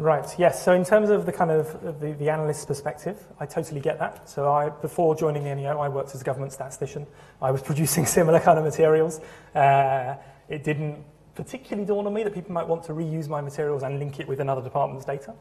Right, 0.00 0.26
yes. 0.38 0.64
So 0.64 0.72
in 0.72 0.82
terms 0.82 1.10
of 1.10 1.26
the 1.26 1.32
kind 1.32 1.50
of 1.50 2.00
the, 2.00 2.12
the 2.12 2.30
analyst's 2.30 2.64
perspective, 2.64 3.22
I 3.38 3.44
totally 3.44 3.82
get 3.82 3.98
that. 3.98 4.30
So 4.30 4.50
I, 4.50 4.70
before 4.70 5.14
joining 5.14 5.44
the 5.44 5.54
NAO, 5.54 5.78
I 5.78 5.90
worked 5.90 6.14
as 6.14 6.22
a 6.22 6.24
government 6.24 6.54
statistician. 6.54 7.06
I 7.42 7.50
was 7.50 7.60
producing 7.70 8.06
similar 8.06 8.40
kind 8.40 8.58
of 8.58 8.64
materials. 8.64 9.20
Uh, 9.54 10.14
it 10.48 10.64
didn't 10.64 11.04
particularly 11.34 11.86
dawn 11.86 12.06
on 12.06 12.14
me 12.14 12.22
that 12.22 12.32
people 12.32 12.50
might 12.50 12.66
want 12.66 12.82
to 12.84 12.94
reuse 12.94 13.28
my 13.28 13.42
materials 13.42 13.82
and 13.82 13.98
link 13.98 14.18
it 14.20 14.26
with 14.26 14.40
another 14.40 14.62
department's 14.62 15.04
data. 15.04 15.34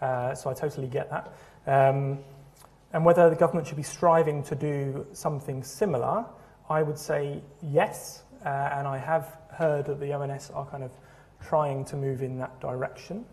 Uh, 0.00 0.34
so 0.34 0.48
I 0.48 0.54
totally 0.54 0.88
get 0.88 1.10
that. 1.10 1.34
Um, 1.66 2.20
and 2.94 3.04
whether 3.04 3.28
the 3.28 3.36
government 3.36 3.66
should 3.66 3.76
be 3.76 3.82
striving 3.82 4.42
to 4.44 4.54
do 4.54 5.06
something 5.12 5.62
similar, 5.62 6.24
I 6.70 6.82
would 6.82 6.98
say 6.98 7.42
yes. 7.60 8.22
Uh, 8.42 8.48
and 8.48 8.88
I 8.88 8.96
have 8.96 9.36
heard 9.52 9.84
that 9.84 10.00
the 10.00 10.14
ONS 10.14 10.52
are 10.54 10.64
kind 10.64 10.84
of 10.84 10.92
trying 11.46 11.84
to 11.84 11.96
move 11.96 12.22
in 12.22 12.38
that 12.38 12.58
direction. 12.60 13.26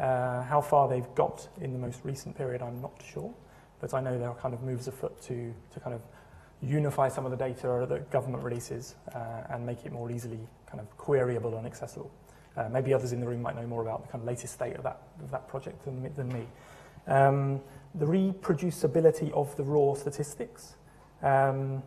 Uh, 0.00 0.42
how 0.44 0.62
far 0.62 0.88
they've 0.88 1.14
got 1.14 1.46
in 1.60 1.72
the 1.74 1.78
most 1.78 2.00
recent 2.04 2.34
period, 2.34 2.62
I'm 2.62 2.80
not 2.80 2.92
sure, 3.12 3.34
but 3.80 3.92
I 3.92 4.00
know 4.00 4.18
there 4.18 4.30
are 4.30 4.34
kind 4.34 4.54
of 4.54 4.62
moves 4.62 4.88
afoot 4.88 5.20
to, 5.22 5.52
to 5.72 5.80
kind 5.80 5.94
of 5.94 6.00
unify 6.62 7.08
some 7.08 7.26
of 7.26 7.30
the 7.30 7.36
data 7.36 7.86
that 7.88 8.10
government 8.10 8.42
releases 8.42 8.94
uh, 9.14 9.42
and 9.50 9.64
make 9.64 9.84
it 9.84 9.92
more 9.92 10.10
easily 10.10 10.38
kind 10.66 10.80
of 10.80 10.96
queryable 10.96 11.56
and 11.58 11.66
accessible. 11.66 12.10
Uh, 12.56 12.68
maybe 12.70 12.94
others 12.94 13.12
in 13.12 13.20
the 13.20 13.26
room 13.26 13.42
might 13.42 13.56
know 13.56 13.66
more 13.66 13.82
about 13.82 14.02
the 14.02 14.08
kind 14.08 14.22
of 14.22 14.26
latest 14.26 14.54
state 14.54 14.74
of 14.76 14.82
that, 14.82 15.02
of 15.22 15.30
that 15.30 15.46
project 15.48 15.84
than, 15.84 16.12
than 16.14 16.28
me. 16.28 16.46
Um, 17.06 17.60
the 17.94 18.06
reproducibility 18.06 19.30
of 19.32 19.54
the 19.56 19.64
raw 19.64 19.94
statistics. 19.94 20.76
Um, 21.22 21.82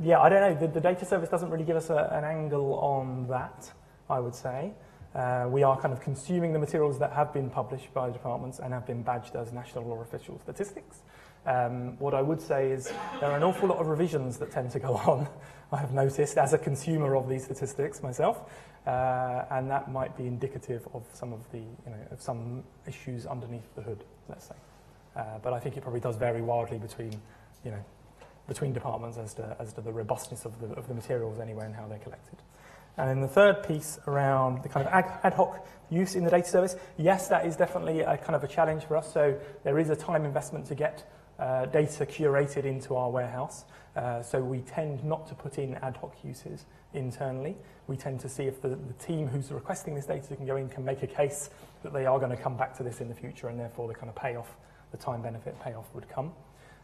yeah, 0.00 0.20
I 0.20 0.28
don't 0.28 0.40
know. 0.40 0.66
The, 0.66 0.72
the 0.72 0.80
data 0.80 1.04
service 1.04 1.28
doesn't 1.28 1.50
really 1.50 1.64
give 1.64 1.76
us 1.76 1.90
a, 1.90 2.08
an 2.12 2.24
angle 2.24 2.74
on 2.74 3.28
that, 3.28 3.70
I 4.08 4.18
would 4.18 4.34
say. 4.34 4.72
Uh, 5.14 5.46
we 5.48 5.62
are 5.62 5.80
kind 5.80 5.92
of 5.92 6.00
consuming 6.00 6.52
the 6.52 6.58
materials 6.58 6.98
that 6.98 7.12
have 7.12 7.32
been 7.32 7.50
published 7.50 7.92
by 7.92 8.06
the 8.06 8.12
departments 8.12 8.60
and 8.60 8.72
have 8.72 8.86
been 8.86 9.02
badged 9.02 9.34
as 9.34 9.52
national 9.52 9.90
or 9.90 10.02
official 10.02 10.38
statistics. 10.38 11.02
Um, 11.46 11.98
what 11.98 12.14
I 12.14 12.22
would 12.22 12.40
say 12.40 12.70
is 12.70 12.92
there 13.18 13.30
are 13.30 13.36
an 13.36 13.42
awful 13.42 13.68
lot 13.68 13.78
of 13.78 13.88
revisions 13.88 14.36
that 14.38 14.50
tend 14.50 14.70
to 14.72 14.78
go 14.78 14.94
on, 15.06 15.28
I 15.72 15.78
have 15.78 15.92
noticed, 15.92 16.38
as 16.38 16.52
a 16.52 16.58
consumer 16.58 17.16
of 17.16 17.28
these 17.28 17.44
statistics 17.44 18.02
myself, 18.02 18.42
uh, 18.86 19.44
and 19.50 19.70
that 19.70 19.90
might 19.90 20.16
be 20.16 20.26
indicative 20.26 20.86
of 20.94 21.04
some 21.12 21.32
of 21.32 21.40
the, 21.50 21.58
you 21.58 21.90
know, 21.90 22.06
of 22.10 22.20
some 22.20 22.62
issues 22.86 23.26
underneath 23.26 23.74
the 23.74 23.82
hood, 23.82 24.04
let's 24.28 24.46
say. 24.46 24.54
Uh, 25.16 25.38
but 25.42 25.52
I 25.52 25.58
think 25.58 25.76
it 25.76 25.82
probably 25.82 26.00
does 26.00 26.16
vary 26.16 26.40
wildly 26.40 26.78
between, 26.78 27.20
you 27.64 27.72
know, 27.72 27.84
between 28.46 28.72
departments 28.72 29.18
as 29.18 29.34
to, 29.34 29.56
as 29.58 29.72
to 29.72 29.80
the 29.80 29.92
robustness 29.92 30.44
of 30.44 30.60
the, 30.60 30.74
of 30.74 30.88
the 30.88 30.94
materials 30.94 31.40
anyway 31.40 31.66
and 31.66 31.74
how 31.74 31.86
they're 31.86 31.98
collected. 31.98 32.38
And 32.96 33.22
the 33.22 33.28
third 33.28 33.62
piece 33.66 33.98
around 34.06 34.62
the 34.62 34.68
kind 34.68 34.86
of 34.86 34.92
ad 34.92 35.34
hoc 35.34 35.66
use 35.90 36.14
in 36.14 36.24
the 36.24 36.30
data 36.30 36.48
service, 36.48 36.76
yes, 36.96 37.28
that 37.28 37.46
is 37.46 37.56
definitely 37.56 38.00
a 38.00 38.16
kind 38.18 38.34
of 38.34 38.44
a 38.44 38.48
challenge 38.48 38.84
for 38.84 38.96
us. 38.96 39.12
So 39.12 39.38
there 39.64 39.78
is 39.78 39.90
a 39.90 39.96
time 39.96 40.24
investment 40.24 40.66
to 40.66 40.74
get 40.74 41.10
uh, 41.38 41.66
data 41.66 42.04
curated 42.04 42.64
into 42.64 42.94
our 42.96 43.10
warehouse. 43.10 43.64
Uh, 43.96 44.22
so 44.22 44.40
we 44.40 44.60
tend 44.60 45.02
not 45.02 45.26
to 45.28 45.34
put 45.34 45.58
in 45.58 45.74
ad 45.76 45.96
hoc 45.96 46.14
uses 46.22 46.66
internally. 46.94 47.56
We 47.86 47.96
tend 47.96 48.20
to 48.20 48.28
see 48.28 48.44
if 48.44 48.60
the, 48.60 48.68
the 48.68 48.92
team 49.04 49.26
who's 49.26 49.50
requesting 49.50 49.94
this 49.94 50.06
data 50.06 50.36
can 50.36 50.46
go 50.46 50.56
in 50.56 50.68
can 50.68 50.84
make 50.84 51.02
a 51.02 51.06
case 51.06 51.50
that 51.82 51.92
they 51.92 52.06
are 52.06 52.18
going 52.18 52.30
to 52.30 52.36
come 52.36 52.56
back 52.56 52.76
to 52.76 52.82
this 52.82 53.00
in 53.00 53.08
the 53.08 53.14
future 53.14 53.48
and 53.48 53.58
therefore 53.58 53.88
the 53.88 53.94
kind 53.94 54.08
of 54.08 54.14
payoff, 54.14 54.54
the 54.90 54.98
time 54.98 55.22
benefit 55.22 55.58
payoff 55.60 55.86
would 55.94 56.08
come. 56.08 56.32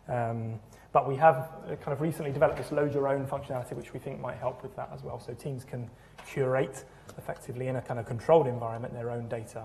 Um, 0.08 0.60
but 0.92 1.08
we 1.08 1.16
have 1.16 1.36
uh, 1.36 1.76
kind 1.76 1.92
of 1.92 2.00
recently 2.00 2.32
developed 2.32 2.58
this 2.58 2.72
load 2.72 2.94
your 2.94 3.08
own 3.08 3.26
functionality, 3.26 3.72
which 3.74 3.92
we 3.92 3.98
think 3.98 4.20
might 4.20 4.38
help 4.38 4.62
with 4.62 4.74
that 4.76 4.90
as 4.94 5.02
well. 5.02 5.20
So 5.20 5.34
teams 5.34 5.64
can 5.64 5.90
curate 6.26 6.84
effectively 7.18 7.68
in 7.68 7.76
a 7.76 7.82
kind 7.82 8.00
of 8.00 8.06
controlled 8.06 8.46
environment 8.46 8.94
their 8.94 9.10
own 9.10 9.28
data 9.28 9.64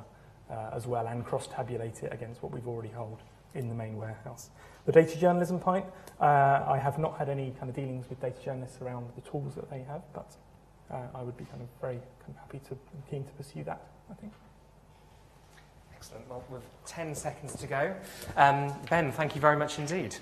uh, 0.50 0.70
as 0.74 0.88
well 0.88 1.08
and 1.08 1.26
cross-tabulate 1.26 2.04
it 2.04 2.14
against 2.14 2.44
what 2.44 2.52
we've 2.52 2.68
already 2.68 2.90
held 2.90 3.20
in 3.54 3.70
the 3.70 3.76
main 3.76 3.98
warehouse. 3.98 4.50
The 4.86 4.92
data 4.92 5.18
journalism 5.18 5.60
point, 5.60 5.86
uh, 6.20 6.66
I 6.68 6.80
have 6.82 6.98
not 6.98 7.18
had 7.18 7.30
any 7.30 7.52
kind 7.52 7.70
of 7.70 7.76
dealings 7.76 8.10
with 8.10 8.20
data 8.20 8.42
journalists 8.44 8.82
around 8.82 9.10
the 9.16 9.22
tools 9.22 9.56
that 9.56 9.70
they 9.70 9.84
have, 9.84 10.02
but 10.14 10.36
uh, 10.90 11.08
I 11.16 11.22
would 11.22 11.38
be 11.38 11.46
kind 11.46 11.62
of 11.62 11.68
very 11.80 12.00
kind 12.20 12.30
of 12.30 12.38
happy 12.38 12.60
to 12.70 12.78
keen 13.10 13.24
to 13.24 13.32
pursue 13.34 13.64
that, 13.64 13.82
I 14.10 14.16
think. 14.16 14.34
Excellent. 16.02 16.28
Well, 16.28 16.44
with 16.50 16.64
10 16.88 17.14
seconds 17.14 17.56
to 17.58 17.68
go, 17.68 17.96
um, 18.36 18.74
Ben, 18.90 19.12
thank 19.12 19.36
you 19.36 19.42
very 19.42 19.56
much 19.56 19.78
indeed. 19.78 20.16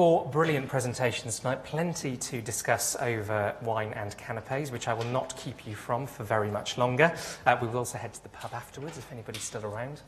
four 0.00 0.26
brilliant 0.30 0.66
presentations 0.66 1.40
tonight, 1.40 1.62
plenty 1.62 2.16
to 2.16 2.40
discuss 2.40 2.96
over 3.02 3.54
wine 3.60 3.92
and 3.92 4.16
canapes, 4.16 4.70
which 4.70 4.88
I 4.88 4.94
will 4.94 5.04
not 5.04 5.36
keep 5.36 5.66
you 5.66 5.74
from 5.74 6.06
for 6.06 6.24
very 6.24 6.50
much 6.50 6.78
longer. 6.78 7.14
Uh, 7.44 7.58
we 7.60 7.68
will 7.68 7.76
also 7.76 7.98
head 7.98 8.14
to 8.14 8.22
the 8.22 8.30
pub 8.30 8.52
afterwards 8.54 8.96
if 8.96 9.12
anybody's 9.12 9.42
still 9.42 9.66
around. 9.66 10.00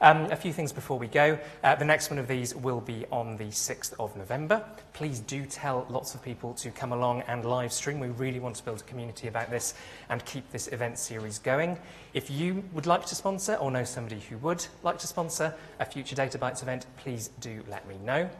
Um, 0.00 0.30
a 0.30 0.36
few 0.36 0.52
things 0.52 0.72
before 0.72 0.98
we 0.98 1.08
go. 1.08 1.38
Uh, 1.64 1.74
the 1.74 1.84
next 1.84 2.10
one 2.10 2.18
of 2.18 2.28
these 2.28 2.54
will 2.54 2.80
be 2.80 3.04
on 3.10 3.36
the 3.36 3.46
6th 3.46 3.94
of 3.98 4.16
November. 4.16 4.64
Please 4.92 5.20
do 5.20 5.44
tell 5.44 5.86
lots 5.88 6.14
of 6.14 6.22
people 6.22 6.54
to 6.54 6.70
come 6.70 6.92
along 6.92 7.22
and 7.22 7.44
live 7.44 7.72
stream. 7.72 7.98
We 7.98 8.08
really 8.08 8.38
want 8.38 8.56
to 8.56 8.64
build 8.64 8.80
a 8.80 8.84
community 8.84 9.26
about 9.26 9.50
this 9.50 9.74
and 10.08 10.24
keep 10.24 10.50
this 10.52 10.68
event 10.68 10.98
series 10.98 11.38
going. 11.40 11.78
If 12.14 12.30
you 12.30 12.62
would 12.72 12.86
like 12.86 13.06
to 13.06 13.14
sponsor 13.14 13.54
or 13.54 13.70
know 13.70 13.84
somebody 13.84 14.20
who 14.20 14.38
would 14.38 14.64
like 14.84 14.98
to 14.98 15.06
sponsor 15.08 15.52
a 15.80 15.84
future 15.84 16.14
Data 16.14 16.38
Bytes 16.38 16.62
event, 16.62 16.86
please 16.98 17.30
do 17.40 17.64
let 17.68 17.86
me 17.88 17.96
know. 18.04 18.30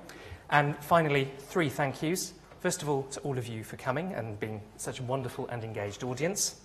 And 0.50 0.76
finally, 0.78 1.30
three 1.38 1.68
thank 1.68 2.02
yous. 2.02 2.34
First 2.60 2.82
of 2.82 2.88
all, 2.88 3.02
to 3.04 3.20
all 3.20 3.36
of 3.36 3.46
you 3.46 3.64
for 3.64 3.76
coming 3.76 4.12
and 4.14 4.38
being 4.38 4.60
such 4.76 5.00
a 5.00 5.02
wonderful 5.02 5.48
and 5.48 5.62
engaged 5.64 6.04
audience. 6.04 6.60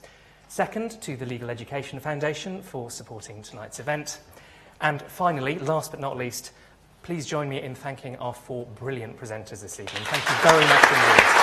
Second, 0.47 1.01
to 1.01 1.17
the 1.17 1.25
Legal 1.25 1.49
Education 1.49 1.99
Foundation 1.99 2.61
for 2.61 2.91
supporting 2.91 3.41
tonight's 3.41 3.79
event. 3.79 4.19
And 4.83 5.01
finally, 5.01 5.57
last 5.59 5.91
but 5.91 6.01
not 6.01 6.17
least, 6.17 6.51
please 7.03 7.25
join 7.25 7.47
me 7.47 7.61
in 7.61 7.73
thanking 7.73 8.17
our 8.17 8.33
four 8.33 8.65
brilliant 8.75 9.17
presenters 9.17 9.61
this 9.61 9.79
evening. 9.79 10.03
Thank 10.03 10.23
you 10.29 10.49
very 10.49 10.65
much 10.65 10.83
indeed. 10.83 11.42